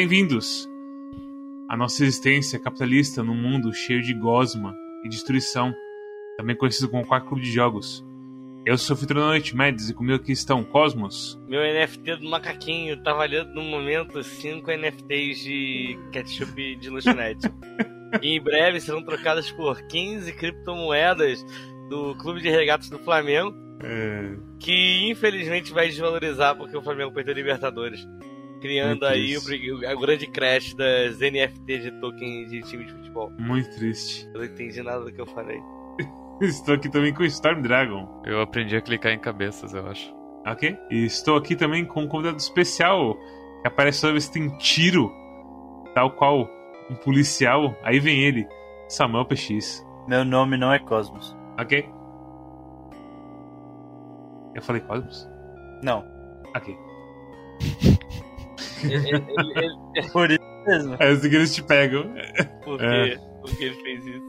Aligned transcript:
Bem-vindos 0.00 0.66
à 1.68 1.76
nossa 1.76 2.02
existência 2.02 2.58
capitalista 2.58 3.22
num 3.22 3.34
mundo 3.34 3.70
cheio 3.70 4.00
de 4.00 4.14
gosma 4.14 4.74
e 5.04 5.10
destruição, 5.10 5.74
também 6.38 6.56
conhecido 6.56 6.88
como 6.88 7.06
Quarto 7.06 7.28
Clube 7.28 7.42
de 7.42 7.52
Jogos. 7.52 8.02
Eu 8.64 8.78
sou 8.78 8.96
o 8.96 8.98
Fitro 8.98 9.20
da 9.20 9.26
Noite, 9.26 9.54
Mads, 9.54 9.90
e 9.90 9.94
comigo 9.94 10.16
aqui 10.16 10.32
estão 10.32 10.64
Cosmos. 10.64 11.38
Meu 11.46 11.60
NFT 11.60 12.16
do 12.16 12.30
macaquinho 12.30 12.96
tá 13.02 13.12
valendo 13.12 13.52
no 13.52 13.62
momento 13.62 14.22
5 14.22 14.70
NFTs 14.70 15.40
de 15.40 15.98
ketchup 16.12 16.76
de 16.76 16.88
lanchonete. 16.88 17.46
e 18.22 18.38
em 18.38 18.40
breve 18.40 18.80
serão 18.80 19.02
trocadas 19.02 19.50
por 19.50 19.82
15 19.82 20.32
criptomoedas 20.32 21.44
do 21.90 22.14
Clube 22.14 22.40
de 22.40 22.48
Regatas 22.48 22.88
do 22.88 22.98
Flamengo, 23.00 23.54
É, 23.84 24.34
que 24.58 25.10
infelizmente 25.10 25.74
vai 25.74 25.88
desvalorizar 25.88 26.56
porque 26.56 26.74
o 26.74 26.80
Flamengo 26.80 27.12
perdeu 27.12 27.34
a 27.34 27.36
Libertadores. 27.36 28.08
Criando 28.60 29.06
aí 29.06 29.36
o, 29.36 29.40
o 29.96 30.00
grande 30.00 30.26
crash 30.26 30.74
das 30.74 31.18
NFTs 31.18 31.82
de 31.84 31.90
token 32.00 32.46
de 32.46 32.60
time 32.62 32.84
de 32.84 32.92
futebol. 32.92 33.30
muito 33.38 33.70
triste. 33.76 34.26
Eu 34.34 34.40
não 34.40 34.44
entendi 34.44 34.82
nada 34.82 35.04
do 35.04 35.12
que 35.12 35.20
eu 35.20 35.26
falei. 35.26 35.60
Estou 36.42 36.74
aqui 36.74 36.88
também 36.90 37.12
com 37.14 37.22
Storm 37.24 37.60
Dragon, 37.62 38.22
Eu 38.24 38.40
aprendi 38.40 38.74
a 38.76 38.80
clicar 38.80 39.12
em 39.12 39.18
cabeças, 39.18 39.74
eu 39.74 39.86
acho. 39.86 40.14
ok? 40.46 40.76
E 40.90 41.04
estou 41.04 41.36
aqui 41.36 41.54
também 41.54 41.84
com 41.84 42.02
um 42.02 42.08
convidado 42.08 42.38
especial 42.38 43.14
que 43.62 43.68
aparece 43.68 44.00
toda 44.00 44.12
vez 44.14 44.26
que 44.26 44.34
tem 44.34 44.48
tiro, 44.56 45.12
tal 45.94 46.10
qual 46.12 46.48
um 46.90 46.94
policial. 46.96 47.76
Aí 47.82 48.00
vem 48.00 48.20
ele, 48.22 48.46
Samuel 48.88 49.26
PX, 49.26 49.86
Meu 50.08 50.24
nome 50.24 50.56
não 50.56 50.72
é 50.72 50.78
Cosmos. 50.78 51.36
ok? 51.58 51.86
Eu 54.54 54.62
falei 54.62 54.80
Cosmos? 54.80 55.28
Não. 55.82 56.04
Ok. 56.56 56.74
Ele- 58.82 58.94
ele- 58.94 59.24
ele- 59.38 59.74
ele- 59.96 60.08
Por 60.12 60.30
isso 60.30 60.40
mesmo. 60.66 60.96
É 60.98 61.08
assim 61.08 61.30
que 61.30 61.36
eles 61.36 61.54
te 61.54 61.62
pegam. 61.62 62.04
por, 62.64 62.78
quê? 62.78 62.84
É. 62.84 63.16
por 63.40 63.56
que 63.56 63.64
ele 63.64 63.74
fez 63.82 64.06
isso? 64.06 64.22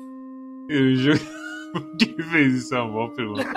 Eu 0.69 0.95
juro. 0.95 1.19
Quem 1.99 2.15
fez 2.29 2.53
isso 2.55 2.75
é 2.75 2.81
uma 2.81 2.91
boa 2.91 3.09
pergunta. 3.13 3.45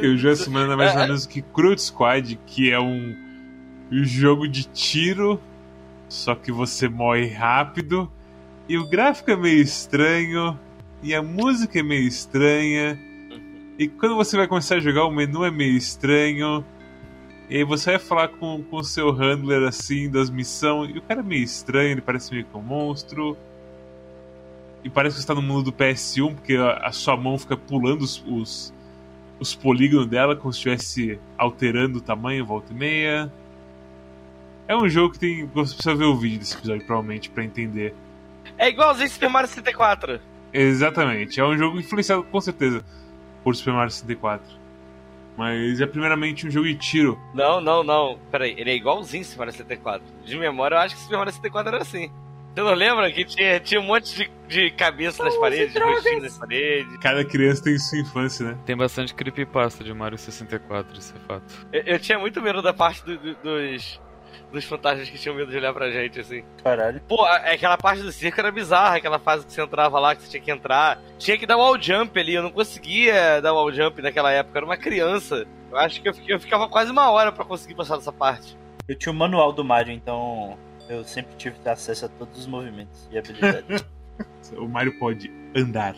Eu 0.00 0.16
já 0.16 0.34
semana 0.36 0.76
mais 0.76 0.94
ou 0.94 1.00
menos 1.02 1.26
que 1.26 1.42
Crude 1.42 1.82
Squad, 1.82 2.38
que 2.46 2.70
é 2.70 2.78
um 2.80 3.14
jogo 3.90 4.46
de 4.48 4.64
tiro, 4.64 5.40
só 6.08 6.34
que 6.34 6.50
você 6.52 6.88
morre 6.88 7.26
rápido, 7.28 8.10
e 8.68 8.76
o 8.78 8.88
gráfico 8.88 9.30
é 9.30 9.36
meio 9.36 9.60
estranho, 9.62 10.58
e 11.02 11.14
a 11.14 11.22
música 11.22 11.80
é 11.80 11.82
meio 11.82 12.06
estranha, 12.06 12.98
e 13.78 13.86
quando 13.86 14.16
você 14.16 14.36
vai 14.36 14.48
começar 14.48 14.74
a 14.74 14.80
jogar, 14.80 15.04
o 15.04 15.10
menu 15.12 15.44
é 15.44 15.52
meio 15.52 15.76
estranho. 15.76 16.64
E 17.48 17.58
aí 17.58 17.64
você 17.64 17.92
vai 17.92 18.00
falar 18.00 18.26
com 18.26 18.64
o 18.72 18.82
seu 18.82 19.12
handler 19.12 19.62
assim 19.68 20.10
das 20.10 20.28
missões, 20.28 20.94
e 20.94 20.98
o 20.98 21.02
cara 21.02 21.20
é 21.20 21.22
meio 21.22 21.44
estranho, 21.44 21.92
ele 21.92 22.00
parece 22.00 22.32
meio 22.32 22.44
que 22.44 22.56
um 22.56 22.60
monstro. 22.60 23.38
E 24.82 24.90
parece 24.90 25.14
que 25.14 25.22
você 25.22 25.28
tá 25.28 25.34
no 25.34 25.40
mundo 25.40 25.70
do 25.70 25.72
PS1, 25.72 26.34
porque 26.34 26.56
a, 26.56 26.88
a 26.88 26.92
sua 26.92 27.16
mão 27.16 27.38
fica 27.38 27.56
pulando 27.56 28.02
os, 28.02 28.22
os, 28.26 28.74
os 29.38 29.54
polígonos 29.54 30.08
dela, 30.08 30.34
como 30.34 30.52
se 30.52 30.58
estivesse 30.58 31.20
alterando 31.36 31.98
o 31.98 32.00
tamanho, 32.00 32.44
volta 32.44 32.72
e 32.72 32.76
meia. 32.76 33.32
É 34.66 34.76
um 34.76 34.88
jogo 34.88 35.12
que 35.12 35.20
tem. 35.20 35.46
Você 35.54 35.74
precisa 35.74 35.94
ver 35.94 36.04
o 36.04 36.16
vídeo 36.16 36.40
desse 36.40 36.56
episódio, 36.56 36.84
provavelmente, 36.84 37.30
pra 37.30 37.44
entender. 37.44 37.94
É 38.58 38.68
igualzinho 38.68 39.08
Super 39.08 39.30
Mario 39.30 39.48
64. 39.48 40.20
Exatamente. 40.52 41.38
É 41.38 41.44
um 41.44 41.56
jogo 41.56 41.78
influenciado 41.78 42.24
com 42.24 42.40
certeza 42.40 42.84
por 43.44 43.54
Super 43.56 43.74
Mario 43.74 43.90
64. 43.90 44.58
Mas 45.36 45.80
é 45.80 45.86
primeiramente 45.86 46.46
um 46.46 46.50
jogo 46.50 46.66
de 46.66 46.74
tiro. 46.74 47.18
Não, 47.32 47.60
não, 47.60 47.84
não. 47.84 48.18
Peraí, 48.30 48.54
ele 48.58 48.70
é 48.70 48.74
igualzinho 48.74 49.24
Super 49.24 49.38
Mario 49.40 49.52
64. 49.52 50.02
De 50.24 50.36
memória, 50.36 50.74
eu 50.74 50.80
acho 50.80 50.96
que 50.96 51.00
Super 51.02 51.18
Mario 51.18 51.32
64 51.32 51.74
era 51.74 51.82
assim. 51.82 52.10
Você 52.54 52.62
não 52.64 52.74
lembra 52.74 53.12
que 53.12 53.24
tinha, 53.24 53.60
tinha 53.60 53.80
um 53.80 53.84
monte 53.84 54.16
de, 54.16 54.30
de 54.48 54.70
cabeça 54.72 55.22
nas 55.22 55.36
paredes, 55.36 55.72
de 55.72 55.78
rostinho 55.78 56.22
nas 56.22 56.36
paredes? 56.38 56.96
Cada 56.98 57.24
criança 57.24 57.62
tem 57.62 57.78
sua 57.78 57.98
infância, 58.00 58.46
né? 58.48 58.58
Tem 58.66 58.76
bastante 58.76 59.14
creepypasta 59.14 59.84
de 59.84 59.94
Mario 59.94 60.18
64, 60.18 60.98
isso 60.98 61.14
é 61.14 61.20
fato. 61.20 61.44
Eu, 61.72 61.82
eu 61.82 61.98
tinha 62.00 62.18
muito 62.18 62.40
medo 62.42 62.60
da 62.60 62.72
parte 62.74 63.04
do- 63.04 63.16
do- 63.16 63.34
dos, 63.36 64.00
dos 64.52 64.64
fantasmas 64.64 65.08
que 65.10 65.18
tinham 65.18 65.34
medo 65.36 65.50
de 65.50 65.56
olhar 65.56 65.72
pra 65.74 65.90
gente, 65.90 66.20
assim. 66.20 66.42
Caralho. 66.62 67.00
Pô, 67.08 67.22
a- 67.24 67.36
aquela 67.52 67.76
parte 67.76 68.02
do 68.02 68.10
circo 68.12 68.40
era 68.40 68.50
bizarra, 68.50 68.96
aquela 68.96 69.18
fase 69.18 69.44
que 69.46 69.52
você 69.52 69.60
entrava 69.62 69.98
lá, 69.98 70.14
que 70.14 70.22
você 70.22 70.28
tinha 70.30 70.42
que 70.42 70.50
entrar. 70.50 71.00
Tinha 71.18 71.36
que 71.38 71.46
dar 71.46 71.56
wall 71.56 71.80
jump 71.80 72.18
ali, 72.18 72.34
eu 72.34 72.42
não 72.42 72.50
conseguia 72.50 73.40
dar 73.40 73.52
wall 73.52 73.72
jump 73.72 74.00
naquela 74.02 74.30
época, 74.32 74.56
eu 74.56 74.58
era 74.60 74.66
uma 74.66 74.76
criança. 74.76 75.46
Eu 75.70 75.76
acho 75.76 76.00
que 76.00 76.08
eu, 76.08 76.14
fiquei- 76.14 76.34
eu 76.34 76.40
ficava 76.40 76.68
quase 76.68 76.90
uma 76.90 77.10
hora 77.10 77.30
pra 77.30 77.44
conseguir 77.44 77.74
passar 77.74 77.96
dessa 77.96 78.12
parte. 78.12 78.56
Eu 78.88 78.96
tinha 78.96 79.12
o 79.12 79.14
manual 79.16 79.52
do 79.52 79.62
Mario, 79.64 79.92
então 79.92 80.56
eu 80.88 81.04
sempre 81.04 81.36
tive 81.36 81.56
acesso 81.68 82.06
a 82.06 82.08
todos 82.08 82.38
os 82.38 82.46
movimentos 82.46 83.08
e 83.10 83.18
habilidades. 83.18 83.84
O 84.56 84.66
Mario 84.66 84.98
pode 84.98 85.30
andar, 85.54 85.94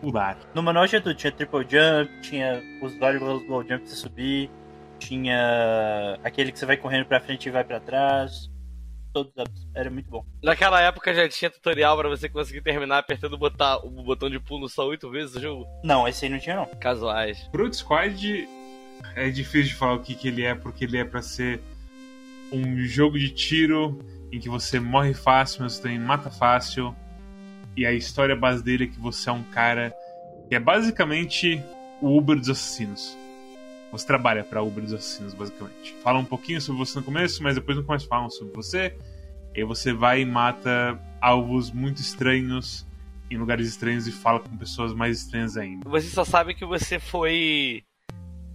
pular. 0.00 0.36
no 0.54 0.62
manual 0.62 0.86
tinha 0.86 1.00
tudo. 1.00 1.14
Tinha 1.14 1.32
triple 1.32 1.66
jump, 1.68 2.20
tinha 2.20 2.62
os 2.82 2.94
vários 2.98 3.22
wall 3.22 3.62
jump 3.62 3.78
pra 3.78 3.86
você 3.86 3.94
subir, 3.96 4.50
tinha 5.06 6.18
aquele 6.22 6.52
que 6.52 6.58
você 6.58 6.66
vai 6.66 6.76
correndo 6.76 7.06
pra 7.06 7.20
frente 7.20 7.46
e 7.48 7.52
vai 7.52 7.64
pra 7.64 7.80
trás. 7.80 8.50
Todos 9.12 9.32
os- 9.36 9.68
era 9.74 9.90
muito 9.90 10.08
bom. 10.10 10.24
Naquela 10.42 10.80
época 10.80 11.12
já 11.12 11.28
tinha 11.28 11.50
tutorial 11.50 11.96
pra 11.98 12.08
você 12.08 12.28
conseguir 12.28 12.62
terminar 12.62 12.98
apertando 12.98 13.34
o 13.34 13.38
botão, 13.38 13.80
o 13.84 14.02
botão 14.02 14.30
de 14.30 14.40
pulo 14.40 14.68
só 14.68 14.86
oito 14.88 15.10
vezes 15.10 15.36
o 15.36 15.40
jogo. 15.40 15.66
Não, 15.84 16.08
esse 16.08 16.24
aí 16.24 16.30
não 16.30 16.38
tinha 16.38 16.56
não. 16.56 16.66
Casuais. 16.80 17.46
Fruit 17.50 17.76
Squad 17.76 18.48
é 19.14 19.28
difícil 19.28 19.68
de 19.68 19.74
falar 19.74 19.94
o 19.94 20.00
que, 20.00 20.14
que 20.14 20.28
ele 20.28 20.42
é, 20.44 20.54
porque 20.54 20.84
ele 20.84 20.96
é 20.96 21.04
pra 21.04 21.20
ser 21.20 21.60
um 22.50 22.78
jogo 22.78 23.18
de 23.18 23.30
tiro 23.30 23.98
em 24.32 24.40
que 24.40 24.48
você 24.48 24.80
morre 24.80 25.12
fácil, 25.12 25.62
mas 25.62 25.74
você 25.74 25.82
também 25.82 25.98
mata 25.98 26.30
fácil. 26.30 26.94
E 27.76 27.84
a 27.84 27.92
história 27.92 28.34
base 28.36 28.62
dele 28.62 28.84
é 28.84 28.86
que 28.86 28.98
você 28.98 29.28
é 29.28 29.32
um 29.32 29.42
cara 29.42 29.92
que 30.48 30.54
é 30.54 30.58
basicamente 30.60 31.62
o 32.00 32.16
Uber 32.16 32.36
dos 32.38 32.48
assassinos. 32.48 33.16
Você 33.92 34.06
trabalha 34.06 34.42
pra 34.42 34.62
Uber 34.62 34.82
dos 34.82 34.94
assassinos, 34.94 35.34
basicamente. 35.34 35.94
Fala 36.02 36.18
um 36.18 36.24
pouquinho 36.24 36.60
sobre 36.60 36.78
você 36.84 36.98
no 36.98 37.04
começo, 37.04 37.42
mas 37.42 37.54
depois 37.54 37.76
no 37.76 37.84
começo 37.84 38.08
falam 38.08 38.30
sobre 38.30 38.54
você. 38.54 38.96
E 39.54 39.60
aí 39.60 39.64
você 39.64 39.92
vai 39.92 40.22
e 40.22 40.24
mata 40.24 40.98
alvos 41.20 41.70
muito 41.70 42.00
estranhos 42.00 42.86
em 43.30 43.36
lugares 43.36 43.68
estranhos 43.68 44.06
e 44.06 44.12
fala 44.12 44.40
com 44.40 44.56
pessoas 44.56 44.94
mais 44.94 45.18
estranhas 45.18 45.56
ainda. 45.58 45.88
Você 45.88 46.08
só 46.08 46.24
sabe 46.24 46.54
que 46.54 46.64
você 46.64 46.98
foi 46.98 47.82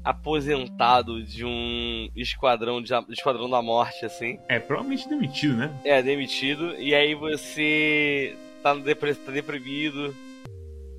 aposentado 0.04 1.22
de 1.24 1.44
um 1.46 2.10
esquadrão 2.16 2.82
de, 2.82 2.92
esquadrão 3.10 3.50
da 3.50 3.62
morte, 3.62 4.06
assim. 4.06 4.40
É, 4.48 4.58
provavelmente 4.60 5.08
demitido, 5.08 5.56
né? 5.56 5.72
É, 5.84 6.02
demitido. 6.02 6.76
E 6.80 6.96
aí 6.96 7.14
você 7.14 8.36
tá, 8.64 8.74
no 8.74 8.82
depre- 8.82 9.14
tá 9.16 9.32
deprimido, 9.32 10.16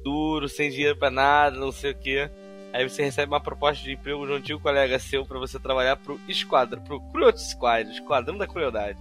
duro, 0.05 0.49
sem 0.49 0.71
dinheiro 0.71 0.97
pra 0.97 1.11
nada, 1.11 1.59
não 1.59 1.73
sei 1.73 1.91
o 1.93 1.95
que. 1.99 2.31
Aí 2.73 2.89
você 2.89 3.03
recebe 3.03 3.33
uma 3.33 3.41
proposta 3.41 3.83
de 3.83 3.93
emprego 3.93 4.27
de 4.27 4.33
um 4.33 4.37
antigo 4.37 4.61
colega 4.61 4.99
seu 4.99 5.25
pra 5.25 5.39
você 5.39 5.59
trabalhar 5.59 5.97
pro 5.97 6.21
esquadrão, 6.29 6.83
pro 6.83 7.01
Cruel 7.01 7.37
Squad, 7.37 7.91
Esquadrão 7.91 8.37
da 8.37 8.47
Crueldade. 8.47 8.99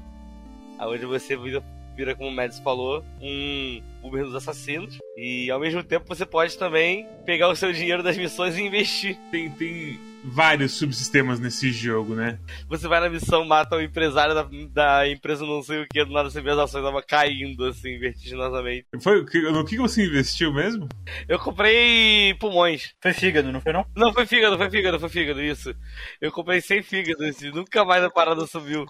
Aonde 0.80 1.06
você 1.06 1.36
vira, 1.36 1.64
vira, 1.96 2.16
como 2.16 2.30
o 2.30 2.32
Mads 2.32 2.60
falou, 2.60 3.04
um 3.20 3.82
Uber 4.02 4.24
dos 4.24 4.36
assassinos. 4.36 4.98
E 5.18 5.52
ao 5.52 5.60
mesmo 5.60 5.84
tempo 5.84 6.08
você 6.08 6.26
pode 6.26 6.58
também 6.58 7.08
pegar 7.26 7.50
o 7.50 7.56
seu 7.56 7.74
dinheiro 7.74 8.04
das 8.04 8.18
missões 8.18 8.58
e 8.58 8.62
investir. 8.62 9.18
Tem, 9.32 9.50
tem 9.50 10.00
vários 10.28 10.74
subsistemas 10.74 11.40
nesse 11.40 11.72
jogo, 11.72 12.14
né? 12.16 12.40
Você 12.68 12.88
vai 12.88 13.00
na 13.00 13.10
missão, 13.10 13.46
mata 13.46 13.76
o 13.76 13.82
empresário 13.82 14.36
da, 14.36 14.48
da 14.72 15.10
empresa 15.10 15.46
não 15.46 15.62
sei 15.64 15.82
o 15.84 15.88
que, 15.88 16.04
do 16.04 16.12
nada 16.12 16.30
você 16.30 16.42
vê 16.42 16.52
as 16.52 16.58
ações 16.60 16.84
tava 16.84 17.02
caindo 17.02 17.66
assim, 17.66 17.98
vertiginosamente. 17.98 18.86
Foi, 19.02 19.20
o 19.22 19.26
que- 19.26 19.42
no 19.42 19.66
que 19.66 19.78
você 19.78 20.06
investiu 20.06 20.54
mesmo? 20.54 20.88
Eu 21.28 21.40
comprei 21.40 22.34
pulmões. 22.36 22.94
Foi 23.02 23.14
fígado, 23.14 23.52
não 23.52 23.62
foi 23.62 23.74
não? 23.74 23.86
Não, 23.96 24.14
foi 24.14 24.26
fígado, 24.26 24.58
foi 24.58 24.70
fígado, 24.70 25.00
foi 25.00 25.10
fígado, 25.10 25.42
isso. 25.42 25.74
Eu 26.22 26.32
comprei 26.32 26.62
100 26.62 26.84
fígados 26.84 27.42
e 27.42 27.50
nunca 27.52 27.84
mais 27.86 28.04
a 28.04 28.10
parada 28.10 28.46
subiu. 28.46 28.86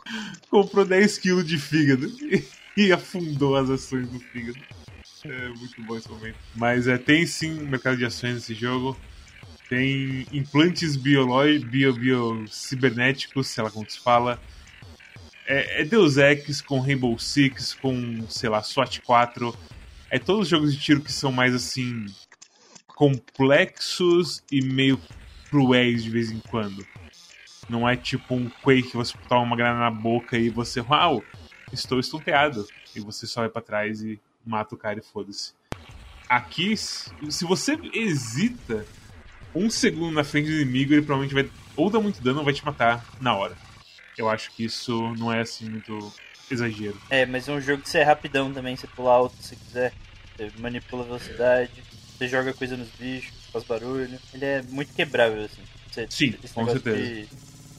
Comprou 0.49 0.85
10 0.85 1.17
kg 1.17 1.43
de 1.43 1.57
fígado 1.57 2.07
e 2.75 2.91
afundou 2.91 3.55
as 3.55 3.69
ações 3.69 4.09
do 4.09 4.19
fígado. 4.19 4.57
É 5.25 5.47
muito 5.49 5.81
bom 5.83 5.97
esse 5.97 6.09
momento. 6.09 6.37
Mas 6.55 6.87
é, 6.87 6.97
tem 6.97 7.25
sim 7.25 7.59
um 7.61 7.67
mercado 7.67 7.97
de 7.97 8.05
ações 8.05 8.35
nesse 8.35 8.53
jogo. 8.53 8.97
Tem 9.69 10.25
implantes 10.31 10.95
biológicos, 10.95 11.69
bio, 11.69 11.93
bio, 11.93 12.45
cibernéticos, 12.47 13.47
sei 13.47 13.63
lá 13.63 13.69
como 13.69 13.89
se 13.89 13.99
fala. 13.99 14.39
É, 15.45 15.81
é 15.81 15.85
Deus 15.85 16.17
Ex 16.17 16.61
com 16.61 16.79
Rainbow 16.79 17.17
Six, 17.19 17.73
com, 17.73 18.25
sei 18.29 18.49
lá, 18.49 18.63
SWAT 18.63 19.01
4. 19.01 19.55
É 20.09 20.17
todos 20.17 20.43
os 20.43 20.47
jogos 20.47 20.73
de 20.73 20.81
tiro 20.81 21.01
que 21.01 21.11
são 21.11 21.31
mais 21.31 21.53
assim. 21.53 22.05
complexos 22.87 24.41
e 24.51 24.61
meio 24.61 24.99
cruéis 25.49 26.03
de 26.03 26.09
vez 26.09 26.31
em 26.31 26.39
quando. 26.39 26.85
Não 27.69 27.87
é 27.87 27.97
tipo 27.97 28.35
um 28.35 28.49
Quake 28.49 28.91
que 28.91 28.97
você 28.97 29.13
toma 29.27 29.41
uma 29.41 29.55
granada 29.55 29.79
na 29.79 29.91
boca 29.91 30.37
e 30.37 30.49
você, 30.49 30.79
uau, 30.79 31.21
estou 31.73 31.99
estonteado. 31.99 32.65
E 32.95 33.01
você 33.01 33.27
só 33.27 33.41
vai 33.41 33.49
pra 33.49 33.61
trás 33.61 34.01
e 34.01 34.19
mata 34.45 34.75
o 34.75 34.77
cara 34.77 34.99
e 34.99 35.03
foda-se. 35.03 35.53
Aqui, 36.29 36.75
se 36.75 37.45
você 37.45 37.77
hesita 37.93 38.85
um 39.57 39.69
segundo 39.69 40.13
na 40.13 40.23
frente 40.23 40.47
do 40.47 40.61
inimigo, 40.61 40.93
ele 40.93 41.01
provavelmente 41.01 41.33
vai 41.33 41.49
ou 41.75 41.89
dar 41.89 41.99
muito 41.99 42.21
dano 42.21 42.39
ou 42.39 42.45
vai 42.45 42.53
te 42.53 42.65
matar 42.65 43.05
na 43.19 43.35
hora. 43.35 43.55
Eu 44.17 44.29
acho 44.29 44.51
que 44.51 44.65
isso 44.65 45.13
não 45.15 45.31
é 45.31 45.41
assim 45.41 45.69
muito 45.69 46.13
exagero. 46.49 46.99
É, 47.09 47.25
mas 47.25 47.47
é 47.47 47.51
um 47.51 47.61
jogo 47.61 47.83
que 47.83 47.89
você 47.89 47.99
é 47.99 48.03
rapidão 48.03 48.51
também, 48.51 48.75
você 48.75 48.87
pula 48.87 49.11
alto 49.11 49.35
se 49.41 49.55
quiser, 49.55 49.93
você 50.35 50.51
manipula 50.57 51.03
a 51.03 51.05
velocidade, 51.05 51.83
você 52.17 52.27
joga 52.27 52.53
coisa 52.53 52.75
nos 52.75 52.89
bichos, 52.99 53.33
faz 53.51 53.63
barulho. 53.63 54.19
Ele 54.33 54.45
é 54.45 54.61
muito 54.63 54.93
quebrável, 54.93 55.43
assim. 55.43 55.61
Você, 55.91 56.07
Sim, 56.09 56.35
esse 56.43 56.53
com 56.53 56.61
negócio 56.61 56.81
certeza. 56.81 56.97
de 56.97 57.27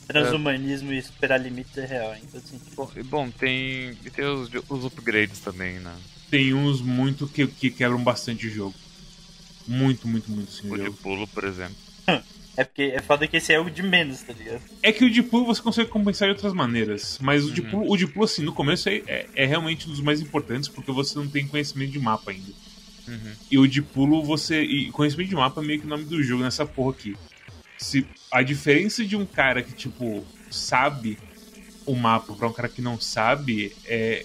Transhumanismo 0.08 0.90
e 0.90 1.02
superar 1.02 1.38
limites 1.38 1.76
é 1.76 1.84
real, 1.84 2.14
em 2.14 2.24
todo 2.26 2.40
sentido. 2.40 2.74
Bom, 2.74 2.90
e 2.96 3.02
bom, 3.02 3.30
tem, 3.30 3.90
e 4.02 4.10
tem 4.10 4.24
os, 4.24 4.48
os 4.66 4.84
upgrades 4.86 5.38
também, 5.40 5.78
né? 5.78 5.94
Tem 6.30 6.54
uns 6.54 6.80
muito 6.80 7.28
que, 7.28 7.46
que 7.46 7.70
quebram 7.70 8.02
bastante 8.02 8.46
o 8.46 8.50
jogo. 8.50 8.74
Muito, 9.68 10.08
muito, 10.08 10.30
muito 10.30 10.50
sim. 10.50 10.70
o 10.70 10.76
de 10.78 10.90
pulo, 10.90 11.26
por 11.28 11.44
exemplo. 11.44 11.76
É 12.56 12.64
porque 12.64 12.82
é 12.82 13.00
foda 13.00 13.28
que 13.28 13.36
esse 13.36 13.52
é 13.52 13.60
o 13.60 13.70
de 13.70 13.84
menos, 13.84 14.20
tá 14.22 14.32
ligado? 14.32 14.60
É 14.82 14.90
que 14.90 15.04
o 15.04 15.10
de 15.10 15.22
pulo 15.22 15.44
você 15.44 15.62
consegue 15.62 15.88
compensar 15.90 16.26
de 16.26 16.34
outras 16.34 16.52
maneiras. 16.52 17.16
Mas 17.22 17.44
o 17.44 17.52
de 17.52 17.60
Uhum. 17.60 17.70
pulo, 17.70 17.92
o 17.92 17.96
de 17.96 18.06
pulo 18.08 18.24
assim, 18.24 18.42
no 18.42 18.52
começo 18.52 18.88
é, 18.88 18.96
é, 19.06 19.28
é 19.36 19.46
realmente 19.46 19.86
um 19.86 19.92
dos 19.92 20.00
mais 20.00 20.20
importantes, 20.20 20.68
porque 20.68 20.90
você 20.90 21.16
não 21.16 21.28
tem 21.28 21.46
conhecimento 21.46 21.92
de 21.92 22.00
mapa 22.00 22.32
ainda. 22.32 22.50
Uhum. 23.06 23.32
E 23.48 23.58
o 23.58 23.68
de 23.68 23.80
pulo, 23.80 24.24
você. 24.24 24.60
E 24.60 24.90
conhecimento 24.90 25.28
de 25.28 25.36
mapa 25.36 25.60
é 25.60 25.64
meio 25.64 25.78
que 25.78 25.86
o 25.86 25.88
nome 25.88 26.04
do 26.04 26.20
jogo 26.20 26.42
nessa 26.42 26.66
porra 26.66 26.90
aqui. 26.90 27.16
Se 27.76 28.04
a 28.32 28.42
diferença 28.42 29.04
de 29.04 29.14
um 29.14 29.24
cara 29.24 29.62
que, 29.62 29.72
tipo, 29.72 30.26
sabe 30.50 31.16
o 31.90 31.96
mapa 31.96 32.32
pra 32.34 32.46
um 32.48 32.52
cara 32.52 32.68
que 32.68 32.82
não 32.82 33.00
sabe, 33.00 33.74
é, 33.86 34.24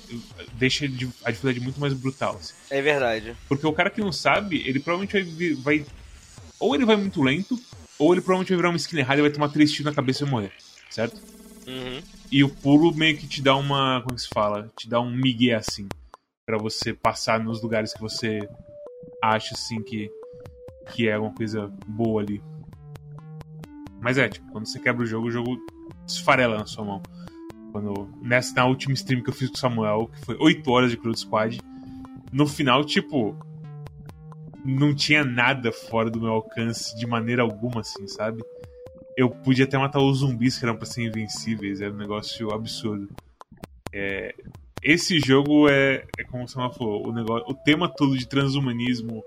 deixa 0.53 0.87
de- 0.87 1.09
a 1.23 1.29
dificuldade 1.31 1.59
muito 1.61 1.79
mais 1.79 1.93
brutal. 1.93 2.35
assim. 2.35 2.53
É 2.69 2.81
verdade. 2.81 3.35
Porque 3.47 3.65
o 3.65 3.73
cara 3.73 3.89
que 3.89 4.01
não 4.01 4.11
sabe, 4.11 4.61
ele 4.67 4.79
provavelmente 4.79 5.23
vai, 5.33 5.79
vai. 5.79 5.85
Ou 6.59 6.75
ele 6.75 6.85
vai 6.85 6.95
muito 6.95 7.21
lento, 7.21 7.59
ou 7.97 8.13
ele 8.13 8.21
provavelmente 8.21 8.49
vai 8.49 8.57
virar 8.57 8.69
uma 8.69 8.77
skin 8.77 8.97
errada 8.97 9.19
e 9.19 9.21
vai 9.21 9.31
tomar 9.31 9.49
três 9.49 9.71
tiros 9.71 9.85
na 9.85 9.93
cabeça 9.95 10.23
e 10.23 10.29
morrer. 10.29 10.51
Certo? 10.89 11.21
Uhum. 11.65 12.01
E 12.31 12.43
o 12.43 12.49
pulo 12.49 12.93
meio 12.93 13.17
que 13.17 13.27
te 13.27 13.41
dá 13.41 13.55
uma. 13.55 14.01
Como 14.03 14.15
que 14.15 14.21
se 14.21 14.29
fala? 14.33 14.69
Te 14.75 14.89
dá 14.89 14.99
um 14.99 15.09
migué 15.15 15.53
assim. 15.55 15.87
Pra 16.45 16.57
você 16.57 16.93
passar 16.93 17.39
nos 17.39 17.61
lugares 17.61 17.93
que 17.93 18.01
você 18.01 18.47
acha 19.21 19.53
assim 19.55 19.81
que. 19.81 20.09
Que 20.93 21.07
é 21.07 21.17
uma 21.17 21.33
coisa 21.33 21.71
boa 21.87 22.21
ali. 22.21 22.41
Mas 24.01 24.17
é, 24.17 24.27
tipo, 24.27 24.51
quando 24.51 24.67
você 24.67 24.79
quebra 24.79 25.03
o 25.03 25.05
jogo, 25.05 25.27
o 25.27 25.31
jogo 25.31 25.57
esfarela 26.05 26.57
na 26.57 26.65
sua 26.65 26.83
mão. 26.83 27.01
Quando, 27.73 28.07
nessa, 28.21 28.53
na 28.55 28.65
última 28.65 28.93
stream 28.93 29.21
que 29.21 29.29
eu 29.29 29.33
fiz 29.33 29.49
com 29.49 29.55
o 29.55 29.59
Samuel, 29.59 30.09
que 30.13 30.25
foi 30.25 30.37
8 30.39 30.71
horas 30.71 30.91
de 30.91 30.97
Crude 30.97 31.19
Squad, 31.19 31.59
no 32.31 32.47
final, 32.47 32.85
tipo. 32.85 33.35
Não 34.65 34.95
tinha 34.95 35.25
nada 35.25 35.73
fora 35.73 36.09
do 36.09 36.21
meu 36.21 36.31
alcance 36.31 36.97
de 36.97 37.05
maneira 37.05 37.41
alguma, 37.41 37.81
assim, 37.81 38.07
sabe? 38.07 38.41
eu 39.15 39.29
podia 39.29 39.65
até 39.65 39.77
matar 39.77 40.01
os 40.01 40.19
zumbis 40.19 40.57
que 40.57 40.65
eram 40.65 40.75
pra 40.75 40.85
ser 40.85 41.03
invencíveis, 41.03 41.81
era 41.81 41.93
um 41.93 41.97
negócio 41.97 42.51
absurdo. 42.51 43.09
É, 43.91 44.33
esse 44.81 45.19
jogo 45.19 45.69
é, 45.69 46.05
é 46.17 46.23
como 46.23 46.47
você 46.47 46.55
falou, 46.55 47.07
o, 47.07 47.13
negócio, 47.13 47.45
o 47.47 47.53
tema 47.53 47.87
todo 47.87 48.17
de 48.17 48.27
transhumanismo 48.27 49.23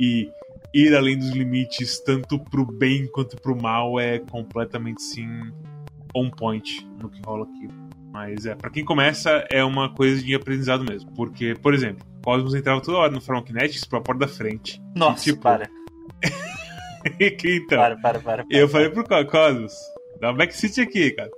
e 0.00 0.30
ir 0.74 0.94
além 0.94 1.18
dos 1.18 1.30
limites, 1.30 1.98
tanto 2.00 2.38
pro 2.38 2.64
bem 2.64 3.06
quanto 3.06 3.36
pro 3.36 3.60
mal, 3.60 3.98
é 3.98 4.18
completamente 4.18 5.02
sim 5.02 5.26
on 6.14 6.30
point 6.30 6.86
no 7.00 7.08
que 7.08 7.20
rola 7.24 7.44
aqui. 7.44 7.81
Mas 8.12 8.44
é, 8.44 8.54
para 8.54 8.68
quem 8.70 8.84
começa, 8.84 9.44
é 9.50 9.64
uma 9.64 9.88
coisa 9.94 10.22
de 10.22 10.34
aprendizado 10.34 10.84
mesmo. 10.84 11.10
Porque, 11.14 11.54
por 11.54 11.72
exemplo, 11.72 12.06
Cosmos 12.22 12.54
entrava 12.54 12.80
toda 12.82 12.98
hora 12.98 13.12
no 13.12 13.20
Pharmakinetics 13.20 13.84
pra 13.86 14.00
porta 14.00 14.26
da 14.26 14.28
frente. 14.28 14.78
Nossa, 14.94 15.24
tipo, 15.24 15.40
para, 15.40 15.68
então, 17.18 17.78
para, 17.78 17.96
para, 17.96 18.18
para. 18.20 18.44
e 18.50 18.56
eu 18.56 18.68
para. 18.68 18.72
falei 18.72 18.90
pro 18.90 19.04
Co- 19.04 19.24
Cosmos, 19.26 19.72
dá 20.20 20.30
um 20.30 20.36
backseat 20.36 20.80
aqui, 20.80 21.10
cara. 21.12 21.30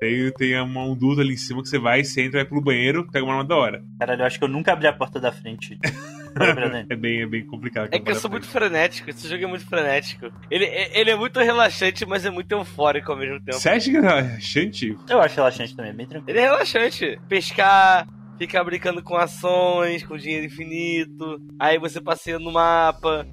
Tem, 0.00 0.30
tem 0.32 0.60
uma, 0.60 0.84
um 0.84 0.94
duto 0.96 1.20
ali 1.20 1.34
em 1.34 1.36
cima 1.36 1.62
que 1.62 1.68
você 1.68 1.78
vai, 1.78 2.02
você 2.04 2.22
entra, 2.22 2.40
vai 2.40 2.48
pro 2.48 2.60
banheiro, 2.60 3.06
pega 3.10 3.24
uma 3.24 3.34
arma 3.34 3.44
da 3.44 3.56
hora. 3.56 3.82
Caralho, 3.98 4.22
eu 4.22 4.26
acho 4.26 4.38
que 4.38 4.44
eu 4.44 4.48
nunca 4.48 4.72
abri 4.72 4.86
a 4.86 4.92
porta 4.92 5.20
da 5.20 5.30
frente. 5.30 5.78
É 6.88 6.96
bem, 6.96 7.22
é 7.22 7.26
bem 7.26 7.44
complicado. 7.46 7.88
É 7.92 7.98
que 7.98 8.10
eu 8.10 8.14
sou 8.14 8.30
muito 8.30 8.46
frenético, 8.46 9.10
esse 9.10 9.28
jogo 9.28 9.44
é 9.44 9.46
muito 9.46 9.66
frenético. 9.66 10.30
Ele, 10.50 10.64
ele 10.64 11.10
é 11.10 11.16
muito 11.16 11.38
relaxante, 11.40 12.04
mas 12.04 12.24
é 12.24 12.30
muito 12.30 12.50
eufórico 12.52 13.12
ao 13.12 13.18
mesmo 13.18 13.38
tempo. 13.40 13.58
Você 13.58 13.68
acha 13.68 13.90
que 13.90 13.96
é 13.96 14.00
relaxante? 14.00 14.98
Eu 15.08 15.20
acho 15.20 15.36
relaxante 15.36 15.76
também, 15.76 15.92
bem 15.92 16.06
tranquilo. 16.06 16.38
Ele 16.38 16.44
é 16.44 16.50
relaxante. 16.50 17.18
Pescar, 17.28 18.06
ficar 18.38 18.64
brincando 18.64 19.02
com 19.02 19.16
ações, 19.16 20.02
com 20.02 20.16
dinheiro 20.16 20.46
infinito. 20.46 21.40
Aí 21.58 21.78
você 21.78 22.00
passeia 22.00 22.38
no 22.38 22.52
mapa. 22.52 23.26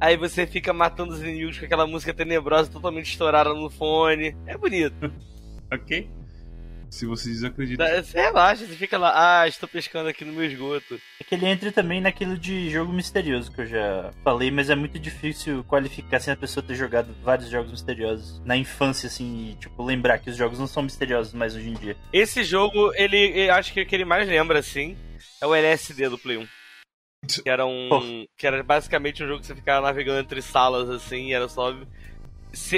Aí 0.00 0.16
você 0.16 0.46
fica 0.46 0.72
matando 0.72 1.12
os 1.12 1.20
inimigos 1.20 1.58
com 1.58 1.64
aquela 1.64 1.86
música 1.86 2.14
tenebrosa 2.14 2.70
totalmente 2.70 3.10
estourada 3.10 3.52
no 3.52 3.70
fone. 3.70 4.36
É 4.46 4.56
bonito. 4.56 5.12
Ok. 5.70 6.08
Se 6.90 7.06
você 7.06 7.30
Você 7.34 8.20
relaxa, 8.20 8.66
você 8.66 8.74
fica 8.74 8.96
lá, 8.96 9.40
ah, 9.42 9.48
estou 9.48 9.68
pescando 9.68 10.08
aqui 10.08 10.24
no 10.24 10.32
meu 10.32 10.44
esgoto. 10.44 11.00
É 11.20 11.24
que 11.24 11.34
ele 11.34 11.46
entra 11.46 11.70
também 11.70 12.00
naquilo 12.00 12.36
de 12.36 12.70
jogo 12.70 12.92
misterioso 12.92 13.52
que 13.52 13.60
eu 13.60 13.66
já 13.66 14.10
falei, 14.24 14.50
mas 14.50 14.70
é 14.70 14.74
muito 14.74 14.98
difícil 14.98 15.62
qualificar 15.64 16.20
sem 16.20 16.32
a 16.32 16.36
pessoa 16.36 16.64
ter 16.64 16.74
jogado 16.74 17.14
vários 17.22 17.50
jogos 17.50 17.70
misteriosos 17.70 18.40
na 18.44 18.56
infância, 18.56 19.06
assim, 19.06 19.50
e, 19.50 19.54
tipo, 19.56 19.82
lembrar 19.82 20.18
que 20.18 20.30
os 20.30 20.36
jogos 20.36 20.58
não 20.58 20.66
são 20.66 20.82
misteriosos 20.82 21.34
mais 21.34 21.54
hoje 21.54 21.68
em 21.68 21.74
dia. 21.74 21.96
Esse 22.12 22.42
jogo, 22.42 22.92
ele, 22.94 23.48
eu 23.48 23.54
acho 23.54 23.72
que 23.72 23.82
o 23.82 23.86
que 23.86 23.94
ele 23.94 24.04
mais 24.04 24.26
lembra, 24.26 24.58
assim, 24.58 24.96
é 25.40 25.46
o 25.46 25.54
LSD 25.54 26.08
do 26.08 26.18
Play 26.18 26.38
1. 26.38 26.46
Que 27.42 27.50
era 27.50 27.66
um. 27.66 27.88
Pô. 27.88 28.00
Que 28.36 28.46
era 28.46 28.62
basicamente 28.62 29.22
um 29.22 29.26
jogo 29.26 29.40
que 29.40 29.46
você 29.46 29.54
ficava 29.54 29.84
navegando 29.84 30.20
entre 30.20 30.40
salas, 30.40 30.88
assim, 30.88 31.26
e 31.26 31.34
era 31.34 31.48
só 31.48 31.76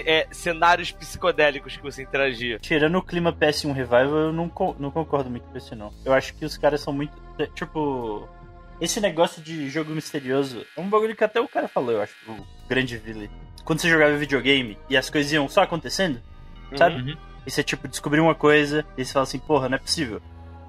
é, 0.04 0.26
cenários 0.30 0.90
psicodélicos 0.90 1.76
que 1.76 1.82
você 1.82 2.02
interagia. 2.02 2.58
Tirando 2.58 2.96
o 2.96 3.02
clima 3.02 3.32
PS1 3.32 3.72
Revival, 3.72 4.16
eu 4.16 4.32
não, 4.32 4.50
não 4.78 4.90
concordo 4.90 5.30
muito 5.30 5.44
com 5.44 5.56
isso, 5.56 5.74
não. 5.76 5.92
Eu 6.04 6.12
acho 6.12 6.34
que 6.34 6.44
os 6.44 6.56
caras 6.56 6.80
são 6.80 6.92
muito. 6.92 7.12
Tipo. 7.54 8.28
Esse 8.80 8.98
negócio 8.98 9.42
de 9.42 9.68
jogo 9.68 9.92
misterioso 9.92 10.64
é 10.74 10.80
um 10.80 10.88
bagulho 10.88 11.14
que 11.14 11.22
até 11.22 11.38
o 11.38 11.46
cara 11.46 11.68
falou, 11.68 11.92
eu 11.92 12.00
acho, 12.00 12.14
o 12.26 12.46
Grande 12.66 12.96
Ville. 12.96 13.30
Quando 13.62 13.78
você 13.78 13.90
jogava 13.90 14.16
videogame 14.16 14.78
e 14.88 14.96
as 14.96 15.10
coisas 15.10 15.30
iam 15.30 15.46
só 15.50 15.62
acontecendo, 15.62 16.18
sabe? 16.74 17.02
Uhum. 17.02 17.16
E 17.46 17.50
você, 17.50 17.62
tipo, 17.62 17.86
descobriu 17.86 18.24
uma 18.24 18.34
coisa, 18.34 18.86
e 18.96 19.04
você 19.04 19.12
fala 19.12 19.24
assim, 19.24 19.38
porra, 19.38 19.68
não 19.68 19.76
é 19.76 19.78
possível. 19.78 20.22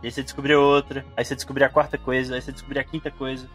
E 0.04 0.08
aí 0.08 0.12
você 0.12 0.24
descobriu 0.24 0.62
outra, 0.62 1.06
aí 1.16 1.24
você 1.24 1.36
descobriu 1.36 1.66
a 1.66 1.70
quarta 1.70 1.98
coisa, 1.98 2.36
aí 2.36 2.42
você 2.42 2.52
descobriu 2.52 2.82
a 2.82 2.84
quinta 2.84 3.10
coisa. 3.10 3.48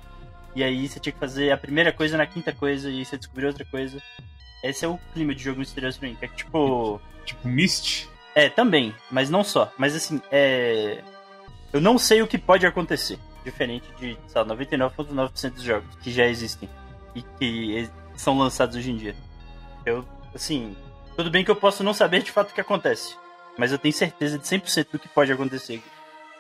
E 0.55 0.65
aí 0.65 0.88
você 0.88 0.99
tinha 0.99 1.12
que 1.12 1.19
fazer 1.19 1.50
a 1.50 1.57
primeira 1.57 1.93
coisa 1.93 2.17
na 2.17 2.26
quinta 2.26 2.53
coisa, 2.53 2.88
e 2.88 2.99
aí 2.99 3.05
você 3.05 3.19
descobriu 3.19 3.49
outra 3.49 3.65
coisa. 3.65 4.00
Esse 4.68 4.85
é 4.85 4.88
o 4.88 4.99
clima 5.12 5.35
de 5.35 5.42
jogo 5.42 5.61
misterioso 5.61 5.99
pra 5.99 6.08
mim, 6.08 6.14
que 6.14 6.25
é 6.25 6.28
tipo. 6.28 7.00
Tipo, 7.25 7.49
Mist. 7.49 8.08
É, 8.35 8.49
também, 8.49 8.94
mas 9.11 9.30
não 9.30 9.42
só. 9.42 9.73
Mas 9.78 9.94
assim, 9.94 10.20
é. 10.30 11.02
Eu 11.73 11.80
não 11.80 11.99
sei 11.99 12.23
o 12.23 12.26
que 12.26 12.38
pode 12.38 12.66
acontecer. 12.66 13.18
Diferente 13.44 13.87
de, 13.99 14.18
sei 14.26 14.42
lá, 14.42 14.46
99,9% 14.56 15.50
dos 15.50 15.62
jogos 15.62 15.94
que 15.96 16.11
já 16.11 16.26
existem 16.26 16.68
e 17.14 17.23
que 17.23 17.88
são 18.16 18.37
lançados 18.38 18.76
hoje 18.76 18.90
em 18.90 18.96
dia. 18.96 19.16
Eu, 19.85 20.04
assim, 20.35 20.76
tudo 21.16 21.30
bem 21.30 21.44
que 21.44 21.50
eu 21.50 21.56
posso 21.56 21.85
não 21.85 21.94
saber 21.94 22.23
de 22.23 22.32
fato 22.32 22.50
o 22.50 22.54
que 22.54 22.61
acontece, 22.61 23.16
mas 23.56 23.73
eu 23.73 23.78
tenho 23.78 23.94
certeza 23.94 24.38
de 24.38 24.44
100% 24.44 24.88
do 24.92 24.99
que 24.99 25.08
pode 25.08 25.32
acontecer. 25.32 25.82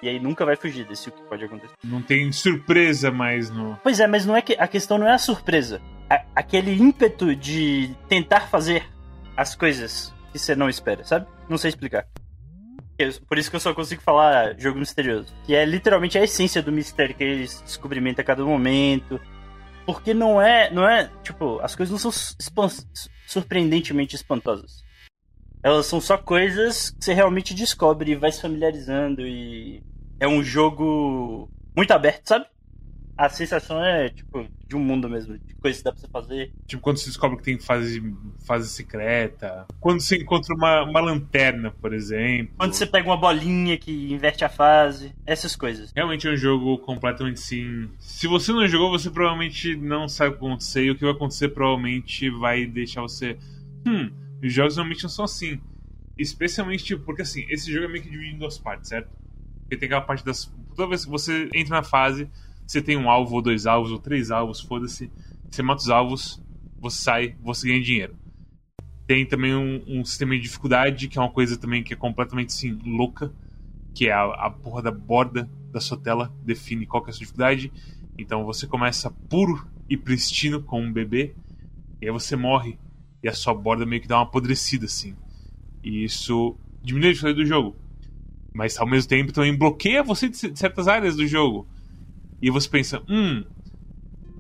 E 0.06 0.08
aí 0.08 0.20
nunca 0.20 0.44
vai 0.44 0.54
fugir 0.54 0.86
desse 0.86 1.08
o 1.08 1.12
que 1.12 1.20
pode 1.24 1.44
acontecer. 1.44 1.74
Não 1.82 2.00
tem 2.00 2.30
surpresa 2.30 3.10
mais 3.10 3.50
no. 3.50 3.76
Pois 3.82 3.98
é, 3.98 4.06
mas 4.06 4.24
não 4.24 4.36
é 4.36 4.40
que 4.40 4.52
a 4.56 4.68
questão 4.68 4.98
não 4.98 5.08
é 5.08 5.12
a 5.14 5.18
surpresa. 5.18 5.82
A- 6.08 6.22
aquele 6.36 6.72
ímpeto 6.72 7.34
de 7.34 7.90
tentar 8.08 8.42
fazer 8.42 8.84
as 9.36 9.56
coisas 9.56 10.14
que 10.32 10.38
você 10.38 10.54
não 10.54 10.68
espera, 10.68 11.02
sabe? 11.02 11.26
Não 11.48 11.58
sei 11.58 11.70
explicar. 11.70 12.06
Por 13.28 13.36
isso 13.36 13.50
que 13.50 13.56
eu 13.56 13.60
só 13.60 13.74
consigo 13.74 14.00
falar 14.00 14.58
jogo 14.58 14.78
misterioso. 14.78 15.34
Que 15.44 15.56
é 15.56 15.64
literalmente 15.64 16.16
a 16.16 16.22
essência 16.22 16.62
do 16.62 16.70
mistério, 16.70 17.14
que 17.16 17.24
esse 17.24 17.62
descobrimento 17.64 18.20
a 18.20 18.24
cada 18.24 18.44
momento. 18.44 19.20
Porque 19.84 20.14
não 20.14 20.40
é, 20.40 20.70
não 20.70 20.88
é, 20.88 21.10
tipo, 21.22 21.58
as 21.60 21.74
coisas 21.74 21.90
não 21.92 21.98
são 21.98 22.10
espan- 22.40 22.70
surpreendentemente 23.26 24.14
espantosas. 24.14 24.84
Elas 25.62 25.86
são 25.86 26.00
só 26.00 26.16
coisas 26.16 26.90
que 26.90 27.04
você 27.04 27.12
realmente 27.12 27.52
descobre 27.52 28.12
e 28.12 28.14
vai 28.16 28.30
se 28.30 28.40
familiarizando 28.40 29.26
e 29.26 29.82
é 30.18 30.26
um 30.26 30.42
jogo 30.42 31.48
muito 31.76 31.90
aberto, 31.92 32.26
sabe? 32.26 32.46
A 33.18 33.30
sensação 33.30 33.82
é, 33.82 34.10
tipo, 34.10 34.46
de 34.68 34.76
um 34.76 34.78
mundo 34.78 35.08
mesmo, 35.08 35.38
de 35.38 35.54
coisas 35.54 35.78
que 35.78 35.84
dá 35.84 35.92
pra 35.92 36.00
você 36.00 36.08
fazer. 36.08 36.52
Tipo, 36.66 36.82
quando 36.82 36.98
você 36.98 37.06
descobre 37.06 37.38
que 37.38 37.44
tem 37.44 37.58
fase, 37.58 38.14
fase 38.46 38.68
secreta. 38.68 39.66
Quando 39.80 40.00
você 40.00 40.16
encontra 40.16 40.54
uma, 40.54 40.82
uma 40.82 41.00
lanterna, 41.00 41.70
por 41.70 41.94
exemplo. 41.94 42.54
Quando 42.58 42.74
você 42.74 42.84
pega 42.84 43.08
uma 43.08 43.16
bolinha 43.16 43.78
que 43.78 44.12
inverte 44.12 44.44
a 44.44 44.50
fase, 44.50 45.14
essas 45.24 45.56
coisas. 45.56 45.92
Realmente 45.96 46.28
é 46.28 46.32
um 46.32 46.36
jogo 46.36 46.76
completamente 46.78 47.40
sim. 47.40 47.88
Se 47.98 48.26
você 48.26 48.52
não 48.52 48.68
jogou, 48.68 48.90
você 48.90 49.10
provavelmente 49.10 49.76
não 49.76 50.08
sabe 50.08 50.30
o 50.30 50.34
que 50.34 50.40
vai 50.40 50.48
acontecer. 50.50 50.84
E 50.84 50.90
o 50.90 50.94
que 50.94 51.04
vai 51.04 51.12
acontecer 51.12 51.48
provavelmente 51.48 52.28
vai 52.28 52.66
deixar 52.66 53.00
você. 53.00 53.38
Hum, 53.86 54.10
os 54.42 54.52
jogos 54.52 54.76
realmente 54.76 55.02
não 55.02 55.10
são 55.10 55.24
assim. 55.24 55.58
Especialmente, 56.18 56.84
tipo, 56.84 57.02
porque 57.02 57.22
assim, 57.22 57.46
esse 57.48 57.72
jogo 57.72 57.86
é 57.86 57.88
meio 57.88 58.02
que 58.02 58.10
dividido 58.10 58.36
em 58.36 58.38
duas 58.38 58.58
partes, 58.58 58.90
certo? 58.90 59.08
Porque 59.66 59.76
tem 59.76 59.86
aquela 59.88 60.00
parte 60.00 60.24
das. 60.24 60.52
Toda 60.74 60.88
vez 60.88 61.04
que 61.04 61.10
você 61.10 61.50
entra 61.52 61.76
na 61.76 61.82
fase, 61.82 62.30
você 62.66 62.80
tem 62.80 62.96
um 62.96 63.10
alvo, 63.10 63.34
ou 63.34 63.42
dois 63.42 63.66
alvos, 63.66 63.90
ou 63.90 63.98
três 63.98 64.30
alvos, 64.30 64.60
foda-se. 64.60 65.10
Você 65.50 65.62
mata 65.62 65.82
os 65.82 65.90
alvos, 65.90 66.42
você 66.80 67.02
sai, 67.02 67.36
você 67.42 67.66
ganha 67.68 67.82
dinheiro. 67.82 68.16
Tem 69.06 69.26
também 69.26 69.54
um, 69.54 69.82
um, 69.86 70.04
sistema 70.04 70.34
de 70.34 70.42
dificuldade, 70.42 71.08
que 71.08 71.18
é 71.18 71.20
uma 71.20 71.30
coisa 71.30 71.56
também 71.56 71.82
que 71.82 71.94
é 71.94 71.96
completamente 71.96 72.48
assim, 72.48 72.78
louca, 72.84 73.32
que 73.94 74.08
é 74.08 74.12
a, 74.12 74.24
a 74.24 74.50
porra 74.50 74.82
da 74.82 74.90
borda 74.90 75.48
da 75.72 75.80
sua 75.80 75.96
tela 75.96 76.32
define 76.44 76.86
qual 76.86 77.04
é 77.06 77.10
a 77.10 77.12
sua 77.12 77.20
dificuldade. 77.20 77.72
Então 78.18 78.44
você 78.44 78.66
começa 78.66 79.10
puro 79.28 79.66
e 79.88 79.96
pristino 79.96 80.62
com 80.62 80.80
um 80.80 80.92
bebê, 80.92 81.34
e 82.00 82.06
aí 82.06 82.12
você 82.12 82.36
morre, 82.36 82.78
e 83.22 83.28
a 83.28 83.32
sua 83.32 83.54
borda 83.54 83.86
meio 83.86 84.02
que 84.02 84.08
dá 84.08 84.16
uma 84.16 84.24
apodrecida 84.24 84.86
assim. 84.86 85.14
E 85.82 86.04
isso 86.04 86.56
diminui 86.82 87.10
a 87.10 87.12
dificuldade 87.12 87.42
do 87.42 87.46
jogo. 87.46 87.76
Mas 88.56 88.78
ao 88.78 88.86
mesmo 88.86 89.08
tempo 89.10 89.32
também 89.34 89.54
bloqueia 89.54 90.02
você 90.02 90.30
de 90.30 90.58
certas 90.58 90.88
áreas 90.88 91.14
do 91.14 91.26
jogo. 91.26 91.68
E 92.40 92.50
você 92.50 92.66
pensa, 92.66 93.02
hum, 93.06 93.44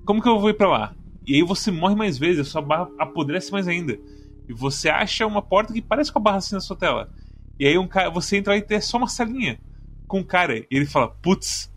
como 0.06 0.22
que 0.22 0.28
eu 0.28 0.40
vou 0.40 0.48
ir 0.48 0.54
pra 0.54 0.68
lá? 0.68 0.94
E 1.26 1.34
aí 1.34 1.42
você 1.42 1.70
morre 1.70 1.94
mais 1.94 2.16
vezes, 2.16 2.40
a 2.40 2.50
sua 2.50 2.62
barra 2.62 2.88
apodrece 2.98 3.52
mais 3.52 3.68
ainda. 3.68 3.98
E 4.48 4.54
você 4.54 4.88
acha 4.88 5.26
uma 5.26 5.42
porta 5.42 5.72
que 5.72 5.82
parece 5.82 6.10
com 6.10 6.18
a 6.18 6.22
barra 6.22 6.38
assim 6.38 6.54
na 6.54 6.60
sua 6.60 6.76
tela. 6.76 7.12
E 7.58 7.66
aí 7.66 7.76
um 7.76 7.86
cara, 7.86 8.08
você 8.08 8.38
entra 8.38 8.56
e 8.56 8.62
tem 8.62 8.80
só 8.80 8.96
uma 8.96 9.08
salinha 9.08 9.60
com 10.08 10.20
um 10.20 10.24
cara. 10.24 10.56
E 10.58 10.66
ele 10.70 10.86
fala, 10.86 11.08
putz, 11.08 11.70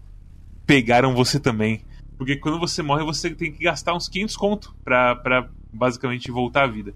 pegaram 0.65 1.13
você 1.13 1.41
também. 1.41 1.83
Porque 2.17 2.37
quando 2.37 2.57
você 2.57 2.81
morre, 2.81 3.03
você 3.03 3.31
tem 3.31 3.51
que 3.51 3.63
gastar 3.65 3.93
uns 3.93 4.07
500 4.07 4.37
conto 4.37 4.75
pra, 4.81 5.15
pra 5.17 5.49
basicamente 5.73 6.31
voltar 6.31 6.63
à 6.63 6.67
vida. 6.67 6.93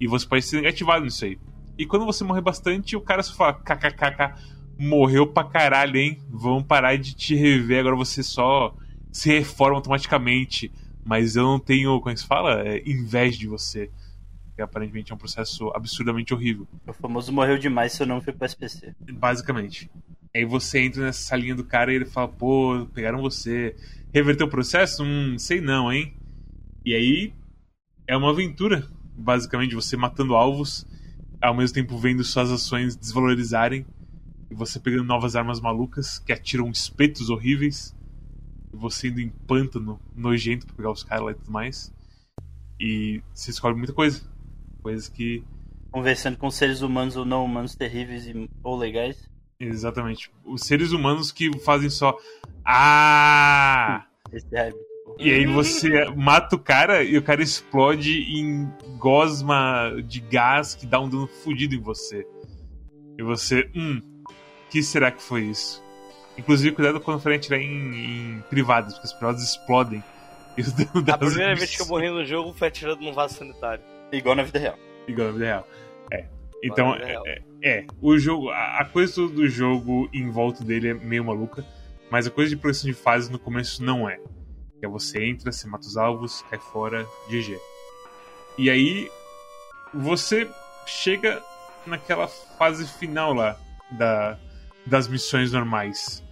E 0.00 0.06
você 0.06 0.26
pode 0.26 0.42
ser 0.44 0.56
negativado 0.56 1.04
nisso 1.04 1.26
aí. 1.26 1.38
E 1.76 1.84
quando 1.84 2.06
você 2.06 2.24
morrer 2.24 2.40
bastante, 2.40 2.96
o 2.96 3.00
cara 3.00 3.22
só 3.22 3.34
fala, 3.34 3.52
kkkk, 3.52 4.57
morreu 4.78 5.26
pra 5.26 5.44
caralho, 5.44 5.96
hein? 5.96 6.18
Vamos 6.30 6.64
parar 6.64 6.96
de 6.96 7.14
te 7.14 7.34
rever, 7.34 7.80
agora 7.80 7.96
você 7.96 8.22
só 8.22 8.74
se 9.10 9.30
reforma 9.30 9.76
automaticamente. 9.76 10.70
Mas 11.04 11.36
eu 11.36 11.42
não 11.42 11.58
tenho, 11.58 11.98
como 11.98 12.10
é 12.10 12.14
que 12.14 12.20
se 12.20 12.26
fala? 12.26 12.62
É, 12.62 12.82
inveja 12.86 13.38
de 13.38 13.46
você. 13.46 13.90
Que 14.54 14.62
aparentemente 14.62 15.10
é 15.10 15.14
um 15.14 15.18
processo 15.18 15.70
absurdamente 15.74 16.34
horrível. 16.34 16.68
O 16.86 16.92
famoso 16.92 17.32
morreu 17.32 17.58
demais 17.58 17.92
se 17.92 18.02
eu 18.02 18.06
não 18.06 18.20
fui 18.20 18.32
pro 18.32 18.46
SPC. 18.46 18.94
Basicamente. 19.12 19.90
Aí 20.34 20.44
você 20.44 20.80
entra 20.80 21.02
nessa 21.02 21.22
salinha 21.22 21.54
do 21.54 21.64
cara 21.64 21.92
e 21.92 21.96
ele 21.96 22.04
fala, 22.04 22.28
pô, 22.28 22.86
pegaram 22.92 23.22
você. 23.22 23.74
Reverteu 24.12 24.46
o 24.46 24.50
processo? 24.50 25.02
Hum, 25.02 25.38
sei 25.38 25.60
não, 25.60 25.90
hein? 25.90 26.14
E 26.84 26.94
aí 26.94 27.32
é 28.06 28.16
uma 28.16 28.30
aventura, 28.30 28.86
basicamente, 29.16 29.74
você 29.74 29.96
matando 29.96 30.34
alvos, 30.34 30.86
ao 31.40 31.54
mesmo 31.54 31.74
tempo 31.74 31.98
vendo 31.98 32.24
suas 32.24 32.50
ações 32.50 32.96
desvalorizarem, 32.96 33.86
e 34.50 34.54
você 34.54 34.80
pegando 34.80 35.04
novas 35.04 35.36
armas 35.36 35.60
malucas 35.60 36.18
que 36.18 36.32
atiram 36.32 36.70
espetos 36.70 37.30
horríveis 37.30 37.94
você 38.72 39.08
indo 39.08 39.20
em 39.20 39.28
pântano 39.28 40.00
nojento 40.14 40.66
pra 40.66 40.76
pegar 40.76 40.90
os 40.90 41.02
caras 41.02 41.24
lá 41.24 41.30
e 41.32 41.34
tudo 41.34 41.50
mais. 41.50 41.92
E 42.80 43.22
você 43.34 43.50
descobre 43.50 43.76
muita 43.76 43.92
coisa. 43.92 44.22
Coisas 44.82 45.08
que. 45.08 45.42
Conversando 45.90 46.36
com 46.36 46.50
seres 46.50 46.82
humanos 46.82 47.16
ou 47.16 47.24
não 47.24 47.44
humanos 47.44 47.74
terríveis 47.74 48.26
e, 48.26 48.48
ou 48.62 48.76
legais. 48.76 49.28
Exatamente. 49.58 50.30
Os 50.44 50.62
seres 50.62 50.92
humanos 50.92 51.32
que 51.32 51.50
fazem 51.60 51.90
só. 51.90 52.16
Ah! 52.64 54.06
Esse 54.32 54.54
é 54.56 54.72
e 55.18 55.32
aí 55.32 55.46
você 55.46 56.04
mata 56.14 56.54
o 56.54 56.58
cara 56.58 57.02
e 57.02 57.18
o 57.18 57.22
cara 57.22 57.42
explode 57.42 58.20
em 58.20 58.70
gosma 58.98 59.90
de 60.06 60.20
gás 60.20 60.76
que 60.76 60.86
dá 60.86 61.00
um 61.00 61.08
dano 61.08 61.26
fodido 61.26 61.74
em 61.74 61.80
você. 61.80 62.24
E 63.18 63.22
você, 63.22 63.68
hum, 63.74 64.00
que 64.70 64.82
será 64.82 65.10
que 65.10 65.22
foi 65.22 65.42
isso? 65.42 65.82
Inclusive, 66.36 66.74
cuidado 66.74 67.00
quando 67.00 67.20
for 67.20 67.32
atirar 67.32 67.60
em, 67.60 68.36
em 68.36 68.44
privadas, 68.48 68.94
porque 68.94 69.06
as 69.06 69.12
privadas 69.12 69.42
explodem. 69.42 70.02
A 71.12 71.18
primeira 71.18 71.54
vez 71.54 71.76
que 71.76 71.82
eu 71.82 71.86
morri 71.86 72.10
no 72.10 72.24
jogo 72.24 72.52
foi 72.52 72.68
atirando 72.68 73.00
num 73.00 73.12
vaso 73.12 73.34
sanitário. 73.34 73.82
Igual 74.12 74.36
na 74.36 74.42
vida 74.42 74.58
real. 74.58 74.78
Igual 75.06 75.28
na 75.28 75.32
vida 75.32 75.44
real. 75.44 75.68
É. 76.12 76.26
Então, 76.62 76.94
é, 76.94 77.16
é, 77.26 77.42
é, 77.62 77.86
o 78.00 78.18
jogo, 78.18 78.50
a, 78.50 78.80
a, 78.80 78.84
coisa 78.84 79.28
do 79.28 79.46
jogo 79.48 80.08
em 80.12 80.28
volta 80.30 80.64
dele 80.64 80.88
é 80.88 80.94
meio 80.94 81.24
maluca, 81.24 81.64
mas 82.10 82.26
a 82.26 82.30
coisa 82.30 82.50
de 82.50 82.56
progressão 82.56 82.90
de 82.90 82.96
fases 82.96 83.28
no 83.28 83.38
começo 83.38 83.82
não 83.84 84.08
é. 84.08 84.18
Que 84.80 84.86
é 84.86 84.88
você 84.88 85.24
entra, 85.24 85.52
você 85.52 85.66
mata 85.68 85.86
os 85.86 85.96
alvos, 85.96 86.42
cai 86.50 86.58
fora, 86.58 87.06
GG. 87.28 87.58
E 88.56 88.70
aí, 88.70 89.10
você 89.94 90.48
chega 90.86 91.42
naquela 91.86 92.26
fase 92.26 92.86
final 92.86 93.32
lá 93.32 93.56
da, 93.92 94.38
das 94.88 95.08
missões 95.08 95.52
normais. 95.52 96.22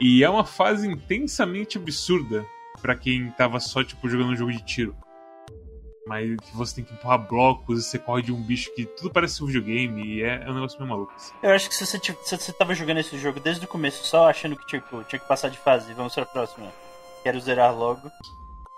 E 0.00 0.24
é 0.24 0.28
uma 0.28 0.44
fase 0.44 0.88
intensamente 0.88 1.78
absurda 1.78 2.44
para 2.80 2.96
quem 2.96 3.30
tava 3.32 3.60
só, 3.60 3.84
tipo, 3.84 4.08
jogando 4.08 4.30
um 4.30 4.36
jogo 4.36 4.50
de 4.50 4.64
tiro. 4.64 4.96
Mas 6.06 6.36
que 6.40 6.56
você 6.56 6.76
tem 6.76 6.84
que 6.84 6.92
empurrar 6.92 7.28
blocos 7.28 7.78
e 7.78 7.82
você 7.88 7.98
corre 7.98 8.22
de 8.22 8.32
um 8.32 8.42
bicho 8.42 8.74
que 8.74 8.84
tudo 8.84 9.10
parece 9.10 9.42
um 9.42 9.46
videogame 9.46 10.04
e 10.04 10.22
é, 10.22 10.42
é 10.44 10.50
um 10.50 10.54
negócio 10.54 10.78
meio 10.80 10.90
maluco. 10.90 11.12
Assim. 11.14 11.32
Eu 11.40 11.50
acho 11.50 11.68
que 11.68 11.74
se 11.76 11.86
você, 11.86 11.98
tipo, 11.98 12.18
se 12.24 12.36
você 12.36 12.52
tava 12.52 12.74
jogando 12.74 12.98
esse 12.98 13.16
jogo 13.18 13.38
desde 13.38 13.64
o 13.64 13.68
começo 13.68 14.04
só 14.04 14.28
achando 14.28 14.56
que 14.56 14.66
tipo, 14.66 15.04
tinha 15.04 15.20
que 15.20 15.28
passar 15.28 15.48
de 15.48 15.58
fase, 15.58 15.94
vamos 15.94 16.12
pra 16.14 16.26
próxima, 16.26 16.72
quero 17.22 17.40
zerar 17.40 17.72
logo. 17.72 18.10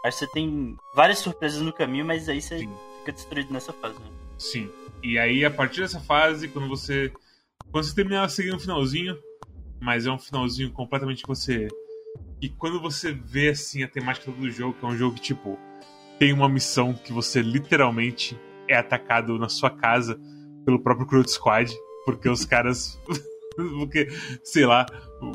Acho 0.05 0.19
que 0.19 0.27
você 0.27 0.33
tem 0.33 0.77
várias 0.95 1.21
surpresas 1.21 1.63
no 1.63 1.73
caminho, 1.73 2.05
mas 2.05 2.29
aí 2.29 2.43
você 2.43 2.59
Sim. 2.59 2.71
fica 2.99 3.13
destruído 3.13 3.51
nessa 3.55 3.73
fase, 3.73 3.99
né? 3.99 4.07
Sim. 4.37 4.71
E 5.03 5.19
aí, 5.19 5.45
a 5.45 5.51
partir 5.51 5.81
dessa 5.81 6.01
fase, 6.01 6.49
quando 6.49 6.69
você. 6.69 7.11
Quando 7.75 7.87
você 7.87 7.95
terminar 7.97 8.31
seguir 8.31 8.55
um 8.55 8.59
finalzinho, 8.61 9.19
mas 9.81 10.07
é 10.07 10.11
um 10.13 10.17
finalzinho 10.17 10.71
completamente 10.71 11.23
que 11.23 11.29
você. 11.29 11.67
E 12.41 12.49
quando 12.49 12.81
você 12.81 13.11
vê 13.13 13.49
assim 13.49 13.83
a 13.83 13.89
temática 13.89 14.31
do 14.31 14.49
jogo, 14.49 14.79
que 14.79 14.85
é 14.85 14.89
um 14.89 14.97
jogo 14.97 15.17
que, 15.17 15.23
tipo, 15.23 15.59
tem 16.17 16.33
uma 16.33 16.49
missão 16.49 16.95
que 16.95 17.13
você 17.13 17.43
literalmente 17.43 18.39
é 18.69 18.77
atacado 18.77 19.41
na 19.41 19.49
sua 19.49 19.71
casa 19.71 20.17
pelo 20.65 20.81
próprio 20.85 21.05
Crowd 21.05 21.29
Squad, 21.29 21.75
porque 22.05 22.29
os 22.29 22.45
caras. 22.45 22.97
porque, 23.81 24.07
sei 24.45 24.67
lá, 24.67 24.87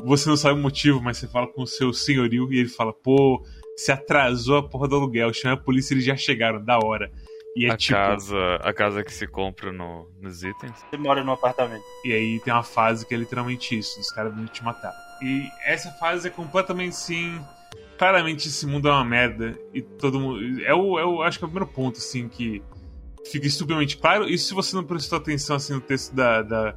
você 0.02 0.26
não 0.26 0.36
sabe 0.38 0.58
o 0.58 0.62
motivo, 0.62 0.98
mas 1.02 1.18
você 1.18 1.28
fala 1.28 1.46
com 1.46 1.64
o 1.64 1.66
seu 1.66 1.92
senhorio 1.92 2.50
e 2.50 2.60
ele 2.60 2.70
fala, 2.70 2.94
pô, 2.94 3.44
se 3.76 3.92
atrasou 3.92 4.56
a 4.56 4.66
porra 4.66 4.88
do 4.88 4.96
aluguel, 4.96 5.30
chama 5.34 5.56
a 5.56 5.62
polícia, 5.62 5.92
eles 5.92 6.06
já 6.06 6.16
chegaram, 6.16 6.64
da 6.64 6.78
hora. 6.78 7.12
E 7.56 7.66
é 7.66 7.70
a 7.70 7.76
tipo... 7.76 7.98
casa, 7.98 8.56
a 8.56 8.72
casa 8.72 9.02
que 9.02 9.12
se 9.12 9.26
compra 9.26 9.72
no, 9.72 10.08
nos 10.20 10.42
itens. 10.42 10.84
Você 10.88 10.96
mora 10.96 11.24
num 11.24 11.32
apartamento. 11.32 11.84
E 12.04 12.12
aí 12.12 12.40
tem 12.40 12.52
uma 12.52 12.62
fase 12.62 13.04
que 13.04 13.14
é 13.14 13.18
literalmente 13.18 13.76
isso, 13.76 13.98
os 14.00 14.10
caras 14.10 14.34
vão 14.34 14.46
te 14.46 14.62
matar. 14.62 14.94
E 15.20 15.48
essa 15.64 15.90
fase 15.92 16.28
é 16.28 16.30
completamente 16.30 16.94
sim. 16.94 17.40
Claramente 17.98 18.48
esse 18.48 18.66
mundo 18.66 18.88
é 18.88 18.92
uma 18.92 19.04
merda. 19.04 19.58
E 19.74 19.82
todo 19.82 20.20
mundo. 20.20 20.64
É 20.64 20.74
o, 20.74 20.98
é 20.98 21.04
o. 21.04 21.22
Acho 21.22 21.38
que 21.38 21.44
é 21.44 21.46
o 21.46 21.50
primeiro 21.50 21.72
ponto, 21.72 21.98
assim, 21.98 22.28
que 22.28 22.62
fica 23.30 23.46
estupidamente 23.46 23.96
claro. 23.96 24.28
E 24.28 24.38
se 24.38 24.54
você 24.54 24.74
não 24.74 24.84
prestou 24.84 25.18
atenção 25.18 25.56
assim 25.56 25.74
no 25.74 25.80
texto 25.80 26.14
da, 26.14 26.42
da, 26.42 26.74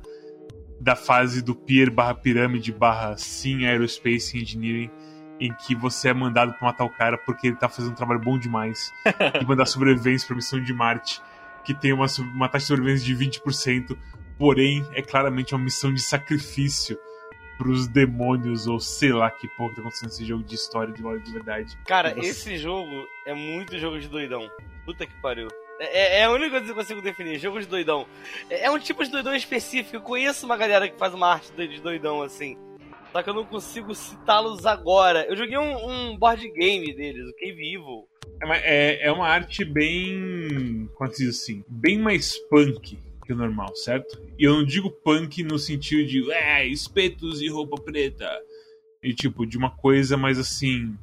da 0.80 0.96
fase 0.96 1.42
do 1.42 1.56
Pier 1.56 1.90
barra 1.90 2.16
pirâmide 2.16 2.72
barra 2.72 3.16
Sim 3.18 3.66
Aerospace 3.66 4.38
Engineering 4.38 4.92
em 5.40 5.54
que 5.54 5.76
você 5.76 6.10
é 6.10 6.14
mandado 6.14 6.54
pra 6.54 6.68
matar 6.68 6.86
o 6.86 6.90
cara 6.90 7.18
porque 7.18 7.48
ele 7.48 7.56
tá 7.56 7.68
fazendo 7.68 7.92
um 7.92 7.96
trabalho 7.96 8.20
bom 8.20 8.38
demais 8.38 8.92
e 9.42 9.46
mandar 9.46 9.66
sobrevivência 9.66 10.28
pra 10.28 10.36
missão 10.36 10.62
de 10.62 10.74
Marte, 10.74 11.22
que 11.64 11.74
tem 11.74 11.94
uma, 11.94 12.06
uma 12.34 12.48
taxa 12.48 12.64
de 12.64 12.68
sobrevivência 12.68 13.06
de 13.06 13.42
20%, 13.42 13.98
porém 14.38 14.86
é 14.94 15.02
claramente 15.02 15.54
uma 15.54 15.64
missão 15.64 15.94
de 15.94 16.02
sacrifício 16.02 16.98
pros 17.58 17.88
demônios, 17.88 18.68
ou 18.68 18.80
sei 18.80 19.14
lá 19.14 19.30
que 19.30 19.48
porra 19.50 19.70
que 19.70 19.76
tá 19.76 19.82
acontecendo 19.82 20.10
nesse 20.10 20.26
jogo 20.26 20.44
de 20.44 20.56
história 20.56 20.94
de 20.94 21.02
lore 21.02 21.22
de 21.22 21.32
verdade. 21.32 21.78
Cara, 21.86 22.14
você... 22.14 22.28
esse 22.28 22.58
jogo 22.58 23.08
é 23.26 23.34
muito 23.34 23.78
jogo 23.78 24.00
de 24.00 24.08
doidão. 24.08 24.50
Puta 24.86 25.06
que 25.06 25.14
pariu. 25.22 25.48
É, 25.80 26.20
é, 26.20 26.24
a 26.24 26.32
única 26.32 26.52
coisa 26.52 26.66
que 26.66 26.72
eu 26.72 26.76
consigo 26.76 27.02
definir, 27.02 27.40
jogo 27.40 27.60
de 27.60 27.66
doidão. 27.66 28.08
É, 28.50 28.66
é 28.66 28.72
um 28.72 28.80
tipo 28.80 29.04
de 29.04 29.12
doidão 29.12 29.36
específico. 29.36 29.96
Eu 29.96 30.02
conheço 30.02 30.46
uma 30.46 30.58
galera 30.58 30.88
que 30.90 30.98
faz 30.98 31.14
uma 31.14 31.32
arte 31.32 31.52
de 31.52 31.82
doidão 31.82 32.22
assim. 32.22 32.58
Só 33.14 33.22
que 33.22 33.30
eu 33.30 33.36
não 33.36 33.46
consigo 33.46 33.94
citá-los 33.94 34.66
agora. 34.66 35.24
Eu 35.30 35.38
joguei 35.38 35.56
um, 35.56 35.88
um, 35.88 36.18
board 36.18 36.50
game 36.50 36.92
deles, 36.96 37.30
o 37.30 37.36
Cave 37.36 37.76
Evil. 37.76 38.08
É, 38.64 39.08
é 39.08 39.12
uma 39.12 39.28
arte 39.28 39.64
bem. 39.64 40.90
Como 40.96 41.12
se 41.12 41.24
diz 41.24 41.42
assim? 41.42 41.64
Bem 41.70 42.00
mais 42.00 42.36
punk 42.50 42.98
que 43.24 43.32
o 43.32 43.36
normal, 43.36 43.74
certo? 43.76 44.20
E 44.38 44.44
eu 44.44 44.56
não 44.56 44.66
digo 44.66 44.90
punk 44.90 45.44
no 45.44 45.60
sentido 45.60 46.08
de 46.08 46.32
é, 46.32 46.66
espetos 46.68 47.40
e 47.40 47.48
roupa 47.48 47.80
preta. 47.80 48.28
E 49.02 49.14
tipo, 49.14 49.46
de 49.46 49.60
uma 49.60 49.70
coisa 49.70 50.18
mais 50.18 50.40
assim. 50.40 50.98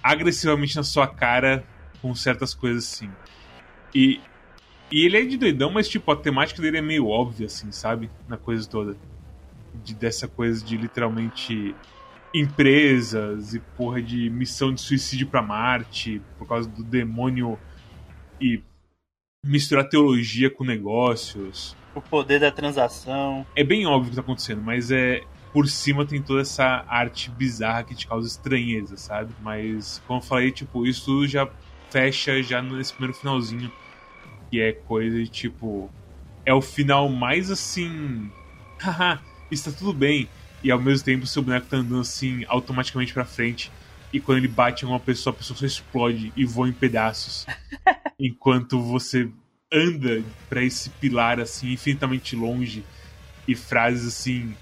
agressivamente 0.00 0.76
na 0.76 0.84
sua 0.84 1.08
cara, 1.08 1.66
com 2.00 2.14
certas 2.14 2.54
coisas 2.54 2.84
assim. 2.84 3.10
E, 3.92 4.20
e 4.92 5.04
ele 5.04 5.18
é 5.18 5.24
de 5.24 5.36
doidão, 5.36 5.72
mas 5.72 5.88
tipo, 5.88 6.08
a 6.12 6.16
temática 6.16 6.62
dele 6.62 6.78
é 6.78 6.82
meio 6.82 7.08
óbvia, 7.08 7.46
assim, 7.46 7.72
sabe? 7.72 8.08
Na 8.28 8.36
coisa 8.36 8.68
toda 8.68 8.96
de, 9.82 9.94
dessa 9.94 10.26
coisa 10.26 10.64
de 10.64 10.76
literalmente 10.76 11.74
empresas 12.34 13.54
e 13.54 13.60
porra 13.60 14.02
de 14.02 14.28
missão 14.28 14.72
de 14.72 14.80
suicídio 14.80 15.26
para 15.26 15.40
Marte 15.40 16.20
por 16.38 16.46
causa 16.46 16.68
do 16.68 16.84
demônio 16.84 17.58
e 18.40 18.62
misturar 19.44 19.88
teologia 19.88 20.50
com 20.50 20.64
negócios. 20.64 21.76
O 21.94 22.00
poder 22.00 22.40
da 22.40 22.50
transação. 22.50 23.46
É 23.54 23.64
bem 23.64 23.86
óbvio 23.86 24.08
o 24.08 24.10
que 24.10 24.16
tá 24.16 24.22
acontecendo, 24.22 24.60
mas 24.60 24.90
é 24.90 25.22
por 25.52 25.66
cima 25.68 26.04
tem 26.04 26.20
toda 26.20 26.42
essa 26.42 26.84
arte 26.86 27.30
bizarra 27.30 27.84
que 27.84 27.94
te 27.94 28.06
causa 28.06 28.28
estranheza, 28.28 28.96
sabe? 28.96 29.32
Mas 29.40 30.02
como 30.06 30.18
eu 30.20 30.22
falei, 30.22 30.50
tipo, 30.50 30.86
isso 30.86 31.06
tudo 31.06 31.26
já 31.26 31.48
fecha 31.90 32.42
já 32.42 32.60
nesse 32.60 32.92
primeiro 32.92 33.16
finalzinho 33.16 33.72
Que 34.50 34.60
é 34.60 34.72
coisa 34.72 35.16
de 35.16 35.28
tipo. 35.28 35.90
É 36.44 36.52
o 36.52 36.60
final 36.60 37.08
mais 37.08 37.50
assim. 37.50 38.30
Haha, 38.78 39.20
está 39.54 39.70
tudo 39.70 39.92
bem. 39.92 40.28
E 40.62 40.70
ao 40.70 40.80
mesmo 40.80 41.04
tempo 41.04 41.26
seu 41.26 41.42
boneco 41.42 41.66
tá 41.66 41.76
andando 41.76 42.00
assim 42.00 42.44
automaticamente 42.48 43.12
pra 43.12 43.24
frente. 43.24 43.70
E 44.12 44.20
quando 44.20 44.38
ele 44.38 44.48
bate 44.48 44.84
em 44.84 44.88
uma 44.88 45.00
pessoa, 45.00 45.34
a 45.34 45.36
pessoa 45.36 45.56
só 45.58 45.66
explode 45.66 46.32
e 46.36 46.44
voa 46.44 46.68
em 46.68 46.72
pedaços. 46.72 47.46
enquanto 48.18 48.80
você 48.80 49.28
anda 49.72 50.22
para 50.48 50.62
esse 50.62 50.90
pilar 50.90 51.40
assim 51.40 51.72
infinitamente 51.72 52.34
longe 52.36 52.84
e 53.46 53.54
frases 53.54 54.06
assim 54.06 54.56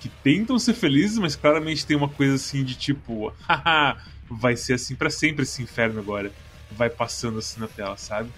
que 0.00 0.08
tentam 0.08 0.58
ser 0.58 0.74
felizes, 0.74 1.16
mas 1.16 1.36
claramente 1.36 1.86
tem 1.86 1.96
uma 1.96 2.08
coisa 2.08 2.34
assim 2.34 2.64
de 2.64 2.74
tipo, 2.74 3.32
haha, 3.48 3.96
vai 4.28 4.56
ser 4.56 4.74
assim 4.74 4.96
para 4.96 5.08
sempre 5.08 5.44
esse 5.44 5.62
inferno 5.62 6.00
agora. 6.00 6.32
Vai 6.72 6.90
passando 6.90 7.38
assim 7.38 7.60
na 7.60 7.68
tela, 7.68 7.96
sabe? 7.96 8.28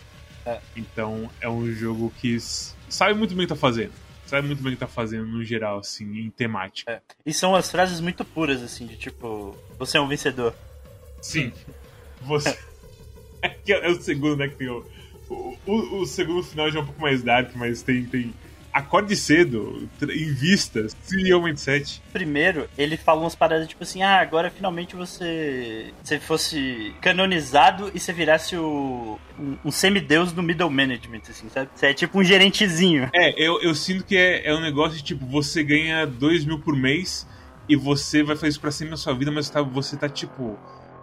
É. 0.45 0.61
Então 0.77 1.31
é 1.41 1.49
um 1.49 1.73
jogo 1.73 2.13
que 2.21 2.39
sabe 2.39 3.15
muito 3.15 3.35
bem 3.35 3.47
o 3.47 3.49
que 3.49 3.55
tá 3.55 3.59
fazendo. 3.59 3.93
Sabe 4.27 4.47
muito 4.47 4.63
bem 4.63 4.73
o 4.73 4.77
que 4.77 4.81
tá 4.81 4.87
fazendo 4.87 5.27
no 5.27 5.45
geral, 5.45 5.79
assim, 5.79 6.19
em 6.19 6.31
temática. 6.31 6.91
É. 6.91 7.01
E 7.27 7.33
são 7.33 7.55
as 7.55 7.71
frases 7.71 8.01
muito 8.01 8.25
puras, 8.25 8.63
assim, 8.63 8.87
de 8.87 8.97
tipo, 8.97 9.57
você 9.79 9.99
é 9.99 10.01
um 10.01 10.09
vencedor. 10.09 10.55
Sim. 11.21 11.53
Você. 12.23 12.57
É, 13.43 13.55
é 13.69 13.89
o 13.91 14.01
segundo, 14.01 14.37
né? 14.39 14.49
Que 14.49 14.55
tem 14.57 14.69
o, 14.71 14.83
o, 15.29 15.55
o- 15.67 16.01
o 16.01 16.07
segundo 16.07 16.43
final 16.43 16.71
já 16.71 16.79
é 16.79 16.83
um 16.83 16.87
pouco 16.87 16.99
mais 17.03 17.23
dark, 17.23 17.55
mas 17.55 17.83
tem. 17.83 18.07
tem 18.07 18.33
acorde 18.75 19.15
cedo, 19.15 19.89
invista, 20.03 20.89
CEO 21.05 21.41
Mindset. 21.41 22.03
Primeiro, 22.13 22.69
ele 22.77 22.97
fala 22.97 23.21
umas 23.21 23.37
paradas 23.37 23.69
tipo 23.69 23.85
assim, 23.85 24.03
ah, 24.03 24.21
agora 24.21 24.51
finalmente 24.51 24.97
você. 24.97 25.95
Você 26.03 26.19
fosse 26.19 26.93
canonizado 27.01 27.93
e 27.95 28.01
você 28.01 28.13
virasse 28.13 28.57
o. 28.57 29.19
um, 29.39 29.57
um 29.65 29.71
semideus 29.71 30.33
do 30.33 30.43
middle 30.43 30.69
management, 30.69 31.23
assim, 31.31 31.49
sabe? 31.49 31.71
Você 31.73 31.87
é 31.87 31.95
tipo 31.95 32.19
um 32.19 32.25
gerentezinho. 32.25 33.09
É, 33.15 33.31
eu, 33.41 33.63
eu 33.63 33.75
sinto 33.77 34.05
que 34.05 34.17
é, 34.17 34.49
é 34.49 34.55
um 34.55 34.61
negócio 34.61 34.97
de 34.99 35.05
tipo, 35.05 35.25
você 35.25 35.63
ganha 35.63 36.05
2 36.05 36.45
mil 36.45 36.59
por 36.59 36.77
mês 36.77 37.27
e 37.69 37.77
você 37.77 38.25
vai 38.25 38.35
fazer 38.35 38.49
isso 38.49 38.61
pra 38.61 38.73
sempre 38.73 38.91
na 38.91 38.97
sua 38.97 39.15
vida, 39.15 39.31
mas 39.31 39.49
tá, 39.49 39.63
você 39.63 39.97
tá 39.97 40.09
tipo. 40.09 40.59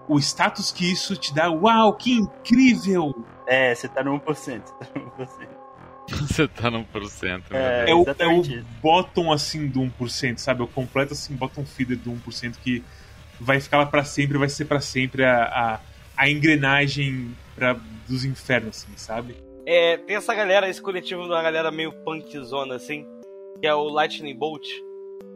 O 0.10 0.20
status 0.20 0.72
que 0.72 0.92
isso 0.92 1.16
te 1.16 1.34
dá, 1.34 1.50
uau, 1.50 1.94
que 1.94 2.12
incrível! 2.12 3.26
É, 3.48 3.74
você 3.74 3.88
tá 3.88 4.04
no 4.04 4.20
1%. 4.20 4.26
Você 4.26 4.60
tá 4.62 4.88
no 4.96 5.26
1%. 5.26 5.61
Você 6.28 6.48
tá 6.48 6.70
no 6.70 6.84
porcento, 6.86 7.52
meu 7.52 7.60
É. 7.62 7.86
Deus. 7.86 8.08
É 8.20 8.26
o, 8.28 8.32
é 8.32 8.38
o 8.38 8.64
bottom 8.82 9.32
assim 9.32 9.68
do 9.68 9.80
1%, 9.82 10.38
sabe? 10.38 10.62
É 10.62 10.64
o 10.64 10.68
completo 10.68 11.14
assim 11.14 11.36
bottom 11.36 11.66
feeder 11.66 11.98
do 11.98 12.12
1% 12.12 12.56
que 12.64 12.84
vai 13.40 13.60
ficar 13.60 13.78
lá 13.78 13.86
pra 13.86 14.04
sempre, 14.04 14.38
vai 14.38 14.50
ser 14.50 14.66
pra 14.66 14.80
sempre 14.82 15.24
a, 15.24 15.44
a, 15.46 15.80
a 16.18 16.30
engrenagem 16.30 17.36
pra, 17.56 17.76
dos 18.08 18.24
infernos, 18.26 18.84
assim, 18.84 18.96
sabe? 18.98 19.36
É, 19.66 19.98
tem 19.98 20.16
essa 20.16 20.34
galera, 20.36 20.68
esse 20.70 20.82
coletivo 20.82 21.24
de 21.24 21.30
uma 21.30 21.42
galera 21.42 21.72
meio 21.72 21.92
punkzona, 22.04 22.76
assim, 22.76 23.06
que 23.60 23.68
é 23.68 23.74
o 23.74 23.84
Lightning 23.90 24.36
Bolt. 24.36 24.68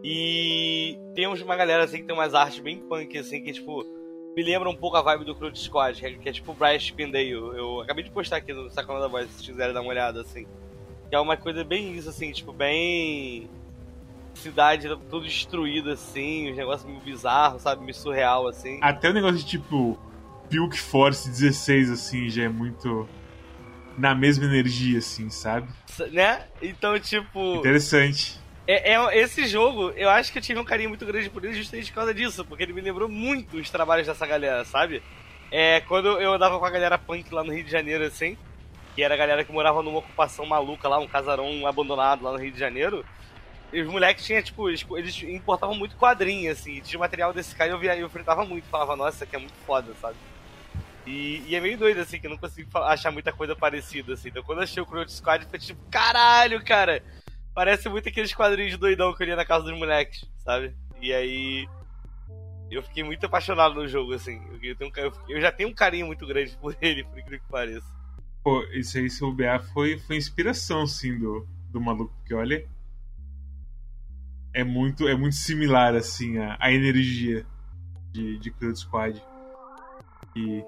E 0.03 0.97
tem 1.15 1.27
uns- 1.27 1.41
uma 1.41 1.55
galera 1.55 1.83
assim 1.83 1.97
que 1.99 2.03
tem 2.03 2.15
umas 2.15 2.33
artes 2.35 2.59
bem 2.59 2.77
punk, 2.77 3.17
assim, 3.17 3.41
que 3.43 3.51
tipo, 3.53 3.83
me 4.35 4.43
lembra 4.43 4.69
um 4.69 4.75
pouco 4.75 4.97
a 4.97 5.01
vibe 5.01 5.25
do 5.25 5.35
Crowd 5.35 5.57
Squad, 5.57 5.99
que 5.99 6.05
é, 6.05 6.11
que 6.13 6.29
é 6.29 6.31
tipo 6.31 6.51
o 6.51 6.55
Brian 6.55 6.77
Spindale. 6.79 7.31
Eu 7.31 7.81
acabei 7.81 8.03
de 8.03 8.11
postar 8.11 8.37
aqui 8.37 8.53
no 8.53 8.69
Sacana 8.69 8.99
da 8.99 9.07
Voz, 9.07 9.25
se 9.27 9.33
vocês 9.37 9.47
quiserem 9.47 9.73
dar 9.73 9.81
uma 9.81 9.89
olhada, 9.89 10.21
assim. 10.21 10.45
Que 11.09 11.15
é 11.15 11.19
uma 11.19 11.37
coisa 11.37 11.63
bem 11.63 11.95
isso, 11.95 12.09
assim, 12.09 12.31
tipo, 12.31 12.51
bem. 12.51 13.49
Cidade 14.33 14.89
tudo 15.09 15.21
destruída, 15.23 15.93
assim, 15.93 16.51
uns 16.51 16.57
negócios 16.57 16.87
meio 16.89 16.99
bizarros, 16.99 17.61
sabe? 17.61 17.81
Meio 17.81 17.93
surreal, 17.93 18.47
assim. 18.47 18.79
Até 18.81 19.09
o 19.09 19.13
negócio 19.13 19.37
de 19.37 19.45
tipo 19.45 19.97
Pilk 20.49 20.77
Force 20.77 21.29
16, 21.29 21.89
assim, 21.89 22.29
já 22.29 22.43
é 22.43 22.49
muito 22.49 23.07
na 23.97 24.13
mesma 24.13 24.45
energia, 24.45 24.99
assim, 24.99 25.29
sabe? 25.29 25.69
Né? 26.11 26.43
Então, 26.61 26.99
tipo. 26.99 27.55
Interessante. 27.55 28.37
É, 28.67 28.93
é- 28.93 29.17
esse 29.19 29.47
jogo, 29.47 29.91
eu 29.91 30.09
acho 30.09 30.31
que 30.31 30.39
eu 30.39 30.41
tive 30.41 30.59
um 30.59 30.65
carinho 30.65 30.89
muito 30.89 31.05
grande 31.05 31.29
por 31.29 31.43
ele 31.45 31.53
justamente 31.53 31.91
por 31.91 31.95
causa 31.95 32.13
disso, 32.13 32.43
porque 32.43 32.63
ele 32.63 32.73
me 32.73 32.81
lembrou 32.81 33.07
muito 33.07 33.57
os 33.57 33.69
trabalhos 33.69 34.07
dessa 34.07 34.25
galera, 34.25 34.65
sabe? 34.65 35.01
É, 35.51 35.81
quando 35.81 36.07
eu 36.19 36.33
andava 36.33 36.57
com 36.57 36.65
a 36.65 36.69
galera 36.69 36.97
punk 36.97 37.33
lá 37.33 37.43
no 37.43 37.53
Rio 37.53 37.63
de 37.63 37.71
Janeiro, 37.71 38.03
assim, 38.03 38.35
que 38.95 39.03
era 39.03 39.13
a 39.13 39.17
galera 39.17 39.43
que 39.43 39.51
morava 39.51 39.83
numa 39.83 39.99
ocupação 39.99 40.45
maluca 40.45 40.87
lá, 40.87 40.97
um 40.97 41.07
casarão 41.07 41.67
abandonado 41.67 42.23
lá 42.23 42.31
no 42.31 42.39
Rio 42.39 42.51
de 42.51 42.59
Janeiro, 42.59 43.05
e 43.73 43.81
os 43.81 43.87
moleques 43.87 44.25
tinham, 44.25 44.41
tipo, 44.41 44.69
eles, 44.69 45.21
importavam 45.23 45.75
muito 45.75 45.97
quadrinho, 45.97 46.51
assim, 46.51 46.79
tinha 46.79 46.97
material 46.97 47.33
desse 47.33 47.53
cara 47.53 47.69
e 47.69 47.73
eu, 47.73 47.79
via, 47.79 47.97
eu 47.97 48.09
fritava 48.09 48.45
muito, 48.45 48.65
falava, 48.69 48.95
nossa, 48.95 49.17
isso 49.17 49.23
aqui 49.25 49.35
é 49.35 49.39
muito 49.39 49.55
foda, 49.65 49.93
sabe? 49.99 50.15
E, 51.05 51.43
e 51.45 51.55
é 51.55 51.59
meio 51.59 51.77
doido, 51.77 51.99
assim, 51.99 52.19
que 52.19 52.25
eu 52.25 52.31
não 52.31 52.37
consigo 52.37 52.69
achar 52.79 53.11
muita 53.11 53.31
coisa 53.31 53.55
parecida, 53.55 54.13
assim. 54.13 54.29
Então 54.29 54.43
quando 54.43 54.59
eu 54.59 54.63
achei 54.63 54.81
o 54.81 54.85
Crowd 54.85 55.11
Squad, 55.11 55.45
foi 55.45 55.59
tipo, 55.59 55.81
caralho, 55.89 56.63
cara! 56.63 57.03
Parece 57.53 57.87
muito 57.87 58.09
aqueles 58.09 58.33
quadrinhos 58.33 58.77
doidão 58.77 59.13
que 59.13 59.23
eu 59.23 59.27
lia 59.27 59.35
na 59.35 59.45
casa 59.45 59.65
dos 59.65 59.77
moleques, 59.77 60.25
sabe? 60.43 60.75
E 60.99 61.13
aí. 61.13 61.67
Eu 62.69 62.81
fiquei 62.81 63.03
muito 63.03 63.25
apaixonado 63.25 63.75
no 63.75 63.87
jogo, 63.87 64.13
assim. 64.13 64.41
Eu, 64.61 64.75
tenho 64.75 64.91
eu 65.29 65.39
já 65.39 65.51
tenho 65.51 65.69
um 65.69 65.73
carinho 65.73 66.07
muito 66.07 66.25
grande 66.25 66.57
por 66.57 66.75
ele, 66.81 67.03
por 67.03 67.19
incrível 67.19 67.39
que 67.39 67.51
pareça. 67.51 67.94
Pô, 68.45 68.61
isso 68.73 68.99
aí, 68.99 69.09
se 69.09 69.23
o 69.23 69.33
BA 69.33 69.57
foi, 69.73 69.97
foi 69.97 70.17
inspiração, 70.17 70.85
sim, 70.85 71.17
do, 71.17 71.47
do 71.71 71.81
maluco, 71.81 72.13
porque 72.19 72.31
olha. 72.35 72.63
É 74.53 74.63
muito, 74.63 75.07
é 75.07 75.15
muito 75.15 75.35
similar, 75.35 75.95
assim, 75.95 76.37
a, 76.37 76.55
a 76.59 76.71
energia 76.71 77.43
de, 78.11 78.37
de 78.37 78.51
Cloud 78.51 78.77
Squad. 78.77 79.19
E 80.35 80.63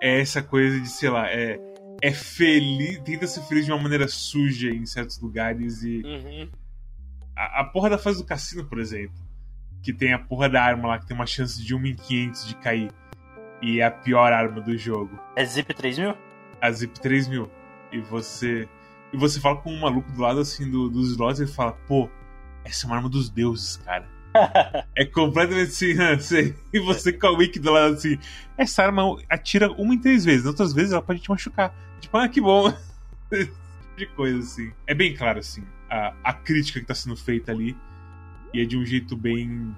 é 0.00 0.20
essa 0.22 0.42
coisa 0.42 0.80
de, 0.80 0.88
sei 0.88 1.10
lá, 1.10 1.28
é, 1.30 1.60
é 2.02 2.12
feliz, 2.12 2.98
tenta 3.00 3.26
ser 3.26 3.42
feliz 3.42 3.66
de 3.66 3.72
uma 3.72 3.82
maneira 3.82 4.08
suja 4.08 4.70
em 4.70 4.86
certos 4.86 5.20
lugares 5.20 5.82
e 5.82 6.00
Uhum. 6.02 6.48
a, 7.36 7.60
a 7.60 7.64
porra 7.64 7.90
da 7.90 7.98
fase 7.98 8.18
do 8.22 8.26
cassino, 8.26 8.64
por 8.64 8.78
exemplo, 8.80 9.14
que 9.82 9.92
tem 9.92 10.14
a 10.14 10.18
porra 10.18 10.48
da 10.48 10.64
arma 10.64 10.88
lá 10.88 10.98
que 10.98 11.06
tem 11.06 11.14
uma 11.14 11.26
chance 11.26 11.62
de 11.62 11.74
1 11.74 11.86
em 11.86 11.94
500 11.94 12.46
de 12.46 12.54
cair 12.56 12.90
e 13.60 13.80
é 13.80 13.84
a 13.84 13.90
pior 13.90 14.32
arma 14.32 14.62
do 14.62 14.76
jogo 14.78 15.20
É 15.36 15.44
Zip 15.44 15.74
3000? 15.74 16.29
A 16.60 16.70
Zip 16.70 16.98
3000. 17.00 17.50
E 17.92 18.00
você. 18.00 18.68
E 19.12 19.16
você 19.16 19.40
fala 19.40 19.56
com 19.56 19.72
um 19.72 19.80
maluco 19.80 20.10
do 20.12 20.20
lado 20.20 20.40
assim 20.40 20.70
do, 20.70 20.88
dos 20.88 21.10
slots 21.10 21.40
e 21.40 21.46
fala, 21.46 21.72
pô, 21.88 22.08
essa 22.64 22.86
é 22.86 22.88
uma 22.88 22.96
arma 22.96 23.08
dos 23.08 23.28
deuses, 23.28 23.76
cara. 23.78 24.08
é 24.96 25.04
completamente 25.04 25.70
assim, 25.70 26.00
assim, 26.00 26.54
e 26.72 26.78
você 26.78 27.12
com 27.12 27.26
a 27.26 27.32
wiki 27.32 27.58
do 27.58 27.72
lado 27.72 27.94
assim, 27.94 28.16
essa 28.56 28.84
arma 28.84 29.18
atira 29.28 29.72
uma 29.72 29.92
em 29.92 29.98
três 29.98 30.24
vezes, 30.24 30.46
outras 30.46 30.72
vezes 30.72 30.92
ela 30.92 31.02
pode 31.02 31.18
te 31.18 31.28
machucar. 31.28 31.74
Tipo, 32.00 32.16
ah, 32.16 32.28
que 32.28 32.40
bom. 32.40 32.68
Esse 33.30 33.46
tipo 33.46 33.96
de 33.96 34.06
coisa, 34.06 34.38
assim. 34.38 34.72
É 34.86 34.94
bem 34.94 35.14
claro, 35.14 35.38
assim, 35.38 35.64
a, 35.88 36.14
a 36.24 36.32
crítica 36.32 36.80
que 36.80 36.86
tá 36.86 36.94
sendo 36.94 37.16
feita 37.16 37.52
ali. 37.52 37.76
E 38.52 38.60
é 38.62 38.64
de 38.64 38.76
um 38.76 38.84
jeito 38.84 39.16
bem. 39.16 39.74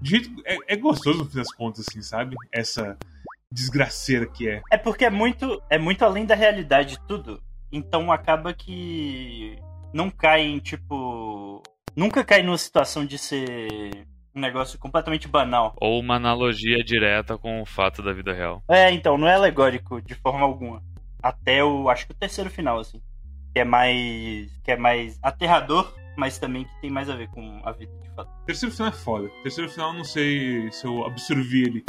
De 0.00 0.10
jeito. 0.10 0.30
É, 0.44 0.74
é 0.74 0.76
gostoso 0.76 1.18
no 1.18 1.24
fim 1.24 1.38
das 1.38 1.52
contas, 1.52 1.86
assim, 1.88 2.02
sabe? 2.02 2.36
Essa 2.52 2.98
desgraceira 3.52 4.26
que 4.26 4.48
é. 4.48 4.62
É 4.70 4.76
porque 4.76 5.04
é 5.04 5.10
muito, 5.10 5.62
é 5.70 5.78
muito 5.78 6.04
além 6.04 6.24
da 6.24 6.34
realidade 6.34 6.98
tudo. 7.06 7.42
Então 7.70 8.10
acaba 8.10 8.52
que 8.52 9.58
não 9.92 10.10
cai 10.10 10.42
em 10.42 10.58
tipo. 10.58 11.62
Nunca 11.96 12.24
cai 12.24 12.42
numa 12.42 12.58
situação 12.58 13.04
de 13.04 13.18
ser 13.18 14.06
um 14.34 14.40
negócio 14.40 14.78
completamente 14.78 15.26
banal. 15.26 15.74
Ou 15.80 16.00
uma 16.00 16.16
analogia 16.16 16.82
direta 16.84 17.36
com 17.36 17.60
o 17.60 17.66
fato 17.66 18.02
da 18.02 18.12
vida 18.12 18.32
real. 18.32 18.62
É, 18.68 18.90
então, 18.92 19.18
não 19.18 19.26
é 19.26 19.34
alegórico 19.34 20.00
de 20.00 20.14
forma 20.14 20.44
alguma. 20.44 20.82
Até 21.22 21.64
o. 21.64 21.88
acho 21.88 22.06
que 22.06 22.12
o 22.12 22.16
terceiro 22.16 22.50
final, 22.50 22.78
assim. 22.78 23.02
Que 23.52 23.60
é 23.60 23.64
mais. 23.64 24.50
que 24.62 24.70
é 24.70 24.76
mais 24.76 25.18
aterrador, 25.22 25.92
mas 26.16 26.38
também 26.38 26.64
que 26.64 26.80
tem 26.80 26.90
mais 26.90 27.10
a 27.10 27.16
ver 27.16 27.28
com 27.28 27.60
a 27.64 27.72
vida 27.72 27.92
de 28.00 28.10
fato. 28.14 28.30
Terceiro 28.46 28.74
final 28.74 28.88
é 28.88 28.94
foda. 28.94 29.28
Terceiro 29.42 29.70
final 29.70 29.90
eu 29.90 29.98
não 29.98 30.04
sei 30.04 30.70
se 30.70 30.86
eu 30.86 31.04
absorvi 31.04 31.64
ele 31.64 31.84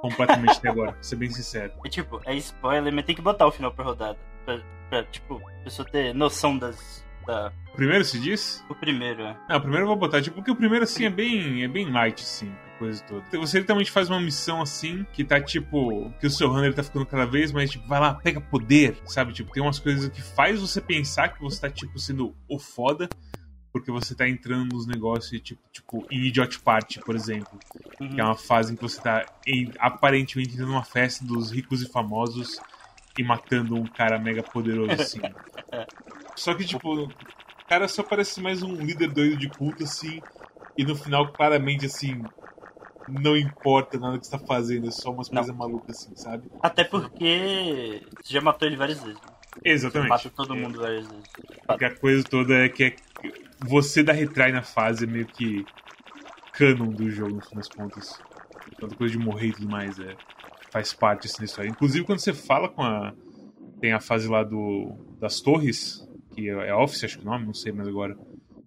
completamente 0.00 0.58
até 0.58 0.68
agora, 0.68 0.92
pra 0.92 1.02
ser 1.02 1.16
bem 1.16 1.30
sincero. 1.30 1.72
É 1.84 1.88
tipo, 1.88 2.20
é 2.24 2.34
spoiler, 2.36 2.92
mas 2.92 3.04
tem 3.04 3.14
que 3.14 3.22
botar 3.22 3.46
o 3.46 3.50
final 3.52 3.72
pra 3.72 3.84
rodada. 3.84 4.18
Pra, 4.44 4.60
pra 4.90 5.04
tipo, 5.04 5.36
a 5.60 5.64
pessoa 5.64 5.88
ter 5.88 6.14
noção 6.14 6.56
das. 6.58 7.06
Da, 7.26 7.52
O 7.74 7.76
primeiro 7.76 8.02
se 8.06 8.18
diz? 8.18 8.64
o 8.70 8.74
primeiro, 8.74 9.22
é. 9.22 9.36
Ah, 9.50 9.58
o 9.58 9.60
primeiro 9.60 9.84
eu 9.84 9.88
vou 9.88 9.96
botar, 9.96 10.22
tipo, 10.22 10.36
porque 10.36 10.50
o 10.50 10.56
primeiro 10.56 10.84
assim 10.84 11.04
é 11.04 11.10
bem, 11.10 11.62
é 11.62 11.68
bem 11.68 11.90
light, 11.90 12.22
assim, 12.22 12.50
a 12.74 12.78
coisa 12.78 13.02
toda. 13.04 13.22
Você 13.38 13.58
literalmente 13.58 13.90
faz 13.90 14.08
uma 14.08 14.18
missão 14.18 14.62
assim, 14.62 15.04
que 15.12 15.22
tá 15.22 15.38
tipo, 15.38 16.10
que 16.18 16.26
o 16.26 16.30
seu 16.30 16.48
runner 16.48 16.72
tá 16.72 16.82
ficando 16.82 17.04
cada 17.04 17.26
vez 17.26 17.52
mais, 17.52 17.70
tipo, 17.70 17.86
vai 17.86 18.00
lá, 18.00 18.14
pega 18.14 18.40
poder, 18.40 18.96
sabe? 19.04 19.34
Tipo, 19.34 19.52
tem 19.52 19.62
umas 19.62 19.78
coisas 19.78 20.08
que 20.08 20.22
faz 20.22 20.58
você 20.58 20.80
pensar 20.80 21.28
que 21.28 21.38
você 21.42 21.60
tá, 21.60 21.68
tipo, 21.68 21.98
sendo 21.98 22.34
o 22.48 22.58
foda, 22.58 23.10
porque 23.72 23.90
você 23.90 24.14
tá 24.14 24.28
entrando 24.28 24.70
nos 24.70 24.86
negócios, 24.86 25.40
tipo, 25.42 25.62
tipo 25.72 26.06
em 26.10 26.26
Idiot 26.26 26.60
Party, 26.60 27.00
por 27.00 27.14
exemplo. 27.16 27.62
Uhum. 28.00 28.14
Que 28.14 28.20
é 28.20 28.24
uma 28.24 28.36
fase 28.36 28.72
em 28.72 28.76
que 28.76 28.82
você 28.82 29.00
tá 29.00 29.28
em- 29.46 29.72
aparentemente 29.78 30.54
entrando 30.54 30.70
numa 30.70 30.84
festa 30.84 31.24
dos 31.24 31.52
ricos 31.52 31.82
e 31.82 31.90
famosos 31.90 32.62
e 33.16 33.22
matando 33.22 33.76
um 33.78 33.88
cara 33.88 34.18
mega 34.18 34.42
poderoso 34.42 34.94
assim. 34.96 35.34
Só 36.34 36.54
que, 36.54 36.64
tipo, 36.64 36.88
o 37.06 37.14
cara 37.68 37.88
só 37.88 38.02
parece 38.02 38.40
mais 38.40 38.62
um 38.62 38.84
líder 38.84 39.12
doido 39.12 39.36
de 39.36 39.50
culto, 39.52 39.82
assim, 39.84 40.24
e 40.76 40.84
no 40.84 40.96
final, 40.96 41.34
claramente, 41.34 41.86
assim, 41.86 42.30
não 43.06 43.36
importa 43.36 43.98
nada 43.98 44.18
que 44.18 44.26
você 44.26 44.32
tá 44.32 44.40
fazendo, 44.40 44.88
é 44.88 44.92
só 44.92 45.12
umas 45.12 45.28
coisas 45.30 45.54
malucas 45.54 45.98
assim, 45.98 46.16
sabe? 46.16 46.48
Até 46.62 46.84
porque 46.84 48.08
você 48.20 48.32
já 48.34 48.40
matou 48.40 48.66
ele 48.66 48.76
várias 48.76 49.02
vezes. 49.02 49.22
Exatamente. 49.64 50.08
Mata 50.08 50.30
todo 50.30 50.56
É, 50.56 50.56
mundo 50.56 50.80
várias 50.80 51.08
vezes. 51.08 51.38
Porque 51.66 51.84
a 51.84 51.94
coisa 51.96 52.24
toda 52.28 52.54
é 52.64 52.68
que 52.68 52.84
é 52.84 52.90
você 53.60 54.02
dar 54.02 54.12
retry 54.12 54.52
na 54.52 54.62
fase 54.62 55.04
é 55.04 55.06
meio 55.06 55.26
que 55.26 55.64
canon 56.52 56.90
do 56.92 57.10
jogo, 57.10 57.36
no 57.36 57.42
fim 57.42 57.56
das 57.56 57.68
contas. 57.68 58.20
Toda 58.78 58.94
coisa 58.94 59.16
de 59.16 59.24
morrer 59.24 59.48
e 59.48 59.52
tudo 59.52 59.68
mais 59.68 59.98
é, 59.98 60.16
faz 60.70 60.92
parte 60.92 61.26
assim, 61.26 61.38
da 61.38 61.44
história. 61.44 61.68
Inclusive, 61.68 62.04
quando 62.04 62.20
você 62.20 62.32
fala 62.32 62.68
com 62.68 62.82
a. 62.82 63.12
Tem 63.80 63.92
a 63.92 64.00
fase 64.00 64.28
lá 64.28 64.42
do 64.42 64.92
das 65.20 65.40
torres, 65.40 66.04
que 66.32 66.48
é 66.48 66.74
Office, 66.74 67.04
acho 67.04 67.18
que 67.18 67.26
é 67.26 67.28
o 67.30 67.32
nome, 67.32 67.46
não 67.46 67.54
sei 67.54 67.72
mais 67.72 67.88
agora. 67.88 68.16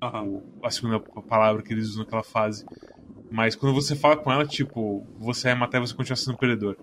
Aham. 0.02 0.24
o- 0.24 0.66
a 0.66 0.72
segunda 0.72 1.00
palavra 1.00 1.62
que 1.62 1.74
eles 1.74 1.90
usam 1.90 2.04
naquela 2.04 2.24
fase. 2.24 2.66
Mas 3.30 3.56
quando 3.56 3.74
você 3.74 3.96
fala 3.96 4.18
com 4.18 4.32
ela, 4.32 4.46
tipo, 4.46 5.06
você 5.20 5.50
vai 5.50 5.56
matar 5.60 5.78
e 5.78 5.82
você 5.82 5.94
continua 5.94 6.16
sendo 6.16 6.38
perdedor. 6.38 6.76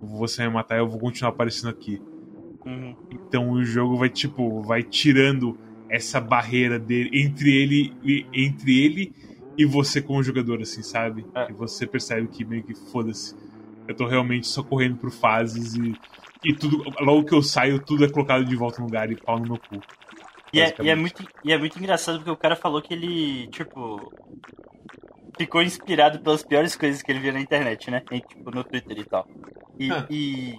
Você 0.00 0.42
vai 0.42 0.52
matar 0.52 0.76
e 0.76 0.80
eu 0.80 0.88
vou 0.88 0.98
continuar 1.00 1.30
aparecendo 1.32 1.70
aqui. 1.70 1.98
Uhum. 2.64 2.94
Então 3.12 3.50
o 3.50 3.64
jogo 3.64 3.96
vai, 3.96 4.08
tipo, 4.08 4.62
vai 4.62 4.82
tirando 4.82 5.56
essa 5.88 6.20
barreira 6.20 6.78
dele 6.78 7.10
entre 7.12 7.54
ele 7.54 7.96
e, 8.02 8.26
entre 8.32 8.84
ele 8.84 9.12
e 9.56 9.64
você 9.64 10.00
como 10.00 10.22
jogador, 10.22 10.60
assim, 10.62 10.82
sabe? 10.82 11.26
É. 11.34 11.50
E 11.50 11.52
você 11.52 11.86
percebe 11.86 12.28
que 12.28 12.44
meio 12.44 12.62
que 12.62 12.74
foda-se. 12.74 13.34
Eu 13.88 13.94
tô 13.94 14.06
realmente 14.06 14.46
só 14.46 14.62
correndo 14.62 14.96
por 14.96 15.10
fases 15.10 15.74
e. 15.74 15.94
E 16.44 16.54
tudo, 16.54 16.84
logo 17.00 17.24
que 17.24 17.34
eu 17.34 17.42
saio, 17.42 17.80
tudo 17.80 18.04
é 18.04 18.08
colocado 18.08 18.44
de 18.44 18.54
volta 18.54 18.78
no 18.78 18.84
lugar 18.86 19.10
e 19.10 19.16
pau 19.16 19.38
no 19.40 19.44
meu 19.46 19.56
cu. 19.58 19.80
E 20.52 20.60
é, 20.60 20.72
e, 20.80 20.88
é 20.88 20.94
muito, 20.94 21.26
e 21.44 21.52
é 21.52 21.58
muito 21.58 21.76
engraçado 21.78 22.18
porque 22.18 22.30
o 22.30 22.36
cara 22.36 22.54
falou 22.54 22.80
que 22.80 22.94
ele, 22.94 23.48
tipo. 23.48 24.12
Ficou 25.36 25.62
inspirado 25.62 26.20
pelas 26.20 26.42
piores 26.44 26.74
coisas 26.76 27.02
que 27.02 27.10
ele 27.12 27.20
via 27.20 27.32
na 27.32 27.40
internet, 27.40 27.90
né? 27.90 28.02
Em, 28.10 28.20
tipo, 28.20 28.50
no 28.50 28.62
Twitter 28.64 28.98
e 28.98 29.04
tal. 29.04 29.26
E. 29.78 29.90
Ah. 29.90 30.06
e- 30.10 30.58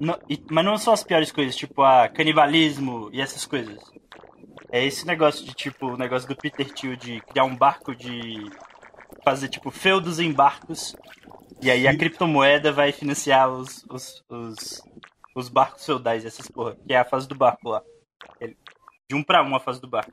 não- 0.00 0.18
e- 0.28 0.42
mas 0.50 0.64
não 0.64 0.78
são 0.78 0.92
as 0.92 1.02
piores 1.04 1.30
coisas, 1.32 1.54
tipo, 1.56 1.82
a 1.82 2.08
canibalismo 2.08 3.10
e 3.12 3.20
essas 3.20 3.44
coisas. 3.44 3.78
É 4.72 4.84
esse 4.84 5.06
negócio 5.06 5.44
de, 5.44 5.52
tipo, 5.52 5.88
o 5.88 5.96
negócio 5.96 6.28
do 6.28 6.36
Peter 6.36 6.70
Thiel 6.72 6.96
de 6.96 7.20
criar 7.22 7.44
um 7.44 7.56
barco 7.56 7.94
de. 7.94 8.50
fazer, 9.24 9.48
tipo, 9.48 9.70
feudos 9.70 10.18
em 10.18 10.32
barcos. 10.32 10.94
E 11.62 11.70
aí 11.70 11.86
a 11.86 11.96
criptomoeda 11.96 12.72
vai 12.72 12.90
financiar 12.92 13.50
os, 13.50 13.84
os, 13.90 14.24
os, 14.30 14.82
os 15.34 15.48
barcos 15.48 15.84
feudais, 15.84 16.24
essas 16.24 16.48
porra. 16.48 16.76
Que 16.86 16.94
é 16.94 16.98
a 16.98 17.04
fase 17.04 17.28
do 17.28 17.34
barco 17.34 17.68
lá. 17.68 17.82
De 19.08 19.14
um 19.14 19.22
pra 19.22 19.42
um 19.42 19.56
a 19.56 19.60
fase 19.60 19.80
do 19.80 19.88
barco. 19.88 20.12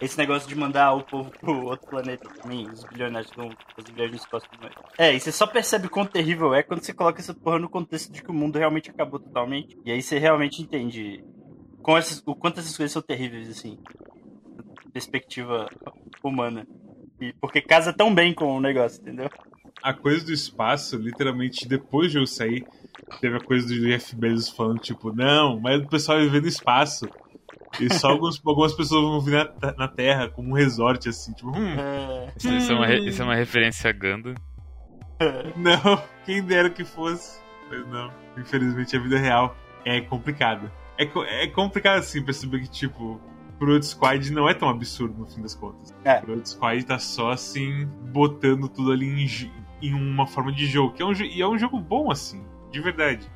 Esse 0.00 0.16
negócio 0.16 0.48
de 0.48 0.54
mandar 0.54 0.92
o 0.92 1.02
povo 1.02 1.28
pro 1.40 1.64
outro 1.64 1.88
planeta 1.88 2.28
também, 2.28 2.70
os 2.70 2.84
bilionários 2.84 3.32
vão 3.34 3.50
fazer 3.74 3.92
viagem 3.92 4.12
no 4.12 4.16
espaço. 4.16 4.46
mais. 4.62 4.72
É, 4.96 5.12
e 5.12 5.18
você 5.18 5.32
só 5.32 5.44
percebe 5.44 5.88
quão 5.88 6.06
terrível 6.06 6.54
é 6.54 6.62
quando 6.62 6.84
você 6.84 6.94
coloca 6.94 7.20
essa 7.20 7.34
porra 7.34 7.58
no 7.58 7.68
contexto 7.68 8.12
de 8.12 8.22
que 8.22 8.30
o 8.30 8.34
mundo 8.34 8.58
realmente 8.58 8.90
acabou 8.90 9.18
totalmente. 9.18 9.76
E 9.84 9.90
aí 9.90 10.00
você 10.00 10.16
realmente 10.16 10.62
entende 10.62 11.24
com 11.82 11.96
essas- 11.96 12.22
o 12.26 12.34
quanto 12.34 12.60
essas 12.60 12.76
coisas 12.76 12.92
são 12.92 13.02
terríveis, 13.02 13.48
assim. 13.48 13.76
Perspectiva 14.92 15.68
humana. 16.22 16.66
E 17.20 17.32
porque 17.40 17.60
casa 17.60 17.92
tão 17.92 18.14
bem 18.14 18.32
com 18.32 18.56
o 18.56 18.60
negócio, 18.60 19.00
entendeu? 19.00 19.28
a 19.80 19.94
coisa 19.94 20.24
do 20.26 20.32
espaço, 20.32 20.96
literalmente, 20.96 21.66
depois 21.68 22.10
de 22.10 22.18
eu 22.18 22.26
sair, 22.26 22.66
teve 23.20 23.36
a 23.36 23.40
coisa 23.40 23.68
do 23.68 23.74
Jeff 23.80 24.14
Bezos 24.16 24.48
falando, 24.50 24.80
tipo, 24.80 25.12
não, 25.12 25.60
mas 25.60 25.80
o 25.80 25.86
pessoal 25.86 26.18
vai 26.18 26.26
viver 26.26 26.42
no 26.42 26.48
espaço. 26.48 27.08
E 27.80 27.88
só 27.94 28.08
alguns, 28.10 28.40
algumas 28.44 28.74
pessoas 28.74 29.02
vão 29.02 29.20
vir 29.20 29.34
na, 29.62 29.72
na 29.78 29.88
Terra, 29.88 30.28
como 30.28 30.50
um 30.50 30.52
resort, 30.52 31.08
assim, 31.08 31.32
tipo, 31.32 31.50
hum, 31.56 31.76
É, 31.78 32.32
Isso, 32.36 32.52
isso 32.52 32.72
é 32.72 32.74
uma, 32.74 32.92
isso 32.92 33.22
é 33.22 33.24
uma 33.24 33.36
referência 33.36 33.88
a 33.88 33.92
Gundam. 33.92 34.34
não, 35.56 36.02
quem 36.24 36.42
dera 36.42 36.68
que 36.70 36.84
fosse. 36.84 37.40
Mas 37.70 37.86
não, 37.86 38.12
infelizmente 38.36 38.96
a 38.96 39.00
vida 39.00 39.16
real 39.18 39.56
é 39.84 40.00
complicada. 40.00 40.72
É, 40.98 41.44
é 41.44 41.46
complicado, 41.46 41.98
assim, 41.98 42.22
perceber 42.22 42.60
que, 42.60 42.70
tipo, 42.70 43.20
pro 43.58 43.72
outro 43.72 43.86
squad 43.88 44.30
não 44.32 44.48
é 44.48 44.54
tão 44.54 44.68
absurdo, 44.68 45.16
no 45.18 45.26
fim 45.26 45.40
das 45.42 45.54
contas. 45.54 45.94
É. 46.04 46.20
Pro 46.20 46.32
outro 46.34 46.48
squad 46.48 46.84
tá 46.84 46.98
só, 46.98 47.30
assim, 47.30 47.86
botando 48.12 48.68
tudo 48.68 48.92
ali 48.92 49.06
em, 49.24 49.28
em 49.88 49.94
uma 49.94 50.26
forma 50.26 50.52
de 50.52 50.66
jogo. 50.66 50.92
Que 50.94 51.02
é 51.02 51.06
um, 51.06 51.12
e 51.12 51.40
é 51.40 51.46
um 51.48 51.56
jogo 51.58 51.78
bom, 51.78 52.10
assim, 52.10 52.44
de 52.70 52.80
verdade. 52.80 53.30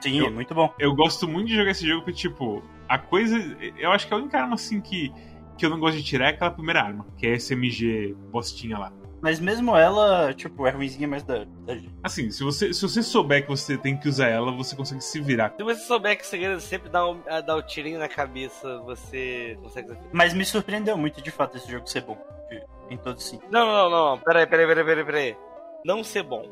sim, 0.00 0.18
Eu- 0.18 0.26
é 0.26 0.30
muito 0.30 0.54
bom. 0.54 0.72
Eu 0.78 0.94
gosto 0.94 1.26
muito 1.28 1.48
de 1.48 1.56
jogar 1.56 1.72
esse 1.72 1.86
jogo 1.86 2.02
porque, 2.04 2.18
tipo, 2.18 2.62
a 2.88 2.98
coisa. 2.98 3.36
Eu 3.76 3.90
acho 3.92 4.06
que 4.06 4.14
a 4.14 4.16
única 4.16 4.40
arma, 4.40 4.54
assim, 4.54 4.80
que, 4.80 5.12
que 5.56 5.66
eu 5.66 5.70
não 5.70 5.80
gosto 5.80 5.96
de 5.96 6.04
tirar 6.04 6.26
é 6.26 6.30
aquela 6.30 6.50
primeira 6.52 6.82
arma, 6.82 7.04
que 7.16 7.26
é 7.26 7.34
esse 7.34 7.52
MG 7.52 8.14
postinha 8.30 8.78
lá. 8.78 8.92
Mas 9.20 9.40
mesmo 9.40 9.76
ela, 9.76 10.32
tipo, 10.32 10.66
é 10.66 10.70
ruimzinha, 10.70 11.08
mas 11.08 11.24
da, 11.24 11.44
da 11.66 11.74
gente. 11.74 11.90
Assim, 12.04 12.30
se 12.30 12.44
você, 12.44 12.72
se 12.72 12.82
você 12.82 13.02
souber 13.02 13.42
que 13.42 13.48
você 13.48 13.76
tem 13.76 13.96
que 13.96 14.08
usar 14.08 14.28
ela, 14.28 14.52
você 14.52 14.76
consegue 14.76 15.00
se 15.02 15.20
virar. 15.20 15.52
Se 15.56 15.62
você 15.64 15.80
souber 15.82 16.16
que 16.16 16.22
o 16.22 16.26
segredo 16.26 16.54
é 16.56 16.60
sempre 16.60 16.88
dar, 16.88 17.08
um, 17.08 17.20
dar 17.44 17.56
o 17.56 17.62
tirinho 17.62 17.98
na 17.98 18.08
cabeça, 18.08 18.78
você 18.82 19.58
consegue. 19.60 19.92
Mas 20.12 20.32
me 20.32 20.44
surpreendeu 20.44 20.96
muito, 20.96 21.20
de 21.20 21.30
fato, 21.32 21.56
esse 21.56 21.70
jogo 21.70 21.86
ser 21.88 22.02
bom. 22.02 22.16
de- 22.48 22.62
Em 22.90 22.96
todos 22.96 23.22
os 23.24 23.28
sentidos. 23.30 23.50
Não, 23.52 23.66
não, 23.66 23.90
não, 23.90 24.10
não. 24.10 24.18
Peraí, 24.18 24.46
peraí, 24.46 24.66
peraí, 24.66 24.84
peraí, 24.84 25.04
peraí. 25.04 25.36
Não 25.84 26.04
ser 26.04 26.22
bom. 26.22 26.44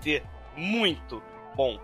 Ser 0.00 0.22
muito 0.56 1.22
bom. 1.56 1.78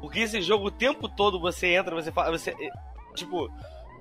Porque 0.00 0.20
esse 0.20 0.40
jogo 0.40 0.66
o 0.66 0.70
tempo 0.70 1.08
todo 1.08 1.38
você 1.38 1.68
entra, 1.74 1.94
você 1.94 2.10
fala. 2.10 2.30
Você, 2.36 2.50
eh, 2.50 2.70
tipo, 3.14 3.50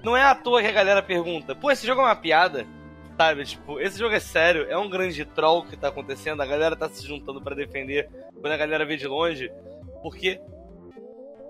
não 0.03 0.15
é 0.17 0.23
à 0.23 0.33
toa 0.33 0.61
que 0.61 0.67
a 0.67 0.71
galera 0.71 1.03
pergunta, 1.03 1.53
pô, 1.53 1.69
esse 1.71 1.85
jogo 1.85 2.01
é 2.01 2.05
uma 2.05 2.15
piada? 2.15 2.65
Sabe, 3.17 3.45
tipo, 3.45 3.79
esse 3.79 3.99
jogo 3.99 4.15
é 4.15 4.19
sério, 4.19 4.65
é 4.69 4.77
um 4.77 4.89
grande 4.89 5.23
troll 5.23 5.63
que 5.63 5.77
tá 5.77 5.89
acontecendo, 5.89 6.41
a 6.41 6.45
galera 6.45 6.75
tá 6.75 6.89
se 6.89 7.05
juntando 7.05 7.41
pra 7.41 7.55
defender 7.55 8.09
quando 8.33 8.51
a 8.53 8.57
galera 8.57 8.85
vê 8.85 8.97
de 8.97 9.07
longe, 9.07 9.51
porque 10.01 10.39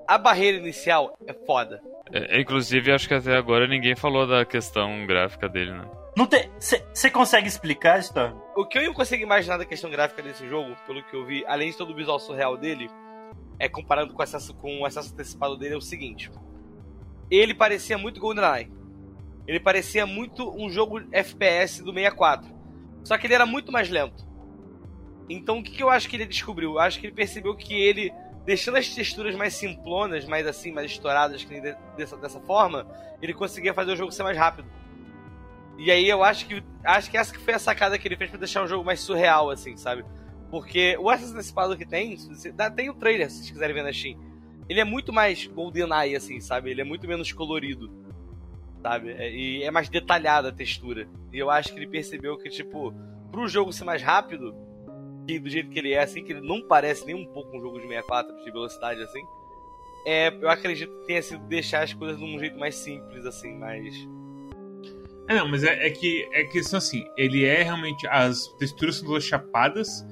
a 0.08 0.18
barreira 0.18 0.58
inicial 0.58 1.18
é 1.26 1.34
foda. 1.34 1.82
É, 2.12 2.40
inclusive, 2.40 2.92
acho 2.92 3.08
que 3.08 3.14
até 3.14 3.36
agora 3.36 3.68
ninguém 3.68 3.96
falou 3.96 4.28
da 4.28 4.46
questão 4.46 5.06
gráfica 5.08 5.48
dele, 5.48 5.72
né? 5.72 5.90
Não 6.16 6.28
tem. 6.28 6.52
Você 6.60 7.10
consegue 7.10 7.48
explicar, 7.48 8.00
Storm? 8.00 8.38
O 8.56 8.68
que 8.68 8.78
eu 8.78 8.84
não 8.84 8.94
consigo 8.94 9.24
imaginar 9.24 9.58
da 9.58 9.66
questão 9.66 9.90
gráfica 9.90 10.22
desse 10.22 10.48
jogo, 10.48 10.76
pelo 10.86 11.02
que 11.04 11.16
eu 11.16 11.26
vi, 11.26 11.44
além 11.48 11.72
de 11.72 11.78
todo 11.78 11.92
o 11.92 11.96
visual 11.96 12.20
surreal 12.20 12.56
dele, 12.56 12.88
é 13.58 13.68
comparando 13.68 14.14
com 14.14 14.20
o 14.20 14.24
acesso, 14.24 14.54
com 14.54 14.82
o 14.82 14.86
acesso 14.86 15.12
antecipado 15.14 15.58
dele, 15.58 15.74
é 15.74 15.78
o 15.78 15.82
seguinte. 15.82 16.30
Ele 17.32 17.56
parecia 17.56 17.98
muito 17.98 18.20
GoldenEye. 18.20 18.70
Ele 19.48 19.60
parecia 19.60 20.06
muito 20.06 20.50
um 20.56 20.70
jogo 20.70 21.02
FPS 21.12 21.84
do 21.84 21.94
64. 21.94 22.50
Só 23.04 23.18
que 23.18 23.28
ele 23.28 23.34
era 23.34 23.46
muito 23.46 23.72
mais 23.72 23.90
lento. 23.90 24.26
Então 25.30 25.60
o 25.60 25.64
que, 25.64 25.72
que 25.72 25.84
eu 25.84 25.90
acho 25.90 26.10
que 26.10 26.16
ele 26.16 26.26
descobriu? 26.26 26.74
Eu 26.74 26.80
acho 26.80 27.00
que 27.00 27.08
ele 27.08 27.16
percebeu 27.16 27.56
que 27.56 27.74
ele, 27.74 28.14
deixando 28.46 28.78
as 28.78 28.90
texturas 28.90 29.36
mais 29.36 29.54
simplonas, 29.54 30.26
mais 30.26 30.48
assim, 30.48 30.72
mais 30.72 30.92
estouradas, 30.92 31.44
que 31.44 31.62
dessa, 31.98 32.18
dessa 32.18 32.40
forma, 32.42 32.88
ele 33.22 33.34
conseguia 33.34 33.74
fazer 33.74 33.94
o 33.94 33.96
jogo 33.96 34.12
ser 34.12 34.24
mais 34.24 34.38
rápido. 34.38 34.68
E 35.78 35.90
aí 35.90 36.08
eu 36.08 36.24
acho 36.24 36.46
que 36.48 36.64
acho 36.84 37.10
que 37.10 37.18
essa 37.18 37.34
que 37.34 37.40
foi 37.40 37.54
a 37.54 37.60
sacada 37.60 37.98
que 37.98 38.08
ele 38.08 38.16
fez 38.16 38.30
pra 38.30 38.40
deixar 38.40 38.64
o 38.64 38.68
jogo 38.68 38.86
mais 38.86 39.00
surreal, 39.00 39.50
assim, 39.50 39.76
sabe? 39.76 40.06
Porque 40.52 40.96
o 41.00 41.10
acesso 41.10 41.34
antecipado 41.34 41.76
que 41.76 41.86
tem, 41.86 42.16
tem 42.76 42.90
o 42.90 42.94
trailer, 42.94 43.30
se 43.30 43.38
vocês 43.38 43.52
quiserem 43.52 43.74
ver 43.74 43.84
na 43.84 43.92
Steam. 43.92 44.20
Ele 44.70 44.80
é 44.80 44.84
muito 44.84 45.12
mais 45.12 45.46
GoldenEye, 45.48 46.16
assim, 46.16 46.40
sabe? 46.40 46.70
Ele 46.70 46.82
é 46.82 46.84
muito 46.84 47.08
menos 47.08 47.32
colorido, 47.32 47.92
sabe? 48.84 49.12
É- 49.12 49.32
E 49.32 49.64
é 49.64 49.72
mais 49.72 49.90
detalhada 49.90 50.50
a 50.50 50.52
textura. 50.52 51.08
E 51.32 51.40
eu 51.40 51.50
acho 51.50 51.74
que 51.74 51.80
ele 51.80 51.88
percebeu 51.88 52.38
que, 52.38 52.50
tipo, 52.50 52.94
pro 53.32 53.48
jogo 53.48 53.74
ser 53.74 53.86
mais 53.86 54.04
rápido, 54.04 54.54
que 55.26 55.40
do 55.40 55.50
jeito 55.50 55.70
que 55.70 55.80
ele 55.80 55.94
é, 55.94 56.04
assim, 56.04 56.24
que 56.24 56.34
ele 56.34 56.42
não 56.46 56.62
parece 56.68 57.06
nem 57.06 57.16
um 57.16 57.26
pouco 57.26 57.58
um 57.58 57.62
jogo 57.62 57.80
de 57.80 57.88
64, 57.88 58.36
de 58.44 58.52
velocidade, 58.52 59.02
assim, 59.02 59.24
é, 60.06 60.28
eu 60.28 60.50
acredito 60.50 60.92
que 61.00 61.08
tenha 61.08 61.22
sido 61.24 61.42
deixar 61.48 61.82
as 61.84 61.94
coisas 61.94 62.18
de 62.20 62.24
um 62.26 62.38
jeito 62.38 62.60
mais 62.60 62.76
simples, 62.76 63.26
assim, 63.26 63.58
mais... 63.58 63.96
É, 65.30 65.36
não, 65.36 65.48
mas 65.48 65.64
é, 65.64 65.88
é 65.88 65.90
que 65.90 66.28
é 66.34 66.44
questão 66.44 66.78
assim, 66.78 67.06
ele 67.16 67.46
é 67.46 67.64
realmente. 67.64 68.06
As 68.08 68.46
texturas 68.60 68.98
são 68.98 69.08
todas 69.08 69.24
chapadas, 69.24 70.06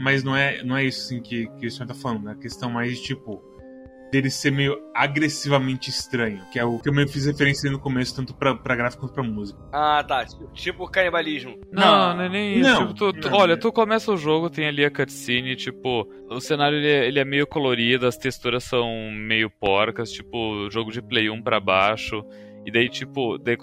mas 0.00 0.24
não 0.24 0.34
é, 0.34 0.64
não 0.64 0.76
é 0.76 0.84
isso 0.84 1.04
assim 1.06 1.22
que, 1.22 1.46
que 1.60 1.68
o 1.68 1.70
senhor 1.70 1.86
tá 1.86 1.94
falando. 1.94 2.24
né? 2.24 2.32
A 2.32 2.34
questão 2.34 2.68
mais 2.68 3.00
tipo. 3.00 3.40
Dele 4.12 4.30
ser 4.30 4.50
meio 4.52 4.76
agressivamente 4.94 5.90
estranho. 5.90 6.40
Que 6.52 6.58
é 6.58 6.64
o 6.64 6.78
que 6.78 6.88
eu 6.88 6.92
meio 6.94 7.08
fiz 7.08 7.26
referência 7.26 7.70
no 7.70 7.78
começo, 7.78 8.14
tanto 8.14 8.34
pra, 8.34 8.54
pra 8.54 8.76
gráfico 8.76 9.02
quanto 9.02 9.14
pra 9.14 9.22
música. 9.22 9.58
Ah, 9.72 10.02
tá. 10.06 10.24
Tipo 10.54 10.88
canibalismo. 10.90 11.58
Não, 11.72 11.82
Não, 12.10 12.16
não, 12.16 12.22
é 12.24 12.28
nem 12.28 12.58
isso. 12.60 12.70
não, 12.70 12.80
Tipo, 12.88 12.94
tu- 12.94 13.12
tu- 13.20 13.30
não, 13.30 13.38
olha, 13.38 13.56
tu 13.56 13.72
começa 13.72 14.12
o 14.12 14.16
jogo, 14.16 14.48
tem 14.50 14.66
ali 14.66 14.84
a 14.84 14.90
cutscene, 14.90 15.56
tipo, 15.56 16.08
o 16.30 16.40
cenário 16.40 16.78
ele 16.78 16.88
é, 16.88 17.06
ele 17.08 17.18
é 17.18 17.24
meio 17.24 17.46
colorido, 17.46 18.06
as 18.06 18.16
texturas 18.16 18.64
são 18.64 19.10
meio 19.12 19.50
porcas, 19.50 20.10
tipo, 20.10 20.68
jogo 20.70 20.90
de 20.92 21.02
Play 21.02 21.28
1 21.30 21.42
pra 21.42 21.58
baixo. 21.60 22.22
E 22.64 22.70
daí, 22.72 22.88
tipo, 22.88 23.38
daí, 23.38 23.56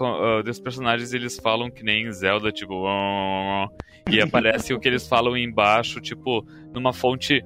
os 0.49 0.59
personagens 0.61 1.13
eles 1.13 1.37
falam 1.37 1.69
que 1.69 1.83
nem 1.83 2.09
Zelda, 2.11 2.53
tipo, 2.53 2.73
"Oh", 2.73 3.67
e 4.09 4.21
aparece 4.21 4.73
o 4.73 4.79
que 4.79 4.87
eles 4.87 5.05
falam 5.07 5.35
embaixo, 5.35 5.99
tipo, 5.99 6.45
numa 6.73 6.93
fonte 6.93 7.41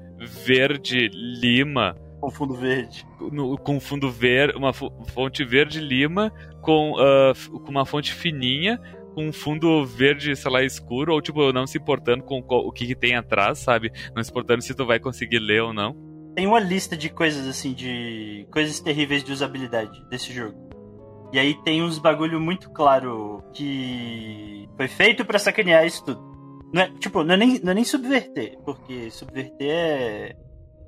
verde 0.46 1.10
lima 1.12 1.96
Com 2.20 2.30
fundo 2.32 2.54
verde. 2.56 3.06
no- 3.32 3.58
com 3.58 3.80
fundo 3.80 4.10
verde, 4.12 4.58
uma 4.58 4.74
fo- 4.74 4.92
fonte 5.14 5.44
verde 5.46 5.80
lima 5.80 6.32
com, 6.62 6.96
f- 7.34 7.50
com 7.50 7.70
uma 7.72 7.86
fonte 7.86 8.14
fininha 8.14 8.80
com 9.14 9.28
um 9.30 9.34
fundo 9.34 9.84
verde, 9.84 10.36
sei 10.36 10.52
lá, 10.52 10.64
escuro, 10.64 11.12
ou 11.14 11.22
tipo, 11.22 11.52
não 11.52 11.66
se 11.66 11.78
importando 11.80 12.24
com 12.24 12.38
o 12.40 12.72
que, 12.72 12.86
que 12.86 12.96
tem 12.96 13.16
atrás, 13.16 13.58
sabe? 13.58 13.92
Não 14.16 14.24
se 14.24 14.30
importando 14.30 14.62
se 14.62 14.76
tu 14.76 14.86
vai 14.86 15.00
conseguir 15.00 15.40
ler 15.40 15.64
ou 15.64 15.74
não. 15.74 15.96
Tem 16.36 16.46
uma 16.46 16.60
lista 16.60 16.96
de 16.96 17.10
coisas 17.10 17.48
assim, 17.48 17.74
de 17.74 18.46
coisas 18.52 18.80
terríveis 18.80 19.24
de 19.24 19.32
usabilidade 19.32 20.04
desse 20.08 20.32
jogo. 20.32 20.70
E 21.34 21.40
aí 21.40 21.56
tem 21.64 21.82
uns 21.82 21.98
bagulho 21.98 22.40
muito 22.40 22.70
claro 22.70 23.44
que 23.54 24.70
foi 24.78 24.88
feito 24.88 25.26
para 25.26 25.40
sacanear 25.40 25.84
isso 25.86 26.06
tudo. 26.06 26.22
Não 26.72 26.82
é, 26.84 26.92
tipo, 27.00 27.24
não 27.24 27.34
é, 27.34 27.38
nem, 27.38 27.60
não 27.64 27.72
é 27.72 27.76
nem 27.76 27.84
subverter, 27.84 28.58
porque 28.64 29.10
subverter 29.10 29.68
é, 29.70 30.36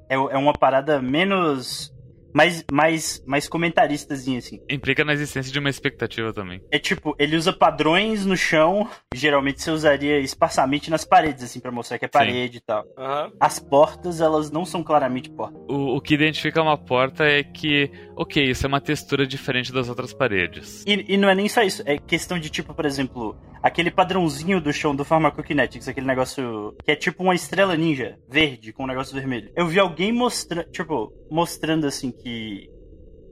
é, 0.10 0.15
é 0.15 0.38
uma 0.38 0.54
parada 0.54 1.02
menos 1.02 1.93
mais, 2.34 2.63
mais, 2.72 3.24
mais 3.26 3.48
comentaristazinho, 3.48 4.38
assim. 4.38 4.60
Implica 4.69 5.04
na 5.04 5.13
existência 5.13 5.52
de 5.52 5.60
uma 5.60 5.69
expectativa 5.69 6.34
também. 6.34 6.62
É 6.72 6.80
tipo, 6.80 7.15
ele 7.17 7.36
usa 7.36 7.52
padrões 7.52 8.26
no 8.26 8.38
chão, 8.38 8.88
geralmente 9.13 9.62
você 9.62 9.72
usaria 9.72 10.19
esparsamente 10.19 10.89
nas 10.89 11.06
paredes, 11.06 11.43
assim, 11.43 11.60
pra 11.60 11.72
mostrar 11.72 11.98
que 11.98 12.06
é 12.06 12.08
parede 12.08 12.54
Sim. 12.54 12.58
e 12.58 12.62
tal. 12.62 12.84
Uhum. 12.98 13.32
As 13.39 13.60
portas, 13.60 14.22
elas 14.22 14.52
não 14.52 14.65
são 14.65 14.84
claramente 14.84 15.30
portas. 15.30 15.62
O, 15.67 15.98
o 15.98 16.02
que 16.02 16.13
identifica 16.13 16.62
uma 16.62 16.78
porta 16.78 17.24
é 17.24 17.43
que, 17.43 17.91
ok, 18.19 18.43
isso 18.43 18.65
é 18.65 18.67
uma 18.67 18.82
textura 18.82 19.25
diferente 19.25 19.71
das 19.71 19.88
outras 19.88 20.13
paredes. 20.13 20.84
E, 20.86 21.13
e 21.13 21.17
não 21.17 21.29
é 21.29 21.36
nem 21.36 21.47
só 21.47 21.63
isso, 21.63 21.82
é 21.86 21.97
questão 21.97 22.38
de 22.38 22.49
tipo, 22.49 22.73
por 22.73 22.86
exemplo, 22.86 23.38
aquele 23.63 23.89
padrãozinho 23.89 24.60
do 24.60 24.73
chão 24.73 24.93
do 24.93 25.05
Pharmacokinetics, 25.05 25.88
aquele 25.88 26.05
negócio 26.05 26.75
que 26.84 26.91
é 26.91 26.95
tipo 26.97 27.23
uma 27.23 27.34
estrela 27.34 27.77
ninja 27.77 28.19
verde 28.27 28.73
com 28.73 28.84
um 28.84 28.88
negócio 28.88 29.15
vermelho. 29.15 29.49
Eu 29.55 29.67
vi 29.67 29.79
alguém 29.79 30.12
mostrando, 30.12 30.69
tipo, 30.69 31.13
mostrando 31.32 31.88
assim 31.88 32.12
que. 32.12 32.69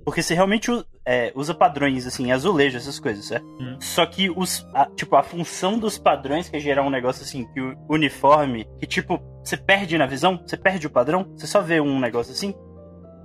Porque 0.05 0.23
você 0.23 0.33
realmente 0.33 0.71
é, 1.05 1.33
usa 1.35 1.53
padrões, 1.53 2.07
assim, 2.07 2.31
azulejo, 2.31 2.77
essas 2.77 2.97
coisas, 2.97 3.25
certo? 3.25 3.45
Hum. 3.59 3.77
Só 3.81 4.05
que 4.05 4.29
os. 4.29 4.65
A, 4.73 4.85
tipo, 4.85 5.17
a 5.17 5.23
função 5.23 5.77
dos 5.77 5.97
padrões 5.97 6.47
que 6.47 6.55
é 6.55 6.59
gerar 6.61 6.83
um 6.83 6.89
negócio 6.89 7.23
assim, 7.23 7.45
que 7.53 7.59
o 7.59 7.75
uniforme, 7.89 8.65
que 8.79 8.87
tipo, 8.87 9.19
você 9.43 9.57
perde 9.57 9.97
na 9.97 10.05
visão, 10.05 10.41
você 10.45 10.55
perde 10.55 10.87
o 10.87 10.89
padrão, 10.89 11.29
você 11.35 11.45
só 11.45 11.61
vê 11.61 11.81
um 11.81 11.99
negócio 11.99 12.31
assim, 12.31 12.53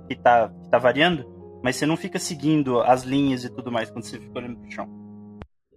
que 0.09 0.15
tá, 0.15 0.49
que 0.49 0.69
tá 0.69 0.77
variando, 0.77 1.25
mas 1.63 1.77
você 1.77 1.85
não 1.85 1.95
fica 1.95 2.19
seguindo 2.19 2.81
as 2.81 3.03
linhas 3.03 3.45
e 3.45 3.49
tudo 3.49 3.71
mais 3.71 3.89
quando 3.89 4.03
você 4.03 4.19
fica 4.19 4.37
olhando 4.37 4.57
pro 4.57 4.71
chão. 4.71 4.89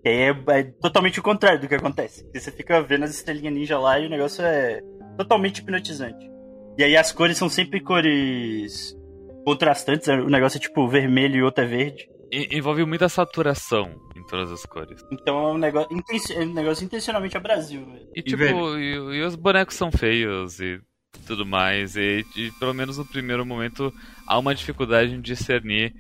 Que 0.03 0.09
aí 0.09 0.17
é, 0.17 0.59
é, 0.59 0.63
totalmente 0.65 1.21
o 1.21 1.23
contrário 1.23 1.61
do 1.61 1.69
que 1.69 1.75
acontece. 1.75 2.25
Porque 2.25 2.41
você 2.41 2.51
fica 2.51 2.83
vendo 2.83 3.05
as 3.05 3.11
estrelinhas 3.13 3.55
ninja 3.55 3.79
lá 3.79 3.99
e 3.99 4.07
o 4.07 4.11
negócio 4.11 4.45
é 4.45 4.83
totalmente 5.17 5.59
hipnotizante. 5.59 6.29
E 6.77 6.85
aí 6.85 6.97
as 6.97 7.13
cores 7.13 7.39
são 7.39 7.49
sempre 7.49 7.81
cores 7.81 8.97
contrastantes, 9.45 10.09
o 10.09 10.29
negócio 10.29 10.59
é 10.59 10.61
tipo 10.61 10.89
vermelho 10.89 11.37
e 11.37 11.43
outro 11.43 11.65
é 11.65 11.67
verde. 11.69 12.09
E, 12.33 12.59
envolve 12.59 12.85
muita 12.85 13.09
saturação 13.09 13.95
em 14.17 14.25
todas 14.27 14.51
as 14.51 14.67
cores. 14.67 15.01
Então 15.13 15.39
é 15.39 15.53
um 15.53 15.59
negócio, 15.59 15.89
é 16.35 16.41
um 16.41 16.53
negócio 16.53 16.85
intencionalmente 16.85 17.37
a 17.37 17.41
Brasil. 17.41 17.87
E 18.15 18.23
tipo, 18.23 18.43
e, 18.77 18.95
e, 18.95 19.23
os 19.23 19.37
bonecos 19.37 19.77
são 19.77 19.93
feios 19.93 20.59
e 20.59 20.81
tudo 21.27 21.47
mais. 21.47 21.97
E, 21.97 22.25
e, 22.37 22.51
pelo 22.59 22.75
menos 22.75 22.99
no 22.99 23.05
primeiro 23.05 23.47
momento 23.47 23.93
há 24.27 24.39
uma 24.39 24.55
dificuldade 24.55 25.15
em 25.15 25.21
discernir 25.21 25.95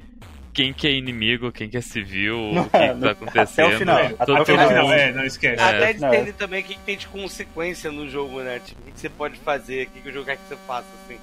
quem 0.56 0.72
que 0.72 0.86
é 0.86 0.92
inimigo, 0.92 1.52
quem 1.52 1.68
que 1.68 1.76
é 1.76 1.82
civil, 1.82 2.50
não, 2.54 2.62
o 2.62 2.70
que, 2.70 2.76
é, 2.78 2.94
que 2.94 3.00
tá 3.00 3.10
acontecendo. 3.10 3.66
Até 3.66 3.74
o 3.74 3.78
final. 3.78 3.98
É, 3.98 4.06
até 4.18 4.32
o 4.32 4.44
final, 4.46 4.68
final, 4.68 4.92
é, 4.92 5.12
não 5.12 5.24
esquece. 5.24 5.62
Até 5.62 5.90
entende 5.90 6.32
também 6.32 6.62
o 6.62 6.64
que, 6.64 6.74
que 6.74 6.80
tem 6.80 6.96
de 6.96 7.06
consequência 7.08 7.92
no 7.92 8.08
jogo, 8.08 8.40
né? 8.40 8.58
Tipo, 8.64 8.80
o 8.80 8.84
que, 8.84 8.92
que 8.92 9.00
você 9.00 9.10
pode 9.10 9.38
fazer, 9.40 9.86
o 9.86 9.90
que, 9.90 10.00
que 10.00 10.08
o 10.08 10.12
jogo 10.12 10.24
quer 10.24 10.38
que 10.38 10.48
você 10.48 10.56
faça, 10.66 10.88
assim. 11.04 11.18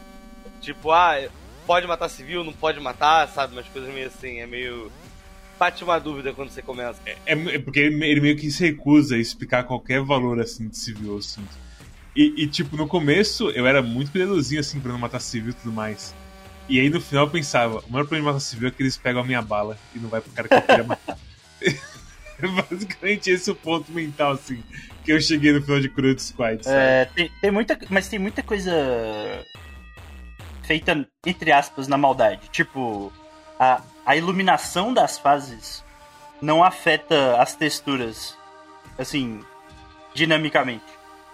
Tipo, 0.61 0.91
ah, 0.91 1.15
pode 1.65 1.87
matar 1.87 2.09
civil, 2.09 2.43
não 2.43 2.53
pode 2.53 2.79
matar, 2.79 3.27
sabe? 3.27 3.53
Umas 3.53 3.67
coisas 3.67 3.91
meio 3.91 4.05
assim, 4.05 4.39
é 4.39 4.45
meio. 4.45 4.91
Bate 5.57 5.83
uma 5.83 5.99
dúvida 5.99 6.31
quando 6.31 6.49
você 6.49 6.61
começa. 6.61 6.99
É, 7.05 7.15
é 7.25 7.59
porque 7.59 7.79
ele 7.79 8.21
meio 8.21 8.37
que 8.37 8.51
se 8.51 8.63
recusa 8.63 9.15
a 9.15 9.19
explicar 9.19 9.63
qualquer 9.63 10.01
valor 10.03 10.39
assim 10.39 10.67
de 10.67 10.77
civil, 10.77 11.17
assim. 11.17 11.43
E, 12.15 12.43
e, 12.43 12.47
tipo, 12.47 12.77
no 12.77 12.87
começo 12.87 13.49
eu 13.49 13.65
era 13.65 13.81
muito 13.81 14.11
cuidadosinho 14.11 14.59
assim 14.59 14.79
pra 14.79 14.91
não 14.91 14.99
matar 14.99 15.19
civil 15.19 15.51
e 15.51 15.53
tudo 15.53 15.71
mais. 15.71 16.13
E 16.69 16.79
aí 16.79 16.89
no 16.89 17.01
final 17.01 17.25
eu 17.25 17.29
pensava, 17.29 17.79
o 17.79 17.91
maior 17.91 18.05
problema 18.05 18.33
da 18.33 18.39
civil 18.39 18.69
é 18.69 18.71
que 18.71 18.81
eles 18.81 18.97
pegam 18.97 19.21
a 19.21 19.25
minha 19.25 19.41
bala 19.41 19.77
e 19.93 19.99
não 19.99 20.09
vai 20.09 20.21
pro 20.21 20.31
cara 20.31 20.47
que 20.47 20.53
eu 20.53 20.61
queria 20.61 20.83
matar. 20.83 21.17
é 21.61 22.47
basicamente 22.47 23.29
esse 23.29 23.51
o 23.51 23.55
ponto 23.55 23.91
mental, 23.91 24.33
assim, 24.33 24.63
que 25.03 25.11
eu 25.11 25.21
cheguei 25.21 25.51
no 25.51 25.61
final 25.61 25.79
de 25.79 25.89
Cruel 25.89 26.17
Squad. 26.17 26.63
Sabe? 26.63 26.75
É, 26.75 27.05
tem, 27.05 27.31
tem 27.41 27.51
muita. 27.51 27.77
Mas 27.89 28.07
tem 28.07 28.19
muita 28.19 28.41
coisa 28.41 28.71
feita, 30.63 31.07
entre 31.25 31.51
aspas, 31.51 31.87
na 31.87 31.97
maldade. 31.97 32.49
Tipo, 32.49 33.11
a, 33.59 33.81
a 34.05 34.15
iluminação 34.15 34.93
das 34.93 35.17
fases 35.17 35.83
não 36.41 36.63
afeta 36.63 37.41
as 37.41 37.55
texturas, 37.55 38.37
assim, 38.97 39.43
dinamicamente. 40.13 40.83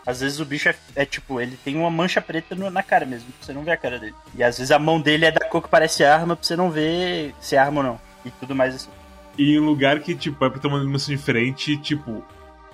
Às 0.05 0.21
vezes 0.21 0.39
o 0.39 0.45
bicho 0.45 0.69
é, 0.69 0.75
é, 0.95 1.05
tipo, 1.05 1.39
ele 1.39 1.57
tem 1.63 1.75
uma 1.75 1.89
mancha 1.89 2.21
preta 2.21 2.55
no, 2.55 2.69
na 2.69 2.81
cara 2.81 3.05
mesmo, 3.05 3.31
pra 3.31 3.45
você 3.45 3.53
não 3.53 3.63
ver 3.63 3.71
a 3.71 3.77
cara 3.77 3.99
dele. 3.99 4.15
E 4.35 4.43
às 4.43 4.57
vezes 4.57 4.71
a 4.71 4.79
mão 4.79 4.99
dele 4.99 5.25
é 5.25 5.31
da 5.31 5.47
cor 5.47 5.61
que 5.61 5.69
parece 5.69 6.03
arma, 6.03 6.35
pra 6.35 6.45
você 6.45 6.55
não 6.55 6.71
ver 6.71 7.33
se 7.39 7.55
é 7.55 7.59
arma 7.59 7.81
ou 7.81 7.87
não. 7.87 8.01
E 8.25 8.31
tudo 8.31 8.55
mais 8.55 8.75
assim. 8.75 8.89
E 9.37 9.53
em 9.53 9.59
um 9.59 9.65
lugar 9.65 9.99
que, 9.99 10.15
tipo, 10.15 10.43
é 10.43 10.49
pra 10.49 10.59
ter 10.59 10.67
uma 10.67 10.77
iluminação 10.77 11.15
diferente, 11.15 11.77
tipo, 11.77 12.23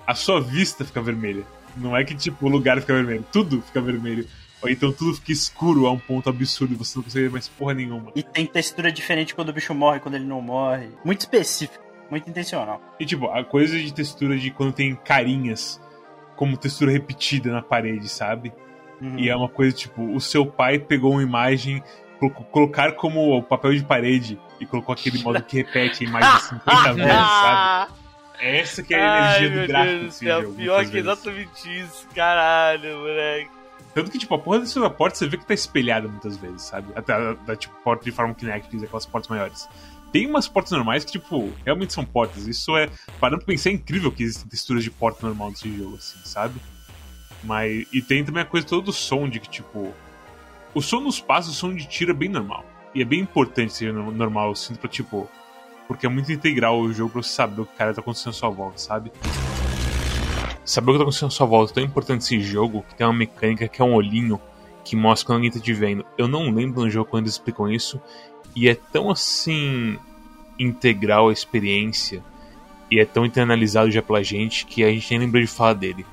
a 0.06 0.14
sua 0.14 0.40
vista 0.40 0.84
fica 0.84 1.00
vermelha. 1.00 1.44
Não 1.76 1.96
é 1.96 2.04
que, 2.04 2.14
tipo, 2.14 2.46
o 2.46 2.48
lugar 2.48 2.80
fica 2.80 2.94
vermelho, 2.94 3.24
tudo 3.30 3.62
fica 3.62 3.80
vermelho. 3.80 4.26
Ou 4.62 4.70
então 4.70 4.90
tudo 4.90 5.14
fica 5.14 5.32
escuro 5.32 5.86
a 5.86 5.92
um 5.92 5.98
ponto 5.98 6.30
absurdo 6.30 6.74
e 6.74 6.76
você 6.76 6.96
não 6.96 7.04
consegue 7.04 7.26
ver 7.26 7.32
mais 7.32 7.46
porra 7.46 7.74
nenhuma. 7.74 8.10
E 8.14 8.22
tem 8.22 8.46
textura 8.46 8.90
diferente 8.90 9.34
quando 9.34 9.50
o 9.50 9.52
bicho 9.52 9.74
morre, 9.74 10.00
quando 10.00 10.14
ele 10.14 10.24
não 10.24 10.40
morre. 10.40 10.88
Muito 11.04 11.20
específico, 11.20 11.84
muito 12.10 12.28
intencional. 12.28 12.80
E 12.98 13.04
tipo, 13.04 13.26
a 13.26 13.44
coisa 13.44 13.78
de 13.78 13.92
textura 13.92 14.36
de 14.38 14.50
quando 14.50 14.72
tem 14.72 14.94
carinhas 14.94 15.80
como 16.36 16.56
textura 16.56 16.92
repetida 16.92 17.50
na 17.50 17.62
parede, 17.62 18.08
sabe? 18.08 18.52
Uhum. 19.00 19.18
E 19.18 19.28
é 19.28 19.36
uma 19.36 19.48
coisa 19.48 19.74
tipo, 19.74 20.02
o 20.14 20.20
seu 20.20 20.46
pai 20.46 20.78
pegou 20.78 21.12
uma 21.12 21.22
imagem, 21.22 21.82
colocar 22.50 22.92
como 22.92 23.42
papel 23.42 23.74
de 23.74 23.84
parede 23.84 24.38
e 24.60 24.66
colocou 24.66 24.92
aquele 24.92 25.22
modo 25.22 25.42
que 25.42 25.56
repete 25.56 26.04
a 26.04 26.08
imagem 26.08 26.40
50 26.60 26.92
vezes, 26.94 27.12
sabe? 27.12 27.92
Essa 28.38 28.82
que 28.82 28.94
é 28.94 29.02
a 29.02 29.18
energia 29.18 29.48
Ai, 29.48 29.60
do 29.60 29.66
gráfico 29.66 30.04
desse 30.04 30.26
jogo. 30.26 30.54
Pior 30.54 30.84
que 30.84 30.90
vezes. 30.90 31.06
exatamente 31.06 31.80
isso, 31.80 32.06
caralho, 32.14 32.98
moleque. 32.98 33.50
Tanto 33.94 34.10
que, 34.10 34.18
tipo, 34.18 34.34
a 34.34 34.38
porra 34.38 34.58
da 34.58 34.90
porta 34.90 35.16
você 35.16 35.26
vê 35.26 35.38
que 35.38 35.46
tá 35.46 35.54
espelhada 35.54 36.06
muitas 36.06 36.36
vezes, 36.36 36.62
sabe? 36.62 36.92
Até 36.94 37.34
da, 37.46 37.56
tipo, 37.56 37.74
porta 37.82 38.04
de 38.04 38.12
forma 38.12 38.34
Kinect, 38.34 38.84
aquelas 38.84 39.06
portas 39.06 39.30
maiores. 39.30 39.66
Tem 40.12 40.26
umas 40.26 40.48
portas 40.48 40.72
normais 40.72 41.04
que, 41.04 41.12
tipo, 41.12 41.52
realmente 41.64 41.92
são 41.92 42.04
portas. 42.04 42.46
Isso 42.46 42.76
é. 42.76 42.88
Parando 43.20 43.38
pra 43.38 43.48
pensar, 43.48 43.70
é 43.70 43.72
incrível 43.72 44.10
que 44.10 44.22
existem 44.22 44.48
texturas 44.48 44.82
de 44.82 44.90
porta 44.90 45.26
normal 45.26 45.50
nesse 45.50 45.74
jogo, 45.76 45.96
assim, 45.96 46.18
sabe? 46.24 46.60
Mas. 47.42 47.86
E 47.92 48.00
tem 48.00 48.24
também 48.24 48.42
a 48.42 48.46
coisa 48.46 48.66
toda 48.66 48.82
do 48.82 48.92
som, 48.92 49.28
de 49.28 49.40
que, 49.40 49.48
tipo. 49.48 49.92
O 50.74 50.82
som 50.82 51.00
nos 51.00 51.20
passos, 51.20 51.54
o 51.54 51.58
som 51.58 51.74
de 51.74 51.86
tiro 51.86 52.10
é 52.10 52.14
bem 52.14 52.28
normal. 52.28 52.64
E 52.94 53.02
é 53.02 53.04
bem 53.04 53.20
importante 53.20 53.72
ser 53.72 53.92
normal, 53.92 54.54
sinto 54.54 54.78
pra, 54.78 54.88
tipo. 54.88 55.28
Porque 55.86 56.06
é 56.06 56.08
muito 56.08 56.32
integral 56.32 56.80
o 56.80 56.92
jogo 56.92 57.12
pra 57.12 57.22
você 57.22 57.30
saber 57.30 57.60
o 57.60 57.66
que 57.66 57.76
cara 57.76 57.94
tá 57.94 58.00
acontecendo 58.00 58.30
à 58.30 58.32
sua 58.32 58.50
volta, 58.50 58.78
sabe? 58.78 59.12
Saber 60.64 60.90
o 60.90 60.94
que 60.94 60.98
tá 60.98 61.02
acontecendo 61.04 61.28
à 61.28 61.30
sua 61.30 61.46
volta 61.46 61.72
é 61.72 61.74
tão 61.74 61.84
importante 61.84 62.22
esse 62.22 62.40
jogo 62.40 62.84
que 62.88 62.94
tem 62.96 63.06
uma 63.06 63.12
mecânica 63.12 63.68
que 63.68 63.80
é 63.80 63.84
um 63.84 63.94
olhinho 63.94 64.40
que 64.86 64.96
mostra 64.96 65.26
quando 65.26 65.36
alguém 65.36 65.50
tá 65.50 65.60
te 65.60 65.72
vendo. 65.72 66.04
Eu 66.16 66.26
não 66.28 66.50
lembro 66.50 66.82
no 66.82 66.90
jogo 66.90 67.10
quando 67.10 67.24
eles 67.24 67.34
explicam 67.34 67.70
isso, 67.70 68.00
e 68.56 68.70
é 68.70 68.74
tão 68.74 69.10
assim 69.10 69.98
integral 70.58 71.28
a 71.28 71.32
experiência 71.32 72.24
e 72.90 72.98
é 72.98 73.04
tão 73.04 73.26
internalizado 73.26 73.90
já 73.90 74.00
pela 74.00 74.22
gente 74.22 74.64
que 74.64 74.82
a 74.82 74.88
gente 74.88 75.10
nem 75.10 75.20
lembra 75.20 75.42
de 75.42 75.46
falar 75.46 75.74
dele. 75.74 76.06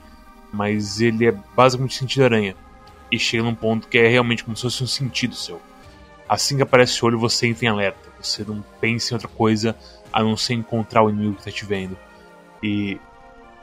Mas 0.52 1.00
ele 1.00 1.26
é 1.26 1.32
basicamente 1.56 1.96
sentido 1.96 2.26
aranha. 2.26 2.56
E 3.10 3.18
chega 3.18 3.44
num 3.44 3.56
ponto 3.56 3.88
que 3.88 3.98
é 3.98 4.08
realmente 4.08 4.44
como 4.44 4.58
se 4.58 4.64
fosse 4.64 4.84
um 4.84 4.88
sentido 4.88 5.36
seu. 5.36 5.62
Assim 6.28 6.58
que 6.58 6.64
aparece 6.64 7.02
o 7.02 7.08
olho, 7.08 7.18
você 7.18 7.48
entra 7.48 7.66
em 7.66 7.70
alerta. 7.70 8.10
Você 8.20 8.44
não 8.44 8.64
pensa 8.82 9.14
em 9.14 9.16
outra 9.16 9.30
coisa 9.30 9.76
a 10.12 10.22
não 10.22 10.36
ser 10.36 10.56
encontrar 10.56 11.04
o 11.04 11.10
inimigo 11.10 11.36
que 11.36 11.44
tá 11.44 11.52
te 11.52 11.66
vendo. 11.66 11.98
E 12.62 13.00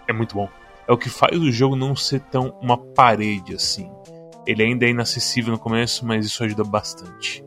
é 0.08 0.12
muito 0.12 0.34
bom. 0.34 0.48
É 0.88 0.92
o 0.92 0.98
que 0.98 1.10
faz 1.10 1.36
o 1.36 1.52
jogo 1.52 1.76
não 1.76 1.94
ser 1.94 2.20
tão 2.20 2.56
uma 2.60 2.78
parede 2.78 3.54
assim. 3.54 3.90
Ele 4.46 4.62
ainda 4.62 4.86
é 4.86 4.88
inacessível 4.90 5.52
no 5.52 5.58
começo, 5.58 6.06
mas 6.06 6.24
isso 6.24 6.42
ajuda 6.42 6.64
bastante. 6.64 7.44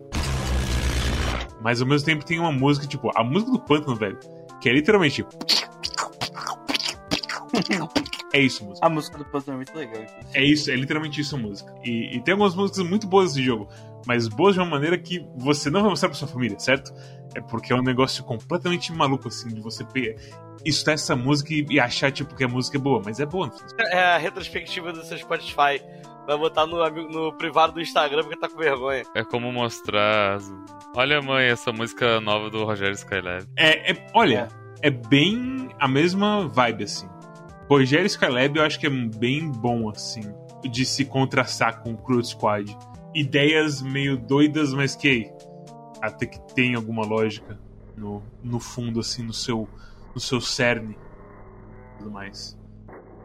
Mas 1.64 1.82
ao 1.82 1.88
mesmo 1.88 2.06
tempo 2.06 2.26
tem 2.26 2.40
uma 2.40 2.52
música, 2.52 2.86
tipo, 2.86 3.10
a 3.16 3.24
música 3.24 3.52
do 3.52 3.60
pântano, 3.60 3.96
velho, 3.96 4.20
que 4.60 4.68
é 4.68 4.74
literalmente. 4.74 5.26
É 8.34 8.40
isso, 8.40 8.66
música. 8.66 8.86
A 8.86 8.90
música 8.90 9.18
do 9.18 9.26
pântano 9.26 9.54
é 9.54 9.56
muito 9.58 9.78
legal. 9.78 10.04
É 10.34 10.44
isso, 10.44 10.70
é 10.70 10.76
literalmente 10.76 11.22
isso 11.22 11.36
a 11.36 11.40
música. 11.40 11.74
E, 11.84 12.18
e, 12.18 12.22
tem 12.22 12.34
algumas 12.34 12.54
músicas 12.54 12.86
muito 12.86 13.08
boas 13.08 13.30
nesse 13.30 13.44
jogo, 13.44 13.70
mas 14.06 14.28
boas 14.28 14.56
de 14.56 14.60
uma 14.60 14.70
maneira 14.70 14.98
que 14.98 15.26
você 15.36 15.70
não 15.70 15.82
vai 15.82 15.90
mostrar 15.90 16.10
pra 16.10 16.18
sua 16.18 16.28
família, 16.28 16.60
certo? 16.60 16.94
É 17.36 17.42
porque 17.42 17.74
é 17.74 17.76
um 17.76 17.82
negócio 17.82 18.24
completamente 18.24 18.92
maluco, 18.92 19.28
assim, 19.28 19.50
de 19.50 19.62
você 19.62 19.84
escutar 20.66 20.94
essa 20.94 21.16
música 21.16 21.54
e, 21.54 21.80
achar, 21.80 22.12
tipo, 22.12 22.36
que 22.36 22.44
a 22.44 22.48
música 22.48 22.78
é 22.78 22.80
boa, 22.80 23.02
mas 23.04 23.20
é 23.20 23.26
boa. 23.26 23.52
É 23.92 24.00
a 24.00 24.18
retrospectiva 24.18 24.92
do 24.92 25.04
seu 25.04 25.18
Spotify. 25.18 25.82
Vai 26.26 26.38
botar 26.38 26.66
no, 26.66 26.78
no 27.10 27.34
privado 27.34 27.74
do 27.74 27.82
Instagram 27.82 28.22
porque 28.22 28.38
tá 28.38 28.48
com 28.48 28.58
vergonha. 28.58 29.04
É 29.14 29.24
como 29.24 29.52
mostrar. 29.52 30.40
Olha, 30.96 31.22
mãe, 31.22 31.48
essa 31.48 31.72
música 31.72 32.22
nova 32.22 32.50
do 32.50 32.64
Rogério 32.64 32.94
Skylab. 32.94 33.46
É, 33.58 33.92
é 33.92 34.08
olha, 34.14 34.48
é. 34.82 34.88
é 34.88 34.90
bem 34.90 35.70
a 35.80 35.88
mesma 35.88 36.48
vibe, 36.48 36.86
assim. 36.86 37.10
Rogério 37.70 38.06
Skylab 38.06 38.58
eu 38.58 38.64
acho 38.64 38.80
que 38.80 38.88
é 38.88 38.90
bem 38.90 39.52
bom, 39.52 39.90
assim, 39.90 40.22
de 40.64 40.86
se 40.86 41.04
contrastar 41.04 41.82
com 41.82 41.92
o 41.92 41.98
Crude 41.98 42.28
Squad. 42.28 42.78
Ideias 43.16 43.82
meio 43.82 44.18
doidas, 44.18 44.74
mas 44.74 44.96
que 44.96 45.32
até 46.02 46.26
que 46.26 46.40
tem 46.54 46.76
alguma 46.76 47.06
lógica 47.06 47.60
no, 47.96 48.24
no 48.44 48.60
fundo, 48.60 49.00
assim, 49.00 49.24
no 49.24 49.34
seu, 49.34 49.70
no 50.14 50.20
seu 50.20 50.42
cerne 50.42 50.98
tudo 51.98 52.12
mais. 52.12 52.58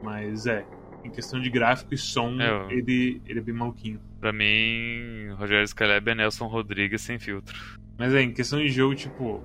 Mas 0.03 0.46
é, 0.46 0.64
em 1.05 1.11
questão 1.11 1.40
de 1.40 1.51
gráfico 1.51 1.94
e 1.94 1.98
som, 1.98 2.37
É, 2.40 2.72
ele, 2.72 3.20
ele 3.27 3.40
é 3.40 3.42
bem 3.42 3.55
maluquinho. 3.55 4.01
Pra 4.20 4.33
mim, 4.33 5.29
Rogério 5.37 5.66
Scaleb 5.66 6.11
é 6.11 6.14
Nelson 6.14 6.46
Rodrigues 6.46 7.03
sem 7.03 7.18
filtro. 7.18 7.57
Mas 7.98 8.14
é, 8.14 8.22
em 8.22 8.33
questão 8.33 8.59
de 8.59 8.68
jogo, 8.68 8.94
tipo. 8.94 9.42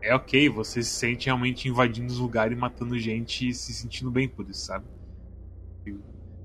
É 0.00 0.14
ok, 0.14 0.48
você 0.48 0.82
se 0.82 0.90
sente 0.90 1.26
realmente 1.26 1.68
invadindo 1.68 2.12
os 2.12 2.18
lugares 2.18 2.56
e 2.56 2.60
matando 2.60 2.98
gente 2.98 3.48
e 3.48 3.54
se 3.54 3.72
sentindo 3.72 4.10
bem 4.10 4.28
por 4.28 4.48
isso, 4.50 4.64
sabe? 4.66 4.84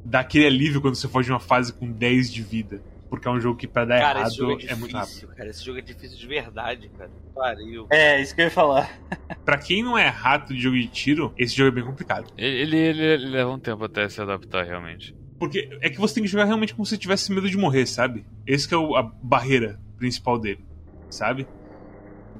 Dá 0.10 0.22
aquele 0.22 0.46
alívio 0.48 0.80
quando 0.82 0.96
você 0.96 1.08
foge 1.08 1.28
de 1.28 1.34
uma 1.34 1.40
fase 1.40 1.74
com 1.74 1.92
10 1.92 2.32
de 2.32 2.42
vida. 2.42 2.82
Porque 3.10 3.28
é 3.28 3.32
um 3.32 3.40
jogo 3.40 3.58
que 3.58 3.68
pra 3.68 3.86
dar 3.86 4.00
Cara, 4.00 4.20
errado 4.20 4.28
esse 4.30 4.38
jogo 4.38 4.62
é 4.62 4.66
é, 4.72 4.76
muito 4.76 4.94
rápido. 4.94 5.08
difícil, 5.10 5.28
cara. 5.30 5.50
Esse 5.50 5.66
jogo 5.66 5.80
é 5.80 5.82
difícil 5.82 6.18
de 6.18 6.28
verdade, 6.28 6.90
cara. 6.98 7.10
Pariu. 7.34 7.88
É, 7.90 8.22
isso 8.22 8.36
que 8.36 8.42
eu 8.42 8.46
ia 8.46 8.52
falar. 8.52 8.90
Pra 9.46 9.58
quem 9.58 9.82
não 9.84 9.98
é 9.98 10.08
rato 10.08 10.54
de 10.54 10.60
jogo 10.60 10.76
de 10.78 10.88
tiro, 10.88 11.34
esse 11.38 11.56
jogo 11.56 11.70
é 11.70 11.72
bem 11.72 11.84
complicado. 11.86 12.28
Ele, 12.38 12.76
ele, 12.78 13.02
ele 13.02 13.30
leva 13.30 13.50
um 13.50 13.60
tempo 13.60 13.84
até 13.86 14.08
se 14.10 14.20
adaptar, 14.22 14.66
realmente. 14.66 15.16
Porque 15.40 15.70
é 15.82 15.90
que 15.90 15.98
você 16.00 16.16
tem 16.16 16.24
que 16.24 16.30
jogar 16.30 16.44
realmente 16.46 16.74
como 16.74 16.86
se 16.86 16.90
você 16.92 16.98
tivesse 16.98 17.32
medo 17.32 17.50
de 17.50 17.56
morrer, 17.58 17.86
sabe? 17.86 18.26
Esse 18.46 18.68
que 18.68 18.74
é 18.74 18.78
o- 18.78 18.96
a 18.96 19.04
barreira 19.04 19.80
principal 19.98 20.38
dele, 20.38 20.66
sabe? 21.10 21.48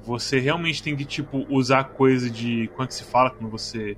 Você 0.04 0.38
realmente 0.38 0.82
tem 0.82 0.96
que, 0.96 1.04
tipo, 1.04 1.46
usar 1.48 1.84
coisa 1.84 2.30
de. 2.30 2.68
Como 2.68 2.84
é 2.84 2.86
que 2.86 2.94
se 2.94 3.04
fala 3.04 3.30
quando 3.30 3.50
você 3.50 3.96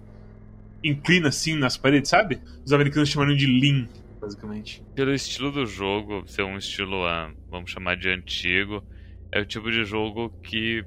inclina 0.82 1.28
assim 1.28 1.54
nas 1.54 1.76
paredes, 1.76 2.10
sabe? 2.10 2.40
Os 2.64 2.72
americanos 2.72 3.08
chamariam 3.08 3.36
de 3.36 3.46
lean, 3.46 3.88
basicamente. 4.20 4.82
Pelo 4.94 5.12
estilo 5.12 5.50
do 5.50 5.66
jogo, 5.66 6.24
ser 6.26 6.42
um 6.42 6.56
estilo, 6.56 7.04
ah, 7.04 7.32
vamos 7.48 7.70
chamar 7.70 7.96
de 7.96 8.08
antigo, 8.08 8.84
é 9.32 9.40
o 9.40 9.46
tipo 9.46 9.70
de 9.70 9.84
jogo 9.84 10.30
que 10.42 10.84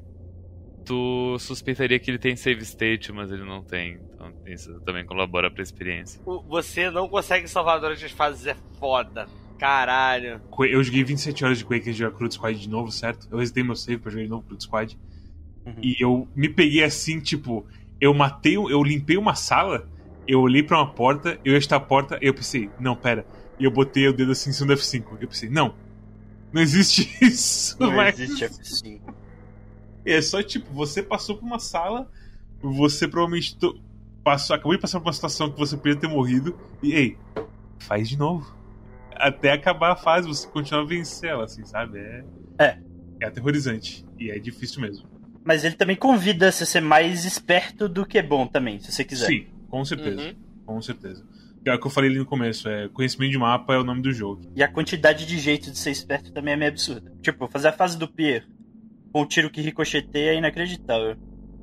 tu 0.86 1.38
suspeitaria 1.40 1.98
que 1.98 2.12
ele 2.12 2.18
tem 2.18 2.36
save 2.36 2.62
state, 2.62 3.12
mas 3.12 3.32
ele 3.32 3.44
não 3.44 3.64
tem. 3.64 4.00
Então 4.14 4.32
isso 4.46 4.80
também 4.82 5.06
colabora 5.06 5.50
pra 5.50 5.64
experiência. 5.64 6.22
Você 6.48 6.90
não 6.90 7.08
consegue 7.08 7.48
salvar 7.48 7.80
durante 7.80 8.06
as 8.06 8.12
fases, 8.12 8.46
é 8.48 8.56
foda. 8.80 9.28
Caralho. 9.58 10.42
Eu 10.60 10.84
joguei 10.84 11.04
27 11.04 11.46
horas 11.46 11.58
de 11.60 11.66
Quake 11.66 11.84
antes 11.84 11.96
de 11.96 12.00
jogar 12.00 12.18
Crude 12.18 12.34
Squad 12.34 12.60
de 12.60 12.70
novo, 12.70 12.92
certo? 12.92 13.28
Eu 13.32 13.38
resetei 13.38 13.64
meu 13.64 13.76
save 13.76 13.98
pra 13.98 14.12
jogar 14.12 14.24
de 14.24 14.30
novo 14.30 14.46
Crude 14.46 14.64
Squad. 14.64 14.98
Uhum. 15.66 15.76
E 15.82 15.96
eu 16.00 16.28
me 16.36 16.50
peguei 16.50 16.84
assim, 16.84 17.22
tipo, 17.22 17.66
eu 18.04 18.14
matei, 18.14 18.58
eu 18.58 18.84
limpei 18.84 19.16
uma 19.18 19.34
sala, 19.34 19.88
eu 20.28 20.42
olhei 20.42 20.62
pra 20.62 20.78
uma 20.78 20.94
porta, 20.94 21.40
eu 21.46 21.54
ia 21.54 21.58
estar 21.58 21.78
a 21.78 21.80
porta, 21.80 22.18
eu 22.22 22.34
pensei, 22.34 22.70
não, 22.80 22.96
pera. 22.96 23.26
E 23.58 23.64
eu 23.64 23.72
botei 23.72 24.08
o 24.08 24.14
dedo 24.14 24.32
assim 24.34 24.50
em 24.50 24.54
cima 24.54 24.68
do 24.68 24.74
F5. 24.74 25.06
Eu 25.22 25.28
pensei, 25.28 25.50
não, 25.50 25.74
não 26.52 26.62
existe 26.62 27.10
isso. 27.24 27.78
Não 27.80 27.92
mas- 27.96 28.20
existe 28.20 28.44
F5. 28.46 29.02
É 30.06 30.22
só 30.22 30.44
tipo, 30.44 30.70
você 30.74 31.02
passou 31.02 31.38
por 31.38 31.46
uma 31.46 31.60
sala, 31.60 32.12
você 32.62 33.08
provavelmente 33.08 33.56
to- 33.56 33.80
passou, 34.22 34.54
acabou 34.54 34.74
de 34.76 34.82
passar 34.82 35.00
por 35.00 35.08
uma 35.08 35.14
situação 35.14 35.50
que 35.50 35.58
você 35.58 35.78
podia 35.78 35.96
ter 35.96 36.08
morrido, 36.10 36.58
e 36.82 36.92
ei, 36.94 37.18
faz 37.80 38.10
de 38.10 38.18
novo. 38.18 38.54
Até 39.16 39.54
acabar 39.54 39.94
a 39.94 39.96
fase, 39.96 40.28
você 40.28 40.46
continua 40.46 40.82
a 40.82 40.86
vencer 40.86 41.30
ela, 41.30 41.46
assim, 41.46 41.64
sabe? 41.64 42.00
É. 42.00 42.26
É. 42.60 42.80
É 43.22 43.26
aterrorizante. 43.28 44.06
E 44.20 44.30
é 44.30 44.38
difícil 44.40 44.82
mesmo. 44.82 45.08
Mas 45.44 45.64
ele 45.64 45.76
também 45.76 45.96
convida 45.96 46.52
você 46.52 46.64
a 46.64 46.68
ser 46.68 46.82
mais 46.82 47.26
esperto 47.26 47.90
do 47.90 48.06
que 48.06 48.22
bom 48.22 48.48
também, 48.48 48.80
se 48.80 48.92
você 48.92 49.04
quiser. 49.04 49.28
Sim, 49.28 49.48
com 49.70 49.84
certeza. 49.84 50.22
Uhum. 50.22 50.36
Com 50.66 50.82
certeza. 50.82 51.26
É 51.66 51.74
o 51.74 51.80
que 51.80 51.88
eu 51.88 51.92
falei 51.92 52.10
ali 52.10 52.20
no 52.20 52.26
começo, 52.26 52.68
é 52.68 52.90
conhecimento 52.90 53.32
de 53.32 53.38
mapa 53.38 53.74
é 53.74 53.78
o 53.78 53.84
nome 53.84 54.02
do 54.02 54.12
jogo. 54.12 54.42
E 54.56 54.62
a 54.62 54.68
quantidade 54.68 55.26
de 55.26 55.40
jeito 55.40 55.72
de 55.72 55.78
ser 55.78 55.92
esperto 55.92 56.32
também 56.32 56.54
é 56.54 56.58
meio 56.58 56.72
absurda. 56.72 57.12
Tipo, 57.22 57.48
fazer 57.48 57.70
a 57.70 57.74
fase 57.74 57.98
do 57.98 58.08
Pier 58.08 58.46
com 59.14 59.22
o 59.22 59.26
tiro 59.26 59.50
que 59.50 59.62
ricocheteia 59.62 60.32
é 60.32 60.38
inacreditável. 60.38 61.16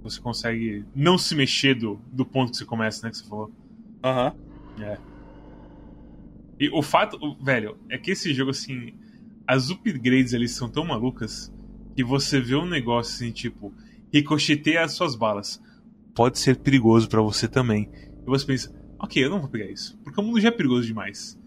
Você 0.03 0.21
consegue 0.21 0.85
não 0.95 1.19
se 1.19 1.35
mexer 1.35 1.75
do, 1.75 2.01
do 2.11 2.25
ponto 2.25 2.53
que 2.53 2.59
você 2.59 2.65
começa, 2.65 3.05
né? 3.05 3.11
Que 3.11 3.19
você 3.19 3.29
falou. 3.29 3.53
Aham. 4.03 4.35
E 6.59 6.69
o 6.71 6.81
fato, 6.83 7.19
velho, 7.43 7.77
é 7.91 7.99
que 7.99 8.13
esse 8.13 8.33
jogo, 8.33 8.51
assim, 8.51 8.95
as 9.47 9.69
upgrades 9.69 10.33
ali 10.33 10.49
são 10.49 10.69
tão 10.69 10.85
malucas 10.85 11.53
que 12.03 12.09
você 12.09 12.41
vê 12.41 12.57
um 12.57 12.67
negócio 12.67 13.15
assim, 13.15 13.33
tipo, 13.33 13.73
ricocheteia 14.13 14.83
as 14.85 14.93
suas 14.93 15.15
balas. 15.15 15.61
Pode 16.15 16.39
ser 16.39 16.57
perigoso 16.59 17.09
pra 17.09 17.21
você 17.21 17.47
também. 17.47 17.91
E 18.23 18.27
você 18.27 18.45
pensa, 18.47 18.73
ok, 18.99 19.25
eu 19.25 19.31
não 19.31 19.41
vou 19.41 19.49
pegar 19.49 19.67
isso, 19.71 19.99
porque 20.03 20.21
o 20.21 20.25
mundo 20.25 20.41
já 20.41 20.49
é 20.49 20.53
perigoso 20.53 20.87
demais. 20.87 21.39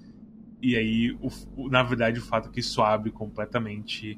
E 0.62 0.76
aí, 0.78 1.18
o- 1.58 1.70
na 1.70 1.84
verdade, 1.84 2.20
o 2.20 2.24
fato 2.24 2.50
é 2.50 2.52
que 2.52 2.60
isso 2.60 2.82
abre 2.82 3.12
completamente 3.12 4.18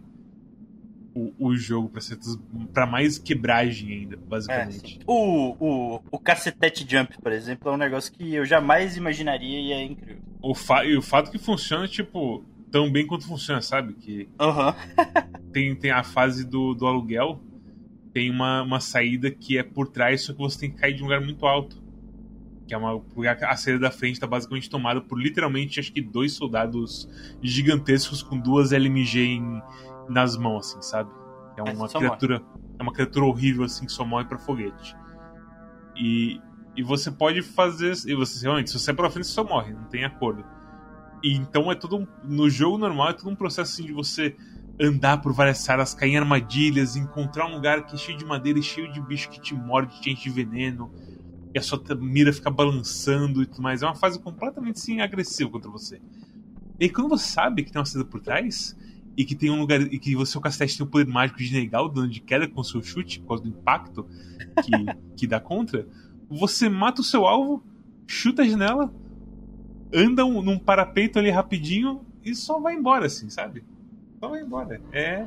o, 1.13 1.33
o 1.39 1.55
jogo 1.55 1.89
pra, 1.89 2.01
certas, 2.01 2.37
pra 2.73 2.85
mais 2.85 3.17
quebragem 3.17 3.91
ainda, 3.93 4.15
É, 4.15 4.19
basicamente. 4.19 4.93
sim. 4.95 4.99
O, 5.07 5.55
o, 5.59 6.01
o 6.11 6.19
cacetete 6.19 6.85
jump, 6.87 7.17
por 7.21 7.31
exemplo, 7.31 7.69
é 7.69 7.73
um 7.73 7.77
negócio 7.77 8.11
que 8.11 8.33
eu 8.35 8.45
jamais 8.45 8.97
imaginaria 8.97 9.59
e 9.59 9.71
é 9.71 9.83
incrível. 9.85 10.21
o, 10.41 10.53
fa 10.53 10.83
e 10.85 10.95
o 10.97 11.01
fato 11.01 11.31
que 11.31 11.37
funciona, 11.39 11.87
tipo, 11.87 12.43
tão 12.75 12.91
bem 12.91 13.07
quanto 13.07 13.25
funciona, 13.25 13.61
sabe? 13.61 13.93
Que 13.93 14.27
Aham. 14.37 14.75
tem, 15.53 15.73
tem 15.73 15.91
a 15.91 16.03
fase 16.03 16.43
do, 16.43 16.73
do 16.73 16.85
aluguel, 16.85 17.39
tem 18.11 18.29
uma, 18.29 18.63
uma 18.63 18.81
saída 18.81 19.31
que 19.31 19.57
é 19.57 19.63
por 19.63 19.87
trás, 19.87 20.23
só 20.23 20.33
que 20.33 20.39
você 20.39 20.59
tem 20.59 20.71
que 20.71 20.75
cair 20.75 20.93
de 20.93 21.01
um 21.01 21.05
lugar 21.05 21.21
muito 21.21 21.45
alto. 21.45 21.81
Que 22.67 22.73
é 22.73 22.77
uma. 22.77 23.01
A 23.47 23.55
saída 23.55 23.79
da 23.79 23.91
frente 23.91 24.19
tá 24.19 24.27
basicamente 24.27 24.69
tomada 24.69 24.99
por 24.99 25.17
literalmente, 25.17 25.79
acho 25.79 25.93
que 25.93 26.01
dois 26.01 26.33
soldados 26.33 27.07
gigantescos 27.41 28.21
com 28.21 28.37
duas 28.37 28.73
LMG 28.73 29.21
em- 29.21 29.61
nas 30.09 30.35
mãos, 30.35 30.71
assim, 30.71 30.81
sabe? 30.81 31.09
É 31.55 31.61
uma 31.63 31.87
criatura. 31.87 32.43
É 32.77 32.83
uma 32.83 32.91
criatura 32.91 33.25
horrível, 33.25 33.63
assim, 33.63 33.85
que 33.85 33.91
só 33.93 34.03
morre 34.03 34.25
pra 34.25 34.37
foguete. 34.37 34.97
E, 35.95 36.41
e 36.75 36.83
você 36.83 37.09
pode 37.09 37.41
fazer. 37.41 37.93
E 38.05 38.13
você 38.13 38.41
realmente, 38.41 38.69
se 38.69 38.77
você 38.77 38.91
é 38.91 38.93
pra 38.93 39.09
frente, 39.09 39.27
você 39.27 39.33
só 39.33 39.45
morre, 39.45 39.71
não 39.71 39.85
tem 39.85 40.03
acordo. 40.03 40.43
E 41.25 41.33
então 41.33 41.71
é 41.71 41.75
todo 41.75 41.97
um, 41.97 42.07
No 42.23 42.47
jogo 42.47 42.77
normal 42.77 43.09
é 43.09 43.13
todo 43.13 43.31
um 43.31 43.35
processo 43.35 43.73
assim 43.73 43.83
de 43.83 43.91
você 43.91 44.35
andar 44.79 45.17
por 45.17 45.33
várias 45.33 45.57
salas, 45.57 45.91
cair 45.91 46.11
em 46.11 46.17
armadilhas, 46.17 46.95
encontrar 46.95 47.47
um 47.47 47.55
lugar 47.55 47.83
que 47.83 47.95
é 47.95 47.97
cheio 47.97 48.15
de 48.15 48.23
madeira 48.23 48.59
e 48.59 48.61
cheio 48.61 48.93
de 48.93 49.01
bicho 49.01 49.31
que 49.31 49.41
te 49.41 49.55
morde, 49.55 49.99
te 49.99 50.11
enche 50.11 50.25
de 50.25 50.29
veneno, 50.29 50.91
e 51.51 51.57
a 51.57 51.63
sua 51.63 51.81
mira 51.97 52.31
fica 52.31 52.51
balançando 52.51 53.41
e 53.41 53.47
tudo 53.47 53.63
mais. 53.63 53.81
É 53.81 53.87
uma 53.87 53.95
fase 53.95 54.19
completamente 54.19 54.75
assim, 54.75 55.01
agressiva 55.01 55.49
contra 55.49 55.71
você. 55.71 55.99
E 56.79 56.87
quando 56.89 57.09
você 57.09 57.27
sabe 57.27 57.63
que 57.63 57.71
tem 57.71 57.79
uma 57.79 57.85
saída 57.85 58.07
por 58.07 58.21
trás, 58.21 58.77
e 59.17 59.25
que 59.25 59.33
tem 59.33 59.49
um 59.49 59.59
lugar. 59.59 59.81
e 59.81 59.97
que 59.97 60.15
você, 60.15 60.37
o 60.37 60.41
castete 60.41 60.77
tem 60.77 60.85
o 60.85 60.89
poder 60.89 61.11
mágico 61.11 61.39
de 61.39 61.51
negar 61.51 61.81
o 61.81 61.87
dano 61.87 62.07
de 62.07 62.19
queda 62.19 62.47
com 62.47 62.61
o 62.61 62.63
seu 62.63 62.83
chute, 62.83 63.19
por 63.21 63.29
causa 63.29 63.43
do 63.43 63.49
impacto 63.49 64.05
que, 64.63 64.71
que 65.17 65.25
dá 65.25 65.39
contra, 65.39 65.87
você 66.29 66.69
mata 66.69 67.01
o 67.01 67.03
seu 67.03 67.25
alvo, 67.25 67.63
chuta 68.05 68.43
a 68.43 68.47
janela, 68.47 68.93
anda 69.93 70.25
um- 70.25 70.41
num 70.41 70.57
parapeito 70.59 71.19
ali 71.19 71.29
rapidinho 71.29 72.01
e 72.23 72.33
só 72.35 72.59
vai 72.59 72.73
embora, 72.75 73.05
assim, 73.05 73.29
sabe? 73.29 73.63
Só 74.19 74.29
vai 74.29 74.41
embora. 74.41 74.81
É. 74.91 75.25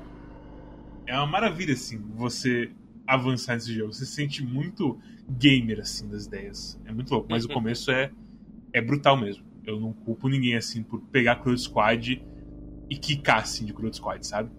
É 1.06 1.16
uma 1.16 1.26
maravilha, 1.26 1.72
assim, 1.74 1.98
você 2.16 2.70
avançar 3.06 3.54
nesse 3.54 3.72
jogo. 3.72 3.92
Você 3.92 4.04
se 4.04 4.12
sente 4.12 4.44
muito 4.44 4.98
gamer, 5.30 5.80
assim, 5.80 6.06
das 6.08 6.26
ideias. 6.26 6.78
É 6.84 6.92
muito 6.92 7.10
louco, 7.10 7.28
mas 7.30 7.44
o 7.44 7.48
começo 7.48 7.90
é, 7.90 8.10
é 8.72 8.80
brutal 8.80 9.16
mesmo. 9.16 9.44
Eu 9.64 9.80
não 9.80 9.92
culpo 9.92 10.28
ninguém, 10.28 10.54
assim, 10.56 10.82
por 10.82 11.00
pegar 11.00 11.36
Crude 11.36 11.60
Squad 11.60 12.22
e 12.90 12.96
quicar, 12.96 13.40
assim, 13.40 13.64
de 13.64 13.72
Crude 13.72 13.96
Squad, 13.96 14.26
sabe? 14.26 14.50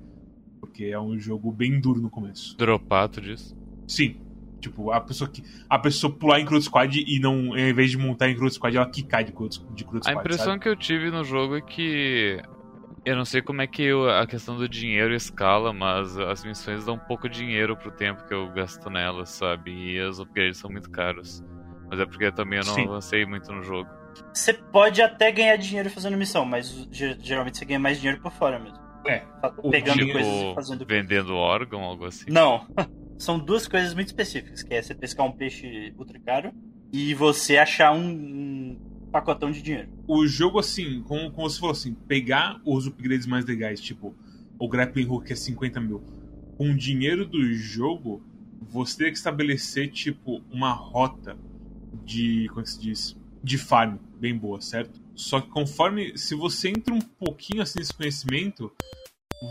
Porque 0.60 0.86
é 0.86 1.00
um 1.00 1.18
jogo 1.20 1.52
bem 1.52 1.80
duro 1.80 2.02
no 2.02 2.10
começo. 2.10 2.58
Dropato 2.58 3.22
disso. 3.22 3.56
Sim. 3.88 4.16
Tipo, 4.60 4.91
a 4.91 4.99
pessoa 5.01 5.30
que 5.30 5.43
a 5.70 5.80
pessoa 5.80 6.14
pular 6.14 6.39
em 6.39 6.45
Crude 6.45 6.66
Squad 6.66 7.03
e 7.07 7.20
não, 7.20 7.51
ao 7.53 7.57
invés 7.60 7.91
de 7.91 7.97
montar 7.97 8.30
em 8.30 8.36
Crude 8.36 8.53
Squad, 8.53 8.76
ela 8.76 8.89
quicar 8.89 9.24
de 9.24 9.32
Crude, 9.32 9.60
de 9.74 9.84
Crude 9.86 10.07
A 10.07 10.12
Squad. 10.12 10.20
impressão 10.20 10.45
sabe? 10.45 10.60
que 10.60 10.70
eu 10.70 10.76
tive 10.76 11.10
no 11.10 11.24
jogo 11.24 11.55
é 11.57 11.62
que. 11.62 12.41
Eu 13.05 13.16
não 13.16 13.24
sei 13.24 13.41
como 13.41 13.62
é 13.62 13.68
que 13.68 13.82
eu- 13.82 14.10
a 14.10 14.28
questão 14.28 14.57
do 14.57 14.68
dinheiro 14.68 15.16
escala, 15.16 15.72
mas 15.72 16.18
as 16.18 16.43
missões 16.43 16.86
dão 16.86 16.97
pouco 16.99 17.30
dinheiro 17.30 17.76
pro 17.78 17.89
tempo 17.91 18.28
que 18.28 18.34
eu 18.34 18.49
gasto 18.49 18.89
nelas, 18.89 19.30
sabe? 19.30 19.72
E 19.72 20.01
os 20.01 20.20
upgrades 20.20 20.57
são 20.57 20.70
muito 20.70 20.91
caros. 20.91 21.41
Mas 21.89 21.99
é 22.01 22.05
porque 22.05 22.30
também 22.32 22.60
eu 22.60 22.66
não 22.66 22.74
Sim. 22.76 22.86
avancei 22.88 23.26
muito 23.26 23.51
no 23.53 23.64
jogo. 23.64 23.89
Você 24.34 24.53
pode 24.53 25.01
até 25.01 25.32
ganhar 25.32 25.55
dinheiro 25.55 25.89
fazendo 25.89 26.18
missão, 26.18 26.43
mas 26.43 26.88
ge- 26.91 27.18
geralmente 27.22 27.57
você 27.57 27.66
ganha 27.66 27.80
mais 27.80 27.99
dinheiro 27.99 28.22
por 28.22 28.32
fora 28.34 28.60
mesmo. 28.60 28.78
É. 29.07 29.24
Pegando 29.72 29.99
tipo, 29.99 30.12
coisas 30.12 30.34
e 30.34 30.55
fazendo 30.55 30.86
vendendo 30.86 31.34
órgão, 31.36 31.82
algo 31.82 32.05
assim. 32.05 32.30
Não. 32.30 32.68
São 33.20 33.38
duas 33.38 33.67
coisas 33.67 33.93
muito 33.93 34.07
específicas, 34.07 34.63
que 34.63 34.74
é 34.74 34.82
você 34.82 34.95
pescar 34.95 35.28
um 35.28 35.32
peixe 35.32 35.93
ultra 35.97 36.20
caro 36.20 36.51
e 36.91 37.13
você 37.13 37.57
achar 37.57 37.93
um, 37.93 38.80
pacotão 39.11 39.51
de 39.51 39.61
dinheiro. 39.61 39.89
o 40.07 40.26
jogo, 40.26 40.57
assim, 40.57 41.03
como, 41.03 41.30
como 41.32 41.49
você 41.49 41.59
falou 41.59 41.74
assim, 41.74 41.93
pegar 41.93 42.61
os 42.65 42.88
upgrades 42.88 43.28
mais 43.28 43.45
legais, 43.45 43.82
tipo 43.82 44.15
o 44.57 44.67
Grappling 44.67 45.05
Hook, 45.05 45.28
que 45.28 45.34
é 45.34 45.36
50 45.36 45.80
mil, 45.80 46.03
com 46.57 46.72
o 46.72 46.76
dinheiro 46.76 47.26
do 47.26 47.53
jogo, 47.53 48.22
você 48.61 48.97
teria 48.97 49.11
que 49.11 49.17
estabelecer, 49.17 49.89
tipo, 49.89 50.41
uma 50.51 50.72
rota 50.72 51.38
de. 52.03 52.47
Como 52.49 52.61
é 52.61 52.65
se 52.65 52.80
diz? 52.80 53.17
De 53.41 53.57
farm 53.57 53.97
bem 54.20 54.38
boa, 54.38 54.59
certo? 54.59 55.01
Só 55.15 55.39
que 55.39 55.49
conforme. 55.49 56.17
Se 56.17 56.36
você 56.36 56.70
entra 56.70 56.93
um 56.93 56.99
pouquinho 56.99 57.61
assim 57.61 57.80
nesse 57.80 57.93
conhecimento, 57.93 58.72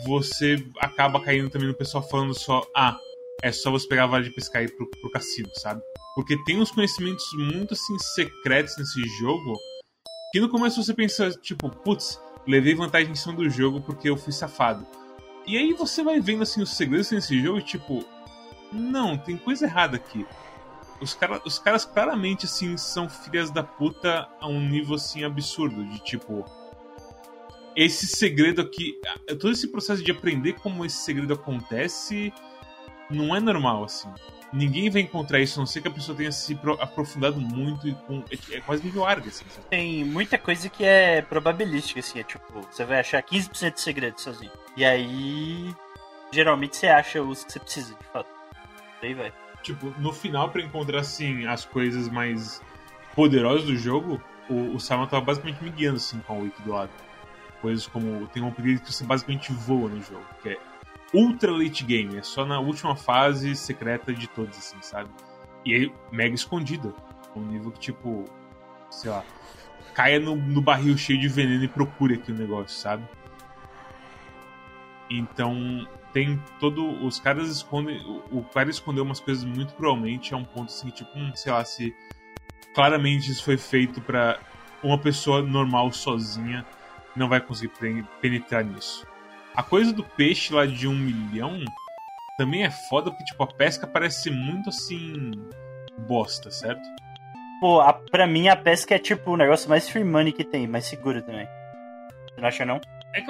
você 0.04 0.62
acaba 0.78 1.22
caindo 1.22 1.48
também 1.48 1.68
no 1.68 1.74
pessoal 1.74 2.06
falando 2.06 2.34
só. 2.34 2.62
Ah, 2.76 2.98
é 3.42 3.52
só 3.52 3.70
você 3.70 3.86
pegar 3.86 4.04
a 4.04 4.06
vara 4.06 4.24
de 4.24 4.30
pescar 4.30 4.62
e 4.62 4.66
ir 4.66 4.76
pro, 4.76 4.88
pro 4.88 5.10
cassino, 5.10 5.48
sabe? 5.54 5.80
Porque 6.14 6.36
tem 6.44 6.60
uns 6.60 6.70
conhecimentos 6.70 7.24
muito 7.34 7.74
assim 7.74 7.96
secretos 7.98 8.76
nesse 8.76 9.00
jogo 9.20 9.56
que 10.32 10.40
no 10.40 10.48
começo 10.48 10.82
você 10.82 10.92
pensa, 10.92 11.30
tipo, 11.30 11.70
putz, 11.70 12.20
levei 12.46 12.74
vantagem 12.74 13.12
em 13.12 13.14
cima 13.14 13.34
do 13.34 13.48
jogo 13.48 13.80
porque 13.80 14.10
eu 14.10 14.16
fui 14.16 14.32
safado. 14.32 14.86
E 15.46 15.56
aí 15.56 15.72
você 15.72 16.02
vai 16.02 16.20
vendo 16.20 16.42
assim 16.42 16.60
os 16.60 16.76
segredos 16.76 17.10
nesse 17.10 17.40
jogo 17.40 17.58
e 17.58 17.62
tipo, 17.62 18.04
não, 18.72 19.16
tem 19.16 19.36
coisa 19.36 19.64
errada 19.64 19.96
aqui. 19.96 20.26
Os, 21.00 21.14
cara, 21.14 21.40
os 21.44 21.58
caras 21.58 21.84
claramente 21.84 22.44
assim 22.44 22.76
são 22.76 23.08
filhas 23.08 23.50
da 23.50 23.62
puta 23.62 24.28
a 24.40 24.48
um 24.48 24.60
nível 24.60 24.96
assim 24.96 25.22
absurdo, 25.24 25.84
de 25.84 26.00
tipo, 26.00 26.44
esse 27.76 28.06
segredo 28.08 28.60
aqui, 28.60 29.00
todo 29.40 29.52
esse 29.52 29.68
processo 29.68 30.02
de 30.02 30.10
aprender 30.10 30.54
como 30.54 30.84
esse 30.84 30.96
segredo 30.96 31.32
acontece 31.32 32.32
não 33.10 33.34
é 33.34 33.40
normal 33.40 33.84
assim. 33.84 34.08
Ninguém 34.52 34.88
vai 34.88 35.02
encontrar 35.02 35.40
isso, 35.40 35.58
a 35.58 35.60
não 35.60 35.66
ser 35.66 35.82
que 35.82 35.88
a 35.88 35.90
pessoa 35.90 36.16
tenha 36.16 36.32
se 36.32 36.58
aprofundado 36.80 37.38
muito 37.38 37.86
e 37.86 37.94
com. 37.94 38.24
É, 38.30 38.56
é 38.56 38.60
quase 38.60 38.82
nível 38.82 39.04
ARG, 39.04 39.28
assim. 39.28 39.44
Sabe? 39.48 39.66
Tem 39.68 40.04
muita 40.04 40.38
coisa 40.38 40.68
que 40.70 40.84
é 40.84 41.20
probabilística, 41.20 42.00
assim. 42.00 42.20
É 42.20 42.22
tipo, 42.22 42.60
você 42.60 42.84
vai 42.84 43.00
achar 43.00 43.22
15% 43.22 43.74
de 43.74 43.80
segredo 43.80 44.20
sozinho. 44.20 44.52
E 44.76 44.84
aí. 44.84 45.74
Geralmente 46.30 46.76
você 46.76 46.88
acha 46.88 47.22
os 47.22 47.44
que 47.44 47.52
você 47.52 47.60
precisa, 47.60 47.94
de 47.94 48.04
fato. 48.06 48.28
Aí 49.02 49.14
vai. 49.14 49.32
Tipo, 49.62 49.92
no 49.98 50.12
final, 50.12 50.50
para 50.50 50.62
encontrar, 50.62 51.00
assim, 51.00 51.46
as 51.46 51.64
coisas 51.64 52.08
mais 52.08 52.62
poderosas 53.14 53.64
do 53.64 53.76
jogo, 53.76 54.22
o, 54.48 54.76
o 54.76 54.80
Simon 54.80 55.06
tava 55.06 55.24
basicamente 55.24 55.62
me 55.62 55.70
guiando, 55.70 55.96
assim, 55.96 56.20
com 56.20 56.34
a 56.34 56.38
Wiki 56.38 56.62
do 56.62 56.70
lado. 56.70 56.90
Coisas 57.60 57.86
como. 57.86 58.26
Tem 58.28 58.42
um 58.42 58.48
upgrade 58.48 58.80
que 58.80 58.92
você 58.92 59.04
basicamente 59.04 59.52
voa 59.52 59.90
no 59.90 60.02
jogo, 60.02 60.24
que 60.42 60.50
é 60.50 60.58
ultra 61.12 61.52
late 61.52 61.84
game, 61.84 62.16
é 62.16 62.22
só 62.22 62.44
na 62.44 62.60
última 62.60 62.94
fase 62.94 63.54
secreta 63.56 64.12
de 64.12 64.26
todos, 64.28 64.56
assim, 64.56 64.76
sabe? 64.80 65.10
E 65.64 65.74
aí, 65.74 65.92
mega 66.12 66.34
escondida. 66.34 66.94
Um 67.34 67.42
nível 67.42 67.70
que, 67.70 67.78
tipo, 67.78 68.24
sei 68.90 69.10
lá, 69.10 69.24
caia 69.94 70.18
no, 70.18 70.36
no 70.36 70.60
barril 70.60 70.96
cheio 70.96 71.20
de 71.20 71.28
veneno 71.28 71.64
e 71.64 71.68
procure 71.68 72.14
aqui 72.14 72.32
o 72.32 72.34
negócio, 72.34 72.78
sabe? 72.78 73.04
Então, 75.10 75.86
tem 76.12 76.42
todo. 76.60 77.04
Os 77.04 77.18
caras 77.18 77.48
escondem. 77.48 78.00
O, 78.30 78.38
o 78.38 78.44
cara 78.44 78.70
escondeu 78.70 79.04
umas 79.04 79.20
coisas 79.20 79.44
muito 79.44 79.74
provavelmente 79.74 80.34
a 80.34 80.36
um 80.36 80.44
ponto 80.44 80.70
assim, 80.70 80.90
tipo, 80.90 81.10
hum, 81.16 81.32
sei 81.34 81.52
lá, 81.52 81.64
se 81.64 81.94
claramente 82.74 83.30
isso 83.30 83.42
foi 83.42 83.56
feito 83.56 84.00
para 84.00 84.38
uma 84.82 84.98
pessoa 84.98 85.42
normal 85.42 85.90
sozinha 85.92 86.64
não 87.16 87.28
vai 87.28 87.40
conseguir 87.40 87.72
penetrar 88.20 88.64
nisso. 88.64 89.06
A 89.58 89.62
coisa 89.64 89.92
do 89.92 90.04
peixe 90.04 90.54
lá 90.54 90.64
de 90.66 90.86
um 90.86 90.96
milhão 90.96 91.64
também 92.38 92.62
é 92.62 92.70
foda 92.70 93.10
porque, 93.10 93.24
tipo, 93.24 93.42
a 93.42 93.46
pesca 93.48 93.88
parece 93.88 94.30
muito 94.30 94.68
assim. 94.68 95.32
bosta, 96.06 96.48
certo? 96.48 96.88
Pô, 97.60 97.80
a, 97.80 97.92
pra 97.92 98.24
mim 98.24 98.46
a 98.46 98.54
pesca 98.54 98.94
é 98.94 99.00
tipo 99.00 99.32
o 99.32 99.36
negócio 99.36 99.68
mais 99.68 99.88
free 99.90 100.04
money 100.04 100.32
que 100.32 100.44
tem, 100.44 100.68
mais 100.68 100.84
seguro 100.84 101.20
também. 101.22 101.44
Você 102.28 102.40
não 102.40 102.46
acha 102.46 102.64
não? 102.64 102.80
É, 103.12 103.20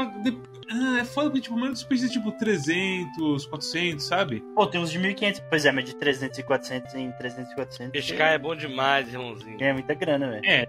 ah, 0.71 0.99
é 1.01 1.05
foda 1.07 1.31
porque, 1.31 1.41
tipo, 1.41 1.57
o 1.57 1.69
dos 1.71 1.83
peixes 1.83 2.11
é 2.11 2.13
tipo 2.13 2.31
300, 2.33 3.47
400, 3.47 4.05
sabe? 4.05 4.45
Pô, 4.55 4.67
tem 4.67 4.83
uns 4.83 4.91
de 4.91 4.99
1500. 4.99 5.41
Pois 5.49 5.65
é, 5.65 5.73
mas 5.73 5.87
de 5.87 5.97
300 5.97 6.39
e 6.39 6.43
400 6.43 6.95
em 6.95 7.11
300 7.13 7.53
e 7.53 7.55
400. 7.55 7.93
Pescar 7.93 8.33
é, 8.33 8.35
é 8.35 8.39
bom 8.39 8.55
demais, 8.55 9.09
irmãozinho. 9.09 9.57
É 9.63 9.73
muita 9.73 9.95
grana, 9.95 10.29
velho. 10.29 10.43
É. 10.45 10.67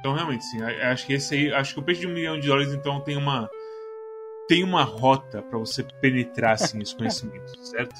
Então, 0.00 0.14
realmente, 0.14 0.42
sim. 0.46 0.60
Acho 0.64 1.06
que 1.06 1.12
esse 1.12 1.32
aí. 1.32 1.54
Acho 1.54 1.74
que 1.74 1.78
o 1.78 1.82
peixe 1.84 2.00
de 2.00 2.08
um 2.08 2.12
milhão 2.12 2.40
de 2.40 2.48
dólares, 2.48 2.74
então, 2.74 3.00
tem 3.00 3.16
uma 3.16 3.48
tem 4.50 4.64
uma 4.64 4.82
rota 4.82 5.40
para 5.42 5.56
você 5.56 5.84
penetrar 6.00 6.54
assim, 6.54 6.80
esse 6.80 6.96
conhecimento, 6.96 7.56
certo? 7.64 7.94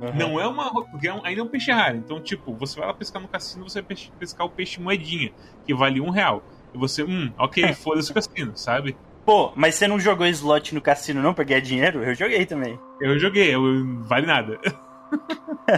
Uhum. 0.00 0.12
Não 0.12 0.40
é 0.40 0.46
uma 0.48 0.64
rota, 0.64 0.90
porque 0.90 1.06
é 1.06 1.20
ainda 1.22 1.40
é 1.40 1.44
um 1.44 1.46
peixe 1.46 1.70
raro. 1.70 1.96
Então, 1.96 2.20
tipo, 2.20 2.52
você 2.52 2.76
vai 2.76 2.88
lá 2.88 2.92
pescar 2.92 3.22
no 3.22 3.28
cassino, 3.28 3.62
você 3.62 3.80
vai 3.80 3.96
pescar 4.18 4.44
o 4.44 4.50
peixe 4.50 4.80
moedinha, 4.80 5.30
que 5.64 5.72
vale 5.72 6.00
um 6.00 6.10
real. 6.10 6.42
E 6.74 6.78
você, 6.78 7.04
hum, 7.04 7.32
ok, 7.38 7.72
foda-se 7.74 8.10
o 8.10 8.14
cassino, 8.14 8.56
sabe? 8.56 8.96
Pô, 9.24 9.52
mas 9.54 9.76
você 9.76 9.86
não 9.86 10.00
jogou 10.00 10.26
slot 10.26 10.74
no 10.74 10.80
cassino 10.80 11.22
não 11.22 11.32
pra 11.32 11.44
ganhar 11.44 11.60
dinheiro? 11.60 12.02
Eu 12.02 12.12
joguei 12.16 12.44
também. 12.44 12.76
Eu 13.00 13.16
joguei, 13.16 13.54
eu, 13.54 13.62
vale 14.02 14.26
nada. 14.26 14.58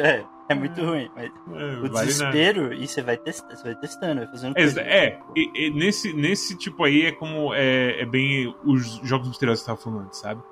é, 0.00 0.24
é 0.50 0.54
muito 0.54 0.84
ruim, 0.84 1.08
mas 1.14 1.26
é, 1.26 1.78
o 1.78 1.92
vale 1.92 2.06
desespero, 2.06 2.62
nada. 2.62 2.74
e 2.74 2.88
você 2.88 3.02
vai, 3.02 3.16
testando, 3.16 3.56
você 3.56 3.62
vai 3.62 3.74
testando, 3.76 4.20
vai 4.20 4.26
fazendo 4.26 4.54
coisa. 4.54 4.80
É, 4.80 5.20
e, 5.36 5.66
e, 5.66 5.70
nesse, 5.70 6.12
nesse 6.12 6.56
tipo 6.56 6.82
aí 6.82 7.06
é 7.06 7.12
como 7.12 7.54
é, 7.54 8.02
é 8.02 8.04
bem 8.04 8.52
os 8.64 8.96
jogos 9.04 9.28
misteriosos 9.28 9.62
que 9.62 9.66
você 9.66 9.70
tava 9.70 9.80
falando 9.80 10.06
antes, 10.06 10.18
sabe? 10.18 10.42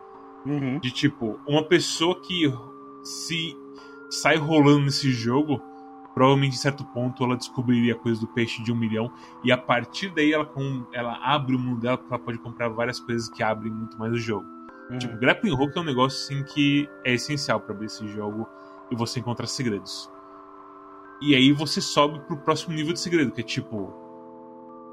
Uhum. 0.47 0.79
De 0.79 0.93
tipo, 0.93 1.41
uma 1.45 1.65
pessoa 1.65 2.21
que 2.21 2.45
se 3.03 3.57
sai 4.09 4.37
rolando 4.37 4.85
nesse 4.85 5.11
jogo, 5.11 5.61
provavelmente 6.15 6.55
em 6.55 6.61
certo 6.61 6.85
ponto 6.85 7.25
ela 7.25 7.37
descobriria 7.37 7.95
a 7.95 7.99
coisa 7.99 8.21
do 8.21 8.29
peixe 8.29 8.63
de 8.63 8.71
um 8.71 8.77
milhão, 8.77 9.11
e 9.43 9.51
a 9.51 9.59
partir 9.59 10.11
daí 10.15 10.33
ela, 10.33 10.47
com, 10.47 10.87
ela 10.93 11.19
abre 11.25 11.57
o 11.57 11.59
mundo 11.59 11.81
dela, 11.81 11.99
porque 11.99 12.15
ela 12.15 12.23
pode 12.23 12.39
comprar 12.39 12.69
várias 12.69 13.01
coisas 13.01 13.29
que 13.29 13.43
abrem 13.43 13.73
muito 13.73 13.99
mais 13.99 14.13
o 14.13 14.19
jogo. 14.19 14.47
Uhum. 14.91 14.99
Tipo, 14.99 15.19
Grappling 15.19 15.55
Hook 15.55 15.77
é 15.77 15.81
um 15.81 15.85
negócio 15.85 16.25
assim 16.25 16.45
que 16.45 16.89
é 17.05 17.15
essencial 17.15 17.59
para 17.59 17.75
abrir 17.75 17.87
esse 17.87 18.07
jogo 18.07 18.49
e 18.91 18.97
você 18.97 19.21
encontra 19.21 19.47
segredos. 19.47 20.11
E 21.21 21.35
aí 21.35 21.53
você 21.53 21.81
sobe 21.81 22.21
pro 22.21 22.37
próximo 22.39 22.75
nível 22.75 22.93
de 22.93 23.01
segredo, 23.01 23.33
que 23.33 23.41
é 23.41 23.45
tipo. 23.45 23.93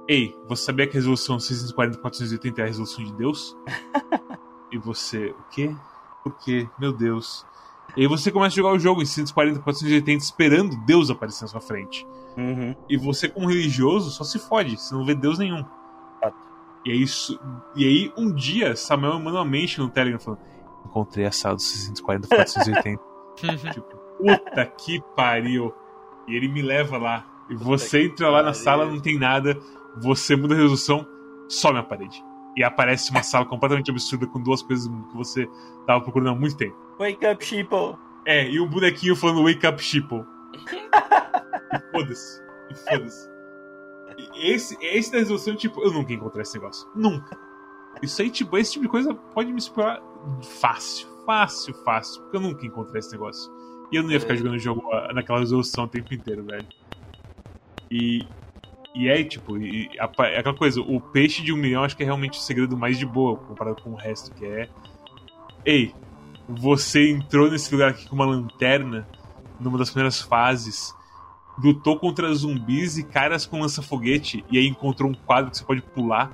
Ei, 0.07 0.35
você 0.47 0.63
sabia 0.63 0.85
que 0.87 0.97
a 0.97 0.99
resolução 0.99 1.39
640 1.39 1.99
480 1.99 2.61
é 2.61 2.63
a 2.63 2.67
resolução 2.67 3.03
de 3.03 3.13
Deus? 3.13 3.55
e 4.71 4.77
você. 4.77 5.27
O 5.27 5.43
quê? 5.51 5.75
Por 6.23 6.37
quê? 6.37 6.67
Meu 6.79 6.91
Deus. 6.91 7.45
E 7.95 8.01
aí 8.01 8.07
você 8.07 8.31
começa 8.31 8.53
a 8.53 8.57
jogar 8.57 8.73
o 8.73 8.79
jogo 8.79 9.01
em 9.01 9.05
640 9.05 9.61
480 9.61 10.23
esperando 10.23 10.75
Deus 10.85 11.09
aparecer 11.09 11.43
na 11.43 11.47
sua 11.47 11.61
frente. 11.61 12.05
Uhum. 12.35 12.75
E 12.89 12.97
você, 12.97 13.29
como 13.29 13.47
religioso, 13.47 14.09
só 14.11 14.23
se 14.23 14.39
fode, 14.39 14.77
você 14.77 14.93
não 14.93 15.05
vê 15.05 15.15
Deus 15.15 15.37
nenhum. 15.37 15.63
E 16.85 16.91
aí, 16.91 17.05
e 17.75 17.85
aí 17.85 18.13
um 18.15 18.31
dia, 18.31 18.75
Samuel 18.75 19.17
me 19.17 19.25
mandou 19.25 19.39
uma 19.39 19.49
mention 19.49 19.83
no 19.83 19.89
Telegram 19.89 20.19
falando: 20.19 20.41
Encontrei 20.85 21.25
a 21.25 21.31
sala 21.31 21.55
dos 21.55 21.65
640 21.65 22.27
480. 22.27 23.14
Tipo, 23.36 23.97
puta 24.17 24.65
que 24.65 25.01
pariu. 25.15 25.73
E 26.27 26.36
ele 26.36 26.47
me 26.47 26.61
leva 26.61 26.97
lá. 26.97 27.25
E 27.49 27.55
você 27.55 28.03
entra 28.03 28.29
lá 28.29 28.41
na 28.41 28.53
sala, 28.53 28.86
não 28.86 28.99
tem 28.99 29.17
nada. 29.17 29.57
Você 29.97 30.36
muda 30.36 30.53
a 30.55 30.57
resolução, 30.57 31.07
some 31.47 31.77
a 31.77 31.83
parede. 31.83 32.23
E 32.57 32.63
aparece 32.63 33.11
uma 33.11 33.21
sala 33.21 33.45
completamente 33.45 33.91
absurda 33.91 34.25
com 34.25 34.41
duas 34.41 34.61
coisas 34.61 34.88
que 34.88 35.17
você 35.17 35.47
tava 35.86 36.01
procurando 36.01 36.29
há 36.29 36.36
muito 36.36 36.57
tempo. 36.57 36.75
Wake 36.97 37.25
up, 37.27 37.45
sheeple. 37.45 37.97
É, 38.25 38.49
e 38.49 38.59
um 38.59 38.67
bonequinho 38.67 39.15
falando 39.15 39.43
Wake 39.43 39.67
up, 39.67 39.81
sheeple. 39.81 40.25
e 41.73 41.91
foda-se. 41.91 42.41
E 42.71 42.75
foda-se. 42.75 43.29
Esse, 44.36 44.77
esse 44.81 45.11
da 45.11 45.17
resolução, 45.17 45.55
tipo, 45.55 45.81
eu 45.81 45.91
nunca 45.91 46.13
encontrei 46.13 46.41
esse 46.41 46.55
negócio. 46.55 46.88
Nunca. 46.95 47.38
Isso 48.01 48.21
aí, 48.21 48.29
tipo, 48.29 48.57
esse 48.57 48.73
tipo 48.73 48.86
de 48.86 48.89
coisa 48.89 49.13
pode 49.13 49.51
me 49.51 49.59
explorar 49.59 50.01
fácil. 50.41 51.07
Fácil, 51.26 51.73
fácil. 51.84 52.21
Porque 52.23 52.38
eu 52.38 52.41
nunca 52.41 52.65
encontrei 52.65 52.99
esse 52.99 53.11
negócio. 53.11 53.51
E 53.91 53.95
eu 53.95 54.03
não 54.03 54.11
ia 54.11 54.19
ficar 54.19 54.34
é. 54.34 54.38
jogando 54.38 54.55
o 54.55 54.59
jogo 54.59 54.91
ah, 54.91 55.11
naquela 55.13 55.39
resolução 55.39 55.86
o 55.86 55.88
tempo 55.88 56.13
inteiro, 56.13 56.43
velho. 56.43 56.67
E. 57.89 58.26
E 58.97 59.09
aí, 59.09 59.26
tipo, 59.26 59.57
e, 59.57 59.89
a, 59.99 60.05
aquela 60.05 60.55
coisa, 60.55 60.80
o 60.80 61.01
peixe 61.01 61.43
de 61.43 61.51
um 61.51 61.57
milhão 61.57 61.84
acho 61.84 61.97
que 61.97 62.03
é 62.03 62.05
realmente 62.05 62.39
o 62.39 62.41
segredo 62.41 62.78
mais 62.78 62.97
de 62.97 63.05
boa 63.05 63.36
comparado 63.36 63.82
com 63.82 63.91
o 63.91 63.95
resto, 63.95 64.34
que 64.34 64.45
é. 64.45 64.69
Ei, 65.65 65.93
você 66.47 67.11
entrou 67.11 67.51
nesse 67.51 67.73
lugar 67.73 67.89
aqui 67.89 68.07
com 68.07 68.15
uma 68.15 68.26
lanterna 68.26 69.05
numa 69.59 69.78
das 69.78 69.89
primeiras 69.89 70.21
fases, 70.21 70.95
lutou 71.61 71.99
contra 71.99 72.34
zumbis 72.34 72.97
e 72.97 73.03
caras 73.03 73.45
com 73.45 73.59
lança-foguete, 73.59 74.45
e 74.49 74.57
aí 74.57 74.65
encontrou 74.65 75.11
um 75.11 75.13
quadro 75.13 75.51
que 75.51 75.57
você 75.57 75.65
pode 75.65 75.82
pular 75.82 76.32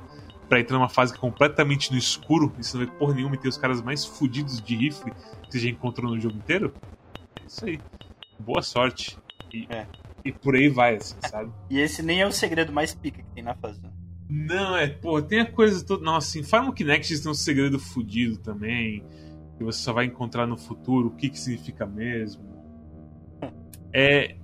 para 0.51 0.59
entrar 0.59 0.77
numa 0.77 0.89
fase 0.89 1.17
completamente 1.17 1.93
no 1.93 1.97
escuro, 1.97 2.53
e 2.59 2.63
você 2.63 2.77
não 2.77 2.85
vê 2.85 2.91
porra 2.91 3.13
nenhuma 3.13 3.35
e 3.35 3.37
tem 3.37 3.47
os 3.47 3.55
caras 3.55 3.81
mais 3.81 4.03
fodidos 4.03 4.61
de 4.61 4.75
rifle 4.75 5.13
que 5.43 5.49
você 5.49 5.59
já 5.59 5.69
encontrou 5.69 6.11
no 6.11 6.19
jogo 6.19 6.35
inteiro? 6.35 6.73
Isso 7.47 7.63
aí. 7.63 7.79
Boa 8.37 8.61
sorte. 8.61 9.17
E, 9.53 9.65
é. 9.69 9.87
e 10.25 10.31
por 10.33 10.53
aí 10.53 10.67
vai, 10.67 10.97
assim, 10.97 11.15
sabe? 11.21 11.53
e 11.69 11.79
esse 11.79 12.03
nem 12.03 12.19
é 12.19 12.27
o 12.27 12.33
segredo 12.33 12.73
mais 12.73 12.93
pica 12.93 13.23
que 13.23 13.29
tem 13.29 13.41
na 13.41 13.55
fase. 13.55 13.81
Né? 13.81 13.89
Não, 14.29 14.75
é, 14.75 14.87
pô, 14.87 15.21
tem 15.21 15.39
a 15.39 15.49
coisa 15.49 15.85
toda. 15.85 16.03
Nossa, 16.03 16.27
assim, 16.27 16.43
Farm 16.43 16.69
Kinect 16.73 17.21
tem 17.21 17.31
um 17.31 17.33
segredo 17.33 17.79
fodido 17.79 18.35
também. 18.35 19.05
Que 19.57 19.63
você 19.63 19.79
só 19.79 19.93
vai 19.93 20.03
encontrar 20.03 20.45
no 20.45 20.57
futuro 20.57 21.07
o 21.07 21.11
que, 21.11 21.29
que 21.29 21.39
significa 21.39 21.85
mesmo. 21.85 22.43
É, 23.93 24.37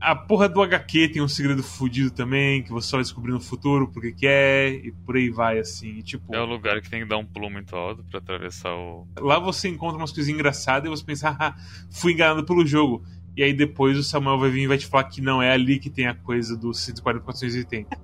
a 0.00 0.14
porra 0.14 0.48
do 0.48 0.62
HQ 0.62 1.08
tem 1.08 1.22
um 1.22 1.28
segredo 1.28 1.62
fudido 1.62 2.10
também, 2.10 2.62
que 2.62 2.70
você 2.70 2.88
só 2.88 2.96
vai 2.96 3.04
descobrir 3.04 3.32
no 3.32 3.40
futuro 3.40 3.88
porque 3.88 4.12
que 4.12 4.26
é, 4.26 4.70
e 4.70 4.92
por 4.92 5.16
aí 5.16 5.30
vai, 5.30 5.58
assim. 5.58 5.88
E, 5.98 6.02
tipo, 6.02 6.34
é 6.34 6.40
o 6.40 6.44
lugar 6.44 6.80
que 6.80 6.88
tem 6.88 7.02
que 7.02 7.08
dar 7.08 7.18
um 7.18 7.24
pulo 7.24 7.50
muito 7.50 7.74
alto 7.74 8.04
para 8.04 8.18
atravessar 8.18 8.74
o. 8.74 9.06
Lá 9.18 9.38
você 9.38 9.68
encontra 9.68 9.98
umas 9.98 10.12
coisas 10.12 10.32
engraçadas 10.32 10.86
e 10.86 10.90
você 10.90 11.04
pensa, 11.04 11.36
ah, 11.38 11.54
fui 11.90 12.12
enganado 12.12 12.44
pelo 12.44 12.66
jogo. 12.66 13.04
E 13.36 13.42
aí 13.42 13.52
depois 13.52 13.96
o 13.96 14.02
Samuel 14.02 14.38
vai 14.38 14.50
vir 14.50 14.62
e 14.62 14.66
vai 14.66 14.78
te 14.78 14.86
falar 14.86 15.04
que 15.04 15.20
não 15.20 15.40
é 15.40 15.52
ali 15.52 15.78
que 15.78 15.90
tem 15.90 16.06
a 16.06 16.14
coisa 16.14 16.56
do 16.56 16.74
140 16.74 17.24
480. 17.24 17.98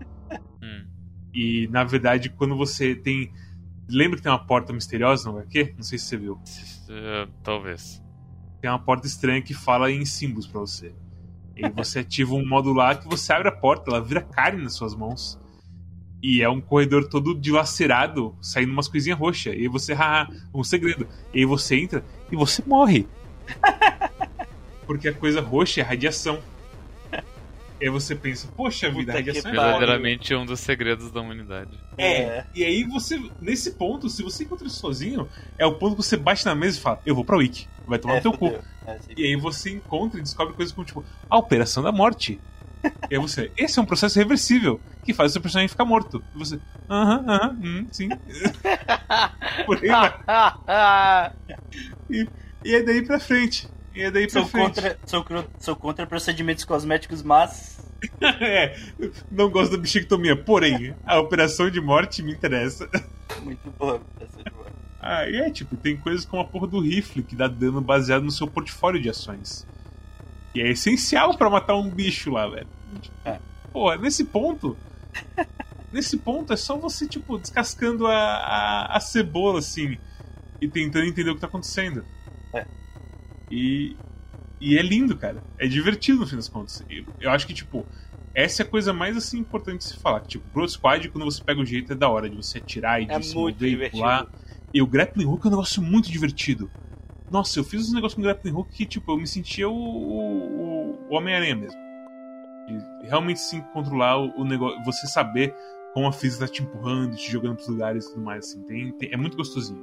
Hum. 0.63 0.87
E 1.35 1.69
na 1.69 1.85
verdade, 1.85 2.31
quando 2.31 2.57
você 2.57 2.95
tem. 2.95 3.33
Lembra 3.89 4.17
que 4.17 4.23
tem 4.23 4.33
uma 4.33 4.47
porta 4.47 4.73
misteriosa 4.73 5.31
no 5.31 5.39
HQ? 5.39 5.75
Não 5.77 5.83
sei 5.83 5.99
se 5.99 6.07
você 6.07 6.17
viu. 6.17 6.41
Eh, 6.89 7.29
talvez. 7.43 8.03
Tem 8.61 8.71
uma 8.71 8.79
porta 8.79 9.07
estranha 9.07 9.43
que 9.43 9.53
fala 9.53 9.91
em 9.91 10.07
símbolos 10.07 10.47
pra 10.47 10.61
você. 10.61 10.95
E 11.57 11.69
você 11.69 12.01
ativa 12.01 12.35
um 12.35 12.47
modo 12.47 12.73
lá 12.73 12.95
que 12.95 13.07
você 13.09 13.33
abre 13.33 13.49
a 13.49 13.53
porta, 13.53 13.91
ela 13.91 14.01
vira 14.01 14.21
carne 14.21 14.63
nas 14.63 14.75
suas 14.75 14.95
mãos. 14.95 15.39
E 16.23 16.43
é 16.43 16.49
um 16.49 16.61
corredor 16.61 17.09
todo 17.09 17.35
dilacerado, 17.35 18.35
saindo 18.41 18.73
umas 18.73 18.89
coisinhas 18.89 19.19
roxas. 19.19 19.55
E 19.55 19.59
aí 19.59 19.69
você, 19.69 19.93
haha, 19.93 20.29
um 20.55 20.65
segredo. 20.65 21.07
E 21.33 21.41
aí 21.41 21.45
você 21.45 21.77
entra 21.77 22.05
e 22.33 22.37
você 22.37 22.63
morre. 22.67 23.07
Porque 24.87 25.09
a 25.09 25.15
coisa 25.15 25.41
roxa 25.41 25.81
é 25.81 25.85
radiação. 25.85 26.41
E 27.81 27.85
aí 27.87 27.91
você 27.91 28.15
pensa, 28.15 28.49
poxa 28.57 28.89
vida, 28.89 29.13
a 29.13 29.17
Puta 29.17 29.23
que 29.23 29.29
radiação 29.31 29.51
é. 29.51 29.55
Verdadeiramente 29.55 30.35
um 30.35 30.47
dos 30.47 30.61
segredos 30.61 31.11
da 31.11 31.21
humanidade. 31.21 31.71
É. 31.99 32.45
E 32.55 32.65
aí 32.65 32.85
você, 32.85 33.19
nesse 33.41 33.73
ponto, 33.73 34.09
se 34.09 34.23
você 34.23 34.45
encontra 34.45 34.67
isso 34.67 34.79
sozinho, 34.79 35.29
é 35.59 35.67
o 35.67 35.75
ponto 35.75 35.97
que 35.97 36.03
você 36.03 36.17
bate 36.17 36.45
na 36.47 36.55
mesa 36.55 36.79
e 36.79 36.81
fala, 36.81 37.01
eu 37.05 37.15
vou 37.15 37.25
pra 37.25 37.37
Wiki. 37.37 37.67
Vai 37.87 37.99
tomar 37.99 38.15
É, 38.15 38.17
no 38.17 38.23
teu 38.23 38.33
cu. 38.33 38.47
É. 38.49 38.99
E 39.17 39.25
aí 39.25 39.37
você 39.37 39.71
encontra 39.71 40.19
e 40.19 40.23
descobre 40.23 40.55
coisas 40.55 40.75
como, 40.75 40.87
tipo, 40.87 41.05
a 41.29 41.37
operação 41.37 41.83
da 41.83 41.93
morte. 41.93 42.41
E 43.11 43.15
aí 43.15 43.19
você, 43.19 43.51
esse 43.57 43.79
é 43.79 43.83
um 43.83 43.87
processo 43.87 44.19
reversível 44.19 44.81
que 45.05 45.13
faz 45.13 45.31
o 45.31 45.35
seu 45.35 45.43
personagem 45.43 45.69
ficar 45.69 45.85
morto. 45.85 46.23
E 46.35 46.39
você, 46.39 46.59
aham, 46.89 47.25
aham, 47.29 47.59
hum, 47.63 47.89
sim. 47.91 48.09
Por 49.67 49.79
aí 49.83 49.89
vai. 49.89 51.33
E 52.65 52.75
é 52.75 52.83
daí 52.83 53.05
pra 53.05 53.21
frente. 53.21 53.69
E 53.95 54.11
daí 54.11 54.27
pra 54.27 54.43
Sou 54.43 54.51
contra, 54.51 54.99
sou, 55.07 55.25
sou 55.61 55.77
contra 55.77 56.07
procedimentos 56.07 56.65
cosméticos, 56.65 57.23
mas. 57.23 57.79
é, 58.21 58.77
não 59.31 59.49
gosto 59.49 59.73
da 59.73 59.79
bichectomia, 59.79 60.37
porém, 60.37 60.95
a 61.07 61.21
operação 61.21 61.71
de 61.71 61.81
morte 61.81 62.23
me 62.23 62.33
interessa. 62.33 62.89
Muito 63.43 63.71
boa. 63.71 64.01
essa 64.21 64.41
é 64.45 64.51
boa. 64.51 64.67
Ah, 65.01 65.29
e 65.29 65.37
é 65.37 65.51
tipo, 65.51 65.77
tem 65.77 65.97
coisas 65.97 66.25
como 66.25 66.43
a 66.43 66.47
porra 66.47 66.67
do 66.67 66.81
rifle 66.81 67.23
que 67.23 67.37
dá 67.37 67.47
dano 67.47 67.81
baseado 67.81 68.25
no 68.25 68.31
seu 68.31 68.49
portfólio 68.49 69.01
de 69.01 69.11
ações. 69.11 69.67
E 70.55 70.61
é 70.61 70.71
essencial 70.71 71.37
pra 71.37 71.51
matar 71.51 71.77
um 71.77 71.91
bicho 71.91 72.31
lá, 72.31 72.49
velho. 72.49 72.69
É. 73.25 73.39
Pô, 73.73 73.95
nesse 73.97 74.25
ponto. 74.25 74.77
nesse 75.93 76.17
ponto 76.17 76.53
é 76.53 76.57
só 76.57 76.77
você, 76.77 77.07
tipo, 77.07 77.39
descascando 77.39 78.07
a, 78.07 78.17
a, 78.17 78.97
a 78.97 79.01
cebola, 79.01 79.59
assim, 79.59 79.99
e 80.61 80.67
tentando 80.67 81.07
entender 81.07 81.31
o 81.31 81.35
que 81.35 81.41
tá 81.41 81.47
acontecendo. 81.47 82.05
É. 82.53 82.67
E. 83.51 83.97
E 84.61 84.79
é 84.79 84.83
lindo, 84.83 85.17
cara. 85.17 85.43
É 85.59 85.67
divertido 85.67 86.21
no 86.21 86.27
fim 86.27 86.37
das 86.37 86.49
contas. 86.49 86.83
Eu, 86.89 87.05
eu 87.21 87.31
acho 87.31 87.47
que, 87.47 87.53
tipo, 87.53 87.85
essa 88.35 88.63
é 88.63 88.65
a 88.65 88.69
coisa 88.69 88.93
mais 88.93 89.17
assim 89.17 89.39
importante 89.39 89.79
de 89.79 89.85
se 89.85 89.99
falar. 89.99 90.21
Tipo, 90.21 90.49
Pro 90.51 90.67
Squad, 90.69 91.09
quando 91.11 91.25
você 91.25 91.43
pega 91.43 91.61
o 91.61 91.67
jeito, 91.67 91.93
é 91.93 91.97
da 91.97 92.09
hora 92.09 92.31
de 92.31 92.37
você 92.37 92.59
atirar 92.59 93.03
e 93.03 93.07
de 93.07 93.13
É 93.13 93.21
se 93.21 93.35
mover 93.35 93.73
e 93.73 93.91
pular. 93.91 94.27
E 94.73 94.81
o 94.81 94.87
grappling 94.87 95.27
hook 95.27 95.45
é 95.45 95.49
um 95.49 95.51
negócio 95.51 95.83
muito 95.83 96.11
divertido. 96.11 96.71
Nossa, 97.31 97.59
eu 97.59 97.65
fiz 97.65 97.91
um 97.91 97.95
negócio 97.95 98.17
com 98.17 98.23
grappling 98.23 98.53
hook 98.53 98.71
que, 98.75 98.87
tipo, 98.87 99.13
eu 99.13 99.19
me 99.19 99.27
sentia 99.27 99.69
o, 99.69 99.75
o, 99.75 101.09
o 101.11 101.15
Homem-Aranha 101.15 101.57
mesmo. 101.57 101.79
De 102.67 103.07
realmente 103.09 103.41
sim 103.41 103.61
controlar 103.73 104.19
o, 104.19 104.41
o 104.41 104.45
negócio, 104.45 104.83
você 104.85 105.07
saber 105.07 105.55
como 105.93 106.07
a 106.07 106.13
física 106.13 106.47
tá 106.47 106.53
te 106.53 106.63
empurrando, 106.63 107.17
te 107.17 107.31
jogando 107.31 107.57
pros 107.57 107.69
lugares 107.69 108.07
e 108.07 108.09
tudo 108.09 108.23
mais, 108.25 108.47
assim. 108.47 108.63
Tem, 108.65 108.93
tem- 108.93 109.13
é 109.13 109.17
muito 109.17 109.37
gostosinho. 109.37 109.83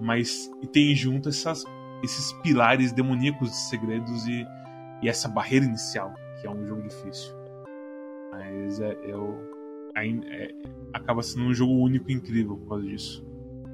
Mas 0.00 0.50
e 0.62 0.66
tem 0.66 0.94
junto 0.94 1.28
essas, 1.28 1.64
esses 2.02 2.32
pilares 2.42 2.92
demoníacos 2.92 3.50
de 3.50 3.56
segredos 3.56 4.26
e, 4.26 4.46
e 5.02 5.08
essa 5.08 5.28
barreira 5.28 5.64
inicial, 5.66 6.14
que 6.40 6.46
é 6.46 6.50
um 6.50 6.66
jogo 6.66 6.82
difícil. 6.82 7.34
Mas 8.32 8.80
é, 8.80 8.96
eu. 9.04 9.36
ain- 9.94 10.22
é- 10.26 10.54
acaba 10.94 11.22
sendo 11.22 11.44
um 11.46 11.54
jogo 11.54 11.72
único 11.74 12.10
e 12.10 12.14
incrível 12.14 12.56
por 12.56 12.68
causa 12.68 12.86
disso. 12.86 13.24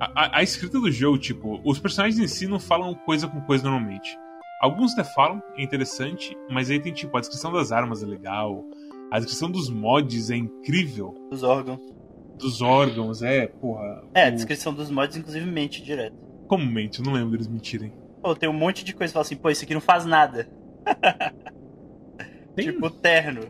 A, 0.00 0.24
a- 0.24 0.38
a 0.38 0.42
escrita 0.42 0.78
do 0.80 0.90
jogo, 0.90 1.18
tipo, 1.18 1.60
os 1.64 1.78
personagens 1.78 2.18
em 2.18 2.26
si 2.28 2.46
não 2.46 2.58
falam 2.60 2.94
coisa 2.94 3.26
com 3.28 3.40
coisa 3.42 3.64
normalmente. 3.68 4.16
Alguns 4.60 4.92
até 4.94 5.04
falam, 5.04 5.42
é 5.56 5.62
interessante, 5.62 6.36
mas 6.50 6.70
aí 6.70 6.80
tem 6.80 6.92
tipo, 6.92 7.14
a 7.16 7.20
descrição 7.20 7.52
das 7.52 7.72
armas 7.72 8.02
é 8.02 8.06
legal, 8.06 8.64
a 9.10 9.18
descrição 9.18 9.50
dos 9.50 9.68
mods 9.68 10.30
é 10.30 10.36
incrível, 10.36 11.14
Os 11.30 11.42
órgãos. 11.42 11.80
dos 12.38 12.60
órgãos 12.62 13.22
é, 13.22 13.46
porra. 13.46 14.02
É, 14.14 14.24
a 14.26 14.28
o- 14.28 14.32
descrição 14.32 14.72
dos 14.72 14.90
mods, 14.90 15.16
inclusive, 15.16 15.44
mente 15.50 15.82
direto. 15.82 16.16
Como 16.48 16.64
mente? 16.64 16.98
Eu 17.00 17.04
não 17.04 17.12
lembro 17.12 17.30
deles 17.32 17.46
mentirem. 17.48 17.92
Pô, 18.26 18.34
tem 18.34 18.48
um 18.48 18.52
monte 18.52 18.82
de 18.84 18.92
coisa 18.92 19.12
que 19.12 19.12
fala 19.12 19.22
assim, 19.24 19.36
pô, 19.36 19.48
isso 19.50 19.62
aqui 19.62 19.72
não 19.72 19.80
faz 19.80 20.04
nada. 20.04 20.48
Tipo, 22.58 22.86
o 22.86 22.90
terno. 22.90 23.42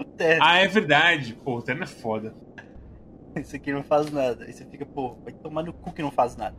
O 0.00 0.04
terno. 0.04 0.42
Ah, 0.44 0.58
é 0.58 0.66
verdade. 0.66 1.34
Pô, 1.44 1.58
o 1.58 1.62
terno 1.62 1.84
é 1.84 1.86
foda. 1.86 2.34
Isso 3.36 3.54
aqui 3.54 3.72
não 3.72 3.84
faz 3.84 4.10
nada. 4.10 4.44
Aí 4.46 4.52
você 4.52 4.64
fica, 4.66 4.84
pô, 4.84 5.14
vai 5.22 5.32
tomar 5.32 5.62
no 5.62 5.72
cu 5.72 5.92
que 5.92 6.02
não 6.02 6.10
faz 6.10 6.36
nada. 6.36 6.56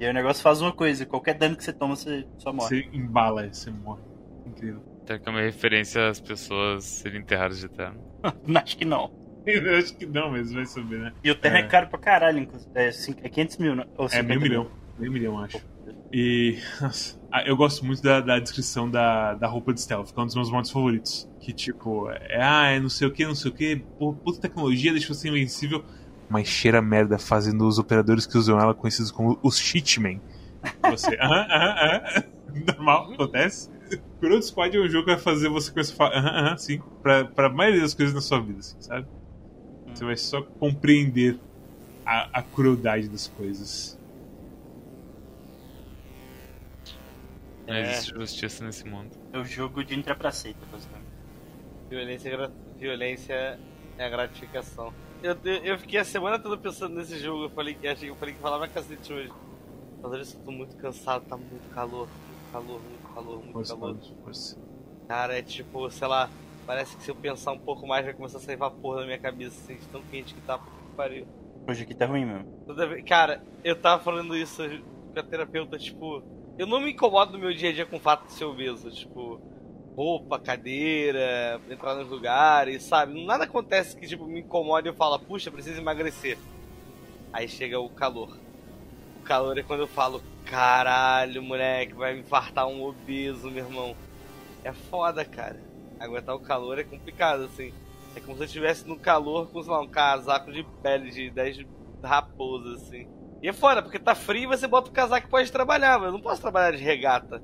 E 0.00 0.04
aí 0.04 0.10
o 0.10 0.14
negócio 0.14 0.42
faz 0.42 0.60
uma 0.60 0.72
coisa, 0.72 1.06
qualquer 1.06 1.34
dano 1.34 1.54
que 1.54 1.62
você 1.62 1.72
toma, 1.72 1.94
você 1.94 2.26
só 2.38 2.52
morre. 2.52 2.82
Você 2.82 2.88
embala, 2.92 3.46
você 3.52 3.70
morre. 3.70 4.02
Incrível. 4.44 4.82
Até 5.04 5.16
que 5.20 5.28
é 5.28 5.30
uma 5.30 5.42
referência 5.42 6.08
às 6.08 6.20
pessoas 6.20 6.82
serem 6.84 7.20
enterradas 7.20 7.60
de 7.60 7.68
terno. 7.68 8.00
Acho 8.56 8.76
que 8.76 8.84
não. 8.84 9.12
Eu 9.46 9.76
acho 9.78 9.96
que 9.96 10.06
não, 10.06 10.32
mas 10.32 10.52
vai 10.52 10.66
saber, 10.66 10.98
né? 10.98 11.12
E 11.22 11.30
o 11.30 11.36
terno 11.36 11.58
é, 11.58 11.60
É. 11.60 11.66
caro 11.68 11.86
pra 11.86 12.00
caralho, 12.00 12.40
inclusive. 12.40 12.70
É, 12.74 12.90
cinco- 12.90 13.20
é 13.22 13.28
500 13.28 13.58
mil, 13.58 13.76
né? 13.76 13.84
Ou 13.96 14.06
É 14.06 14.08
50 14.08 14.26
meio 14.28 14.40
mil. 14.40 14.48
milhão. 14.50 14.79
Meio 15.00 15.12
milhão, 15.12 15.38
acho. 15.38 15.58
E 16.12 16.58
nossa, 16.80 17.16
eu 17.46 17.56
gosto 17.56 17.84
muito 17.84 18.02
da, 18.02 18.20
da 18.20 18.38
descrição 18.38 18.90
da, 18.90 19.34
da 19.34 19.46
roupa 19.48 19.72
de 19.72 19.80
stealth, 19.80 20.12
que 20.12 20.20
é 20.20 20.22
um 20.22 20.26
dos 20.26 20.34
meus 20.34 20.50
modos 20.50 20.70
favoritos. 20.70 21.26
Que 21.40 21.54
tipo, 21.54 22.10
é, 22.10 22.42
ah, 22.42 22.66
é 22.66 22.78
não 22.78 22.90
sei 22.90 23.06
o 23.08 23.12
que, 23.12 23.24
não 23.26 23.34
sei 23.34 23.50
o 23.50 23.54
que, 23.54 23.86
puta 23.96 24.40
tecnologia 24.40 24.92
deixa 24.92 25.12
você 25.12 25.28
invencível. 25.28 25.82
Mas 26.28 26.46
cheira 26.48 26.82
merda 26.82 27.18
fazendo 27.18 27.66
os 27.66 27.78
operadores 27.78 28.26
que 28.26 28.36
usam 28.36 28.60
ela 28.60 28.74
conhecidos 28.74 29.10
como 29.10 29.40
os 29.42 29.58
cheatmen. 29.58 30.20
Você, 30.84 31.16
aham, 31.20 31.46
aham, 31.50 31.74
aham. 31.80 32.02
Normal, 32.66 33.12
acontece. 33.14 33.68
Crowd 34.20 34.44
Squad 34.44 34.76
é 34.76 34.80
um 34.80 34.88
jogo 34.88 35.06
que 35.06 35.12
vai 35.14 35.20
fazer 35.20 35.48
você 35.48 35.72
começar 35.72 35.92
a 35.94 35.96
falar, 35.96 36.16
aham, 36.18 36.46
aham, 36.46 36.58
sim, 36.58 36.78
pra, 37.02 37.24
pra 37.24 37.48
maioria 37.48 37.80
das 37.80 37.94
coisas 37.94 38.14
na 38.14 38.20
sua 38.20 38.40
vida, 38.40 38.60
assim, 38.60 38.76
sabe? 38.80 39.08
Você 39.94 40.04
vai 40.04 40.16
só 40.16 40.42
compreender 40.58 41.40
a, 42.06 42.40
a 42.40 42.42
crueldade 42.42 43.08
das 43.08 43.26
coisas. 43.28 43.99
Não 47.70 47.76
É. 47.76 47.82
existe 47.92 48.14
justiça 48.14 48.64
nesse 48.64 48.84
mundo. 48.86 49.16
É 49.32 49.38
o 49.38 49.44
jogo 49.44 49.84
de 49.84 49.94
entrar 49.94 50.16
pra 50.16 50.30
seita, 50.32 50.58
basicamente. 50.72 51.06
Violência, 51.88 52.28
é 52.28 52.36
gra- 52.36 52.52
violência 52.78 53.58
é 53.98 54.04
a 54.04 54.08
gratificação. 54.08 54.92
Eu, 55.22 55.36
eu, 55.44 55.54
eu 55.64 55.78
fiquei 55.78 55.98
a 56.00 56.04
semana 56.04 56.38
toda 56.38 56.56
pensando 56.56 56.94
nesse 56.96 57.18
jogo. 57.18 57.44
Eu 57.44 57.50
falei 57.50 57.74
que 57.74 57.86
achei 57.86 58.08
eu 58.10 58.16
falei 58.16 58.34
que 58.34 58.40
falava 58.40 58.66
cacete 58.68 59.12
hoje. 59.12 59.30
Mas 60.02 60.12
olha, 60.12 60.22
eu 60.22 60.44
tô 60.44 60.50
muito 60.50 60.76
cansado, 60.76 61.24
tá 61.28 61.36
muito 61.36 61.68
calor, 61.74 62.08
muito 62.08 62.52
calor, 62.52 62.80
muito 62.80 63.14
calor, 63.14 63.36
muito 63.38 63.52
Força, 63.52 63.76
calor. 63.76 63.96
força. 64.24 64.58
Cara, 65.06 65.38
é 65.38 65.42
tipo, 65.42 65.90
sei 65.90 66.08
lá, 66.08 66.30
parece 66.66 66.96
que 66.96 67.02
se 67.02 67.10
eu 67.10 67.14
pensar 67.14 67.52
um 67.52 67.58
pouco 67.58 67.86
mais 67.86 68.04
vai 68.04 68.14
começar 68.14 68.38
a 68.38 68.40
sair 68.40 68.56
vapor 68.56 68.96
da 69.00 69.04
minha 69.04 69.18
cabeça, 69.18 69.60
assim, 69.60 69.74
de 69.78 69.86
tão 69.88 70.00
quente 70.10 70.32
que 70.34 70.40
tá, 70.40 70.56
puta 70.56 70.70
que 70.70 70.96
pariu. 70.96 71.26
Hoje 71.68 71.82
aqui 71.82 71.94
tá 71.94 72.06
ruim 72.06 72.24
mesmo. 72.24 72.46
Cara, 73.06 73.42
eu 73.62 73.76
tava 73.76 74.02
falando 74.02 74.34
isso 74.36 74.62
com 75.12 75.20
a 75.20 75.22
terapeuta, 75.22 75.76
tipo, 75.78 76.22
eu 76.58 76.66
não 76.66 76.80
me 76.80 76.92
incomodo 76.92 77.32
no 77.32 77.38
meu 77.38 77.54
dia 77.54 77.70
a 77.70 77.72
dia 77.72 77.86
com 77.86 77.96
o 77.96 78.00
fato 78.00 78.26
de 78.26 78.32
ser 78.32 78.44
obeso, 78.44 78.90
tipo, 78.90 79.40
roupa, 79.96 80.38
cadeira, 80.38 81.60
entrar 81.68 81.94
nos 81.94 82.08
lugares, 82.08 82.82
sabe? 82.82 83.24
Nada 83.24 83.44
acontece 83.44 83.96
que, 83.96 84.06
tipo, 84.06 84.26
me 84.26 84.40
incomoda 84.40 84.88
e 84.88 84.90
eu 84.90 84.94
falo, 84.94 85.18
puxa, 85.18 85.50
preciso 85.50 85.80
emagrecer. 85.80 86.38
Aí 87.32 87.48
chega 87.48 87.78
o 87.78 87.88
calor. 87.88 88.38
O 89.20 89.22
calor 89.22 89.58
é 89.58 89.62
quando 89.62 89.80
eu 89.80 89.86
falo, 89.86 90.22
caralho, 90.44 91.42
moleque, 91.42 91.94
vai 91.94 92.14
me 92.14 92.20
infartar 92.20 92.66
um 92.66 92.82
obeso, 92.82 93.50
meu 93.50 93.64
irmão. 93.64 93.96
É 94.64 94.72
foda, 94.72 95.24
cara. 95.24 95.60
Aguentar 95.98 96.34
o 96.34 96.40
calor 96.40 96.78
é 96.78 96.84
complicado, 96.84 97.44
assim. 97.44 97.72
É 98.16 98.20
como 98.20 98.36
se 98.36 98.42
eu 98.42 98.46
estivesse 98.46 98.88
no 98.88 98.98
calor 98.98 99.48
com, 99.48 99.62
sei 99.62 99.70
lá, 99.70 99.80
um 99.80 99.88
casaco 99.88 100.50
de 100.50 100.64
pele 100.82 101.10
de 101.10 101.30
10 101.30 101.64
raposas, 102.02 102.82
assim. 102.82 103.06
E 103.42 103.48
é 103.48 103.52
foda, 103.52 103.82
porque 103.82 103.98
tá 103.98 104.14
frio 104.14 104.44
e 104.44 104.46
você 104.56 104.66
bota 104.66 104.90
o 104.90 104.92
casaco 104.92 105.26
e 105.26 105.30
pode 105.30 105.50
trabalhar, 105.50 105.98
mas 105.98 106.06
eu 106.08 106.12
não 106.12 106.20
posso 106.20 106.40
trabalhar 106.42 106.72
de 106.76 106.82
regata. 106.82 107.42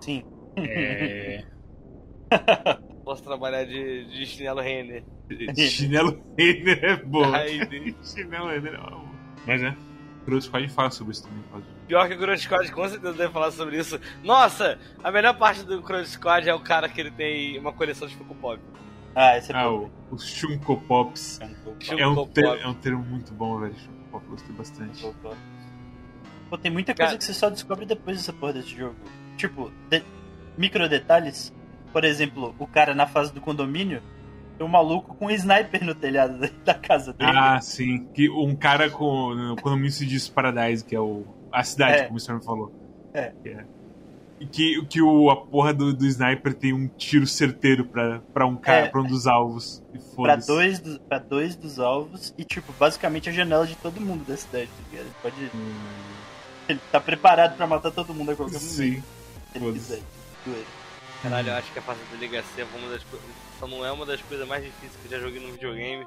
Sim. 0.00 0.22
É. 0.56 1.44
Posso 3.04 3.22
trabalhar 3.22 3.64
de, 3.64 4.04
de 4.06 4.24
chinelo 4.24 4.60
Renner. 4.62 5.04
Chinelo 5.56 6.18
Renner 6.38 6.82
é 6.84 6.96
bom. 6.96 7.24
Chinelo 8.02 8.48
Renner 8.48 8.74
é 8.74 8.78
bom. 8.90 9.04
Mas 9.46 9.62
é. 9.62 9.76
Crowd 10.24 10.42
Squad 10.42 10.68
fala 10.68 10.90
sobre 10.90 11.12
isso 11.12 11.24
também, 11.24 11.44
quase. 11.50 11.66
Pior 11.86 12.08
que 12.08 12.14
o 12.14 12.18
Crowd 12.18 12.40
Squad 12.40 12.72
com 12.72 12.88
certeza 12.88 13.12
deve 13.12 13.30
falar 13.32 13.50
sobre 13.50 13.78
isso. 13.78 14.00
Nossa, 14.22 14.78
a 15.02 15.10
melhor 15.12 15.36
parte 15.36 15.64
do 15.64 15.82
Crowd 15.82 16.08
Squad 16.08 16.48
é 16.48 16.54
o 16.54 16.60
cara 16.60 16.88
que 16.88 16.98
ele 16.98 17.10
tem 17.10 17.58
uma 17.58 17.74
coleção 17.74 18.08
de 18.08 18.14
Funko 18.16 18.34
Pop. 18.36 18.58
Ah, 19.14 19.36
esse 19.36 19.52
é 19.52 19.54
Ah, 19.56 19.68
bom. 19.68 19.90
o, 20.10 20.14
o 20.14 20.18
Shunko 20.18 20.80
Pops. 20.88 21.40
É 21.42 22.06
um, 22.06 22.14
Pop. 22.14 22.32
ter, 22.32 22.44
é 22.46 22.66
um 22.66 22.74
termo 22.74 23.04
muito 23.04 23.34
bom, 23.34 23.60
velho. 23.60 23.74
Pop, 24.14 24.26
gostei 24.28 24.54
bastante. 24.54 25.12
Pô, 26.48 26.56
tem 26.58 26.70
muita 26.70 26.92
coisa 26.94 27.06
Cara- 27.08 27.18
que 27.18 27.24
você 27.24 27.34
só 27.34 27.50
descobre 27.50 27.84
depois 27.84 28.16
dessa 28.16 28.32
porra 28.32 28.52
desse 28.52 28.76
jogo. 28.76 28.94
Tipo, 29.36 29.72
de- 29.90 30.04
micro 30.56 30.88
detalhes. 30.88 31.52
Por 31.92 32.04
exemplo, 32.04 32.54
o 32.58 32.66
cara 32.66 32.94
na 32.94 33.06
fase 33.06 33.32
do 33.32 33.40
condomínio 33.40 34.00
tem 34.56 34.64
um 34.66 34.70
maluco 34.70 35.14
com 35.16 35.26
um 35.26 35.30
sniper 35.30 35.84
no 35.84 35.94
telhado 35.94 36.38
da- 36.64 36.74
casa 36.74 37.12
dele. 37.12 37.32
Ah, 37.34 37.60
sim. 37.60 38.06
Que 38.14 38.30
um 38.30 38.54
cara 38.54 38.88
com. 38.88 39.34
No 39.34 39.56
condomínio 39.56 39.90
se 39.90 40.06
diz 40.06 40.28
Paradise, 40.28 40.84
que 40.84 40.94
é 40.94 41.00
o, 41.00 41.24
a 41.50 41.64
cidade, 41.64 42.02
É. 42.02 42.04
como 42.04 42.16
o 42.16 42.20
senhor 42.20 42.38
me 42.38 42.44
falou. 42.44 42.72
É. 43.12 43.32
E 43.44 43.56
que, 44.44 44.84
que 44.86 45.00
o, 45.02 45.30
a 45.30 45.36
porra 45.46 45.72
do, 45.74 45.92
do 45.92 46.06
sniper 46.06 46.54
tem 46.54 46.72
um 46.72 46.88
tiro 46.88 47.26
certeiro 47.26 47.84
pra, 47.86 48.20
pra 48.32 48.46
um 48.46 48.56
cara, 48.56 48.86
É. 48.86 48.88
pra 48.88 49.00
um 49.00 49.06
dos 49.06 49.26
alvos. 49.26 49.82
E 49.92 49.98
Pra 50.16 50.36
dois, 50.36 50.78
dos- 50.80 50.98
pra 50.98 51.18
dois 51.18 51.56
dos 51.56 51.78
alvos 51.78 52.32
e, 52.38 52.44
tipo, 52.44 52.72
basicamente 52.74 53.28
a 53.28 53.32
janela 53.32 53.66
de 53.66 53.74
todo 53.76 54.00
mundo 54.00 54.24
da 54.26 54.36
cidade. 54.36 54.66
tá 54.68 54.82
ligado? 54.90 55.06
Ele 55.06 55.14
pode. 55.22 55.44
Hum, 55.54 55.74
Ele 56.68 56.80
tá 56.90 57.00
preparado 57.00 57.56
pra 57.56 57.66
matar 57.66 57.90
todo 57.90 58.14
mundo 58.14 58.30
a 58.32 58.36
qualquer 58.36 58.54
momento. 58.54 58.70
Sim. 58.70 59.02
Se 59.52 59.58
ele 59.58 59.72
quiser. 59.72 60.00
Caralho, 61.22 61.48
eu 61.48 61.54
acho 61.54 61.72
que 61.72 61.78
a 61.78 61.82
fase 61.82 62.00
da 62.10 62.16
delegacia 62.16 62.64
é 62.64 62.78
uma 62.78 62.88
das 62.90 63.02
coisas. 63.04 63.28
Só 63.58 63.66
não 63.66 63.84
é 63.84 63.90
uma 63.92 64.04
das 64.06 64.20
coisas 64.22 64.46
mais 64.46 64.62
difíceis 64.64 64.92
que 64.96 65.06
eu 65.12 65.18
já 65.18 65.24
joguei 65.26 65.40
no 65.46 65.52
videogame. 65.52 66.04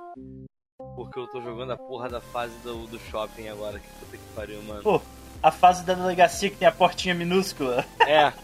Porque 0.95 1.19
eu 1.19 1.27
tô 1.27 1.41
jogando 1.41 1.71
a 1.71 1.77
porra 1.77 2.07
da 2.09 2.21
fase 2.21 2.53
do, 2.63 2.85
do 2.87 2.99
shopping 3.09 3.47
agora. 3.47 3.79
Que 3.79 3.87
puta 3.99 4.17
que 4.17 4.23
pariu, 4.35 4.61
mano. 4.63 4.81
Pô, 4.83 5.01
a 5.41 5.51
fase 5.51 5.85
da 5.85 5.93
delegacia 5.93 6.49
que 6.49 6.57
tem 6.57 6.67
a 6.67 6.71
portinha 6.71 7.13
minúscula. 7.15 7.85
É, 8.05 8.31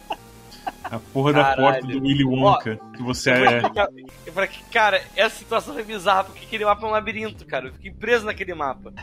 A 0.83 0.99
porra 0.99 1.33
da 1.33 1.43
Caralho. 1.43 1.61
porta 1.61 1.87
do 1.87 2.03
Willy 2.03 2.23
Wonka. 2.23 2.79
que 2.95 3.01
você 3.03 3.31
é. 3.31 3.61
Eu 4.25 4.31
falei 4.33 4.49
que, 4.49 4.63
cara, 4.65 5.01
essa 5.15 5.35
situação 5.37 5.73
foi 5.73 5.83
bizarra, 5.83 6.23
porque 6.25 6.45
aquele 6.45 6.63
mapa 6.65 6.85
é 6.85 6.89
um 6.89 6.91
labirinto, 6.91 7.45
cara. 7.45 7.67
Eu 7.67 7.73
fiquei 7.73 7.91
preso 7.91 8.25
naquele 8.25 8.53
mapa. 8.53 8.93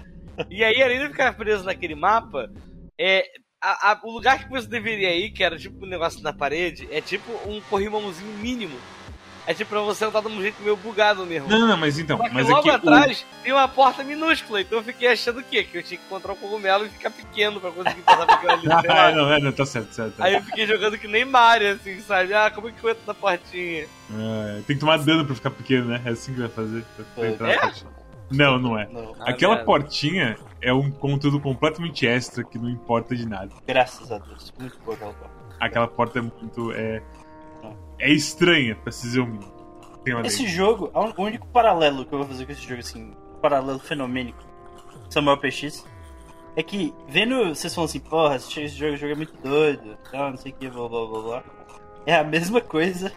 E 0.49 0.63
aí, 0.65 0.81
além 0.83 1.01
de 1.01 1.09
ficar 1.09 1.35
preso 1.35 1.65
naquele 1.65 1.95
mapa, 1.95 2.51
é. 2.99 3.25
a- 3.61 3.91
a- 3.93 4.01
o 4.05 4.11
lugar 4.13 4.39
que 4.45 4.49
você 4.51 4.67
deveria 4.67 5.15
ir, 5.15 5.31
que 5.33 5.43
era 5.45 5.59
tipo 5.59 5.85
um 5.85 5.89
negócio 5.89 6.23
na 6.23 6.33
parede, 6.33 6.89
é 6.91 7.01
tipo 7.01 7.31
um 7.47 7.61
corrimãozinho 7.63 8.33
mínimo. 8.39 8.79
É 9.51 9.55
tipo 9.55 9.71
pra 9.71 9.81
você 9.81 10.05
andar 10.05 10.21
de 10.21 10.29
um 10.29 10.41
jeito 10.41 10.63
meio 10.63 10.77
bugado 10.77 11.27
mesmo. 11.27 11.49
Não, 11.49 11.67
não, 11.67 11.77
mas 11.77 11.99
então. 11.99 12.19
Mas 12.33 12.47
logo 12.49 12.61
aqui. 12.61 12.69
o- 12.71 12.73
atrás 12.73 13.27
tem 13.43 13.53
uma 13.53 13.67
porta 13.67 14.05
minúscula, 14.05 14.61
então 14.61 14.79
eu 14.79 14.85
fiquei 14.85 15.09
achando 15.09 15.41
o 15.41 15.43
quê? 15.43 15.65
Que 15.65 15.79
eu 15.79 15.83
tinha 15.83 15.99
que 15.99 16.05
encontrar 16.07 16.35
um 16.35 16.37
cogumelo 16.37 16.87
e 16.87 16.89
ficar 16.89 17.11
pequeno 17.11 17.61
pra 17.61 17.73
conseguir 17.73 18.03
passar 18.03 18.27
por 18.41 18.49
ali. 18.51 18.63
Ah, 18.89 19.11
não, 19.13 19.33
é, 19.33 19.41
não, 19.41 19.51
tá 19.51 19.67
certo, 19.67 19.93
certo. 19.93 20.17
certo. 20.17 20.23
Aí 20.23 20.35
eu 20.35 20.43
fiquei 20.43 20.67
jogando 20.67 20.97
que 20.99 21.09
nem 21.09 21.25
Mario, 21.25 21.73
assim, 21.73 22.01
sabe? 22.01 22.33
Ah, 22.33 22.51
como 22.51 22.69
é 22.69 22.73
que 22.73 22.85
eu 22.85 22.91
entro 22.91 23.03
na 23.07 23.15
portinha? 23.15 23.87
É, 24.13 24.55
tem 24.67 24.77
que 24.77 24.81
tomar 24.81 24.99
dano 24.99 25.25
pra 25.27 25.35
ficar 25.35 25.51
pequeno, 25.51 25.87
né? 25.87 26.01
É 26.05 26.11
assim 26.11 26.33
que 26.33 26.41
vai 26.41 26.49
fazer. 26.49 26.85
pra- 26.95 27.05
pra 27.17 27.25
É? 27.25 27.31
entrar 27.31 27.49
na 27.49 27.59
portinha. 27.61 27.91
Não, 28.31 28.59
não 28.61 28.79
é. 28.79 28.87
Não, 28.93 29.17
Ah, 29.19 29.31
Aquela 29.31 29.55
merda. 29.55 29.67
portinha 29.67 30.37
é 30.63 30.73
um 30.73 30.89
conteúdo 30.93 31.41
completamente 31.41 32.07
extra 32.07 32.45
que 32.45 32.57
não 32.57 32.71
importa 32.71 33.17
de 33.17 33.27
nada. 33.27 33.51
graças 33.67 34.13
a 34.13 34.19
Deus. 34.19 34.53
Muito 34.61 34.79
boa 34.85 34.95
aquela 34.95 35.13
porta. 35.13 35.35
Aquela 35.59 35.89
porta 35.89 36.19
é 36.21 36.23
muito. 36.23 36.73
É, 36.73 37.03
é 38.01 38.11
estranha, 38.11 38.75
pra 38.77 38.91
se 38.93 39.03
dizer 39.03 39.21
o 39.21 39.27
mínimo. 39.27 39.53
Esse 40.25 40.47
jogo, 40.47 40.91
un- 40.95 41.13
o 41.17 41.23
único 41.25 41.47
paralelo 41.49 42.05
que 42.07 42.13
eu 42.15 42.19
vou 42.21 42.27
fazer 42.29 42.47
com 42.47 42.53
esse 42.53 42.63
jogo, 42.63 42.81
assim, 42.81 43.13
paralelo 43.43 43.79
fenomênico, 43.79 44.39
Samuel 45.11 45.37
PX, 45.39 45.85
é 46.57 46.63
que, 46.63 46.95
vendo 47.09 47.55
vocês 47.55 47.75
falando 47.75 47.89
assim, 47.91 48.01
porra, 48.01 48.37
esse 48.37 48.61
esse 48.61 48.75
jogo, 48.77 48.93
esse 48.95 49.01
jogo 49.03 49.13
é 49.13 49.17
muito 49.17 49.37
doido, 49.43 49.97
tal, 50.11 50.31
não 50.31 50.37
sei 50.37 50.53
o 50.53 50.55
que, 50.55 50.69
blá 50.69 50.89
blá 50.89 51.07
blá 51.07 51.21
blá, 51.23 51.45
é 52.07 52.15
a 52.17 52.25
mesma 52.25 52.61
coisa 52.61 53.13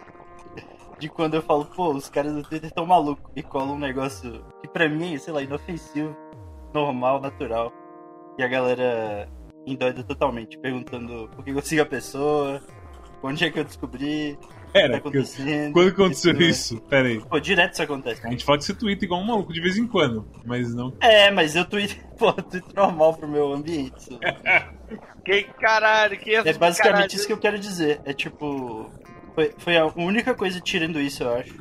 de 1.00 1.10
quando 1.10 1.34
eu 1.36 1.42
falo, 1.42 1.66
pô, 1.66 1.92
os 1.92 2.10
caras 2.10 2.34
do 2.34 2.44
Twitter 2.44 2.72
tão 2.72 2.86
malucos 2.86 3.32
e 3.36 3.42
colam 3.42 3.76
um 3.76 3.80
negócio 3.80 4.44
que 4.62 4.68
pra 4.68 4.88
mim 4.88 5.16
é, 5.16 5.18
sei 5.18 5.34
lá, 5.34 5.42
inofensivo, 5.42 6.16
normal, 6.74 7.20
natural, 7.22 7.72
e 8.38 8.44
a 8.44 8.48
galera 8.48 9.30
endoida 9.66 10.04
totalmente, 10.04 10.58
perguntando 10.58 11.30
por 11.36 11.44
que 11.46 11.52
eu 11.52 11.62
sigo 11.62 11.82
a 11.82 11.86
pessoa, 11.86 12.62
onde 13.24 13.46
é 13.46 13.50
que 13.50 13.60
eu 13.60 13.64
descobri, 13.64 14.38
tá 14.74 14.80
Pera, 14.80 14.98
acontecendo. 14.98 15.74
quando 15.74 15.90
aconteceu 15.90 16.34
tudo 16.34 16.44
mais. 16.44 16.58
isso? 16.58 16.82
Pera 16.82 17.08
aí. 17.08 17.20
Pô, 17.22 17.40
direto 17.40 17.74
isso 17.74 17.84
acontece. 17.84 18.26
A 18.26 18.30
gente 18.30 18.44
fala 18.44 18.58
que 18.58 18.64
você 18.66 18.74
twitta 18.74 19.06
igual 19.06 19.22
um 19.22 19.26
maluco 19.26 19.54
de 19.54 19.62
vez 19.62 19.78
em 19.78 19.88
quando, 19.88 20.28
mas 20.46 20.74
não. 20.74 20.94
É, 21.00 21.32
mas 21.32 21.56
eu 21.56 21.64
tweet, 21.66 22.02
pô, 22.18 22.30
eu 22.30 22.44
tweet 22.44 22.76
normal 22.76 23.14
pro 23.16 23.28
meu 23.28 23.54
ambiente. 23.54 23.96
isso. 23.98 24.20
Que 25.26 25.44
caralho, 25.44 26.20
que 26.20 26.36
É 26.36 26.52
basicamente 26.54 27.16
isso 27.16 27.26
que 27.26 27.32
eu 27.32 27.38
quero 27.38 27.58
dizer. 27.58 28.02
É 28.04 28.12
tipo. 28.14 28.92
Foi, 29.34 29.52
foi 29.58 29.78
a 29.78 29.86
única 29.96 30.36
coisa 30.36 30.60
tirando 30.60 31.00
isso, 31.00 31.24
eu 31.24 31.34
acho. 31.36 31.56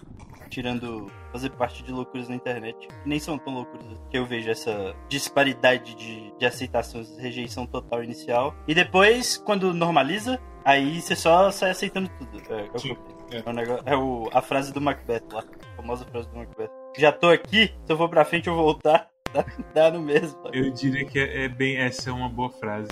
Tirando 0.50 1.06
fazer 1.30 1.50
parte 1.50 1.82
de 1.82 1.92
loucuras 1.92 2.28
na 2.28 2.34
internet. 2.34 2.88
que 2.88 2.94
Nem 3.08 3.18
são 3.20 3.38
tão 3.38 3.54
loucuras 3.54 3.86
que 4.10 4.18
eu 4.18 4.26
vejo 4.26 4.50
essa 4.50 4.94
disparidade 5.08 5.94
de, 5.94 6.30
de 6.36 6.44
aceitações, 6.44 7.16
rejeição 7.16 7.64
total 7.64 8.02
inicial. 8.02 8.54
E 8.66 8.74
depois, 8.74 9.36
quando 9.38 9.72
normaliza, 9.72 10.38
aí 10.64 11.00
você 11.00 11.14
só 11.16 11.50
sai 11.50 11.70
aceitando 11.70 12.08
tudo. 12.18 12.40
É, 12.52 12.60
é 12.66 12.70
o 12.70 12.92
é. 13.32 13.42
É, 13.46 13.48
o 13.48 13.52
negócio- 13.52 13.82
é 13.86 13.96
o- 13.96 14.28
a 14.32 14.42
frase 14.42 14.72
do 14.72 14.80
Macbeth 14.80 15.22
lá. 15.32 15.42
A 15.72 15.76
famosa 15.76 16.04
frase 16.06 16.28
do 16.28 16.36
Macbeth. 16.36 16.70
Já 16.98 17.10
tô 17.10 17.28
aqui, 17.28 17.68
se 17.86 17.92
eu 17.92 17.96
for 17.96 18.08
pra 18.08 18.24
frente 18.24 18.46
eu 18.48 18.54
voltar, 18.54 19.08
dá, 19.32 19.44
dá 19.74 19.90
no 19.90 20.00
mesmo. 20.02 20.38
Eu 20.52 20.70
diria 20.70 21.04
que 21.06 21.18
é, 21.18 21.44
é 21.44 21.48
bem. 21.48 21.76
Essa 21.78 22.10
é 22.10 22.12
uma 22.12 22.28
boa 22.28 22.50
frase. 22.50 22.88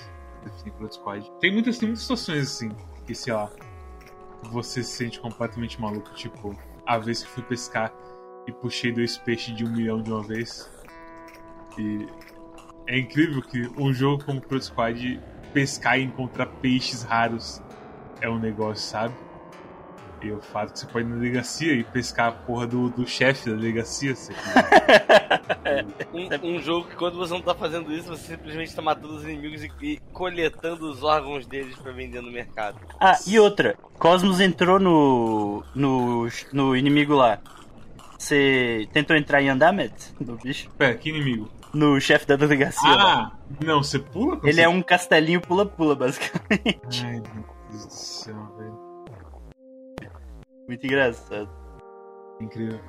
Blood 0.78 0.94
Squad. 0.94 1.30
Tem 1.38 1.52
muitas, 1.52 1.76
tem 1.78 1.88
muitas 1.88 2.02
situações 2.02 2.42
assim, 2.44 2.70
que 3.06 3.14
sei 3.14 3.34
lá. 3.34 3.50
Você 4.44 4.82
se 4.82 4.92
sente 4.96 5.20
completamente 5.20 5.78
maluco. 5.78 6.14
Tipo, 6.14 6.56
a 6.86 6.96
vez 6.96 7.22
que 7.22 7.28
fui 7.28 7.42
pescar 7.42 7.92
e 8.46 8.52
puxei 8.52 8.90
dois 8.90 9.18
peixes 9.18 9.54
de 9.54 9.66
um 9.66 9.70
milhão 9.70 10.00
de 10.02 10.10
uma 10.10 10.22
vez. 10.22 10.70
E 11.78 12.06
é 12.86 12.98
incrível 12.98 13.42
que 13.42 13.68
um 13.78 13.92
jogo 13.92 14.24
como 14.24 14.40
Blood 14.40 14.64
Squad 14.64 15.20
pescar 15.52 15.98
e 15.98 16.04
encontrar 16.04 16.46
peixes 16.46 17.02
raros 17.02 17.62
é 18.20 18.28
um 18.28 18.38
negócio, 18.38 18.88
sabe? 18.88 19.14
E 20.22 20.30
o 20.30 20.40
fato 20.40 20.72
que 20.72 20.80
você 20.80 20.86
pode 20.86 21.06
ir 21.06 21.08
na 21.08 21.16
delegacia 21.16 21.72
e 21.72 21.82
pescar 21.82 22.28
a 22.28 22.32
porra 22.32 22.66
do, 22.66 22.90
do 22.90 23.06
chefe 23.06 23.48
da 23.48 23.56
delegacia. 23.56 24.14
Você. 24.14 24.32
Um, 26.12 26.56
um 26.56 26.58
jogo 26.60 26.88
que 26.88 26.96
quando 26.96 27.16
você 27.16 27.32
não 27.32 27.40
tá 27.40 27.54
fazendo 27.54 27.92
isso, 27.92 28.08
você 28.08 28.32
simplesmente 28.34 28.74
tá 28.74 28.82
matando 28.82 29.14
os 29.14 29.22
inimigos 29.22 29.62
e, 29.62 29.70
e 29.80 29.98
coletando 30.12 30.90
os 30.90 31.02
órgãos 31.02 31.46
deles 31.46 31.76
pra 31.76 31.92
vender 31.92 32.20
no 32.20 32.30
mercado. 32.30 32.78
Ah, 32.98 33.16
e 33.26 33.38
outra. 33.38 33.76
Cosmos 33.98 34.40
entrou 34.40 34.80
no. 34.80 35.62
no, 35.74 36.28
no 36.52 36.76
inimigo 36.76 37.14
lá. 37.14 37.38
Você 38.18 38.88
tentou 38.92 39.16
entrar 39.16 39.40
em 39.40 39.48
Andamet? 39.48 39.94
No 40.20 40.36
bicho? 40.36 40.68
Pera, 40.76 40.94
que 40.94 41.08
inimigo? 41.08 41.48
No 41.72 42.00
chefe 42.00 42.26
da 42.26 42.36
delegacia. 42.36 42.80
Ah, 42.90 43.32
não, 43.64 43.82
você 43.82 43.98
pula? 43.98 44.40
Ele 44.42 44.52
você... 44.54 44.60
é 44.62 44.68
um 44.68 44.82
castelinho 44.82 45.40
pula-pula, 45.40 45.94
basicamente. 45.94 47.04
Ai, 47.04 47.20
meu 47.34 47.44
Deus 47.70 47.86
do 47.86 47.92
céu, 47.92 48.56
velho. 48.58 48.90
Muito 50.68 50.84
engraçado. 50.86 51.48
Incrível. 52.40 52.80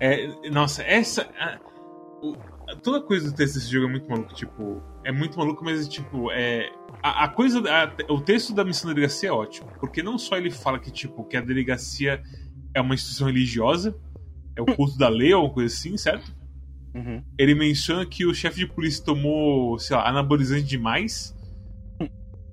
É, 0.00 0.26
nossa, 0.50 0.82
essa. 0.82 1.28
a- 1.38 1.58
o- 2.22 2.36
toda 2.82 3.00
coisa 3.02 3.30
do 3.30 3.36
texto 3.36 3.54
desse 3.54 3.70
jogo 3.70 3.86
é 3.86 3.90
muito 3.90 4.08
maluco. 4.08 4.34
Tipo, 4.34 4.82
é 5.04 5.12
muito 5.12 5.38
maluco, 5.38 5.64
mas 5.64 5.86
tipo, 5.88 6.30
é. 6.32 6.70
A, 7.02 7.24
a 7.24 7.28
coisa. 7.28 7.60
o 8.08 8.20
texto 8.20 8.54
da 8.54 8.64
missão 8.64 8.88
da 8.88 8.94
delegacia 8.94 9.28
é 9.28 9.32
ótimo. 9.32 9.68
Porque 9.78 10.02
não 10.02 10.18
só 10.18 10.36
ele 10.36 10.50
fala 10.50 10.78
que, 10.78 10.90
tipo, 10.90 11.24
que 11.24 11.36
a 11.36 11.40
delegacia 11.40 12.22
é 12.74 12.80
uma 12.80 12.94
instituição 12.94 13.26
religiosa, 13.26 13.96
é 14.56 14.62
o 14.62 14.66
culto 14.66 14.96
da 14.98 15.08
lei 15.08 15.32
ou 15.34 15.40
alguma 15.40 15.54
coisa 15.54 15.74
assim, 15.74 15.96
certo? 15.96 16.34
Uhum. 16.92 17.22
ele 17.38 17.54
menciona 17.54 18.04
que 18.04 18.26
o 18.26 18.34
chefe 18.34 18.58
de 18.58 18.66
polícia 18.66 19.04
tomou, 19.04 19.78
sei 19.78 19.96
lá, 19.96 20.08
anabolizante 20.08 20.64
demais. 20.64 21.34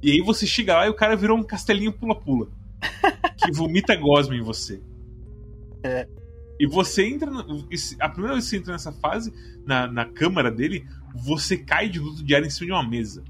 E 0.01 0.11
aí 0.11 0.21
você 0.21 0.45
chega 0.45 0.75
lá 0.75 0.85
e 0.85 0.89
o 0.89 0.93
cara 0.93 1.15
virou 1.15 1.37
um 1.37 1.43
castelinho 1.43 1.91
pula-pula. 1.91 2.47
que 3.37 3.51
vomita 3.51 3.95
gosma 3.95 4.35
em 4.35 4.41
você. 4.41 4.81
É. 5.83 6.07
E 6.59 6.67
você 6.67 7.07
entra. 7.07 7.29
A 7.99 8.09
primeira 8.09 8.33
vez 8.33 8.45
que 8.45 8.49
você 8.51 8.57
entra 8.57 8.73
nessa 8.73 8.91
fase, 8.91 9.33
na, 9.65 9.87
na 9.87 10.05
câmara 10.05 10.51
dele, 10.51 10.87
você 11.15 11.57
cai 11.57 11.89
de 11.89 11.99
luto 11.99 12.23
diário 12.23 12.47
em 12.47 12.49
cima 12.49 12.67
de 12.67 12.71
uma 12.71 12.87
mesa. 12.87 13.23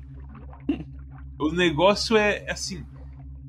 O 1.39 1.51
negócio 1.51 2.17
é 2.17 2.49
assim. 2.49 2.83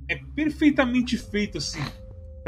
É 0.09 0.17
perfeitamente 0.17 1.17
feito 1.17 1.59
assim. 1.59 1.81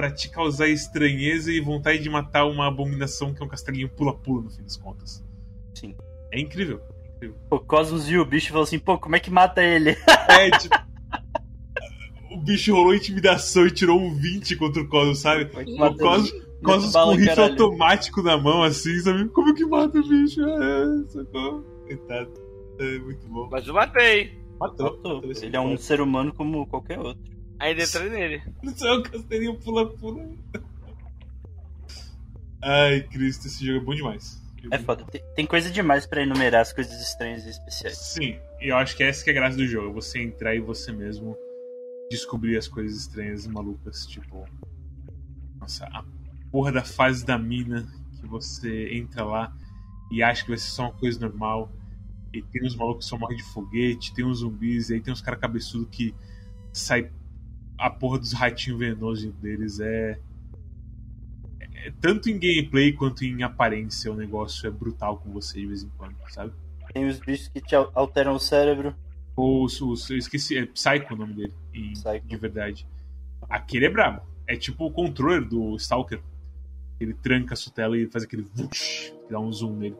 Pra 0.00 0.10
te 0.10 0.30
causar 0.30 0.66
estranheza 0.66 1.52
e 1.52 1.60
vontade 1.60 1.98
de 1.98 2.08
matar 2.08 2.46
uma 2.46 2.66
abominação 2.66 3.34
que 3.34 3.42
é 3.42 3.44
um 3.44 3.48
castelinho 3.48 3.86
pula-pula, 3.86 4.44
no 4.44 4.50
fim 4.50 4.62
das 4.62 4.74
contas. 4.78 5.22
Sim. 5.74 5.94
É 6.32 6.40
incrível. 6.40 6.80
O 7.50 7.58
Cosmos 7.60 8.06
viu 8.06 8.22
o 8.22 8.24
bicho 8.24 8.46
e 8.46 8.48
falou 8.48 8.62
assim: 8.62 8.78
pô, 8.78 8.98
como 8.98 9.14
é 9.16 9.20
que 9.20 9.30
mata 9.30 9.62
ele? 9.62 9.94
É, 10.30 10.50
tipo. 10.52 10.74
o 12.30 12.38
bicho 12.38 12.72
rolou 12.72 12.94
intimidação 12.94 13.66
e 13.66 13.70
tirou 13.70 14.00
um 14.00 14.14
20 14.14 14.56
contra 14.56 14.80
o 14.80 14.88
Cosmos, 14.88 15.18
sabe? 15.18 15.44
Como 15.44 15.60
é 15.60 15.64
que 15.66 15.72
O 15.72 15.78
mata 15.78 15.98
Cosmos, 15.98 16.32
ele? 16.32 16.46
Cosmos 16.64 16.92
com 16.94 17.04
um 17.04 17.10
rifle 17.10 17.26
caralho. 17.26 17.52
automático 17.52 18.22
na 18.22 18.38
mão, 18.38 18.62
assim, 18.62 18.98
sabe? 19.00 19.28
Como 19.28 19.54
que 19.54 19.66
mata 19.66 19.98
o 19.98 20.08
bicho? 20.08 20.40
É, 20.40 21.08
socorro. 21.08 21.62
Coitado. 21.86 22.32
É 22.78 22.98
muito 23.00 23.28
bom. 23.28 23.50
Mas 23.52 23.66
eu 23.66 23.74
matei. 23.74 24.32
Matou. 24.58 24.96
Matou. 24.96 25.22
Ele 25.24 25.54
é 25.54 25.60
um 25.60 25.76
ser 25.76 26.00
humano 26.00 26.32
como 26.32 26.66
qualquer 26.66 26.98
outro. 26.98 27.39
Ainda 27.60 27.82
entrei 27.82 28.08
nele. 28.08 28.42
Isso 28.62 28.86
é 28.86 28.98
um 28.98 29.02
castelinho 29.02 29.58
pula-pula. 29.58 30.26
Ai, 32.62 33.02
Cristo, 33.02 33.46
esse 33.46 33.64
jogo 33.64 33.80
é 33.80 33.84
bom 33.84 33.94
demais. 33.94 34.40
É 34.70 34.78
foda. 34.78 35.04
Tem, 35.04 35.22
tem 35.36 35.46
coisa 35.46 35.70
demais 35.70 36.06
pra 36.06 36.22
enumerar 36.22 36.62
as 36.62 36.72
coisas 36.72 37.00
estranhas 37.00 37.44
e 37.44 37.50
especiais. 37.50 37.96
Sim, 37.96 38.38
e 38.60 38.68
eu 38.68 38.76
acho 38.76 38.96
que 38.96 39.02
essa 39.02 39.22
que 39.22 39.30
é 39.30 39.32
a 39.32 39.36
graça 39.36 39.56
do 39.56 39.66
jogo. 39.66 39.92
Você 39.94 40.20
entrar 40.20 40.54
e 40.54 40.60
você 40.60 40.90
mesmo 40.90 41.36
descobrir 42.10 42.56
as 42.56 42.66
coisas 42.66 42.98
estranhas 42.98 43.44
e 43.44 43.48
malucas, 43.48 44.06
tipo. 44.06 44.46
Nossa, 45.58 45.84
a 45.86 46.02
porra 46.50 46.72
da 46.72 46.82
fase 46.82 47.24
da 47.24 47.38
mina 47.38 47.86
que 48.18 48.26
você 48.26 48.94
entra 48.94 49.24
lá 49.24 49.54
e 50.10 50.22
acha 50.22 50.42
que 50.42 50.48
vai 50.48 50.58
ser 50.58 50.70
só 50.70 50.82
uma 50.84 50.92
coisa 50.92 51.20
normal. 51.20 51.70
E 52.32 52.42
tem 52.42 52.64
uns 52.64 52.76
malucos 52.76 53.04
que 53.04 53.10
só 53.10 53.18
morrem 53.18 53.36
de 53.36 53.44
foguete, 53.44 54.14
tem 54.14 54.24
uns 54.24 54.38
zumbis, 54.38 54.88
e 54.88 54.94
aí 54.94 55.00
tem 55.00 55.12
uns 55.12 55.20
caras 55.20 55.40
cabeçudos 55.40 55.88
que 55.90 56.14
sai 56.72 57.10
a 57.80 57.88
porra 57.88 58.18
dos 58.18 58.32
ratinhos 58.32 58.78
venenosos 58.78 59.32
deles. 59.34 59.80
É... 59.80 60.18
é. 61.60 61.92
Tanto 62.00 62.28
em 62.28 62.38
gameplay 62.38 62.92
quanto 62.92 63.24
em 63.24 63.42
aparência, 63.42 64.12
o 64.12 64.14
negócio 64.14 64.66
é 64.66 64.70
brutal 64.70 65.16
com 65.16 65.30
você 65.30 65.60
de 65.60 65.66
vez 65.66 65.82
em 65.82 65.88
quando, 65.96 66.14
sabe? 66.28 66.52
Tem 66.92 67.06
os 67.06 67.18
bichos 67.18 67.48
que 67.48 67.60
te 67.60 67.74
alteram 67.74 68.34
o 68.34 68.40
cérebro. 68.40 68.94
Os, 69.36 69.80
os, 69.80 70.10
eu 70.10 70.18
esqueci, 70.18 70.58
é 70.58 70.66
Psycho 70.66 71.14
o 71.14 71.16
nome 71.16 71.34
dele, 71.34 71.54
em, 71.72 71.92
de 72.26 72.36
verdade. 72.36 72.86
Aquele 73.48 73.86
é 73.86 73.90
brabo. 73.90 74.22
É 74.46 74.56
tipo 74.56 74.84
o 74.84 74.90
controller 74.90 75.42
do 75.42 75.76
Stalker. 75.76 76.20
Ele 76.98 77.14
tranca 77.14 77.54
a 77.54 77.56
sua 77.56 77.72
tela 77.72 77.96
e 77.96 78.06
faz 78.06 78.24
aquele 78.24 78.42
vush, 78.54 79.14
que 79.26 79.32
dá 79.32 79.40
um 79.40 79.50
zoom 79.50 79.76
nele. 79.76 79.96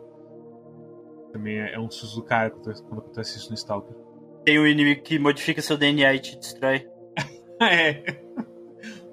Também 1.33 1.59
é, 1.59 1.75
é 1.75 1.81
um 1.81 1.91
susto 1.91 2.17
do 2.17 2.23
cara 2.23 2.51
quando 2.51 2.99
acontece 2.99 3.39
isso 3.39 3.49
no 3.49 3.55
Stalker. 3.55 3.97
Tem 4.45 4.59
um 4.59 4.67
inimigo 4.67 5.03
que 5.03 5.19
modifica 5.19 5.63
seu 5.63 5.79
DNA 5.79 6.15
e 6.15 6.19
te 6.19 6.37
destrói. 6.37 6.87
É. 7.71 8.03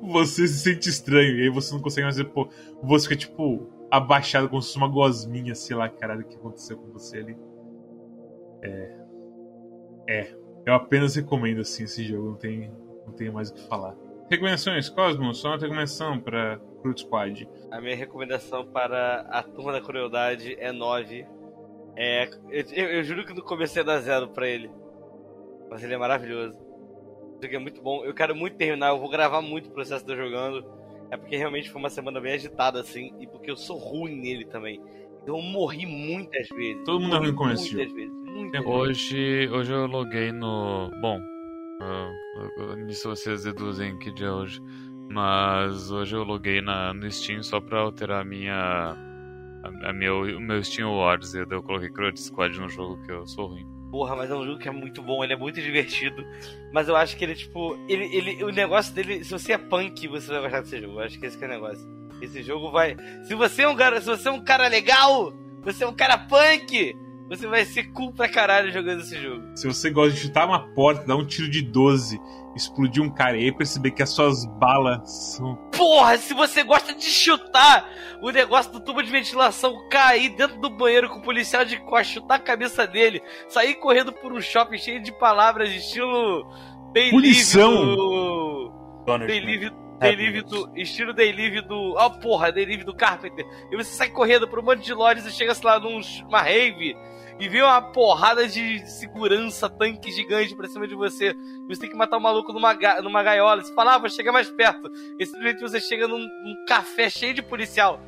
Você 0.02 0.48
se 0.48 0.60
sente 0.60 0.88
estranho, 0.90 1.38
e 1.38 1.42
aí 1.44 1.50
você 1.50 1.74
não 1.74 1.82
consegue 1.82 2.04
mais 2.06 2.18
ver, 2.18 2.26
pô. 2.26 2.48
Você 2.84 3.10
fica, 3.10 3.20
tipo, 3.20 3.68
abaixado 3.92 4.48
como 4.48 4.62
se 4.62 4.68
fosse 4.70 4.78
uma 4.78 4.88
gosminha, 4.88 5.54
sei 5.56 5.76
lá, 5.76 5.90
caralho, 5.90 6.22
o 6.22 6.24
que 6.24 6.36
aconteceu 6.36 6.78
com 6.78 6.92
você 6.92 7.18
ali. 7.18 7.38
É. 8.62 8.98
É. 10.08 10.36
Eu 10.66 10.74
apenas 10.74 11.16
recomendo, 11.16 11.62
assim, 11.62 11.84
esse 11.84 12.04
jogo, 12.04 12.30
não 12.30 12.36
tem, 12.36 12.72
não 13.06 13.14
tenho 13.14 13.34
mais 13.34 13.50
o 13.50 13.54
que 13.54 13.68
falar. 13.68 13.96
Recomendações, 14.30 14.90
Cosmo, 14.90 15.34
só 15.34 15.50
uma 15.50 15.58
recomendação 15.58 16.20
pra 16.20 16.60
Crude 16.82 17.02
Squad. 17.02 17.50
A 17.72 17.80
minha 17.82 17.96
recomendação 17.96 18.66
para 18.68 19.22
a 19.30 19.42
turma 19.42 19.72
da 19.72 19.82
crueldade 19.82 20.56
é 20.60 20.72
9. 20.72 21.26
É, 21.96 22.26
eu, 22.50 22.64
eu- 22.74 22.90
eu 22.98 23.04
juro 23.04 23.26
que 23.26 23.34
não 23.34 23.42
comecei 23.42 23.82
a 23.82 23.86
dar 23.86 24.00
zero 24.02 24.28
pra 24.30 24.48
ele. 24.48 24.70
Mas 25.70 25.84
ele 25.84 25.94
é 25.94 25.98
maravilhoso. 25.98 26.58
O 27.38 27.44
jogo 27.44 27.56
é 27.56 27.60
muito 27.60 27.82
bom. 27.82 28.04
Eu 28.04 28.14
quero 28.14 28.36
muito 28.36 28.58
terminar, 28.58 28.90
eu 28.90 29.00
vou 29.00 29.10
gravar 29.10 29.42
muito 29.42 29.70
o 29.70 29.72
processo 29.72 30.06
de 30.06 30.12
eu 30.12 30.18
jogando. 30.18 30.66
É 31.10 31.16
porque 31.16 31.38
realmente 31.38 31.70
foi 31.70 31.80
uma 31.80 31.90
semana 31.90 32.20
bem 32.20 32.34
agitada, 32.34 32.82
assim, 32.82 33.14
e 33.20 33.28
porque 33.28 33.50
eu 33.50 33.56
sou 33.56 33.78
ruim 33.78 34.20
nele 34.20 34.46
também. 34.46 34.82
Então 35.22 35.38
eu 35.38 35.42
morri 35.42 35.86
muitas 35.86 36.48
vezes. 36.50 36.84
Todo 36.84 37.02
mundo 37.02 37.16
é 37.16 37.20
ruim 37.20 37.36
com 37.36 37.50
esse 37.50 37.76
Muitas 37.76 37.94
vezes. 37.94 38.14
Muitas 38.26 38.64
vezes. 38.64 38.68
Hoje, 38.68 39.50
hoje 39.52 39.72
eu 39.72 39.86
loguei 39.86 40.32
no. 40.32 40.90
Bom, 41.02 41.20
ah, 41.82 42.12
nisso 42.86 43.10
vocês 43.10 43.44
deduzem 43.44 43.98
que 44.00 44.12
dia 44.12 44.28
é 44.28 44.32
hoje. 44.32 44.62
Mas 45.10 45.90
hoje 45.92 46.16
eu 46.16 46.24
loguei 46.24 46.62
na, 46.62 46.94
no 46.94 47.10
Steam 47.10 47.42
só 47.42 47.62
pra 47.62 47.80
alterar 47.80 48.22
a 48.22 48.26
minha. 48.26 48.54
A, 48.54 49.90
a 49.90 49.94
meu, 49.94 50.22
o 50.22 50.42
meu 50.42 50.64
Steam 50.64 50.90
Awards. 50.90 51.34
Eu 51.34 51.64
coloquei 51.64 51.90
Crowd 51.90 52.20
Squad 52.20 52.60
no 52.60 52.68
jogo 52.68 53.02
que 53.04 53.12
eu 53.12 53.26
sou 53.26 53.48
ruim. 53.48 53.77
Porra, 53.90 54.16
mas 54.16 54.30
é 54.30 54.36
um 54.36 54.46
jogo 54.46 54.60
que 54.60 54.68
é 54.68 54.72
muito 54.72 55.02
bom, 55.02 55.24
ele 55.24 55.34
é 55.34 55.38
muito 55.38 55.62
divertido. 55.62 56.26
Mas 56.74 56.88
eu 56.88 56.96
acho 56.96 57.16
que 57.16 57.24
ele, 57.24 57.36
tipo, 57.36 57.78
ele, 57.88 58.06
ele, 58.16 58.44
o 58.44 58.50
negócio 58.50 58.94
dele, 58.94 59.24
se 59.24 59.32
você 59.32 59.54
é 59.54 59.58
punk, 59.58 60.08
você 60.08 60.30
vai 60.30 60.42
gostar 60.42 60.62
desse 60.62 60.82
jogo. 60.82 61.00
Eu 61.00 61.06
acho 61.06 61.20
que 61.20 61.26
esse 61.26 61.38
que 61.38 61.44
é 61.44 61.48
o 61.48 61.52
negócio. 61.52 61.88
Esse 62.22 62.44
jogo 62.44 62.72
vai. 62.72 62.98
Se 63.24 63.34
você 63.34 63.64
é 63.64 63.68
um 63.68 63.76
cara, 63.76 64.02
se 64.02 64.08
você 64.08 64.28
é 64.28 64.32
um 64.32 64.44
cara 64.44 64.68
legal, 64.68 65.34
você 65.62 65.84
é 65.84 65.88
um 65.88 65.94
cara 65.94 66.18
punk, 66.18 66.96
você 67.30 67.46
vai 67.48 67.66
ser 67.66 67.92
cool 67.92 68.14
pra 68.14 68.30
caralho 68.30 68.72
jogando 68.72 69.02
esse 69.02 69.22
jogo. 69.22 69.44
Se 69.56 69.68
você 69.68 69.90
gosta 69.90 70.14
de 70.14 70.22
chutar 70.22 70.46
uma 70.46 70.60
porta, 70.74 71.06
dar 71.06 71.16
um 71.16 71.26
tiro 71.26 71.50
de 71.50 71.62
12, 71.62 72.20
explodir 72.56 73.04
um 73.04 73.10
cara 73.10 73.38
e 73.38 73.46
aí 73.46 73.52
perceber 73.52 73.92
que 73.92 74.02
as 74.02 74.10
suas 74.10 74.46
balas 74.46 75.34
são. 75.36 75.56
Porra, 75.76 76.18
se 76.18 76.34
você 76.34 76.64
gosta 76.64 76.94
de 76.94 77.06
chutar 77.06 77.90
o 78.22 78.32
negócio 78.32 78.72
do 78.72 78.80
tubo 78.80 79.04
de 79.04 79.12
ventilação, 79.12 79.88
cair 79.90 80.30
dentro 80.30 80.60
do 80.60 80.70
banheiro 80.70 81.10
com 81.10 81.20
o 81.20 81.22
policial 81.22 81.66
de 81.66 81.78
costas, 81.78 82.08
chutar 82.08 82.36
a 82.36 82.40
cabeça 82.40 82.88
dele, 82.88 83.22
sair 83.50 83.76
correndo 83.76 84.14
por 84.14 84.32
um 84.32 84.42
shopping 84.42 84.78
cheio 84.78 85.02
de 85.02 85.12
palavras 85.12 85.70
de 85.70 85.78
estilo. 85.78 86.48
Day 86.94 87.12
Punição. 87.12 87.74
Live 87.74 87.96
do. 87.96 89.04
Donner, 89.06 89.28
Day 89.28 89.42
Day 90.00 90.16
Live 90.16 90.42
do. 90.44 90.72
Estilo 90.76 91.14
Day 91.14 91.32
Live 91.32 91.62
do. 91.62 91.96
Ó, 91.98 92.10
porra, 92.10 92.52
Day 92.52 92.66
Live 92.66 92.84
do 92.84 92.96
Carpenter. 92.96 93.46
E 93.72 93.76
você 93.76 93.92
sai 93.92 94.10
correndo 94.10 94.48
por 94.48 94.60
um 94.60 94.64
monte 94.64 94.84
de 94.86 94.94
lojas 94.94 95.26
e 95.26 95.32
chega, 95.32 95.54
sei 95.56 95.66
lá, 95.70 95.80
numa 95.80 96.42
rave. 96.42 96.96
E 97.40 97.48
vê 97.48 97.62
uma 97.62 97.80
porrada 97.82 98.48
de 98.48 98.80
segurança, 98.90 99.70
tanque 99.70 100.12
gigante 100.12 100.56
pra 100.56 100.68
cima 100.68 100.88
de 100.88 100.96
você. 100.96 101.36
E 101.36 101.68
você 101.76 101.82
tem 101.82 101.90
que 101.90 101.96
matar 101.96 102.18
o 102.18 102.22
maluco 102.22 102.52
numa, 102.52 102.74
ga- 102.74 103.00
numa 103.02 103.22
gaiola. 103.22 103.62
Você 103.64 103.74
fala, 103.76 103.94
ah, 103.96 103.98
vou 104.00 104.10
chegar 104.10 104.32
mais 104.32 104.50
perto. 104.50 104.90
E 105.20 105.26
simplesmente 105.26 105.62
você 105.62 105.80
chega 105.80 106.08
num, 106.08 106.18
num 106.18 106.66
café 106.68 107.10
cheio 107.12 107.36
de 107.36 107.44
policial. 107.44 108.00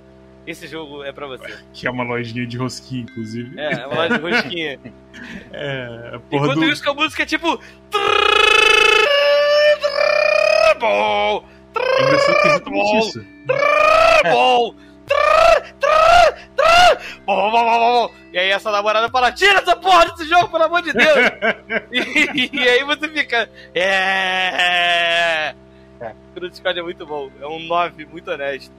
Esse 0.48 0.66
jogo 0.66 1.04
é 1.04 1.12
pra 1.12 1.28
você. 1.28 1.46
Que 1.74 1.86
é 1.86 1.92
uma 1.92 2.04
lojinha 2.04 2.48
de 2.48 2.58
rosquinha, 2.58 3.04
inclusive. 3.04 3.60
É, 3.60 3.74
é 3.82 3.86
uma 3.88 3.96
loja 3.98 4.18
de 4.18 4.22
rosquinha. 4.22 4.80
É, 5.52 6.18
porra 6.30 6.46
Enquanto 6.46 6.60
do. 6.62 6.70
isso, 6.72 6.82
que 6.82 6.90
a 6.90 6.94
música 6.94 7.24
é 7.24 7.26
tipo. 7.26 7.60
Bom, 10.80 11.44
É 11.76 12.04
engraçado 12.04 12.42
que 12.42 12.48
é 12.48 12.52
exatamente 12.52 12.92
Bom. 12.92 13.00
isso. 13.00 13.26
bom. 14.24 14.76
Bom, 17.26 17.36
bom, 17.36 17.52
bom, 17.52 17.64
bom, 17.66 17.80
bom. 17.80 18.14
E 18.34 18.38
aí 18.38 18.50
essa 18.50 18.72
namorada 18.72 19.10
fala, 19.10 19.32
tira 19.32 19.60
essa 19.60 19.76
porra 19.76 20.06
desse 20.06 20.28
jogo, 20.28 20.50
pelo 20.50 20.64
amor 20.64 20.82
de 20.82 20.94
Deus! 20.94 21.18
e, 21.92 22.50
e 22.54 22.70
aí 22.70 22.84
você 22.84 23.08
fica. 23.10 23.50
É. 23.74 25.56
O 26.36 26.48
Discord 26.48 26.80
é 26.80 26.84
muito 26.84 27.06
bom. 27.06 27.30
É 27.42 27.48
um 27.48 27.60
9 27.60 28.06
muito 28.06 28.32
honesto. 28.32 28.72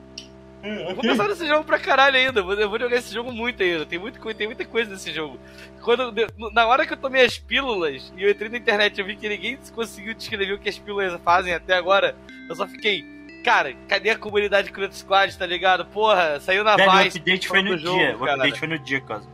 Eu 0.62 0.94
vou 0.94 1.02
pensar 1.02 1.28
nesse 1.28 1.46
jogo 1.46 1.64
pra 1.64 1.78
caralho 1.78 2.16
ainda. 2.16 2.40
Eu 2.40 2.68
vou- 2.68 2.78
jogar 2.78 2.96
esse 2.96 3.12
jogo 3.14 3.32
muito 3.32 3.62
ainda. 3.62 3.86
Tem, 3.86 3.98
muito, 3.98 4.20
tem 4.34 4.46
muita 4.46 4.64
coisa 4.64 4.90
nesse 4.90 5.12
jogo. 5.12 5.38
Quando, 5.82 6.12
na 6.52 6.66
hora 6.66 6.86
que 6.86 6.92
eu 6.92 6.96
tomei 6.96 7.24
as 7.24 7.38
pílulas 7.38 8.12
e 8.16 8.22
eu 8.22 8.30
entrei 8.30 8.48
na 8.50 8.58
internet 8.58 8.96
e 8.96 9.00
eu 9.00 9.06
vi 9.06 9.16
que 9.16 9.28
ninguém 9.28 9.58
conseguiu 9.74 10.12
descrever 10.14 10.52
o 10.52 10.58
que 10.58 10.68
as 10.68 10.78
pílulas 10.78 11.18
fazem 11.24 11.54
até 11.54 11.74
agora, 11.74 12.14
eu 12.48 12.54
só 12.54 12.66
fiquei. 12.66 13.04
Cara, 13.42 13.72
cadê 13.88 14.10
a 14.10 14.18
comunidade 14.18 14.70
Crudo 14.70 14.94
Squad, 14.94 15.36
tá 15.38 15.46
ligado? 15.46 15.86
Porra, 15.86 16.38
saiu 16.40 16.62
na 16.62 16.76
Velho, 16.76 16.90
o 16.90 17.06
update 17.06 17.48
foi 17.48 17.62
no 17.62 17.78
jogo, 17.78 17.98
dia. 17.98 18.16
O 18.16 18.18
cara. 18.20 18.34
update 18.34 18.58
foi 18.58 18.68
no 18.68 18.78
dia, 18.78 19.00
Cosmos. 19.00 19.28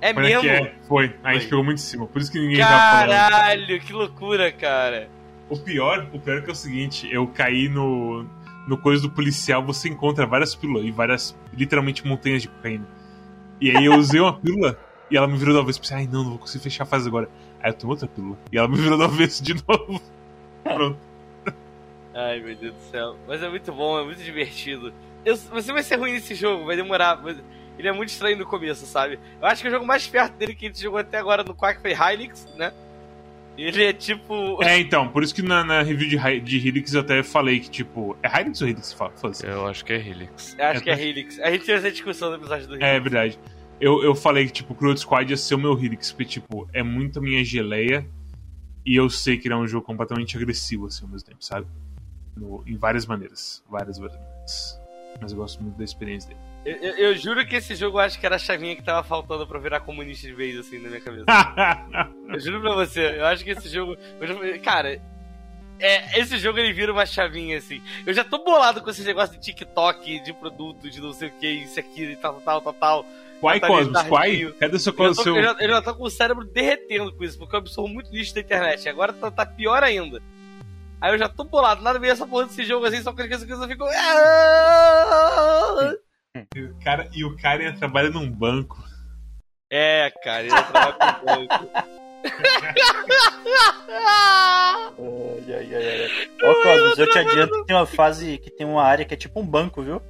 É 0.00 0.14
Como 0.14 0.24
é 0.24 0.28
mesmo? 0.28 0.42
que 0.42 0.48
é? 0.48 0.74
Foi. 0.86 1.16
A 1.24 1.34
gente 1.34 1.46
pegou 1.48 1.64
muito 1.64 1.78
em 1.78 1.82
cima. 1.82 2.06
Por 2.06 2.22
isso 2.22 2.30
que 2.30 2.38
ninguém 2.38 2.58
tava 2.60 3.00
falando. 3.00 3.08
Caralho, 3.30 3.80
que 3.80 3.92
loucura, 3.92 4.52
cara. 4.52 5.08
O 5.50 5.58
pior, 5.58 6.06
o 6.12 6.20
pior 6.20 6.38
é 6.38 6.40
que 6.42 6.50
é 6.50 6.52
o 6.52 6.54
seguinte, 6.54 7.08
eu 7.10 7.26
caí 7.26 7.68
no, 7.68 8.24
no 8.68 8.76
coisa 8.78 9.02
do 9.02 9.10
policial, 9.10 9.64
você 9.64 9.88
encontra 9.88 10.26
várias 10.26 10.54
pílulas 10.54 10.84
e 10.84 10.90
várias, 10.90 11.36
literalmente, 11.52 12.06
montanhas 12.06 12.42
de 12.42 12.48
cocaína. 12.48 12.86
E 13.60 13.76
aí 13.76 13.84
eu 13.86 13.94
usei 13.94 14.20
uma 14.20 14.32
pílula 14.38 14.78
e 15.10 15.16
ela 15.16 15.26
me 15.26 15.36
virou 15.36 15.54
do 15.54 15.60
avesso. 15.60 15.80
Pensei, 15.80 15.96
ai 15.96 16.06
não, 16.06 16.22
não 16.22 16.30
vou 16.30 16.38
conseguir 16.38 16.62
fechar 16.64 16.84
a 16.84 16.86
fase 16.86 17.08
agora. 17.08 17.28
Aí 17.60 17.70
eu 17.70 17.74
tomei 17.74 17.92
outra 17.94 18.06
pílula 18.06 18.38
e 18.52 18.58
ela 18.58 18.68
me 18.68 18.76
virou 18.76 18.96
do 18.98 19.04
avesso 19.04 19.42
de 19.42 19.54
novo. 19.66 20.00
Pronto. 20.62 20.98
Ai, 22.14 22.40
meu 22.40 22.54
Deus 22.56 22.74
do 22.74 22.80
céu. 22.90 23.16
Mas 23.26 23.42
é 23.42 23.48
muito 23.48 23.72
bom, 23.72 23.98
é 23.98 24.04
muito 24.04 24.22
divertido. 24.22 24.92
Eu- 25.24 25.36
você 25.36 25.72
vai 25.72 25.82
ser 25.82 25.96
ruim 25.96 26.12
nesse 26.12 26.34
jogo, 26.34 26.64
vai 26.66 26.76
demorar. 26.76 27.20
mas 27.22 27.36
ele 27.78 27.88
é 27.88 27.92
muito 27.92 28.08
estranho 28.10 28.36
no 28.36 28.44
começo, 28.44 28.84
sabe? 28.86 29.18
Eu 29.40 29.46
acho 29.46 29.62
que 29.62 29.68
o 29.68 29.70
jogo 29.70 29.86
mais 29.86 30.06
perto 30.06 30.34
dele 30.34 30.54
que 30.54 30.66
a 30.66 30.68
gente 30.68 30.82
jogou 30.82 30.98
até 30.98 31.16
agora 31.18 31.44
no 31.44 31.54
Quack 31.54 31.80
foi 31.80 31.92
Hylix, 31.92 32.46
né? 32.56 32.72
Ele 33.58 33.84
é 33.84 33.92
tipo. 33.92 34.62
É, 34.62 34.78
então, 34.78 35.08
por 35.08 35.22
isso 35.22 35.34
que 35.34 35.42
na, 35.42 35.64
na 35.64 35.82
review 35.82 36.08
de, 36.08 36.40
de 36.40 36.68
Helix 36.68 36.94
eu 36.94 37.00
até 37.00 37.22
falei 37.22 37.58
que, 37.60 37.68
tipo, 37.68 38.16
é 38.22 38.40
Helix 38.40 38.62
ou 38.62 38.68
Helix? 38.68 38.92
Fala, 38.92 39.12
foda-se. 39.16 39.46
Eu 39.46 39.66
acho 39.66 39.84
que 39.84 39.92
é 39.92 39.96
Helix. 39.96 40.56
Eu 40.58 40.64
acho 40.66 40.80
é, 40.80 40.82
que 40.82 40.90
é 40.90 40.96
tá. 40.96 41.02
Helix. 41.02 41.40
A 41.40 41.50
gente 41.50 41.64
teve 41.66 41.78
essa 41.78 41.90
discussão 41.90 42.30
no 42.30 42.36
episódio 42.36 42.66
do 42.68 42.74
Helix. 42.74 42.86
É 42.86 43.00
verdade. 43.00 43.38
Eu, 43.80 44.02
eu 44.02 44.14
falei 44.14 44.46
que, 44.46 44.52
tipo, 44.52 44.74
Cruel 44.74 44.96
Squad 44.96 45.30
ia 45.30 45.36
ser 45.36 45.54
o 45.54 45.58
meu 45.58 45.72
Helix, 45.78 46.10
porque, 46.12 46.24
tipo, 46.24 46.68
é 46.72 46.82
muito 46.82 47.18
a 47.18 47.22
minha 47.22 47.44
geleia. 47.44 48.06
E 48.86 48.96
eu 48.96 49.10
sei 49.10 49.36
que 49.36 49.48
ele 49.48 49.54
é 49.54 49.56
um 49.56 49.66
jogo 49.66 49.84
completamente 49.84 50.36
agressivo, 50.36 50.86
assim, 50.86 51.04
ao 51.04 51.10
mesmo 51.10 51.28
tempo, 51.28 51.44
sabe? 51.44 51.66
No- 52.36 52.62
em 52.66 52.76
várias 52.76 53.04
maneiras. 53.06 53.62
Várias, 53.68 53.98
várias 53.98 54.18
maneiras. 54.18 54.80
Mas 55.20 55.32
eu 55.32 55.38
gosto 55.38 55.62
muito 55.62 55.76
da 55.76 55.84
experiência 55.84 56.28
dele. 56.30 56.40
Eu, 56.64 56.76
eu- 56.76 56.94
eu 56.96 57.16
juro 57.16 57.46
que 57.46 57.56
esse 57.56 57.74
jogo 57.74 57.98
eu 57.98 58.02
acho 58.02 58.18
que 58.18 58.26
era 58.26 58.36
a 58.36 58.38
chavinha 58.38 58.76
que 58.76 58.82
tava 58.82 59.02
faltando 59.02 59.46
pra 59.46 59.58
virar 59.58 59.80
comunista 59.80 60.26
de 60.26 60.34
vez, 60.34 60.58
assim, 60.58 60.78
na 60.78 60.88
minha 60.88 61.00
cabeça. 61.00 61.24
Eu 62.28 62.38
juro 62.40 62.60
pra 62.60 62.74
você, 62.74 63.16
eu 63.18 63.24
acho 63.26 63.42
que 63.42 63.50
esse 63.52 63.70
jogo. 63.70 63.96
cara, 64.62 65.00
é, 65.80 66.20
esse 66.20 66.36
jogo 66.36 66.58
ele 66.58 66.74
vira 66.74 66.92
uma 66.92 67.06
chavinha 67.06 67.56
assim. 67.56 67.80
Eu 68.06 68.12
já 68.12 68.22
tô 68.22 68.44
bolado 68.44 68.82
com 68.82 68.90
esse 68.90 69.02
negócio 69.02 69.34
de 69.34 69.40
TikTok, 69.42 70.20
de 70.20 70.34
produto, 70.34 70.90
de 70.90 71.00
não 71.00 71.12
sei 71.14 71.28
o 71.28 71.32
que, 71.32 71.48
isso 71.48 71.80
aqui, 71.80 72.02
e 72.04 72.16
tal, 72.16 72.34
tal, 72.42 72.60
tal, 72.60 72.72
tal. 72.74 73.06
Quai, 73.40 73.58
Cosmos. 73.60 74.02
Quai? 74.02 74.52
Cadê 74.60 74.78
seu, 74.78 74.92
Eu 74.92 75.08
já, 75.08 75.14
tô, 75.14 75.22
seu... 75.22 75.36
eu, 75.36 75.42
já, 75.42 75.56
eu 75.60 75.68
já 75.70 75.80
tô 75.80 75.94
com 75.94 76.04
o 76.04 76.10
cérebro 76.10 76.44
derretendo 76.44 77.14
com 77.14 77.24
isso, 77.24 77.38
porque 77.38 77.54
eu 77.54 77.60
absorvo 77.60 77.88
muito 77.88 78.12
lixo 78.14 78.34
da 78.34 78.40
internet. 78.42 78.86
Agora 78.88 79.12
tá, 79.14 79.30
tá 79.30 79.46
pior 79.46 79.82
ainda. 79.82 80.20
Aí 81.00 81.14
eu 81.14 81.18
já 81.18 81.28
tô 81.30 81.44
bolado, 81.44 81.80
nada 81.80 81.98
meio 81.98 82.12
essa 82.12 82.26
porra 82.26 82.44
desse 82.46 82.64
jogo 82.64 82.84
assim, 82.84 83.00
só 83.00 83.12
que 83.12 83.22
as 83.22 83.42
eu 83.48 83.68
fico. 83.68 83.84
"Ah!" 83.86 85.94
E 86.54 86.60
o 86.62 86.74
cara, 86.84 87.08
e 87.12 87.24
o 87.24 87.36
cara 87.36 87.72
trabalha 87.72 88.10
num 88.10 88.30
banco. 88.30 88.82
É, 89.70 90.12
cara, 90.22 90.42
ele 90.42 90.50
trabalha 90.50 90.92
com 90.92 91.26
banco. 91.26 91.70
Ai, 95.00 95.54
ai, 95.54 95.74
ai, 95.74 96.02
ai. 96.02 96.28
Ó, 96.42 96.54
Cosmos, 96.62 96.98
eu 96.98 97.10
te 97.10 97.18
adianto 97.18 97.60
que 97.60 97.66
tem 97.66 97.76
uma 97.76 97.86
fase 97.86 98.38
que 98.38 98.50
tem 98.50 98.66
uma 98.66 98.82
área 98.82 99.04
que 99.04 99.14
é 99.14 99.16
tipo 99.16 99.40
um 99.40 99.46
banco, 99.46 99.82
viu? 99.82 100.02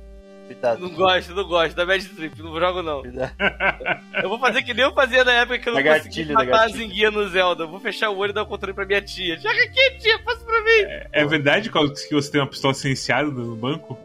Cuidado. 0.46 0.80
Não 0.80 0.90
gosto, 0.90 1.34
não 1.34 1.44
gosto 1.44 1.76
da 1.76 1.84
Mad 1.84 2.02
Trip, 2.02 2.42
não 2.42 2.58
jogo 2.58 2.82
não. 2.82 3.02
Cuidado. 3.02 3.34
Eu 4.22 4.28
vou 4.30 4.38
fazer 4.38 4.62
que 4.62 4.72
nem 4.74 4.84
eu 4.84 4.94
fazia 4.94 5.22
na 5.22 5.32
época 5.32 5.58
que 5.58 5.68
eu 5.68 5.74
não 5.74 5.82
Da 5.82 5.94
consegui 5.94 6.24
gatilho, 6.24 6.34
da 6.34 6.44
matar 6.44 6.64
a 6.64 6.68
zinguinha 6.68 7.10
no 7.10 7.28
Zelda. 7.28 7.64
Eu 7.64 7.68
vou 7.68 7.78
fechar 7.78 8.10
o 8.10 8.16
olho 8.16 8.30
e 8.30 8.32
dar 8.32 8.42
o 8.42 8.46
controle 8.46 8.74
pra 8.74 8.86
minha 8.86 9.00
tia. 9.02 9.36
Joga 9.36 9.62
aqui, 9.62 9.98
tia, 9.98 10.18
passa 10.24 10.44
pra 10.44 10.60
mim. 10.60 11.08
É 11.12 11.24
verdade 11.24 11.70
Cosmos, 11.70 12.02
que 12.02 12.14
você 12.14 12.32
tem 12.32 12.40
uma 12.40 12.48
pistola 12.48 12.74
silenciada 12.74 13.30
no 13.30 13.54
banco? 13.54 13.96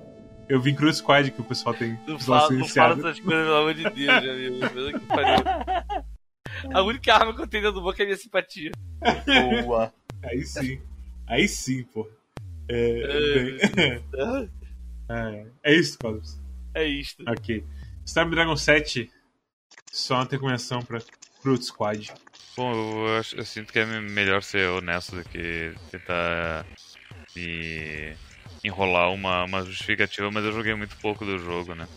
Eu 0.54 0.62
vi 0.62 0.72
Cruz 0.76 0.98
Squad 0.98 1.32
que 1.32 1.42
o 1.42 1.44
pessoal 1.44 1.74
tem 1.74 1.98
Não 2.08 2.20
fala, 2.20 2.52
não 2.52 2.68
fala 2.68 2.94
essas 2.94 3.20
coisas, 3.20 3.44
pelo 3.44 3.56
amor 3.56 3.74
de 3.74 3.90
Deus, 3.90 4.24
amigo. 4.70 5.00
Que 5.00 5.06
pariu. 5.08 5.44
A 6.72 6.82
única 6.84 7.12
arma 7.12 7.34
que 7.36 7.42
eu 7.42 7.48
tenho 7.48 7.64
dentro 7.64 7.80
do 7.80 7.84
banco 7.84 8.00
é 8.00 8.04
a 8.04 8.06
minha 8.06 8.18
simpatia. 8.18 8.72
Boa. 9.64 9.92
Aí 10.22 10.46
sim. 10.46 10.80
Aí 11.26 11.48
sim, 11.48 11.82
pô. 11.86 12.08
É, 12.70 13.58
é, 15.10 15.46
é 15.64 15.74
isso, 15.74 15.98
Cosmos. 15.98 16.40
É 16.76 16.86
isto. 16.86 17.24
Ok. 17.28 17.66
Snapdragon 18.06 18.56
7 18.56 19.12
só 19.92 20.16
uma 20.18 20.26
terminação 20.28 20.84
pra 20.84 21.00
Fruit 21.42 21.66
Squad. 21.66 22.14
Bom, 22.56 22.74
eu, 23.08 23.18
acho- 23.18 23.36
eu 23.38 23.44
sinto 23.46 23.74
que 23.74 23.80
é 23.80 23.86
melhor 24.02 24.44
ser 24.44 24.70
honesto 24.70 25.16
do 25.16 25.24
que 25.24 25.74
tentar 25.90 26.64
me 27.36 28.16
enrolar 28.64 29.12
uma, 29.12 29.44
uma 29.46 29.64
justificativa, 29.66 30.32
mas 30.32 30.46
eu 30.46 30.52
joguei 30.54 30.74
muito 30.76 30.98
pouco 31.00 31.26
do 31.26 31.38
jogo, 31.40 31.76
né? 31.76 31.88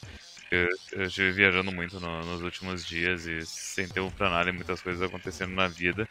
Eu, 0.50 0.66
eu 0.92 1.06
estive 1.06 1.32
viajando 1.32 1.72
muito 1.72 2.00
no- 2.00 2.24
nos 2.24 2.42
últimos 2.42 2.86
dias 2.86 3.26
e 3.26 3.44
sem 3.46 3.90
tempo 3.90 4.12
pra 4.14 4.30
nada 4.30 4.50
e 4.50 4.52
muitas 4.52 4.82
coisas 4.82 5.02
acontecendo 5.02 5.52
na 5.54 5.68
vida. 5.68 6.08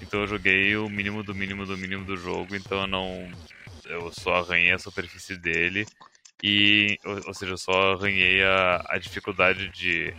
Então 0.00 0.20
eu 0.22 0.26
joguei 0.28 0.76
o 0.76 0.88
mínimo 0.90 1.22
do 1.24 1.34
mínimo 1.34 1.66
do 1.66 1.78
mínimo 1.78 2.04
do 2.06 2.16
jogo, 2.16 2.54
então 2.56 2.82
eu 2.82 2.86
não. 2.88 3.38
Eu 3.84 4.12
só 4.12 4.36
arranhei 4.36 4.72
a 4.72 4.78
superfície 4.78 5.38
dele 5.38 5.88
e. 6.42 6.98
Ou, 7.04 7.28
ou 7.28 7.34
seja, 7.34 7.52
eu 7.54 7.58
só 7.58 7.94
arranhei 7.94 8.42
a, 8.44 8.82
a 8.90 8.98
dificuldade 8.98 9.70
de 9.70 10.16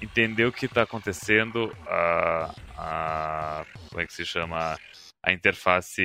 entender 0.00 0.46
o 0.46 0.52
que 0.52 0.66
está 0.66 0.82
acontecendo, 0.82 1.76
a, 1.86 2.54
a. 2.76 3.66
Como 3.90 4.02
é 4.02 4.06
que 4.06 4.12
se 4.12 4.24
chama? 4.24 4.80
A 5.22 5.32
interface 5.32 6.02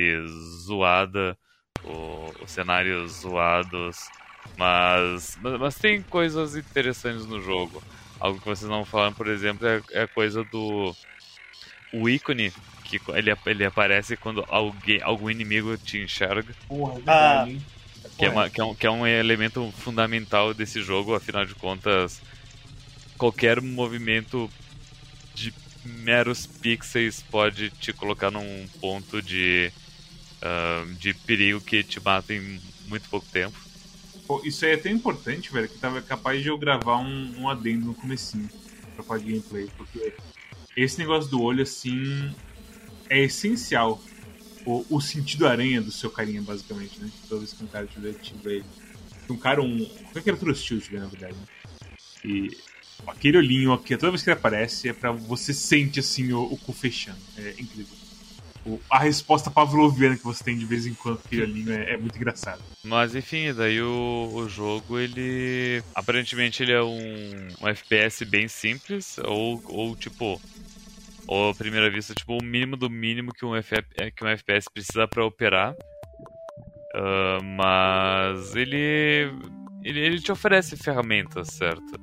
zoada, 0.66 1.38
o, 1.84 2.32
os 2.42 2.50
cenários 2.50 3.20
zoados. 3.20 3.98
Mas, 4.56 5.38
mas, 5.40 5.58
mas 5.60 5.74
tem 5.76 6.02
coisas 6.02 6.54
interessantes 6.54 7.26
no 7.26 7.40
jogo. 7.40 7.82
Algo 8.20 8.38
que 8.38 8.46
vocês 8.46 8.68
não 8.70 8.84
falam, 8.84 9.12
por 9.12 9.26
exemplo, 9.28 9.66
é, 9.66 9.82
é 9.92 10.02
a 10.02 10.08
coisa 10.08 10.44
do. 10.44 10.94
O 11.92 12.08
ícone, 12.08 12.52
que 12.84 13.00
ele, 13.08 13.32
ele 13.46 13.64
aparece 13.64 14.16
quando 14.16 14.44
alguém, 14.48 15.00
algum 15.02 15.30
inimigo 15.30 15.76
te 15.76 15.98
enxerga. 15.98 16.54
Porra, 16.68 17.00
Ah. 17.06 17.44
hein? 17.48 17.62
Que 18.18 18.26
é, 18.26 18.30
uma- 18.30 18.50
que 18.50 18.60
é 18.60 18.64
um, 18.64 18.74
que 18.74 18.86
é 18.86 18.90
um 18.90 19.06
elemento 19.06 19.72
fundamental 19.78 20.52
desse 20.52 20.82
jogo, 20.82 21.14
afinal 21.14 21.44
de 21.46 21.54
contas, 21.54 22.20
qualquer 23.16 23.60
movimento 23.60 24.50
de 25.34 25.52
meros 25.84 26.46
pixels 26.46 27.22
pode 27.30 27.70
te 27.70 27.92
colocar 27.92 28.30
num 28.30 28.68
ponto 28.80 29.20
de, 29.22 29.72
de 30.98 31.14
perigo 31.14 31.60
que 31.60 31.82
te 31.82 32.00
mata 32.00 32.34
em 32.34 32.60
muito 32.86 33.08
pouco 33.08 33.26
tempo. 33.32 33.56
Pô, 34.26 34.40
isso 34.44 34.64
aí 34.64 34.72
é 34.72 34.76
tão 34.76 34.92
importante, 34.92 35.52
velho, 35.52 35.68
que 35.68 35.78
tava 35.78 36.00
capaz 36.00 36.42
de 36.42 36.48
eu 36.48 36.56
gravar 36.56 36.98
um, 36.98 37.40
um 37.40 37.48
adendo 37.48 37.86
no 37.86 37.94
comecinho 37.94 38.48
pra 38.94 39.04
falar 39.04 39.20
de 39.20 39.26
gameplay, 39.26 39.68
porque 39.76 40.14
esse 40.76 40.98
negócio 40.98 41.30
do 41.30 41.40
olho, 41.42 41.62
assim, 41.62 42.34
é 43.08 43.20
essencial. 43.20 44.02
O, 44.66 44.84
o 44.88 45.00
sentido 45.00 45.46
aranha 45.46 45.80
do 45.82 45.92
seu 45.92 46.10
carinha, 46.10 46.40
basicamente, 46.40 46.98
né? 46.98 47.10
Toda 47.28 47.40
vez 47.40 47.52
que 47.52 47.62
um 47.62 47.66
cara 47.66 47.86
tiver 47.86 48.10
ativa 48.10 48.50
ele. 48.50 48.64
Um 49.28 49.36
cara, 49.36 49.60
um. 49.62 49.84
Qualquer 49.84 50.22
criatura 50.22 50.52
hostil 50.52 50.80
tiver, 50.80 51.00
na 51.00 51.06
verdade. 51.06 51.34
Né? 51.34 51.46
E 52.24 52.56
aquele 53.06 53.36
olhinho 53.36 53.72
aqui, 53.72 53.94
toda 53.96 54.10
vez 54.10 54.22
que 54.22 54.30
ele 54.30 54.38
aparece, 54.38 54.88
é 54.88 54.92
pra 54.94 55.12
você 55.12 55.52
sente, 55.52 56.00
assim, 56.00 56.32
o, 56.32 56.42
o 56.44 56.56
cu 56.56 56.72
fechando. 56.72 57.18
É 57.36 57.50
incrível. 57.58 58.03
A 58.90 58.98
resposta 58.98 59.50
pavloviana 59.50 60.16
que 60.16 60.24
você 60.24 60.42
tem 60.42 60.56
de 60.56 60.64
vez 60.64 60.86
em 60.86 60.94
quando 60.94 61.20
aquele 61.24 61.42
olhinho 61.42 61.72
é, 61.72 61.94
é 61.94 61.96
muito 61.96 62.16
engraçado. 62.16 62.62
Mas 62.82 63.14
enfim, 63.14 63.52
daí 63.52 63.80
o, 63.82 64.30
o 64.32 64.48
jogo, 64.48 64.98
ele. 64.98 65.82
Aparentemente 65.94 66.62
ele 66.62 66.72
é 66.72 66.82
um, 66.82 67.48
um 67.62 67.68
FPS 67.68 68.24
bem 68.24 68.48
simples, 68.48 69.18
ou, 69.18 69.62
ou 69.66 69.94
tipo. 69.96 70.40
Ou 71.26 71.50
à 71.50 71.54
primeira 71.54 71.90
vista, 71.90 72.14
tipo, 72.14 72.36
o 72.36 72.44
mínimo 72.44 72.76
do 72.76 72.90
mínimo 72.90 73.32
que 73.32 73.46
um, 73.46 73.56
é, 73.56 73.62
que 74.10 74.24
um 74.24 74.28
FPS 74.28 74.68
precisa 74.72 75.08
pra 75.08 75.24
operar. 75.24 75.74
Ah, 76.94 77.38
mas 77.42 78.54
ele, 78.54 79.30
ele. 79.82 80.00
Ele 80.00 80.20
te 80.20 80.30
oferece 80.30 80.76
ferramentas, 80.76 81.48
certo? 81.48 82.00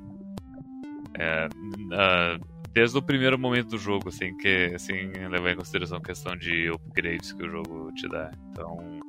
É, 1.18 1.48
ah, 1.92 2.38
desde 2.72 2.98
o 2.98 3.02
primeiro 3.02 3.38
momento 3.38 3.68
do 3.70 3.78
jogo, 3.78 4.10
sem, 4.10 4.36
que, 4.36 4.78
sem 4.78 5.10
levar 5.28 5.52
em 5.52 5.56
consideração 5.56 5.98
a 5.98 6.02
questão 6.02 6.36
de 6.36 6.70
upgrades 6.70 7.32
que 7.32 7.42
o 7.44 7.50
jogo 7.50 7.92
te 7.92 8.08
dá. 8.08 8.30
Então. 8.50 9.00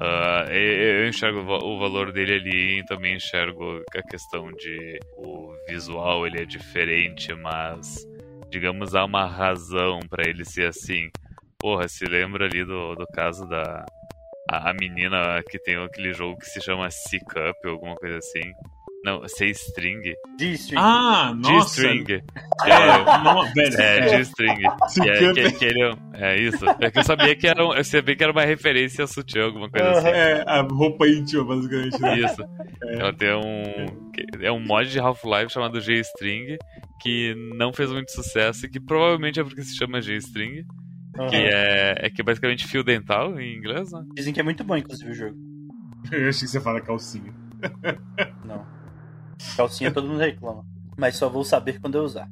Ah, 0.00 0.46
eu 0.50 1.06
enxergo 1.08 1.40
o 1.40 1.44
va- 1.44 1.64
o 1.64 1.78
valor 1.78 2.10
dele 2.10 2.34
ali 2.34 2.78
e 2.80 2.84
também 2.84 3.14
enxergo 3.14 3.80
a 3.96 4.02
questão 4.02 4.50
de 4.52 4.98
o 5.16 5.54
visual 5.68 6.26
ele 6.26 6.40
é 6.40 6.44
diferente, 6.44 7.32
mas 7.34 8.04
digamos 8.50 8.94
há 8.94 9.04
uma 9.04 9.24
razão 9.24 10.00
pra 10.10 10.28
ele 10.28 10.44
ser 10.44 10.66
assim. 10.68 11.08
Porra, 11.60 11.86
se 11.86 12.04
lembra 12.06 12.46
ali 12.46 12.64
do, 12.64 12.96
do 12.96 13.06
caso 13.14 13.46
da 13.46 13.84
a 14.50 14.74
menina 14.74 15.40
que 15.48 15.58
tem 15.60 15.76
aquele 15.76 16.12
jogo 16.12 16.36
que 16.38 16.46
se 16.46 16.60
chama 16.60 16.90
Sick 16.90 17.24
Up, 17.24 17.68
alguma 17.68 17.94
coisa 17.94 18.18
assim. 18.18 18.52
Não, 19.04 19.20
Say 19.28 19.50
String. 19.50 20.14
G-String. 20.40 20.80
Ah, 20.80 21.34
nossa! 21.36 21.82
G-String. 21.82 22.22
É, 22.64 23.22
não, 23.22 23.52
velho. 23.52 23.80
É, 23.80 24.08
G-String. 24.08 24.66
É, 24.66 24.88
Sick 24.88 25.34
que, 25.34 25.52
que 25.58 25.64
ele 25.66 25.82
é, 25.82 25.92
é 26.14 26.40
isso. 26.40 26.64
É 26.80 26.90
que 26.90 27.00
eu 27.00 27.04
sabia 27.04 27.36
que 27.36 27.46
era, 27.46 27.66
um, 27.66 27.74
eu 27.74 27.84
sabia 27.84 28.16
que 28.16 28.22
era 28.24 28.32
uma 28.32 28.46
referência 28.46 29.04
a 29.04 29.06
sutil, 29.06 29.44
alguma 29.44 29.68
coisa 29.68 29.90
assim. 29.90 30.08
É, 30.08 30.42
a 30.46 30.62
roupa 30.62 31.06
íntima, 31.06 31.44
basicamente. 31.44 32.00
Né? 32.00 32.20
Isso. 32.20 32.42
Ela 32.82 33.12
tem 33.12 33.34
um. 33.34 34.04
É 34.40 34.50
um 34.50 34.60
mod 34.60 34.90
de 34.90 34.98
Half-Life 34.98 35.52
chamado 35.52 35.82
G-String, 35.82 36.56
que 37.02 37.34
não 37.58 37.74
fez 37.74 37.92
muito 37.92 38.10
sucesso 38.10 38.64
e 38.64 38.70
que 38.70 38.80
provavelmente 38.80 39.38
é 39.38 39.44
porque 39.44 39.62
se 39.62 39.76
chama 39.76 40.00
G-String, 40.00 40.64
Aham. 41.18 41.28
que 41.28 41.36
é, 41.36 42.06
é 42.06 42.10
que 42.10 42.22
é 42.22 42.24
basicamente 42.24 42.66
fio 42.66 42.82
dental 42.82 43.38
em 43.38 43.54
inglês, 43.54 43.92
né? 43.92 44.02
Dizem 44.14 44.32
que 44.32 44.40
é 44.40 44.42
muito 44.42 44.64
bom, 44.64 44.78
inclusive, 44.78 45.10
o 45.10 45.14
jogo. 45.14 45.36
Eu 46.10 46.30
achei 46.30 46.46
que 46.46 46.48
você 46.48 46.60
fala 46.60 46.80
calcinha. 46.80 47.34
Não. 48.46 48.73
Calcinha 49.56 49.92
todo 49.92 50.08
mundo 50.08 50.20
reclama. 50.20 50.64
Mas 50.96 51.16
só 51.16 51.28
vou 51.28 51.44
saber 51.44 51.80
quando 51.80 51.98
eu 51.98 52.04
usar. 52.04 52.28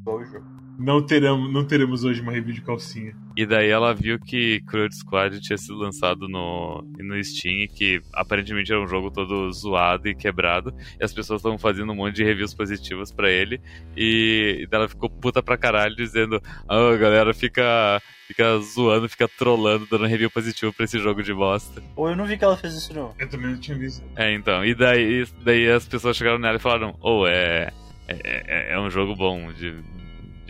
Igual 0.00 0.18
o 0.18 0.24
jogo. 0.24 0.46
Não 0.80 1.02
teremos, 1.02 1.52
não 1.52 1.62
teremos 1.62 2.04
hoje 2.04 2.22
uma 2.22 2.32
review 2.32 2.54
de 2.54 2.62
calcinha. 2.62 3.14
E 3.36 3.44
daí 3.44 3.68
ela 3.68 3.92
viu 3.92 4.18
que 4.18 4.62
Crowd 4.62 4.94
Squad 4.96 5.38
tinha 5.38 5.58
sido 5.58 5.76
lançado 5.76 6.26
no, 6.26 6.82
no 6.98 7.22
Steam 7.22 7.64
e 7.64 7.68
que 7.68 8.00
aparentemente 8.14 8.72
era 8.72 8.80
um 8.80 8.88
jogo 8.88 9.10
todo 9.10 9.52
zoado 9.52 10.08
e 10.08 10.14
quebrado. 10.14 10.74
E 10.98 11.04
as 11.04 11.12
pessoas 11.12 11.40
estavam 11.40 11.58
fazendo 11.58 11.92
um 11.92 11.96
monte 11.96 12.16
de 12.16 12.24
reviews 12.24 12.54
positivas 12.54 13.12
pra 13.12 13.30
ele. 13.30 13.60
E, 13.94 14.60
e 14.62 14.66
daí 14.66 14.80
ela 14.80 14.88
ficou 14.88 15.10
puta 15.10 15.42
pra 15.42 15.58
caralho 15.58 15.94
dizendo: 15.94 16.40
Ah, 16.66 16.94
a 16.94 16.96
galera 16.96 17.34
fica, 17.34 18.00
fica 18.26 18.58
zoando, 18.60 19.06
fica 19.06 19.28
trollando, 19.28 19.86
dando 19.86 20.06
review 20.06 20.30
positivo 20.30 20.72
pra 20.72 20.86
esse 20.86 20.98
jogo 20.98 21.22
de 21.22 21.34
bosta. 21.34 21.82
Ou 21.94 22.08
eu 22.08 22.16
não 22.16 22.24
vi 22.24 22.38
que 22.38 22.44
ela 22.44 22.56
fez 22.56 22.72
isso, 22.72 22.94
não. 22.94 23.14
Eu 23.18 23.28
também 23.28 23.50
não 23.50 23.60
tinha 23.60 23.76
visto. 23.76 24.02
É, 24.16 24.32
então. 24.32 24.64
E 24.64 24.74
daí, 24.74 25.26
daí 25.44 25.70
as 25.70 25.86
pessoas 25.86 26.16
chegaram 26.16 26.38
nela 26.38 26.56
e 26.56 26.60
falaram: 26.60 26.96
Oh, 27.02 27.26
é, 27.26 27.70
é, 28.08 28.16
é, 28.16 28.72
é 28.72 28.80
um 28.80 28.88
jogo 28.88 29.14
bom, 29.14 29.52
de, 29.52 29.74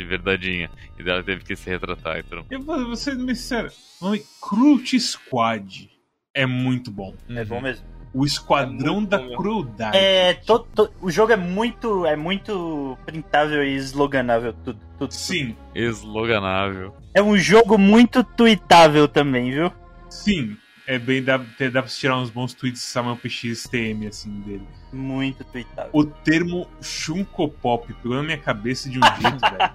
de 0.03 0.09
verdadeinha. 0.09 0.71
E 0.99 1.03
daí 1.03 1.15
ela 1.15 1.23
teve 1.23 1.45
que 1.45 1.55
se 1.55 1.69
retratar. 1.69 2.19
Então. 2.19 2.45
Eu 2.51 2.63
vou 2.63 2.85
vou 2.87 2.97
ser 2.97 3.15
bem 3.17 3.35
sincero. 3.35 3.71
O 4.01 4.07
nome 4.07 4.23
Cruelty 4.41 4.99
Squad 4.99 5.91
é 6.35 6.47
muito 6.47 6.91
bom. 6.91 7.15
É 7.29 7.45
bom 7.45 7.61
mesmo. 7.61 7.85
O 8.13 8.25
Esquadrão 8.25 9.03
É 9.03 9.07
da 9.07 9.19
bom. 9.19 9.37
Crueldade. 9.37 9.97
É, 9.97 10.35
to- 10.35 10.67
to- 10.75 10.91
o 11.01 11.11
jogo 11.13 11.33
é 11.33 11.37
muito, 11.37 12.05
é 12.07 12.17
muito 12.17 12.99
printável 13.07 13.63
e 13.63 13.77
sloganável, 13.77 14.53
tudo, 14.65 14.81
tudo. 14.99 15.13
Sim, 15.15 15.55
Esloganável. 15.75 16.93
É 17.15 17.23
um 17.23 17.37
jogo 17.37 17.79
muito 17.79 18.25
tweetável 18.25 19.07
também, 19.07 19.51
viu? 19.53 19.73
sim. 20.09 20.57
É 20.91 20.99
bem, 20.99 21.23
dá, 21.23 21.37
dá 21.37 21.83
pra 21.83 21.89
tirar 21.89 22.17
uns 22.17 22.31
bons 22.31 22.53
tweets 22.53 22.83
Samuel 22.83 23.17
PXTM, 23.17 24.09
assim, 24.09 24.41
dele. 24.41 24.67
Muito 24.93 25.45
tweetável. 25.45 25.89
O 25.93 26.05
termo 26.05 26.69
Chunkopop 26.83 27.95
pegou 27.95 28.17
na 28.17 28.25
minha 28.25 28.37
cabeça 28.37 28.91
de 28.91 28.99
um 28.99 29.03
jeito, 29.03 29.39
velho. 29.39 29.71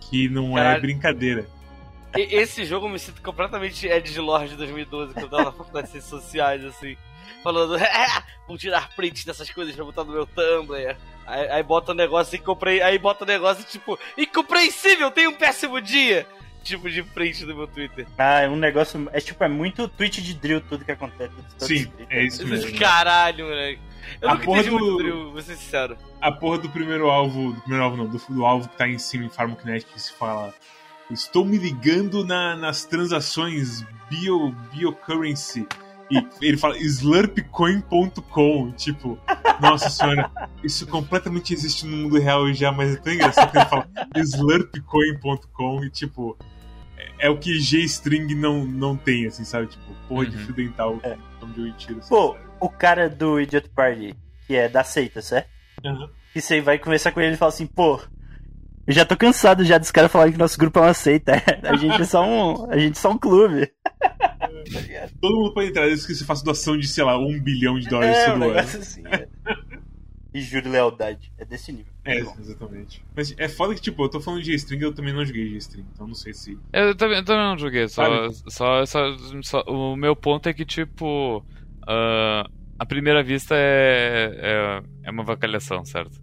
Que 0.00 0.30
não 0.30 0.56
é 0.56 0.80
brincadeira. 0.80 1.46
Esse 2.14 2.64
jogo 2.64 2.86
eu 2.86 2.90
me 2.90 2.98
sinto 2.98 3.20
completamente 3.20 3.86
Ed 3.86 4.18
Lord 4.20 4.48
de 4.48 4.56
2012, 4.56 5.12
quando 5.12 5.24
eu 5.24 5.30
tava 5.30 5.44
na 5.44 5.52
faculdade 5.52 5.86
de 5.86 5.92
ciências 5.92 6.22
sociais, 6.22 6.64
assim. 6.64 6.96
Falando, 7.42 7.76
"Ah, 7.76 8.22
vou 8.48 8.56
tirar 8.56 8.88
prints 8.94 9.26
dessas 9.26 9.50
coisas 9.50 9.74
pra 9.74 9.84
botar 9.84 10.04
no 10.04 10.12
meu 10.12 10.26
Tumblr. 10.26 10.96
Aí, 11.26 11.48
aí 11.50 11.62
bota 11.62 11.92
o 11.92 11.94
negócio 11.94 12.36
e 12.36 12.38
comprei. 12.38 12.80
Aí 12.80 12.98
bota 12.98 13.24
o 13.24 13.26
negócio 13.26 13.64
tipo, 13.64 13.98
incompreensível, 14.16 15.10
tem 15.10 15.26
um 15.26 15.34
péssimo 15.34 15.78
dia! 15.80 16.26
Tipo 16.62 16.88
de 16.90 17.02
print 17.02 17.44
do 17.44 17.54
meu 17.54 17.66
Twitter. 17.66 18.06
Ah, 18.16 18.40
é 18.40 18.48
um 18.48 18.56
negócio. 18.56 19.08
É 19.12 19.20
tipo, 19.20 19.42
é 19.44 19.48
muito 19.48 19.86
tweet 19.88 20.22
de 20.22 20.34
drill 20.34 20.60
tudo 20.62 20.84
que 20.84 20.92
acontece. 20.92 21.32
Sim, 21.58 21.90
é 22.08 22.24
isso 22.24 22.46
mesmo. 22.46 22.78
Caralho, 22.78 23.46
moleque. 23.46 23.80
Eu 24.20 24.28
A 24.28 24.32
nunca 24.34 24.44
porra 24.44 24.62
do- 24.64 24.70
muito 24.72 24.96
drill, 24.98 25.32
vou 25.32 25.42
ser 25.42 25.56
sincero. 25.56 25.96
A 26.20 26.30
porra 26.32 26.58
do 26.58 26.68
primeiro 26.68 27.08
alvo, 27.10 27.52
do 27.52 27.60
primeiro 27.60 27.84
alvo 27.84 27.96
não, 27.96 28.06
do, 28.06 28.18
do 28.28 28.44
alvo 28.44 28.68
que 28.68 28.76
tá 28.76 28.88
em 28.88 28.98
cima 28.98 29.24
em 29.24 29.28
Pharmakinetic 29.28 29.88
que 29.92 30.00
se 30.00 30.12
fala 30.12 30.52
Estou 31.10 31.44
me 31.44 31.58
ligando 31.58 32.24
na- 32.24 32.56
nas 32.56 32.84
transações 32.84 33.84
bio, 34.08 34.50
biocurrency. 34.72 35.66
E 36.10 36.16
ele 36.46 36.56
fala 36.58 36.76
slurpcoin.com. 36.78 38.72
Tipo, 38.72 39.18
nossa 39.60 39.88
senhora, 39.90 40.30
isso 40.62 40.86
completamente 40.86 41.52
existe 41.54 41.86
no 41.86 41.96
mundo 41.96 42.18
real 42.18 42.52
já, 42.52 42.70
mas 42.72 42.94
é 42.94 42.96
tão 42.96 43.12
engraçado 43.12 43.50
que 43.50 43.58
ele 43.58 43.66
fala 43.66 43.88
slurpcoin.com 44.16 45.84
e 45.84 45.90
tipo. 45.90 46.36
É, 47.22 47.26
é 47.26 47.30
o 47.30 47.38
que 47.38 47.58
G-String 47.60 48.34
não, 48.34 48.64
não 48.64 48.96
tem, 48.96 49.26
assim, 49.26 49.44
sabe? 49.44 49.68
Tipo, 49.68 49.94
porra 50.08 50.26
de 50.26 50.36
Uhum. 50.36 50.44
fio 50.46 50.54
dental. 50.54 51.00
É. 51.02 51.16
Onde 51.42 51.68
eu 51.68 51.72
tiro, 51.76 51.98
assim, 52.00 52.08
Pô, 52.08 52.32
sabe? 52.34 52.44
o 52.60 52.68
cara 52.68 53.08
do 53.08 53.40
Idiot 53.40 53.68
Party, 53.70 54.14
que 54.46 54.54
é 54.56 54.68
da 54.68 54.84
seita, 54.84 55.20
certo? 55.22 55.48
Aham. 55.84 56.08
Que 56.32 56.40
você 56.40 56.60
vai 56.60 56.78
conversar 56.78 57.12
com 57.12 57.20
ele 57.20 57.34
e 57.34 57.36
fala 57.38 57.50
assim, 57.50 57.66
pô, 57.66 58.00
eu 58.86 58.92
já 58.94 59.04
tô 59.04 59.16
cansado 59.16 59.64
já 59.64 59.76
dos 59.78 59.90
caras 59.90 60.10
falarem 60.10 60.32
que 60.32 60.38
nosso 60.38 60.58
grupo 60.58 60.78
é 60.78 60.82
uma 60.82 60.94
seita. 60.94 61.32
A 61.62 61.76
gente 61.76 62.00
é 62.00 62.04
só 62.04 62.24
um. 62.26 62.70
A 62.70 62.78
gente 62.78 62.96
é 62.96 63.00
só 63.00 63.10
um 63.10 63.18
clube. 63.18 63.70
Todo 65.20 65.36
mundo 65.36 65.54
pode 65.54 65.68
entrar 65.68 65.86
desde 65.86 66.06
que 66.06 66.14
você 66.14 66.24
faça 66.24 66.44
doação 66.44 66.76
de, 66.78 66.86
sei 66.88 67.04
lá, 67.04 67.18
um 67.18 67.38
bilhão 67.40 67.78
de 67.78 67.88
dólares 67.88 68.16
É, 68.16 68.22
um 68.30 68.32
todo 68.32 68.42
ano. 68.44 68.54
negócio 68.54 68.80
assim. 68.80 69.02
né? 69.02 69.26
E 70.34 70.40
juro 70.40 70.70
lealdade. 70.70 71.32
É 71.38 71.44
desse 71.44 71.72
nível. 71.72 71.91
É, 72.04 72.18
exatamente. 72.18 73.00
Mas 73.14 73.32
é 73.38 73.48
foda 73.48 73.74
que, 73.74 73.80
tipo, 73.80 74.02
eu 74.02 74.08
tô 74.08 74.20
falando 74.20 74.40
de 74.42 74.50
G-String 74.50 74.82
eu 74.82 74.92
também 74.94 75.14
não 75.14 75.24
joguei 75.24 75.48
G-String, 75.50 75.86
então 75.92 76.06
não 76.06 76.14
sei 76.14 76.32
se. 76.34 76.58
Eu 76.72 76.96
também, 76.96 77.18
eu 77.18 77.24
também 77.24 77.44
não 77.44 77.56
joguei, 77.58 77.88
só, 77.88 78.02
só, 78.48 78.84
só, 78.86 79.00
só- 79.42 79.64
O 79.68 79.94
meu 79.96 80.16
ponto 80.16 80.48
é 80.48 80.54
que, 80.54 80.64
tipo. 80.64 81.44
ah, 81.86 82.44
a 82.78 82.86
primeira 82.86 83.22
vista 83.22 83.54
é, 83.56 84.32
é, 84.34 84.82
é 85.04 85.10
uma 85.10 85.22
vacalhação, 85.22 85.84
certo? 85.84 86.20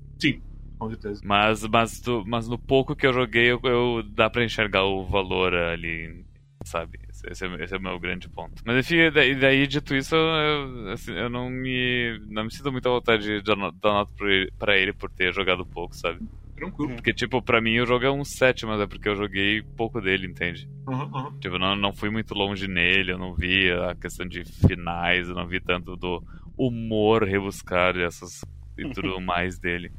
Com 0.77 0.89
certeza. 0.89 1.21
Mas, 1.25 1.61
mas, 1.63 2.01
mas 2.25 2.47
no 2.47 2.57
pouco 2.57 2.95
que 2.95 3.05
eu 3.05 3.11
joguei, 3.13 3.51
eu, 3.51 3.59
eu- 3.63 4.03
dá 4.03 4.30
pra 4.30 4.43
enxergar 4.45 4.86
o 4.86 5.05
valor 5.05 5.53
ali, 5.53 6.25
sabe? 6.65 6.97
Esse, 7.28 7.45
é, 7.45 7.63
esse 7.63 7.74
é 7.76 7.78
o 7.78 7.82
meu 7.82 7.99
grande 7.99 8.30
ponto. 8.30 8.53
Mas 8.65 8.78
enfim, 8.86 9.11
daí, 9.11 9.36
daí 9.39 9.67
dito 9.67 9.95
isso, 9.95 10.15
eu, 10.15 10.91
assim, 10.91 11.13
eu 11.13 11.30
não 11.30 11.49
me 11.49 12.20
não 12.30 12.45
me 12.45 12.51
sinto 12.51 12.72
muita 12.72 12.89
vontade 12.89 13.24
de 13.24 13.41
dar 13.43 13.55
no- 13.55 13.72
dar 13.72 13.91
nota 13.93 14.11
pra 14.57 14.78
ele, 14.78 14.93
por 14.93 15.09
ter 15.11 15.34
jogado 15.34 15.65
pouco, 15.67 15.95
sabe? 15.95 16.20
Tranquilo. 16.55 16.95
Porque, 16.95 17.13
tipo, 17.13 17.41
pra 17.41 17.61
mim 17.61 17.80
o 17.80 17.86
jogo 17.86 18.05
é 18.05 18.11
um 18.11 18.24
7, 18.26 18.65
mas 18.65 18.80
é 18.82 18.88
porque 18.88 19.09
eu 19.09 19.15
joguei 19.15 19.63
pouco 19.76 20.01
dele, 20.01 20.28
entende? 20.28 20.67
Aham, 20.88 21.09
aham. 21.13 21.34
Tipo, 21.39 21.57
não, 21.59 21.76
não 21.76 21.93
fui 21.93 22.09
muito 22.09 22.34
longe 22.34 22.67
nele, 22.67 23.11
eu 23.13 23.17
não 23.17 23.34
vi 23.36 23.72
a 23.72 23.95
questão 23.95 24.28
de 24.28 24.43
finais, 24.45 25.30
eu 25.30 25.36
não 25.36 25.47
vi 25.47 25.61
tanto 25.61 25.95
do 25.97 26.22
humor 26.57 27.24
rebuscado 27.24 27.99
e 27.99 28.03
essas 28.03 28.41
e 28.78 28.89
tudo 28.93 29.20
mais 29.22 29.59
dele. 29.59 29.91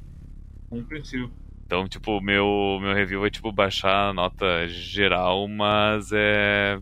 Compreensível. 0.68 1.30
Então, 1.66 1.88
tipo, 1.88 2.20
meu, 2.20 2.78
meu 2.80 2.92
review 2.94 3.24
é, 3.24 3.30
tipo, 3.30 3.52
baixar 3.52 4.08
a 4.10 4.12
nota 4.12 4.66
geral, 4.68 5.46
mas 5.48 6.10
é... 6.12 6.78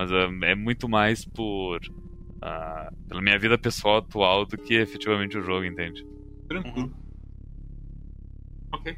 Mas 0.00 0.10
é, 0.10 0.52
é 0.52 0.54
muito 0.54 0.88
mais 0.88 1.26
por... 1.26 1.78
ah, 2.40 2.90
pela 3.06 3.20
minha 3.20 3.38
vida 3.38 3.58
pessoal 3.58 3.98
atual 3.98 4.46
do 4.46 4.56
que 4.56 4.72
efetivamente 4.72 5.36
o 5.36 5.42
jogo, 5.42 5.62
entende? 5.66 6.02
Tranquilo. 6.48 6.90
Ok. 8.72 8.96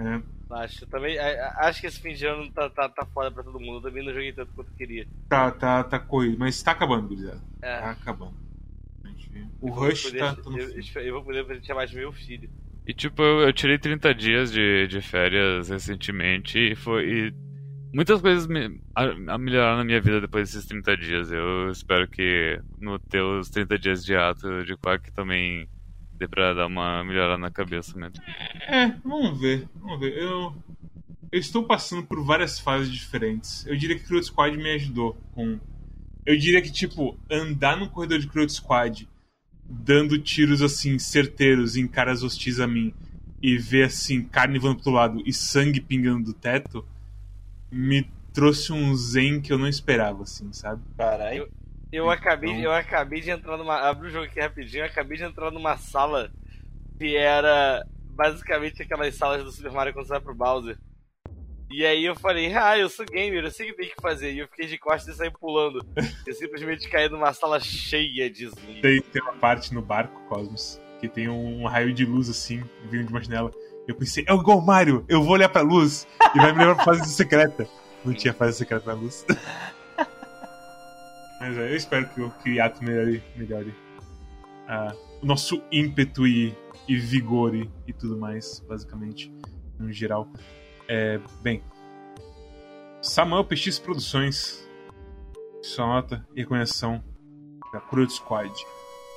É, 0.00 0.20
Acho, 0.50 0.84
também, 0.86 1.16
acho 1.18 1.80
que 1.80 1.86
esse 1.86 2.00
fim 2.00 2.12
de 2.14 2.26
ano 2.26 2.50
tá, 2.52 2.68
tá, 2.70 2.88
tá 2.88 3.06
foda 3.06 3.30
pra 3.30 3.44
todo 3.44 3.58
mundo. 3.60 3.78
Eu 3.78 3.82
também 3.90 4.04
não 4.04 4.12
joguei 4.12 4.32
tanto 4.32 4.52
quanto 4.52 4.68
eu 4.70 4.76
queria. 4.76 5.06
tá, 5.28 5.50
tá, 5.52 5.84
tá 5.84 5.98
corrido, 6.00 6.38
mas 6.40 6.60
tá 6.60 6.72
acabando, 6.72 7.06
gurizada. 7.08 7.40
É. 7.62 7.78
Tá 7.80 7.90
acabando. 7.90 8.34
O 9.60 9.68
Eu 9.68 9.72
Rush 9.74 10.02
poder- 10.04 10.18
tá, 10.18 10.36
no 10.50 10.58
eu, 10.58 10.82
fim. 10.82 10.98
eu 11.00 11.14
vou 11.14 11.22
poder 11.24 11.44
presentear 11.44 11.76
mais 11.76 11.92
meu 11.92 12.12
filho. 12.12 12.50
E, 12.86 12.92
tipo, 12.92 13.22
eu, 13.22 13.40
eu 13.42 13.52
tirei 13.52 13.78
30 13.78 14.12
dias 14.14 14.50
de, 14.52 14.86
de 14.88 15.00
férias 15.00 15.68
recentemente 15.68 16.58
e 16.58 16.74
foi... 16.74 17.28
e 17.28 17.45
muitas 17.92 18.20
coisas 18.20 18.46
me, 18.46 18.80
a, 18.94 19.02
a 19.04 19.38
na 19.38 19.84
minha 19.84 20.00
vida 20.00 20.20
depois 20.20 20.50
desses 20.50 20.66
30 20.66 20.96
dias. 20.96 21.32
Eu 21.32 21.70
espero 21.70 22.08
que 22.08 22.60
no 22.80 22.98
teus 22.98 23.48
30 23.50 23.78
dias 23.78 24.04
de 24.04 24.14
ato 24.14 24.64
de 24.64 24.76
Quack 24.76 25.12
também 25.12 25.68
dê 26.18 26.26
pra 26.26 26.54
dar 26.54 26.66
uma 26.66 27.04
melhorada 27.04 27.38
na 27.38 27.50
cabeça 27.50 27.98
mesmo. 27.98 28.22
É, 28.68 28.88
vamos 29.04 29.38
ver. 29.40 29.68
Vamos 29.76 30.00
ver. 30.00 30.16
Eu, 30.16 30.54
eu 31.30 31.38
estou 31.38 31.64
passando 31.64 32.02
por 32.04 32.24
várias 32.24 32.58
fases 32.58 32.90
diferentes. 32.90 33.66
Eu 33.66 33.76
diria 33.76 33.98
que 33.98 34.04
Crowd 34.04 34.24
Squad 34.24 34.56
me 34.56 34.74
ajudou 34.74 35.16
com. 35.32 35.58
Eu 36.24 36.36
diria 36.36 36.60
que, 36.60 36.72
tipo, 36.72 37.16
andar 37.30 37.76
no 37.76 37.88
corredor 37.88 38.18
de 38.18 38.26
Crowd 38.26 38.52
Squad 38.52 39.08
dando 39.68 40.18
tiros 40.18 40.62
assim, 40.62 40.98
certeiros 40.98 41.76
em 41.76 41.86
caras 41.86 42.22
hostis 42.22 42.60
a 42.60 42.66
mim 42.66 42.94
e 43.42 43.58
ver 43.58 43.84
assim, 43.84 44.22
carne 44.22 44.58
voando 44.58 44.82
pro 44.82 44.92
lado 44.92 45.22
e 45.26 45.32
sangue 45.32 45.80
pingando 45.80 46.26
do 46.26 46.32
teto, 46.32 46.84
me 47.70 48.08
trouxe 48.32 48.72
um 48.72 48.94
zen 48.94 49.40
que 49.40 49.52
eu 49.52 49.58
não 49.58 49.68
esperava, 49.68 50.22
assim, 50.22 50.52
sabe? 50.52 50.82
Caralho. 50.96 51.48
Eu 51.92 52.10
acabei, 52.10 52.50
Então- 52.50 52.62
eu 52.64 52.72
acabei 52.72 53.20
de 53.20 53.30
entrar 53.30 53.56
numa. 53.56 53.76
Abri 53.76 54.08
o 54.08 54.10
jogo 54.10 54.26
aqui 54.26 54.40
rapidinho, 54.40 54.82
eu 54.82 54.86
acabei 54.86 55.16
de 55.16 55.24
entrar 55.24 55.50
numa 55.50 55.76
sala 55.76 56.30
que 56.98 57.16
era 57.16 57.86
basicamente 58.10 58.82
aquelas 58.82 59.14
salas 59.14 59.44
do 59.44 59.52
Super 59.52 59.72
Mario 59.72 59.92
quando 59.92 60.06
você 60.06 60.12
vai 60.12 60.20
pro 60.20 60.34
Bowser. 60.34 60.76
E 61.70 61.84
aí 61.84 62.04
eu 62.04 62.14
falei, 62.14 62.52
ah, 62.54 62.78
eu 62.78 62.88
sou 62.88 63.04
gamer, 63.04 63.44
eu 63.44 63.50
sei 63.50 63.66
o 63.66 63.70
que 63.72 63.76
tem 63.82 63.88
que 63.88 64.00
fazer. 64.00 64.32
E 64.32 64.38
eu 64.38 64.48
fiquei 64.48 64.66
de 64.66 64.78
costas 64.78 65.14
e 65.14 65.18
saí 65.18 65.30
pulando. 65.30 65.84
Eu 66.26 66.32
simplesmente 66.34 66.88
caí 66.88 67.08
numa 67.08 67.32
sala 67.32 67.58
cheia 67.60 68.30
de 68.30 68.46
zumbi. 68.46 68.80
Tem, 68.80 69.00
tem 69.00 69.22
uma 69.22 69.34
parte 69.34 69.74
no 69.74 69.82
barco, 69.82 70.20
Cosmos, 70.28 70.80
que 71.00 71.08
tem 71.08 71.28
um 71.28 71.66
raio 71.66 71.92
de 71.92 72.04
luz 72.04 72.28
assim, 72.30 72.62
vindo 72.88 73.06
de 73.06 73.12
uma 73.12 73.22
janela. 73.22 73.50
Eu 73.86 73.94
pensei, 73.94 74.24
é 74.28 74.34
igual 74.34 74.58
o 74.58 74.66
Mario, 74.66 75.04
eu 75.08 75.22
vou 75.22 75.34
olhar 75.34 75.48
pra 75.48 75.62
luz 75.62 76.06
e 76.34 76.38
vai 76.38 76.52
me 76.52 76.58
levar 76.58 76.74
pra 76.76 76.84
fase 76.84 77.12
secreta. 77.12 77.68
Não 78.04 78.12
tinha 78.12 78.34
fase 78.34 78.58
secreta 78.58 78.86
na 78.86 79.00
luz. 79.00 79.24
Mas 81.40 81.56
é, 81.56 81.70
eu 81.70 81.76
espero 81.76 82.08
que 82.08 82.20
o 82.20 82.30
que 82.30 82.50
o 82.50 82.54
Yato 82.54 82.82
melhore, 82.82 83.22
melhore 83.36 83.74
ah, 84.66 84.92
o 85.22 85.26
nosso 85.26 85.62
ímpeto 85.70 86.26
e, 86.26 86.56
e 86.88 86.96
vigor 86.96 87.54
e, 87.54 87.70
e 87.86 87.92
tudo 87.92 88.16
mais, 88.16 88.60
basicamente, 88.60 89.32
no 89.78 89.92
geral. 89.92 90.28
É, 90.88 91.20
bem, 91.42 91.62
Samuel 93.00 93.44
PX 93.44 93.78
Produções, 93.78 94.68
sua 95.62 95.86
nota 95.86 96.26
e 96.34 96.40
reconhecção 96.40 97.02
da 97.72 97.80
Cruz 97.80 98.14
Squad. 98.14 98.52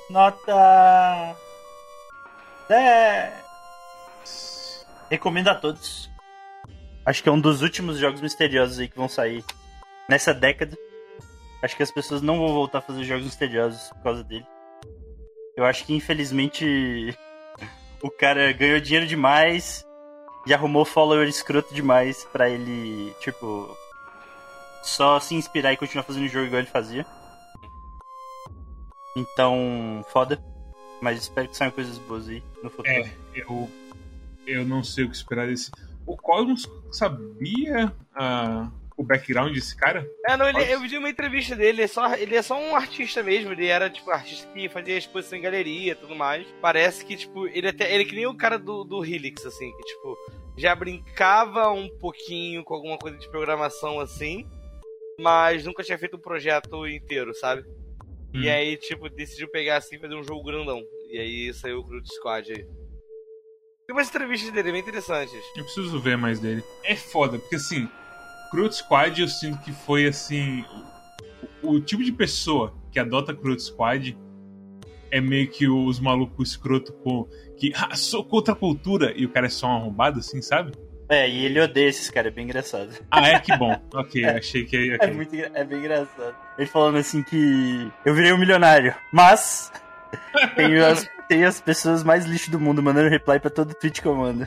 Nota. 0.08 1.36
10. 2.68 3.40
Recomendo 5.10 5.48
a 5.48 5.54
todos. 5.54 6.08
Acho 7.04 7.22
que 7.22 7.28
é 7.28 7.32
um 7.32 7.40
dos 7.40 7.62
últimos 7.62 7.98
jogos 7.98 8.20
misteriosos 8.20 8.78
aí 8.78 8.88
que 8.88 8.96
vão 8.96 9.08
sair 9.08 9.44
nessa 10.08 10.32
década. 10.32 10.78
Acho 11.62 11.76
que 11.76 11.82
as 11.82 11.90
pessoas 11.90 12.22
não 12.22 12.38
vão 12.38 12.54
voltar 12.54 12.78
a 12.78 12.82
fazer 12.82 13.04
jogos 13.04 13.24
misteriosos 13.24 13.88
por 13.90 14.02
causa 14.02 14.24
dele. 14.24 14.46
Eu 15.56 15.64
acho 15.64 15.84
que 15.84 15.94
infelizmente 15.94 17.16
o 18.02 18.10
cara 18.10 18.52
ganhou 18.52 18.80
dinheiro 18.80 19.06
demais 19.06 19.84
e 20.46 20.54
arrumou 20.54 20.84
follower 20.84 21.28
escroto 21.28 21.74
demais 21.74 22.24
pra 22.32 22.48
ele, 22.48 23.12
tipo, 23.20 23.76
só 24.82 25.20
se 25.20 25.34
inspirar 25.34 25.72
e 25.72 25.76
continuar 25.76 26.04
fazendo 26.04 26.24
o 26.24 26.28
jogo 26.28 26.46
igual 26.46 26.60
ele 26.60 26.70
fazia. 26.70 27.04
Então, 29.16 30.04
foda. 30.12 30.42
Mas 31.02 31.18
espero 31.18 31.48
que 31.48 31.56
saiam 31.56 31.70
coisas 31.70 31.98
boas 31.98 32.28
aí 32.28 32.42
no 32.62 32.70
futuro. 32.70 32.88
É, 32.88 33.10
eu, 33.34 33.70
eu 34.50 34.64
não 34.64 34.82
sei 34.82 35.04
o 35.04 35.10
que 35.10 35.16
esperar 35.16 35.46
desse. 35.46 35.70
O 36.06 36.16
Cosmos 36.16 36.68
sabia 36.90 37.92
ah, 38.14 38.70
o 38.96 39.04
background 39.04 39.54
desse 39.54 39.76
cara? 39.76 40.08
É, 40.26 40.36
não, 40.36 40.48
ele, 40.48 40.62
eu 40.72 40.80
vi 40.80 40.98
uma 40.98 41.08
entrevista 41.08 41.54
dele, 41.54 41.68
ele 41.70 41.82
é, 41.82 41.86
só, 41.86 42.14
ele 42.14 42.36
é 42.36 42.42
só 42.42 42.60
um 42.60 42.74
artista 42.74 43.22
mesmo, 43.22 43.52
ele 43.52 43.66
era, 43.66 43.88
tipo, 43.88 44.10
artista 44.10 44.46
que 44.52 44.68
fazia 44.68 44.98
exposição 44.98 45.38
em 45.38 45.42
galeria 45.42 45.92
e 45.92 45.94
tudo 45.94 46.14
mais. 46.14 46.46
Parece 46.60 47.04
que, 47.04 47.16
tipo, 47.16 47.46
ele 47.48 47.68
até. 47.68 47.92
Ele 47.92 48.02
é 48.02 48.06
que 48.06 48.14
nem 48.14 48.26
o 48.26 48.36
cara 48.36 48.58
do, 48.58 48.84
do 48.84 49.04
Helix, 49.04 49.44
assim, 49.46 49.70
que, 49.76 49.82
tipo, 49.82 50.16
já 50.56 50.74
brincava 50.74 51.70
um 51.70 51.88
pouquinho 51.98 52.62
com 52.64 52.74
alguma 52.74 52.98
coisa 52.98 53.16
de 53.16 53.28
programação 53.30 54.00
assim, 54.00 54.46
mas 55.18 55.64
nunca 55.64 55.82
tinha 55.82 55.98
feito 55.98 56.16
um 56.16 56.20
projeto 56.20 56.86
inteiro, 56.86 57.34
sabe? 57.34 57.64
E 58.32 58.46
Hum. 58.46 58.52
aí, 58.52 58.76
tipo, 58.76 59.08
decidiu 59.08 59.48
pegar 59.48 59.78
assim 59.78 59.96
e 59.96 59.98
fazer 59.98 60.14
um 60.14 60.22
jogo 60.22 60.44
grandão. 60.44 60.82
E 61.10 61.18
aí 61.18 61.54
saiu 61.54 61.80
o 61.80 61.84
Crude 61.84 62.08
Squad 62.14 62.52
aí. 62.52 62.66
Tem 63.90 63.96
umas 63.96 64.08
entrevistas 64.08 64.52
dele 64.52 64.70
bem 64.70 64.80
interessantes. 64.82 65.34
Eu 65.56 65.64
preciso 65.64 65.98
ver 65.98 66.16
mais 66.16 66.38
dele. 66.38 66.62
É 66.84 66.94
foda, 66.94 67.40
porque 67.40 67.56
assim, 67.56 67.88
Crowd 68.48 68.72
Squad 68.72 69.20
eu 69.20 69.26
sinto 69.26 69.58
que 69.62 69.72
foi 69.72 70.06
assim. 70.06 70.64
O, 71.60 71.72
o 71.72 71.80
tipo 71.80 72.04
de 72.04 72.12
pessoa 72.12 72.72
que 72.92 73.00
adota 73.00 73.34
Crowd 73.34 73.60
Squad 73.60 74.16
é 75.10 75.20
meio 75.20 75.50
que 75.50 75.66
os 75.66 75.98
malucos 75.98 76.50
escroto 76.50 76.92
com. 76.92 77.26
Que 77.58 77.72
ah, 77.74 77.96
sou 77.96 78.22
contra 78.24 78.54
a 78.54 78.56
cultura 78.56 79.12
e 79.16 79.26
o 79.26 79.28
cara 79.28 79.46
é 79.46 79.50
só 79.50 79.66
um 79.66 79.74
arrombado, 79.78 80.20
assim, 80.20 80.40
sabe? 80.40 80.70
É, 81.08 81.28
e 81.28 81.44
ele 81.44 81.60
odeia 81.60 81.88
esses 81.88 82.08
caras, 82.10 82.30
é 82.30 82.34
bem 82.36 82.44
engraçado. 82.44 82.92
Ah, 83.10 83.26
é 83.28 83.40
que 83.40 83.56
bom. 83.56 83.74
Ok, 83.92 84.24
achei 84.24 84.64
que. 84.64 84.92
É, 84.92 84.94
ok. 84.94 85.10
muito, 85.14 85.34
engra- 85.34 85.50
é 85.52 85.64
bem 85.64 85.78
engraçado. 85.80 86.36
Ele 86.56 86.68
falando 86.68 86.98
assim 86.98 87.24
que 87.24 87.90
eu 88.04 88.14
virei 88.14 88.32
um 88.32 88.38
milionário, 88.38 88.94
mas 89.12 89.72
tenho 90.56 90.84
as, 90.86 91.08
tenho 91.28 91.48
as 91.48 91.60
pessoas 91.60 92.02
mais 92.02 92.24
lixo 92.24 92.50
do 92.50 92.60
mundo 92.60 92.82
mandando 92.82 93.08
reply 93.08 93.38
pra 93.38 93.50
todo 93.50 93.74
tweet 93.74 94.00
que 94.00 94.08
eu 94.08 94.14
mando. 94.14 94.46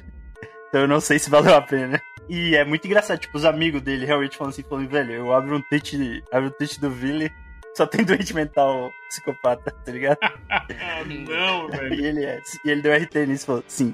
Então 0.70 0.82
eu 0.82 0.88
não 0.88 1.00
sei 1.00 1.20
se 1.20 1.30
valeu 1.30 1.56
a 1.56 1.62
pena. 1.62 2.02
E 2.30 2.56
é 2.56 2.64
muito 2.64 2.86
engraçado, 2.86 3.20
tipo, 3.20 3.38
os 3.38 3.46
amigos 3.46 3.82
dele 3.82 4.06
realmente 4.06 4.38
falando 4.38 4.54
assim, 4.54 4.64
falando, 4.64 4.90
velho, 4.90 5.12
eu 5.14 5.34
abro 5.34 5.58
um 5.58 5.62
tweet, 5.62 6.24
abro 6.32 6.50
um 6.50 6.52
tweet 6.52 6.80
do 6.80 6.90
Vili, 6.90 7.32
só 7.76 7.86
tem 7.86 8.04
doente 8.06 8.34
mental 8.34 8.90
psicopata, 9.10 9.72
tá 9.72 9.92
ligado? 9.92 10.18
Não, 11.30 11.68
velho. 11.68 11.94
E 11.94 12.06
ele 12.06 12.26
é. 12.26 12.42
E 12.66 12.70
ele 12.70 12.82
deu 12.82 12.96
RT 12.96 13.16
nisso 13.28 13.44
e 13.44 13.46
falou, 13.46 13.64
sim. 13.68 13.94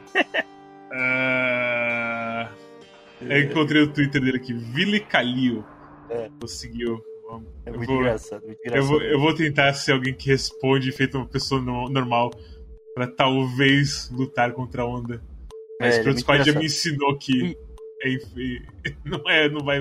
Ah, 0.92 2.50
eu 3.22 3.42
encontrei 3.42 3.82
o 3.82 3.92
Twitter 3.92 4.22
dele 4.22 4.38
aqui, 4.38 4.54
Vili 4.54 5.00
Calil. 5.00 5.66
É. 6.10 6.30
Conseguiu. 6.40 7.04
É 7.66 7.70
Eu 7.70 7.74
muito 7.76 7.88
vou- 7.88 8.00
engraçado, 8.02 8.46
muito 8.46 8.60
Eu 8.64 8.68
engraçado. 8.72 8.88
vou, 8.90 9.02
eu 9.02 9.20
vou 9.20 9.34
tentar 9.36 9.74
ser 9.74 9.92
alguém 9.94 10.14
que 10.14 10.28
responde 10.30 10.92
feito 10.92 11.18
uma 11.18 11.26
pessoa 11.28 11.62
no- 11.62 11.90
normal 11.90 12.32
pra 12.96 13.08
talvez 13.08 14.10
lutar 14.12 14.52
contra 14.54 14.82
a 14.82 14.86
onda. 14.86 15.22
Mas 15.80 15.98
É, 15.98 16.02
o 16.04 16.10
é 16.10 16.18
Squad 16.18 16.44
já 16.52 16.58
me 16.60 16.66
ensinou 16.66 17.18
que 17.18 17.56
é, 18.04 18.10
não, 19.06 19.30
é, 19.30 19.50
não, 19.50 19.64
vai, 19.64 19.80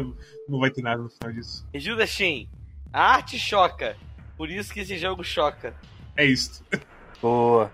não 0.49 0.59
vai 0.59 0.71
ter 0.71 0.83
nada 0.83 1.03
no 1.03 1.09
final 1.11 1.33
disso. 1.33 1.67
Gilda 1.75 2.07
Shin, 2.07 2.49
a 2.93 3.15
arte 3.15 3.39
choca. 3.39 3.97
Por 4.37 4.51
isso 4.51 4.73
que 4.73 4.81
esse 4.81 4.97
jogo 4.99 5.25
choca. 5.25 5.75
É 6.17 6.25
isso. 6.25 6.65
Boa. 7.21 7.73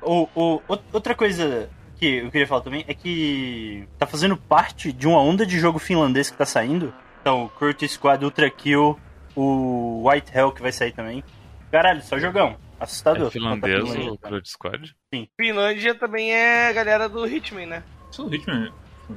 O, 0.00 0.28
o, 0.34 0.62
o- 0.68 0.78
outra 0.92 1.14
coisa 1.14 1.68
que 1.96 2.18
eu 2.18 2.30
queria 2.30 2.46
falar 2.46 2.60
também 2.60 2.84
é 2.86 2.94
que 2.94 3.84
tá 3.98 4.06
fazendo 4.06 4.36
parte 4.36 4.92
de 4.92 5.08
uma 5.08 5.20
onda 5.20 5.44
de 5.44 5.58
jogo 5.58 5.80
finlandês 5.80 6.30
que 6.30 6.36
tá 6.36 6.46
saindo. 6.46 6.94
Então, 7.28 7.44
o 7.44 7.48
Curtis 7.50 7.92
Squad 7.92 8.24
Ultra 8.24 8.48
Kill, 8.48 8.98
o 9.36 10.08
White 10.08 10.32
Hell 10.34 10.50
que 10.50 10.62
vai 10.62 10.72
sair 10.72 10.92
também. 10.92 11.22
Caralho, 11.70 12.00
só 12.00 12.18
jogão. 12.18 12.56
Assustador. 12.80 13.26
É 13.26 13.30
finlandês 13.30 13.76
Tá 13.76 13.84
o 13.84 13.92
finlandês. 13.92 14.20
Crowd 14.22 14.48
Squad? 14.48 14.96
Finlândia 15.38 15.94
também 15.94 16.32
é 16.32 16.68
a 16.68 16.72
galera 16.72 17.06
do 17.06 17.26
Hitman, 17.26 17.66
né? 17.66 17.82
Só 18.10 18.24
o 18.24 18.34
Hitman 18.34 18.72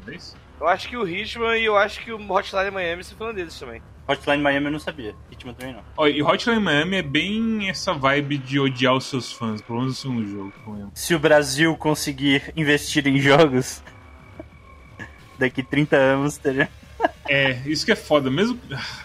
isso? 0.09 0.35
Eu 0.59 0.67
acho 0.67 0.89
que 0.89 0.97
o 0.97 1.07
Hitman 1.07 1.55
e 1.57 1.63
eu 1.63 1.77
acho 1.77 2.03
que 2.03 2.11
o 2.11 2.17
Hotline 2.29 2.69
Miami 2.69 3.01
são 3.01 3.17
finlandeses 3.17 3.57
também. 3.57 3.81
Hotline 4.05 4.43
Miami 4.43 4.65
eu 4.65 4.71
não 4.73 4.79
sabia. 4.79 5.15
Hitman 5.31 5.53
também 5.53 5.73
não. 5.73 5.83
Ó, 5.95 6.05
e 6.05 6.21
Hotline 6.21 6.59
Miami 6.59 6.97
é 6.97 7.01
bem 7.01 7.69
essa 7.69 7.93
vibe 7.93 8.39
de 8.39 8.59
odiar 8.59 8.93
os 8.93 9.05
seus 9.05 9.31
fãs, 9.31 9.61
pelo 9.61 9.79
menos 9.79 10.03
no 10.03 10.19
segundo 10.19 10.29
jogo. 10.29 10.91
Se 10.93 11.15
o 11.15 11.19
Brasil 11.19 11.77
conseguir 11.77 12.51
investir 12.57 13.07
em 13.07 13.19
jogos, 13.19 13.81
daqui 15.39 15.63
30 15.63 15.95
anos 15.95 16.37
teria. 16.37 16.69
É, 17.29 17.51
isso 17.65 17.85
que 17.85 17.91
é 17.91 17.95
foda. 17.95 18.29
Mesmo, 18.29 18.59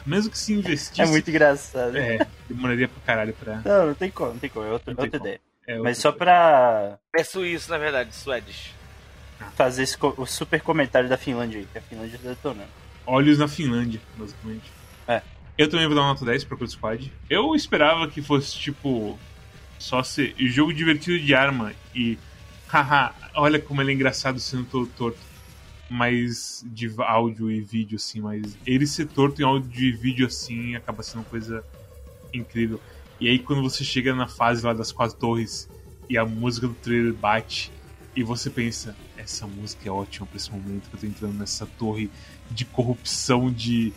mesmo 0.05 0.31
que 0.31 0.39
se 0.39 0.53
investisse. 0.53 1.01
É 1.01 1.07
muito 1.07 1.29
engraçado. 1.31 1.97
É, 1.97 2.27
demoraria 2.49 2.89
pra 2.89 3.01
caralho 3.05 3.33
pra. 3.35 3.61
Não, 3.65 3.87
não 3.89 3.95
tem 3.95 4.11
como, 4.11 4.33
não 4.33 4.39
tem 4.39 4.51
como. 4.51 4.67
É 4.67 4.71
outra, 4.73 4.91
outra 4.93 5.11
como. 5.11 5.23
ideia. 5.23 5.41
É, 5.67 5.79
Mas 5.79 5.97
outra 5.99 6.01
só 6.03 6.11
coisa. 6.13 6.19
pra 6.19 6.99
É 7.17 7.25
suíço, 7.25 7.71
na 7.71 7.79
verdade, 7.79 8.15
Swedish. 8.15 8.75
fazer 9.55 9.83
esse 9.83 9.97
co- 9.99 10.15
o 10.17 10.27
super 10.27 10.61
comentário 10.61 11.09
da 11.09 11.17
Finlândia 11.17 11.59
aí, 11.61 11.69
que 11.73 11.79
a 11.79 11.83
Finlândia 11.83 12.19
tá 12.23 12.29
detonando. 12.31 12.69
Olhos 13.07 13.39
na 13.39 13.47
Finlândia, 13.49 14.01
basicamente. 14.17 14.65
É. 15.07 15.23
Eu 15.59 15.69
também 15.71 15.87
vou 15.87 15.95
dar 15.95 16.03
uma 16.03 16.09
nota 16.09 16.25
10 16.25 16.45
pra 16.45 16.57
Code 16.57 16.73
Squad. 16.73 17.13
Eu 17.31 17.55
esperava 17.55 18.09
que 18.09 18.21
fosse, 18.21 18.57
tipo, 18.59 19.19
só 19.79 20.03
ser 20.03 20.35
jogo 20.39 20.73
divertido 20.73 21.19
de 21.19 21.35
arma 21.35 21.73
e. 21.95 22.19
Haha, 22.69 23.15
olha 23.37 23.61
como 23.61 23.81
ele 23.81 23.93
é 23.93 23.95
engraçado 23.95 24.41
sendo 24.41 24.65
todo 24.65 24.87
torto. 24.89 25.19
Mas 25.89 26.65
de 26.67 26.93
áudio 26.99 27.51
e 27.51 27.61
vídeo, 27.61 27.97
assim, 27.97 28.21
mas 28.21 28.59
ele 28.67 28.87
ser 28.87 29.07
torto 29.07 29.41
em 29.41 29.45
áudio 29.45 29.85
e 29.85 29.93
vídeo 29.93 30.27
assim 30.27 30.75
acaba 30.75 31.03
sendo 31.03 31.19
uma 31.21 31.25
coisa 31.25 31.65
incrível. 32.35 32.81
E 33.21 33.29
aí 33.29 33.39
quando 33.39 33.63
você 33.63 33.85
chega 33.85 34.15
na 34.15 34.27
fase 34.27 34.65
lá 34.67 34.73
das 34.73 34.91
quatro 34.93 35.17
torres 35.17 35.69
e 36.09 36.19
a 36.19 36.25
música 36.25 36.67
do 36.67 36.75
trailer 36.75 37.15
bate 37.15 37.71
e 38.17 38.23
você 38.25 38.51
pensa, 38.51 38.97
essa 39.17 39.47
música 39.47 39.89
é 39.89 39.93
ótima 39.93 40.27
pra 40.27 40.37
esse 40.37 40.51
momento 40.51 40.89
que 40.91 40.97
eu 40.97 41.01
tô 41.01 41.07
entrando 41.07 41.35
nessa 41.35 41.67
torre 41.79 42.11
de 42.51 42.65
corrupção, 42.65 43.51
de, 43.53 43.93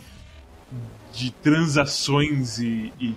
de 1.12 1.30
transações 1.32 2.58
e, 2.58 2.92
e 3.00 3.14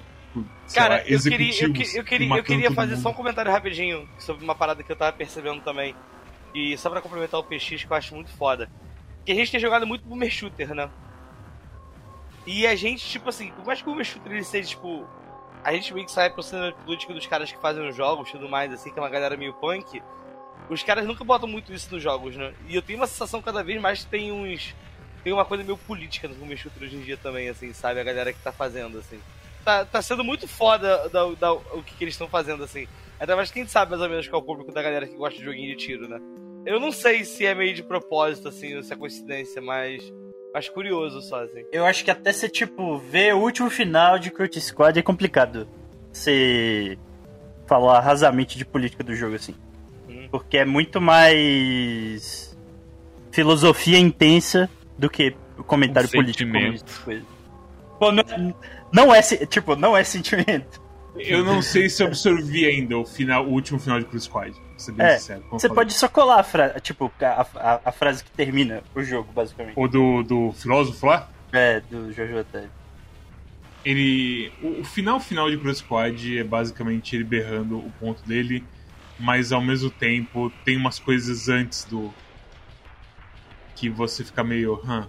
Cara, 0.74 0.95
lá, 0.95 1.01
eu 1.05 1.19
queria, 1.21 1.63
eu, 1.63 1.74
que- 1.74 1.97
eu 1.97 2.03
queria, 2.03 2.38
eu 2.38 2.43
queria 2.43 2.71
fazer 2.71 2.95
mundo. 2.95 3.03
só 3.03 3.09
um 3.09 3.13
comentário 3.13 3.51
rapidinho 3.51 4.07
sobre 4.17 4.43
uma 4.43 4.55
parada 4.55 4.82
que 4.82 4.91
eu 4.91 4.95
tava 4.95 5.15
percebendo 5.15 5.61
também. 5.61 5.93
E 6.53 6.77
só 6.77 6.89
pra 6.89 7.01
complementar 7.01 7.39
o 7.39 7.43
PX, 7.43 7.83
que 7.83 7.91
eu 7.91 7.97
acho 7.97 8.13
muito 8.15 8.29
foda. 8.31 8.69
Que 9.25 9.31
a 9.31 9.35
gente 9.35 9.51
tem 9.51 9.59
jogado 9.59 9.87
muito 9.87 10.05
Boomer 10.05 10.29
Shooter, 10.29 10.73
né? 10.75 10.89
E 12.45 12.67
a 12.67 12.75
gente, 12.75 13.07
tipo 13.07 13.29
assim, 13.29 13.51
por 13.51 13.65
mais 13.65 13.81
que 13.81 13.87
o 13.87 13.91
Boomer 13.91 14.05
Shooter 14.05 14.31
ele 14.31 14.43
seja, 14.43 14.69
tipo. 14.69 15.07
A 15.63 15.71
gente 15.73 15.93
meio 15.93 16.05
que 16.05 16.11
sai 16.11 16.29
pro 16.29 16.43
cenário 16.43 16.75
político 16.75 17.13
dos 17.13 17.25
caras 17.25 17.49
que 17.49 17.57
fazem 17.57 17.87
os 17.87 17.95
jogos 17.95 18.29
tudo 18.29 18.49
mais, 18.49 18.71
assim, 18.73 18.91
que 18.91 18.99
é 18.99 19.01
uma 19.01 19.09
galera 19.09 19.37
meio 19.37 19.53
punk. 19.53 20.01
Os 20.69 20.83
caras 20.83 21.05
nunca 21.05 21.23
botam 21.23 21.47
muito 21.47 21.73
isso 21.73 21.89
nos 21.93 22.03
jogos, 22.03 22.35
né? 22.35 22.53
E 22.67 22.75
eu 22.75 22.81
tenho 22.81 22.99
uma 22.99 23.07
sensação 23.07 23.41
cada 23.41 23.63
vez 23.63 23.81
mais 23.81 24.03
que 24.03 24.11
tem 24.11 24.31
uns. 24.31 24.75
Tem 25.23 25.31
uma 25.31 25.45
coisa 25.45 25.63
meio 25.63 25.77
política 25.77 26.27
no 26.27 26.35
Boomer 26.35 26.57
Shooter 26.57 26.83
hoje 26.83 26.97
em 26.97 27.01
dia 27.01 27.15
também, 27.15 27.47
assim, 27.47 27.71
sabe? 27.71 27.99
A 27.99 28.03
galera 28.03 28.33
que 28.33 28.39
tá 28.39 28.51
fazendo, 28.51 28.97
assim 28.97 29.19
tá, 29.63 29.85
tá 29.85 30.01
sendo 30.01 30.23
muito 30.23 30.47
foda 30.47 31.07
da, 31.09 31.25
da- 31.31 31.53
o 31.53 31.81
que, 31.83 31.95
que 31.95 32.03
eles 32.03 32.13
estão 32.13 32.27
fazendo, 32.27 32.63
assim. 32.63 32.87
Ainda 33.24 33.38
mais 33.38 33.49
que 33.49 33.59
a 33.59 33.61
gente 33.63 33.71
sabe 33.71 33.91
mais 33.91 34.01
ou 34.01 34.09
menos 34.09 34.28
qual 34.28 34.41
é 34.41 34.43
o 34.43 34.45
público 34.45 34.74
da 34.74 34.82
galera 34.84 35.07
que 35.07 35.15
gosta 35.15 35.39
de 35.39 35.45
joguinho 35.45 35.69
de 35.69 35.78
tiro, 35.78 36.09
né? 36.09 36.19
Eu 36.65 36.78
não 36.78 36.91
sei 36.91 37.24
se 37.24 37.45
é 37.45 37.55
meio 37.55 37.74
de 37.74 37.82
propósito, 37.82 38.49
assim, 38.49 38.76
ou 38.76 38.84
se 38.84 38.91
é 38.91 38.97
coincidência, 38.97 39.61
mas. 39.61 40.03
Mas 40.53 40.67
curioso 40.67 41.21
só, 41.21 41.41
assim. 41.41 41.63
Eu 41.71 41.86
acho 41.86 42.03
que 42.03 42.11
até 42.11 42.34
você, 42.34 42.49
tipo, 42.49 42.97
ver 42.97 43.34
o 43.34 43.39
último 43.39 43.69
final 43.69 44.19
de 44.19 44.30
Curtis 44.30 44.65
Squad 44.65 44.99
é 44.99 45.01
complicado. 45.01 45.65
Você 46.11 46.97
falar 47.65 48.01
rasamente 48.01 48.57
de 48.57 48.65
política 48.65 49.05
do 49.05 49.15
jogo, 49.15 49.36
assim. 49.36 49.55
Hum. 50.09 50.28
Porque 50.30 50.57
é 50.57 50.65
muito 50.65 50.99
mais 50.99 52.57
filosofia 53.31 53.97
intensa 53.97 54.69
do 54.97 55.10
que 55.10 55.34
o 55.57 55.64
comentário 55.64 56.10
Um 56.10 56.11
político. 56.11 56.52
coisas. 57.06 57.26
Pô, 57.97 58.11
não, 58.11 58.23
não 58.91 59.15
é, 59.15 59.22
se- 59.22 59.45
tipo, 59.47 59.77
não 59.77 59.95
é 59.95 60.03
sentimento. 60.03 60.82
Eu 61.15 61.44
não 61.44 61.61
sei 61.61 61.90
se 61.90 62.02
eu 62.02 62.07
absorvi 62.07 62.65
ainda 62.65 62.98
o, 62.98 63.06
final, 63.06 63.45
o 63.45 63.52
último 63.52 63.80
final 63.80 63.99
de 63.99 64.06
Cruz 64.06 64.23
Squad, 64.23 64.52
pra 64.60 64.80
ser 64.80 64.91
bem 64.94 65.06
É, 65.06 65.18
sincero. 65.19 65.44
Você 65.52 65.68
falei. 65.68 65.84
pode 65.84 65.94
só 65.94 66.07
colar 66.07 66.40
a, 66.40 66.44
fra 66.44 66.80
tipo, 66.80 67.11
a, 67.22 67.48
a- 67.56 67.81
a 67.85 67.91
frase 67.91 68.23
que 68.23 68.31
termina 68.31 68.81
o 68.95 69.03
jogo, 69.03 69.31
basicamente. 69.31 69.73
O 69.77 69.88
do, 69.88 70.23
do 70.23 70.52
filósofo 70.53 71.06
lá? 71.06 71.30
É, 71.52 71.80
do 71.81 72.11
Jojo 72.11 72.38
Otário. 72.38 72.72
ele. 73.85 74.52
O, 74.61 74.81
o 74.81 74.84
final 74.84 75.19
final 75.19 75.49
de 75.52 75.57
Cruz 75.57 75.77
Squad 75.77 76.38
é 76.40 76.44
basicamente 76.44 77.15
ele 77.15 77.23
berrando 77.23 77.77
o 77.77 77.91
ponto 77.99 78.23
dele, 78.27 78.64
mas 79.19 79.52
ao 79.52 79.61
mesmo 79.61 79.91
tempo 79.91 80.52
tem 80.65 80.76
umas 80.77 80.98
coisas 80.99 81.48
antes 81.48 81.84
do. 81.85 82.11
que 83.76 83.88
você 83.90 84.23
fica 84.23 84.44
meio. 84.44 84.81
Hã. 84.84 85.07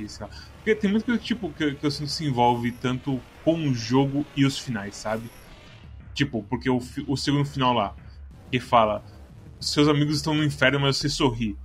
Isso, 0.00 0.24
Porque 0.62 0.76
tem 0.76 0.88
muita 0.90 1.06
coisa 1.06 1.20
tipo, 1.20 1.52
que, 1.52 1.74
que 1.74 1.84
eu 1.84 1.90
sinto 1.90 2.06
que 2.06 2.12
se 2.12 2.24
envolve 2.24 2.70
tanto 2.70 3.20
com 3.44 3.68
o 3.68 3.74
jogo 3.74 4.24
e 4.36 4.46
os 4.46 4.56
finais, 4.58 4.94
sabe? 4.94 5.28
Tipo, 6.14 6.42
porque 6.44 6.70
o, 6.70 6.78
o 7.08 7.16
segundo 7.16 7.44
final 7.44 7.72
lá, 7.72 7.96
que 8.50 8.60
fala: 8.60 9.02
seus 9.60 9.88
amigos 9.88 10.16
estão 10.16 10.34
no 10.34 10.44
inferno, 10.44 10.78
mas 10.78 10.98
você 10.98 11.08
sorri. 11.08 11.56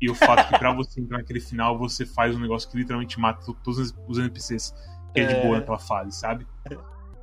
E 0.00 0.08
o 0.10 0.14
fato 0.14 0.48
que 0.48 0.58
pra 0.58 0.72
você 0.72 1.00
entrar 1.00 1.18
naquele 1.18 1.40
final, 1.40 1.78
você 1.78 2.06
faz 2.06 2.34
um 2.34 2.40
negócio 2.40 2.70
que 2.70 2.76
literalmente 2.78 3.18
mata 3.20 3.44
to- 3.44 3.56
todos 3.62 3.94
os- 4.08 4.18
NPCs 4.18 4.74
que 5.12 5.20
é 5.20 5.24
de 5.26 5.34
É. 5.34 5.42
boa 5.42 5.58
naquela 5.58 5.78
fase, 5.78 6.16
sabe? 6.18 6.46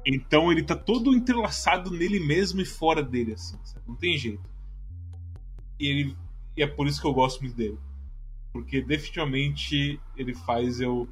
Então 0.05 0.51
ele 0.51 0.63
tá 0.63 0.75
todo 0.75 1.15
entrelaçado 1.15 1.89
nele 1.89 2.19
mesmo 2.19 2.61
e 2.61 2.65
fora 2.65 3.01
dele, 3.01 3.33
assim, 3.33 3.57
sabe? 3.63 3.85
Não 3.87 3.95
tem 3.95 4.17
jeito. 4.17 4.41
E, 5.79 5.87
ele, 5.87 6.17
e 6.57 6.63
é 6.63 6.67
por 6.67 6.87
isso 6.87 6.99
que 7.01 7.07
eu 7.07 7.13
gosto 7.13 7.41
muito 7.41 7.55
dele. 7.55 7.77
Porque 8.51 8.81
definitivamente 8.81 9.99
ele 10.15 10.33
faz 10.33 10.79
eu, 10.81 11.07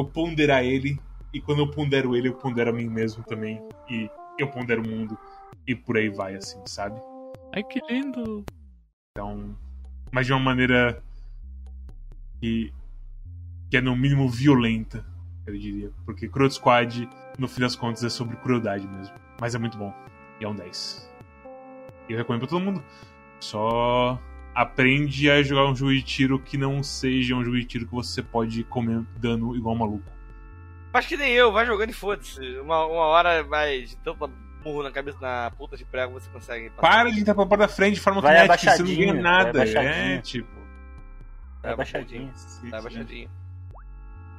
eu 0.00 0.04
ponderar 0.04 0.64
ele, 0.64 0.98
e 1.32 1.40
quando 1.40 1.60
eu 1.60 1.70
pondero 1.70 2.16
ele, 2.16 2.28
eu 2.28 2.34
pondero 2.34 2.70
a 2.70 2.72
mim 2.72 2.88
mesmo 2.88 3.22
também. 3.24 3.60
E 3.90 4.10
eu 4.38 4.48
pondero 4.48 4.82
o 4.82 4.88
mundo, 4.88 5.18
e 5.66 5.74
por 5.74 5.96
aí 5.96 6.08
vai, 6.08 6.34
assim, 6.36 6.60
sabe? 6.66 7.00
Ai, 7.54 7.62
que 7.64 7.80
lindo. 7.90 8.44
Então, 9.10 9.56
mas 10.12 10.26
de 10.26 10.32
uma 10.32 10.40
maneira 10.40 11.02
que, 12.40 12.72
que 13.70 13.76
é 13.76 13.80
no 13.80 13.96
mínimo 13.96 14.28
violenta, 14.28 15.04
eu 15.46 15.56
diria. 15.58 15.90
Porque 16.04 16.28
Cruel 16.28 16.50
Squad, 16.50 17.08
no 17.38 17.48
fim 17.48 17.60
das 17.60 17.74
contas, 17.74 18.04
é 18.04 18.08
sobre 18.08 18.36
crueldade 18.36 18.86
mesmo. 18.86 19.14
Mas 19.40 19.54
é 19.54 19.58
muito 19.58 19.76
bom. 19.76 19.92
E 20.40 20.44
é 20.44 20.48
um 20.48 20.54
10. 20.54 21.10
E 22.08 22.12
eu 22.12 22.18
recomendo 22.18 22.40
pra 22.40 22.48
todo 22.48 22.64
mundo. 22.64 22.82
Só 23.40 24.20
aprende 24.60 25.30
a 25.30 25.40
jogar 25.42 25.70
um 25.70 25.76
jogo 25.76 25.92
de 25.92 26.02
tiro 26.02 26.38
que 26.40 26.58
não 26.58 26.82
seja 26.82 27.34
um 27.36 27.44
jogo 27.44 27.56
de 27.58 27.64
tiro 27.64 27.86
que 27.86 27.92
você 27.94 28.20
pode 28.22 28.64
comer 28.64 29.04
dano 29.16 29.54
igual 29.54 29.74
um 29.74 29.78
maluco. 29.78 30.10
Faz 30.92 31.06
que 31.06 31.16
nem 31.16 31.32
eu, 31.32 31.52
vai 31.52 31.64
jogando 31.64 31.90
e 31.90 31.92
foda-se. 31.92 32.40
Uma, 32.58 32.84
uma 32.86 33.02
hora 33.06 33.42
vai 33.44 33.82
de 33.82 33.96
tanto 33.98 34.26
burro 34.64 34.82
na 34.82 34.90
cabeça, 34.90 35.16
na 35.20 35.50
puta 35.52 35.76
de 35.76 35.84
prego, 35.84 36.12
você 36.14 36.28
consegue. 36.30 36.70
passar. 36.70 36.80
Para 36.80 37.10
de 37.12 37.20
entrar 37.20 37.34
pra 37.34 37.46
porta 37.46 37.66
da 37.66 37.72
frente 37.72 37.94
de 37.94 38.00
forma 38.00 38.20
Vai 38.20 38.34
kinética, 38.42 38.72
você 38.72 38.82
não 38.82 38.88
ganha 38.96 39.12
abaixadinho, 39.12 39.22
nada. 39.22 39.52
vai 39.52 39.68
É, 39.68 39.78
abaixadinho. 39.78 40.22
tipo. 40.22 40.58
Tá 41.62 41.76
baixadinho. 41.76 42.32
Tá 42.70 42.82
baixadinho. 42.82 43.30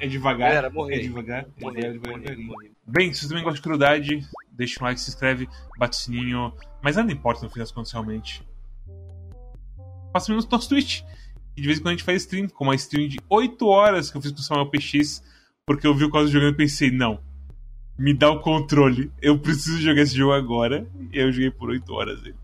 É 0.02 0.08
devagar. 0.08 0.50
Galera, 0.50 0.70
morri. 0.70 0.96
É 0.96 1.00
devagar. 1.00 1.44
É 1.44 1.62
Morri, 1.62 1.76
devagar, 1.82 1.94
morri, 2.12 2.22
devagarinho. 2.24 2.48
morri. 2.48 2.72
Bem, 2.86 3.14
se 3.14 3.22
você 3.22 3.30
também 3.30 3.44
gosta 3.44 3.58
de 3.58 3.62
crueldade, 3.62 4.20
deixa 4.52 4.82
um 4.82 4.86
like, 4.86 5.00
se 5.00 5.10
inscreve, 5.10 5.48
bate 5.78 5.98
o 5.98 6.00
sininho. 6.02 6.54
Mas 6.82 6.96
nada 6.98 7.12
importa 7.12 7.44
no 7.44 7.50
fim 7.50 7.60
das 7.60 7.72
contas, 7.72 7.92
realmente. 7.94 8.42
Passa 10.12 10.32
no 10.34 10.42
nosso 10.42 10.70
Twitch. 10.70 11.02
E 11.56 11.62
de 11.62 11.68
vez 11.68 11.80
em 11.80 11.82
quando 11.82 11.94
a 11.94 11.98
gente 11.98 12.04
faz 12.04 12.22
stream, 12.24 12.48
com 12.48 12.64
uma 12.64 12.76
stream 12.76 13.08
de 13.08 13.20
8 13.30 13.68
horas 13.68 14.10
que 14.10 14.18
eu 14.18 14.22
fiz 14.22 14.32
com 14.32 14.40
o 14.40 14.42
Samuel 14.42 14.70
PX, 14.70 15.24
porque 15.66 15.86
eu 15.86 15.94
vi 15.94 16.06
o 16.06 16.10
Cosmo 16.10 16.30
jogando 16.30 16.54
e 16.54 16.58
pensei, 16.58 16.90
não, 16.90 17.20
me 17.98 18.14
dá 18.14 18.32
o 18.32 18.40
controle, 18.40 19.12
eu 19.22 19.38
preciso 19.38 19.82
jogar 19.82 20.02
esse 20.02 20.16
jogo 20.16 20.34
agora. 20.34 20.88
E 21.12 21.20
eu 21.20 21.32
joguei 21.32 21.52
por 21.52 21.70
8 21.70 21.94
horas 21.94 22.20
ele. 22.22 22.36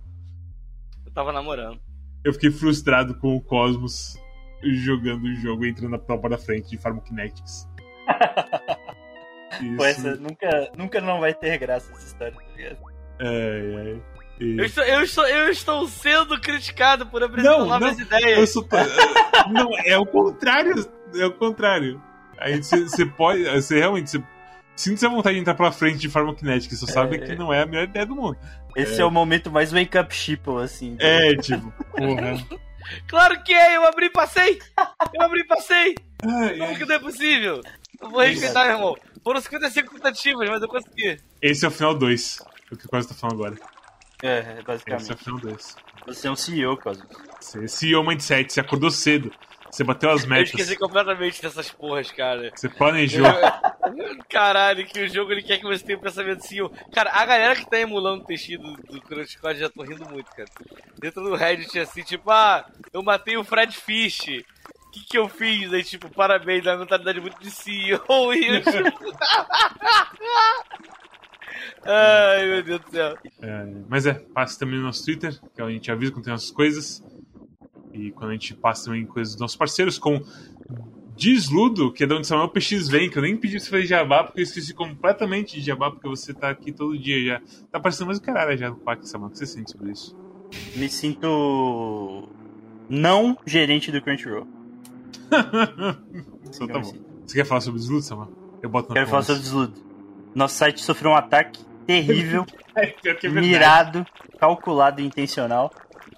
Eu 1.05 1.11
tava 1.11 1.31
namorando. 1.31 1.79
Eu 2.23 2.33
fiquei 2.33 2.51
frustrado 2.51 3.15
com 3.15 3.35
o 3.35 3.41
Cosmos 3.41 4.17
jogando 4.63 5.23
o 5.23 5.35
jogo 5.35 5.65
e 5.65 5.69
entrando 5.69 5.91
na 5.91 5.99
prova 5.99 6.27
da 6.29 6.37
frente 6.37 6.71
de 6.71 6.77
Pharmakinetics. 6.77 7.69
Isso. 9.61 9.77
Pô, 9.77 9.85
essa 9.85 10.15
nunca, 10.15 10.71
nunca 10.77 11.01
não 11.01 11.19
vai 11.19 11.33
ter 11.33 11.57
graça 11.57 11.91
essa 11.93 12.07
história, 12.07 12.33
tá 12.33 12.43
ligado? 12.55 12.77
Ai, 13.19 13.75
ai. 13.75 14.01
E- 14.39 14.57
Eu 14.57 14.65
estou, 14.65 14.83
eu, 14.83 15.01
estou, 15.01 15.27
eu 15.27 15.49
estou 15.49 15.87
sendo 15.87 16.39
criticado 16.39 17.05
por 17.05 17.23
apresentar 17.23 17.57
Não, 17.57 17.65
novas 17.65 17.97
não, 17.97 18.03
ideias. 18.05 18.39
Eu 18.39 18.47
sou... 18.47 18.67
Não, 19.51 19.69
é 19.85 19.97
o 19.97 20.05
contrário. 20.05 20.73
É 21.15 21.25
o 21.25 21.31
contrário. 21.31 22.01
Aí 22.37 22.61
você 22.61 23.05
pode. 23.05 23.43
Você 23.45 23.79
realmente. 23.79 24.09
Você, 24.11 24.23
sinta-se 24.75 25.05
a 25.05 25.09
vontade 25.09 25.35
de 25.35 25.41
entrar 25.41 25.53
pra 25.55 25.71
frente 25.71 25.97
de 25.99 26.09
Pharmakinetic. 26.09 26.71
Você 26.71 26.91
sabe 26.91 27.19
que 27.19 27.35
não 27.35 27.53
é 27.53 27.61
a 27.61 27.65
melhor 27.65 27.83
ideia 27.83 28.05
do 28.05 28.15
mundo. 28.15 28.37
Esse 28.75 28.99
é, 28.99 29.05
o 29.05 29.11
momento 29.11 29.49
mais 29.49 29.71
wake 29.71 29.97
up 29.97 30.13
sheeple, 30.13 30.57
assim. 30.61 30.97
tá 30.97 31.05
É, 31.05 31.35
tipo, 31.37 31.71
porra. 31.95 32.35
Claro 33.07 33.41
que 33.43 33.51
é, 33.51 33.77
eu 33.77 33.83
abri 33.87 34.05
e 34.05 34.09
passei! 34.11 34.59
Eu 35.11 35.21
abri 35.23 35.39
e 35.39 35.47
passei! 35.47 35.95
Ai, 36.23 36.57
Como 36.59 36.69
ai. 36.69 36.75
que 36.75 36.85
não 36.85 36.95
é 36.95 36.99
possível? 36.99 37.61
Eu 37.99 38.09
vou 38.11 38.21
respeitar, 38.21 38.65
meu 38.65 38.73
irmão. 38.75 38.95
Foram 39.23 39.41
55 39.41 39.95
tentativas, 39.95 40.47
mas 40.47 40.61
eu 40.61 40.67
consegui. 40.67 41.17
Esse 41.41 41.65
é 41.65 41.67
o 41.67 41.71
final 41.71 41.95
2. 41.95 42.43
O 42.71 42.77
que 42.77 42.87
Quase 42.87 43.07
tá 43.07 43.15
falando 43.15 43.43
agora. 43.43 43.55
É, 44.23 44.39
Esse 44.39 44.49
é 44.49 44.61
basicamente. 44.63 45.11
o 45.13 45.17
final 45.17 45.39
2. 45.39 45.75
Você 46.07 46.27
é 46.27 46.31
um 46.31 46.35
CEO, 46.35 46.77
Cosmos. 46.77 47.07
Você 47.39 47.67
CEO 47.67 48.03
Mindset, 48.03 48.51
você 48.53 48.59
acordou 48.61 48.89
cedo. 48.91 49.31
Você 49.71 49.83
bateu 49.83 50.09
as 50.11 50.23
Eu 50.23 50.29
metas. 50.29 50.49
esqueci 50.51 50.77
completamente 50.77 51.41
dessas 51.41 51.69
porras, 51.69 52.09
cara. 52.11 52.49
Você 52.55 52.69
planejou. 52.69 53.25
Caralho, 54.29 54.85
que 54.85 55.01
o 55.01 55.09
jogo 55.09 55.33
ele 55.33 55.43
quer 55.43 55.57
que 55.57 55.65
você 55.65 55.83
tenha 55.83 55.97
um 55.97 56.01
pensamento 56.01 56.37
assim. 56.39 56.61
ó. 56.61 56.69
Cara, 56.93 57.11
a 57.11 57.25
galera 57.25 57.55
que 57.57 57.69
tá 57.69 57.77
emulando 57.79 58.23
o 58.23 58.25
textinho 58.25 58.59
do, 58.59 58.71
do 58.73 59.01
Crunch 59.01 59.33
Squad 59.33 59.59
já 59.59 59.69
tô 59.69 59.83
rindo 59.83 60.07
muito, 60.09 60.31
cara. 60.31 60.47
Dentro 60.97 61.21
do 61.23 61.35
Reddit, 61.35 61.77
assim, 61.77 62.03
tipo, 62.03 62.31
ah, 62.31 62.65
eu 62.93 63.03
matei 63.03 63.35
o 63.35 63.43
Fred 63.43 63.75
Fish. 63.75 64.21
O 64.87 64.91
que, 64.91 65.03
que 65.09 65.17
eu 65.17 65.27
fiz? 65.27 65.73
Aí, 65.73 65.83
tipo, 65.83 66.09
parabéns, 66.09 66.63
dá 66.63 66.71
uma 66.71 66.79
mentalidade 66.79 67.19
muito 67.19 67.37
de 67.41 67.51
CEO. 67.51 67.99
E 68.33 68.47
eu, 68.47 68.61
tipo... 68.63 68.71
Ai, 71.83 72.47
meu 72.47 72.63
Deus 72.63 72.81
do 72.81 72.91
céu. 72.91 73.17
É, 73.41 73.67
mas 73.87 74.05
é, 74.05 74.13
passe 74.13 74.57
também 74.57 74.77
no 74.77 74.85
nosso 74.85 75.03
Twitter, 75.03 75.39
que 75.53 75.61
a 75.61 75.69
gente 75.69 75.91
avisa 75.91 76.11
quando 76.11 76.25
tem 76.25 76.33
essas 76.33 76.51
coisas. 76.51 77.03
E 77.93 78.11
quando 78.11 78.31
a 78.31 78.33
gente 78.33 78.53
passa 78.53 78.85
também 78.85 79.05
coisas 79.05 79.33
dos 79.33 79.41
nossos 79.41 79.55
parceiros, 79.55 79.97
com 79.97 80.21
Desludo, 81.15 81.93
que 81.93 82.03
é 82.03 82.07
de 82.07 82.13
onde 82.13 82.27
Samuel 82.27 82.49
PX 82.49 82.89
vem, 82.89 83.09
que 83.09 83.17
eu 83.17 83.21
nem 83.21 83.37
pedi 83.37 83.55
pra 83.55 83.63
você 83.63 83.69
fazer 83.69 83.85
jabá, 83.85 84.23
porque 84.23 84.41
eu 84.41 84.43
esqueci 84.43 84.73
completamente 84.73 85.55
de 85.55 85.65
jabá, 85.65 85.89
porque 85.89 86.07
você 86.07 86.33
tá 86.33 86.49
aqui 86.49 86.73
todo 86.73 86.97
dia 86.97 87.23
já. 87.25 87.41
Tá 87.71 87.79
parecendo 87.79 88.07
mais 88.07 88.17
o 88.17 88.21
caralho 88.21 88.57
já 88.57 88.69
no 88.69 88.75
Quack, 88.75 89.07
Samuel. 89.07 89.29
O 89.29 89.31
que 89.31 89.37
você 89.37 89.45
sente 89.45 89.71
sobre 89.71 89.91
isso? 89.91 90.15
Me 90.75 90.89
sinto. 90.89 92.27
Não 92.89 93.37
gerente 93.45 93.91
do 93.91 94.01
Crunchyroll. 94.01 94.47
Então 96.47 96.67
tá 96.67 96.79
bom. 96.79 96.93
Você 97.25 97.37
quer 97.37 97.45
falar 97.45 97.59
sobre 97.59 97.79
Desludo, 97.79 98.01
Samuel? 98.03 98.31
Eu 98.61 98.69
boto 98.69 98.89
na 98.89 98.95
Quero 98.95 99.07
falar 99.07 99.23
sobre 99.23 99.41
Desludo. 99.41 99.84
Nosso 100.35 100.55
site 100.55 100.81
sofreu 100.81 101.11
um 101.11 101.15
ataque 101.15 101.63
terrível, 101.87 102.45
É, 102.75 102.93
é 103.23 103.29
mirado, 103.29 104.05
calculado 104.37 104.99
e 104.99 105.05
intencional. 105.05 105.71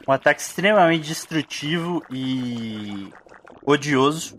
Um 0.07 0.11
ataque 0.11 0.41
extremamente 0.41 1.07
destrutivo 1.07 2.03
e 2.11 3.10
odioso. 3.64 4.35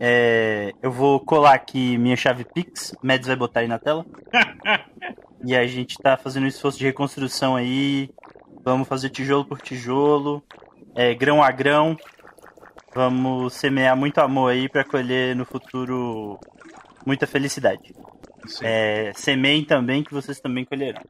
É, 0.00 0.72
eu 0.82 0.90
vou 0.90 1.20
colar 1.20 1.54
aqui 1.54 1.96
minha 1.96 2.16
chave 2.16 2.44
Pix, 2.44 2.92
Mads 3.00 3.28
vai 3.28 3.36
botar 3.36 3.60
aí 3.60 3.68
na 3.68 3.78
tela. 3.78 4.04
e 5.46 5.54
a 5.54 5.64
gente 5.64 5.96
tá 5.96 6.16
fazendo 6.16 6.42
um 6.42 6.48
esforço 6.48 6.78
de 6.78 6.86
reconstrução 6.86 7.54
aí. 7.54 8.10
Vamos 8.64 8.88
fazer 8.88 9.10
tijolo 9.10 9.44
por 9.44 9.60
tijolo, 9.60 10.42
é, 10.96 11.14
grão 11.14 11.40
a 11.40 11.52
grão. 11.52 11.96
Vamos 12.92 13.54
semear 13.54 13.96
muito 13.96 14.18
amor 14.18 14.50
aí 14.50 14.68
pra 14.68 14.84
colher 14.84 15.36
no 15.36 15.44
futuro 15.44 16.38
muita 17.06 17.26
felicidade. 17.26 17.94
É, 18.62 19.12
semeiem 19.14 19.64
também 19.64 20.02
que 20.02 20.12
vocês 20.12 20.40
também 20.40 20.64
colherão. 20.64 21.02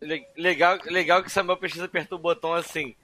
Le- 0.00 0.26
Legal, 0.36 0.78
legal 0.86 1.22
que 1.22 1.28
o 1.28 1.30
Samuel 1.30 1.56
PX 1.58 1.80
apertou 1.80 2.18
o 2.18 2.22
botão 2.22 2.52
assim. 2.54 2.94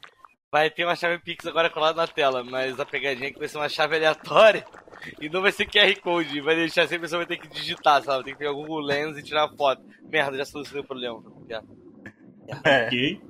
Vai 0.52 0.68
ter 0.68 0.84
uma 0.84 0.96
chave 0.96 1.18
Pix 1.20 1.46
agora 1.46 1.70
colada 1.70 1.96
na 2.02 2.08
tela, 2.08 2.42
mas 2.42 2.78
a 2.80 2.84
pegadinha 2.84 3.28
é 3.28 3.32
que 3.32 3.38
vai 3.38 3.46
ser 3.48 3.56
uma 3.56 3.68
chave 3.68 3.94
aleatória 3.96 4.64
e 5.20 5.28
não 5.28 5.40
vai 5.40 5.52
ser 5.52 5.64
QR 5.66 5.94
Code. 6.00 6.40
Vai 6.40 6.56
deixar 6.56 6.82
sempre 6.82 6.96
a 6.96 7.00
pessoa 7.02 7.24
vai 7.24 7.26
ter 7.26 7.40
que 7.40 7.48
digitar, 7.54 8.02
sabe? 8.02 8.24
Tem 8.24 8.32
que 8.34 8.38
pegar 8.40 8.50
o 8.52 8.56
Google 8.56 8.80
Lens 8.80 9.16
e 9.16 9.22
tirar 9.22 9.44
a 9.44 9.48
foto. 9.56 9.80
Merda, 10.10 10.36
já 10.36 10.44
solucionei 10.44 10.82
o 10.82 10.86
problema. 10.86 11.22
Já. 11.48 11.62
É, 12.64 12.86
Ok. 12.86 13.20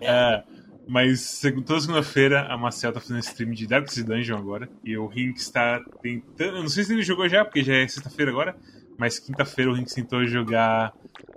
É, 0.00 0.42
mas 0.88 1.20
seg- 1.20 1.62
toda 1.64 1.80
segunda-feira 1.80 2.46
a 2.48 2.56
Marcel 2.56 2.92
tá 2.92 3.00
fazendo 3.00 3.20
stream 3.20 3.52
de 3.52 3.66
Dark 3.66 3.88
Sea 3.88 4.04
Dungeon 4.04 4.36
agora. 4.38 4.68
E 4.84 4.96
o 4.96 5.06
Rinks 5.06 5.42
está 5.42 5.80
tentando. 6.02 6.56
Eu 6.56 6.62
não 6.62 6.68
sei 6.68 6.84
se 6.84 6.92
ele 6.92 7.02
jogou 7.02 7.28
já, 7.28 7.44
porque 7.44 7.62
já 7.62 7.74
é 7.74 7.86
sexta-feira 7.88 8.30
agora. 8.30 8.56
Mas 8.98 9.18
quinta-feira 9.18 9.70
o 9.70 9.74
Rinks 9.74 9.94
tentou 9.94 10.24
jogar. 10.26 10.92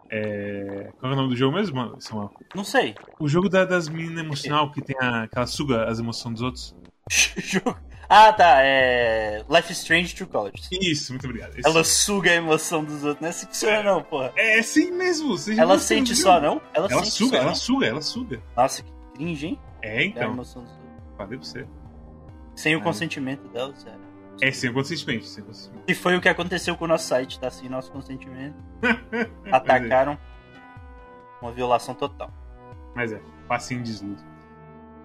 É... 0.10 0.92
Qual 1.00 1.12
é 1.12 1.16
o 1.16 1.18
nome 1.18 1.30
do 1.30 1.36
jogo 1.36 1.56
mesmo, 1.56 1.96
Samuel? 2.00 2.32
não 2.54 2.64
sei. 2.64 2.94
O 3.20 3.28
jogo 3.28 3.50
da- 3.50 3.66
das 3.66 3.88
meninas 3.90 4.24
emocional, 4.24 4.72
que 4.72 4.82
tem 4.82 4.96
a, 5.00 5.24
aquela 5.24 5.48
suga 5.48 5.86
as 5.86 6.00
emoções 6.00 6.34
dos 6.36 6.42
outros. 6.42 6.76
Ah, 8.08 8.32
tá. 8.32 8.62
É. 8.62 9.44
Life 9.50 9.72
is 9.72 9.80
Strange 9.80 10.14
True 10.14 10.30
Colors. 10.30 10.70
Isso, 10.72 11.12
muito 11.12 11.26
obrigado. 11.26 11.58
Esse- 11.58 11.68
Ela 11.68 11.84
suga 11.84 12.30
a 12.30 12.36
emoção 12.36 12.84
dos 12.84 13.04
outros. 13.04 13.20
Não 13.20 13.28
é 13.28 13.30
assim 13.32 13.46
que 13.48 13.54
funciona, 13.54 13.82
não, 13.82 14.04
porra. 14.04 14.32
É 14.36 14.60
assim 14.60 14.92
mesmo. 14.92 15.36
Ela 15.58 15.80
sente 15.80 16.16
só, 16.16 16.40
não? 16.40 16.62
Ela, 16.72 16.88
Ela 16.88 17.04
sente 17.04 17.12
suga, 17.16 17.30
só, 17.32 17.42
ela 17.42 17.46
não? 17.48 17.56
suga, 17.56 17.86
ela 17.88 18.02
suga. 18.04 18.44
Nossa, 18.56 18.84
que 18.84 18.92
cringe, 19.16 19.48
hein? 19.48 19.60
É, 19.82 20.02
É 20.04 20.06
então. 20.06 20.36
Falei 21.18 21.38
pra 21.38 21.46
você. 21.48 21.66
Sem 22.56 22.76
o 22.76 22.80
É. 22.80 22.82
consentimento 22.84 23.48
dela, 23.50 23.74
sério. 23.76 24.00
É 24.42 24.52
sem 24.52 24.72
consentimento, 24.74 25.24
sem 25.26 25.44
consentimento. 25.44 25.84
E 25.88 25.94
foi 25.96 26.16
o 26.18 26.22
que 26.22 26.28
aconteceu 26.30 26.76
com 26.76 26.86
o 26.86 26.88
nosso 26.88 27.08
site, 27.08 27.40
tá? 27.40 27.50
Sem 27.50 27.70
nosso 27.70 27.92
consentimento. 27.92 28.56
Atacaram. 29.52 30.18
Uma 31.42 31.52
violação 31.52 31.94
total. 31.96 32.32
Mas 32.96 33.12
é, 33.12 33.22
passinho 33.48 33.82
de 33.84 33.92
desludo. 33.92 34.22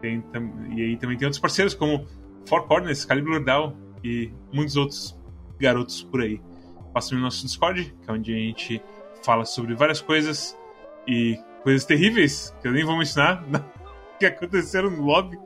Tem 0.01 0.21
tam- 0.21 0.53
e 0.71 0.81
aí 0.83 0.97
também 0.97 1.17
tem 1.17 1.27
outros 1.27 1.41
parceiros 1.41 1.75
como 1.75 2.07
Four 2.49 2.67
Corners, 2.67 3.05
Calibur 3.05 3.45
Down 3.45 3.77
e 4.03 4.33
muitos 4.53 4.77
outros 4.77 5.19
garotos 5.59 6.03
por 6.03 6.23
aí. 6.23 6.41
Passa 6.95 7.15
no 7.15 7.21
nosso 7.21 7.45
Discord, 7.45 7.95
que 8.03 8.11
é 8.11 8.13
onde 8.13 8.33
a 8.33 8.37
gente 8.39 8.83
fala 9.25 9.45
sobre 9.45 9.75
várias 9.75 10.01
coisas 10.01 10.57
e 11.07 11.39
coisas 11.63 11.85
terríveis, 11.85 12.55
que 12.63 12.67
eu 12.69 12.73
nem 12.73 12.85
vou 12.85 12.97
mencionar, 12.97 13.45
que 14.21 14.27
aconteceram 14.27 14.91
no 14.91 15.03
lobby 15.03 15.37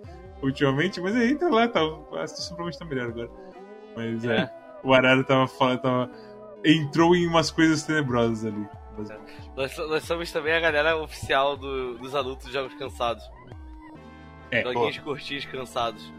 ultimamente, 0.43 1.01
mas 1.01 1.17
aí 1.17 1.31
entra 1.31 1.49
lá, 1.49 1.67
tá, 1.69 1.81
a 1.81 2.27
situação 2.27 2.57
provavelmente 2.57 2.79
tá 2.79 2.85
melhor 2.85 3.09
agora. 3.09 3.31
Mas 3.97 4.25
é, 4.25 4.37
É. 4.41 4.51
o 4.83 4.93
Arara 4.93 5.25
tava 5.25 5.47
falando, 5.49 5.81
tava, 5.81 6.11
entrou 6.65 7.15
em 7.17 7.27
umas 7.27 7.51
coisas 7.51 7.83
tenebrosas 7.85 8.45
ali. 8.45 8.67
Nós, 9.57 9.77
nós 9.79 10.03
somos 10.05 10.31
também 10.31 10.53
a 10.53 10.61
galera 10.61 10.97
oficial 10.97 11.57
do- 11.57 11.97
dos 11.99 12.15
adultos 12.15 12.47
de 12.47 12.53
jogos 12.53 12.75
cansados. 12.75 13.25
É, 14.51 14.63
Joguinhos 14.63 14.99
curtinhos 14.99 15.45
cansados. 15.47 16.13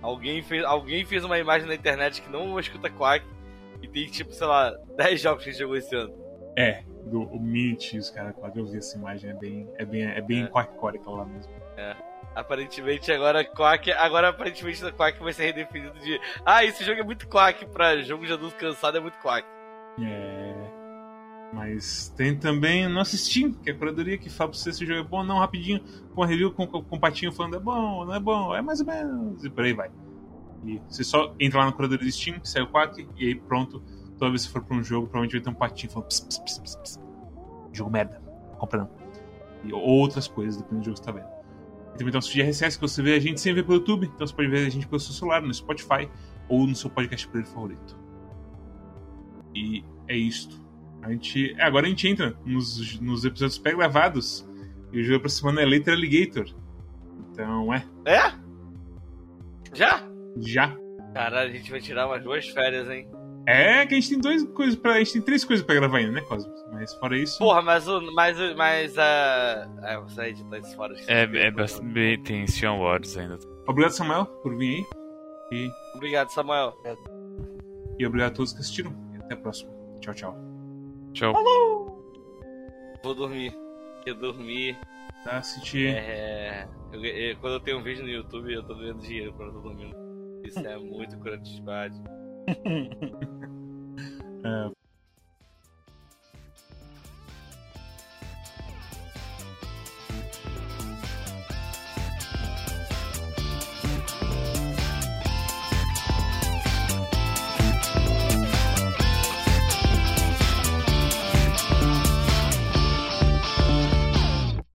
Alguém 0.00 0.42
fez, 0.42 0.64
alguém 0.64 1.04
fez 1.04 1.24
uma 1.24 1.38
imagem 1.38 1.66
na 1.66 1.74
internet 1.74 2.20
que 2.22 2.30
não 2.30 2.58
escuta 2.60 2.90
Quack 2.90 3.24
e 3.80 3.88
tem 3.88 4.06
tipo, 4.06 4.32
sei 4.32 4.46
lá, 4.46 4.70
10 4.96 5.20
jogos 5.20 5.42
que 5.44 5.50
a 5.50 5.52
gente 5.52 5.60
jogou 5.62 5.76
esse 5.76 5.94
ano. 5.94 6.12
É, 6.56 6.82
do 7.06 7.22
o 7.22 7.40
Mint, 7.40 7.94
os 7.94 8.10
caras, 8.10 8.34
quando 8.36 8.56
eu 8.58 8.66
vi 8.66 8.78
essa 8.78 8.96
imagem, 8.96 9.30
é 9.30 9.34
bem, 9.34 9.68
é 9.76 9.84
bem, 9.84 10.04
é 10.04 10.20
bem 10.20 10.42
É. 10.42 10.46
aquela 10.46 11.16
lá 11.18 11.24
mesmo. 11.24 11.50
Aparentemente 12.34 13.12
agora 13.12 13.44
Quack, 13.44 13.92
agora 13.92 14.30
aparentemente 14.30 14.82
o 14.84 14.92
Quack 14.92 15.22
vai 15.22 15.32
ser 15.32 15.44
redefinido 15.46 15.98
de 16.00 16.18
Ah, 16.46 16.64
esse 16.64 16.82
jogo 16.82 17.00
é 17.00 17.04
muito 17.04 17.28
Quack 17.28 17.66
pra 17.66 18.00
jogo 18.00 18.26
de 18.26 18.32
adulto 18.32 18.56
cansado 18.56 18.96
é 18.96 19.00
muito 19.00 19.18
Quack. 19.18 19.46
É. 20.00 20.82
Mas 21.52 22.08
tem 22.16 22.34
também 22.34 22.88
nosso 22.88 23.16
Steam, 23.18 23.52
que 23.52 23.68
é 23.68 23.74
a 23.74 23.76
curadoria 23.76 24.16
que 24.16 24.30
fala 24.30 24.50
pra 24.50 24.58
você 24.58 24.72
se 24.72 24.82
o 24.82 24.86
jogo 24.86 25.00
é 25.00 25.02
bom 25.02 25.18
ou 25.18 25.24
não, 25.24 25.38
rapidinho, 25.38 25.82
com 26.14 26.22
a 26.22 26.26
review, 26.26 26.50
com, 26.50 26.66
com, 26.66 26.82
com 26.82 26.96
o 26.96 27.00
patinho 27.00 27.30
falando 27.30 27.56
é 27.56 27.58
bom, 27.58 28.06
não 28.06 28.14
é 28.14 28.20
bom, 28.20 28.54
é 28.54 28.62
mais 28.62 28.80
ou 28.80 28.86
menos, 28.86 29.44
e 29.44 29.50
por 29.50 29.64
aí 29.64 29.74
vai. 29.74 29.90
E 30.64 30.80
você 30.88 31.04
só 31.04 31.34
entra 31.38 31.58
lá 31.58 31.66
na 31.66 31.72
curadoria 31.72 32.06
do 32.06 32.10
Steam, 32.10 32.42
sai 32.42 32.62
o 32.62 32.68
Quack, 32.68 33.06
e 33.18 33.26
aí 33.26 33.34
pronto, 33.34 33.80
toda 34.16 34.30
vez 34.30 34.46
que 34.46 34.52
for 34.52 34.64
pra 34.64 34.74
um 34.74 34.82
jogo, 34.82 35.08
provavelmente 35.08 35.32
vai 35.32 35.40
ter 35.42 35.50
um 35.50 35.54
patinho 35.54 35.92
falando 35.92 36.08
ps, 36.08 36.20
ps, 36.20 36.38
ps, 36.38 36.58
ps, 36.58 36.76
ps. 36.76 37.00
Jogo 37.70 37.90
merda, 37.90 38.22
compra 38.58 38.78
não. 38.78 38.90
E 39.62 39.74
outras 39.74 40.26
coisas, 40.26 40.56
dependendo 40.56 40.80
do 40.80 40.84
jogo 40.86 40.98
que 40.98 41.04
você 41.04 41.12
tá 41.12 41.12
vendo. 41.12 41.31
Tem 41.96 42.08
então 42.08 42.18
o 42.18 42.22
feed 42.22 42.42
RSS 42.42 42.78
que 42.78 42.82
você 42.88 43.02
vê 43.02 43.14
a 43.14 43.20
gente 43.20 43.40
sem 43.40 43.52
ver 43.52 43.64
pelo 43.64 43.74
YouTube, 43.76 44.06
então 44.06 44.26
você 44.26 44.34
pode 44.34 44.48
ver 44.48 44.66
a 44.66 44.70
gente 44.70 44.86
pelo 44.86 44.98
seu 45.00 45.12
celular, 45.12 45.42
no 45.42 45.52
Spotify 45.52 46.08
ou 46.48 46.66
no 46.66 46.74
seu 46.74 46.90
podcast 46.90 47.28
player 47.28 47.46
favorito. 47.46 47.98
E 49.54 49.84
é 50.08 50.16
isto. 50.16 50.60
A 51.02 51.10
gente, 51.10 51.54
é, 51.58 51.62
agora 51.64 51.86
a 51.86 51.88
gente 51.88 52.08
entra 52.08 52.36
nos, 52.44 52.98
nos 53.00 53.24
episódios 53.24 53.58
pré-gravados 53.58 54.48
e 54.92 55.00
o 55.00 55.04
jogo 55.04 55.20
pra 55.20 55.28
semana 55.28 55.62
é 55.62 55.66
Later 55.66 55.94
Alligator. 55.94 56.46
Então 57.30 57.72
é, 57.74 57.84
É? 58.04 58.32
Já? 59.74 60.06
já. 60.38 60.76
Caralho, 61.14 61.50
a 61.50 61.54
gente 61.54 61.70
vai 61.70 61.80
tirar 61.80 62.06
umas 62.06 62.22
duas 62.22 62.48
férias, 62.48 62.88
hein? 62.88 63.08
É 63.46 63.84
que 63.86 63.94
a 63.94 64.00
gente 64.00 64.10
tem 64.10 64.20
duas 64.20 64.44
coisas 64.52 64.76
para, 64.76 64.92
a 64.94 64.98
gente 64.98 65.14
tem 65.14 65.22
três 65.22 65.44
coisas 65.44 65.64
pra 65.66 65.74
gravar 65.74 65.98
ainda, 65.98 66.12
né, 66.12 66.20
Cosmos? 66.22 66.64
Mas 66.72 66.94
fora 66.94 67.16
isso. 67.18 67.38
Porra, 67.38 67.60
mas 67.60 67.88
o. 67.88 68.00
Mas, 68.14 68.38
o- 68.38 68.56
mas 68.56 68.96
a. 68.98 69.68
É, 69.82 69.98
você 70.00 70.22
editar 70.26 70.58
isso 70.58 70.76
fora. 70.76 70.94
É, 71.08 71.22
é 71.22 71.50
bastante. 71.50 72.18
Tem 72.18 72.46
Sion 72.46 72.78
Wars 72.78 73.16
ainda. 73.16 73.38
Obrigado, 73.66 73.92
Samuel, 73.92 74.26
por 74.26 74.56
vir 74.56 74.86
aí. 75.50 75.70
Obrigado, 75.94 76.28
Samuel. 76.30 76.72
E 77.98 78.06
obrigado 78.06 78.32
a 78.32 78.34
todos 78.34 78.52
que 78.52 78.60
assistiram. 78.60 78.94
E 79.12 79.16
até 79.18 79.34
a 79.34 79.36
próxima. 79.36 79.70
Tchau, 80.00 80.14
tchau. 80.14 80.36
Tchau. 81.12 81.32
Vou 83.02 83.14
dormir. 83.14 83.52
Eu 84.06 84.14
dormir. 84.14 84.78
Tá, 85.24 85.38
assistir. 85.38 85.88
É. 85.94 86.66
eu- 86.92 87.04
eu- 87.04 87.36
quando 87.36 87.54
eu 87.54 87.60
tenho 87.60 87.78
um 87.78 87.82
vídeo 87.82 88.02
no 88.02 88.10
YouTube, 88.10 88.52
eu 88.52 88.62
tô 88.64 88.74
ganhando 88.74 89.00
dinheiro 89.00 89.32
quando 89.34 89.48
eu 89.48 89.54
tô 89.54 89.60
dormindo. 89.68 89.96
Isso 90.44 90.58
é 90.58 90.76
muito 90.76 91.16
crunch, 91.18 91.60
É, 94.44 94.70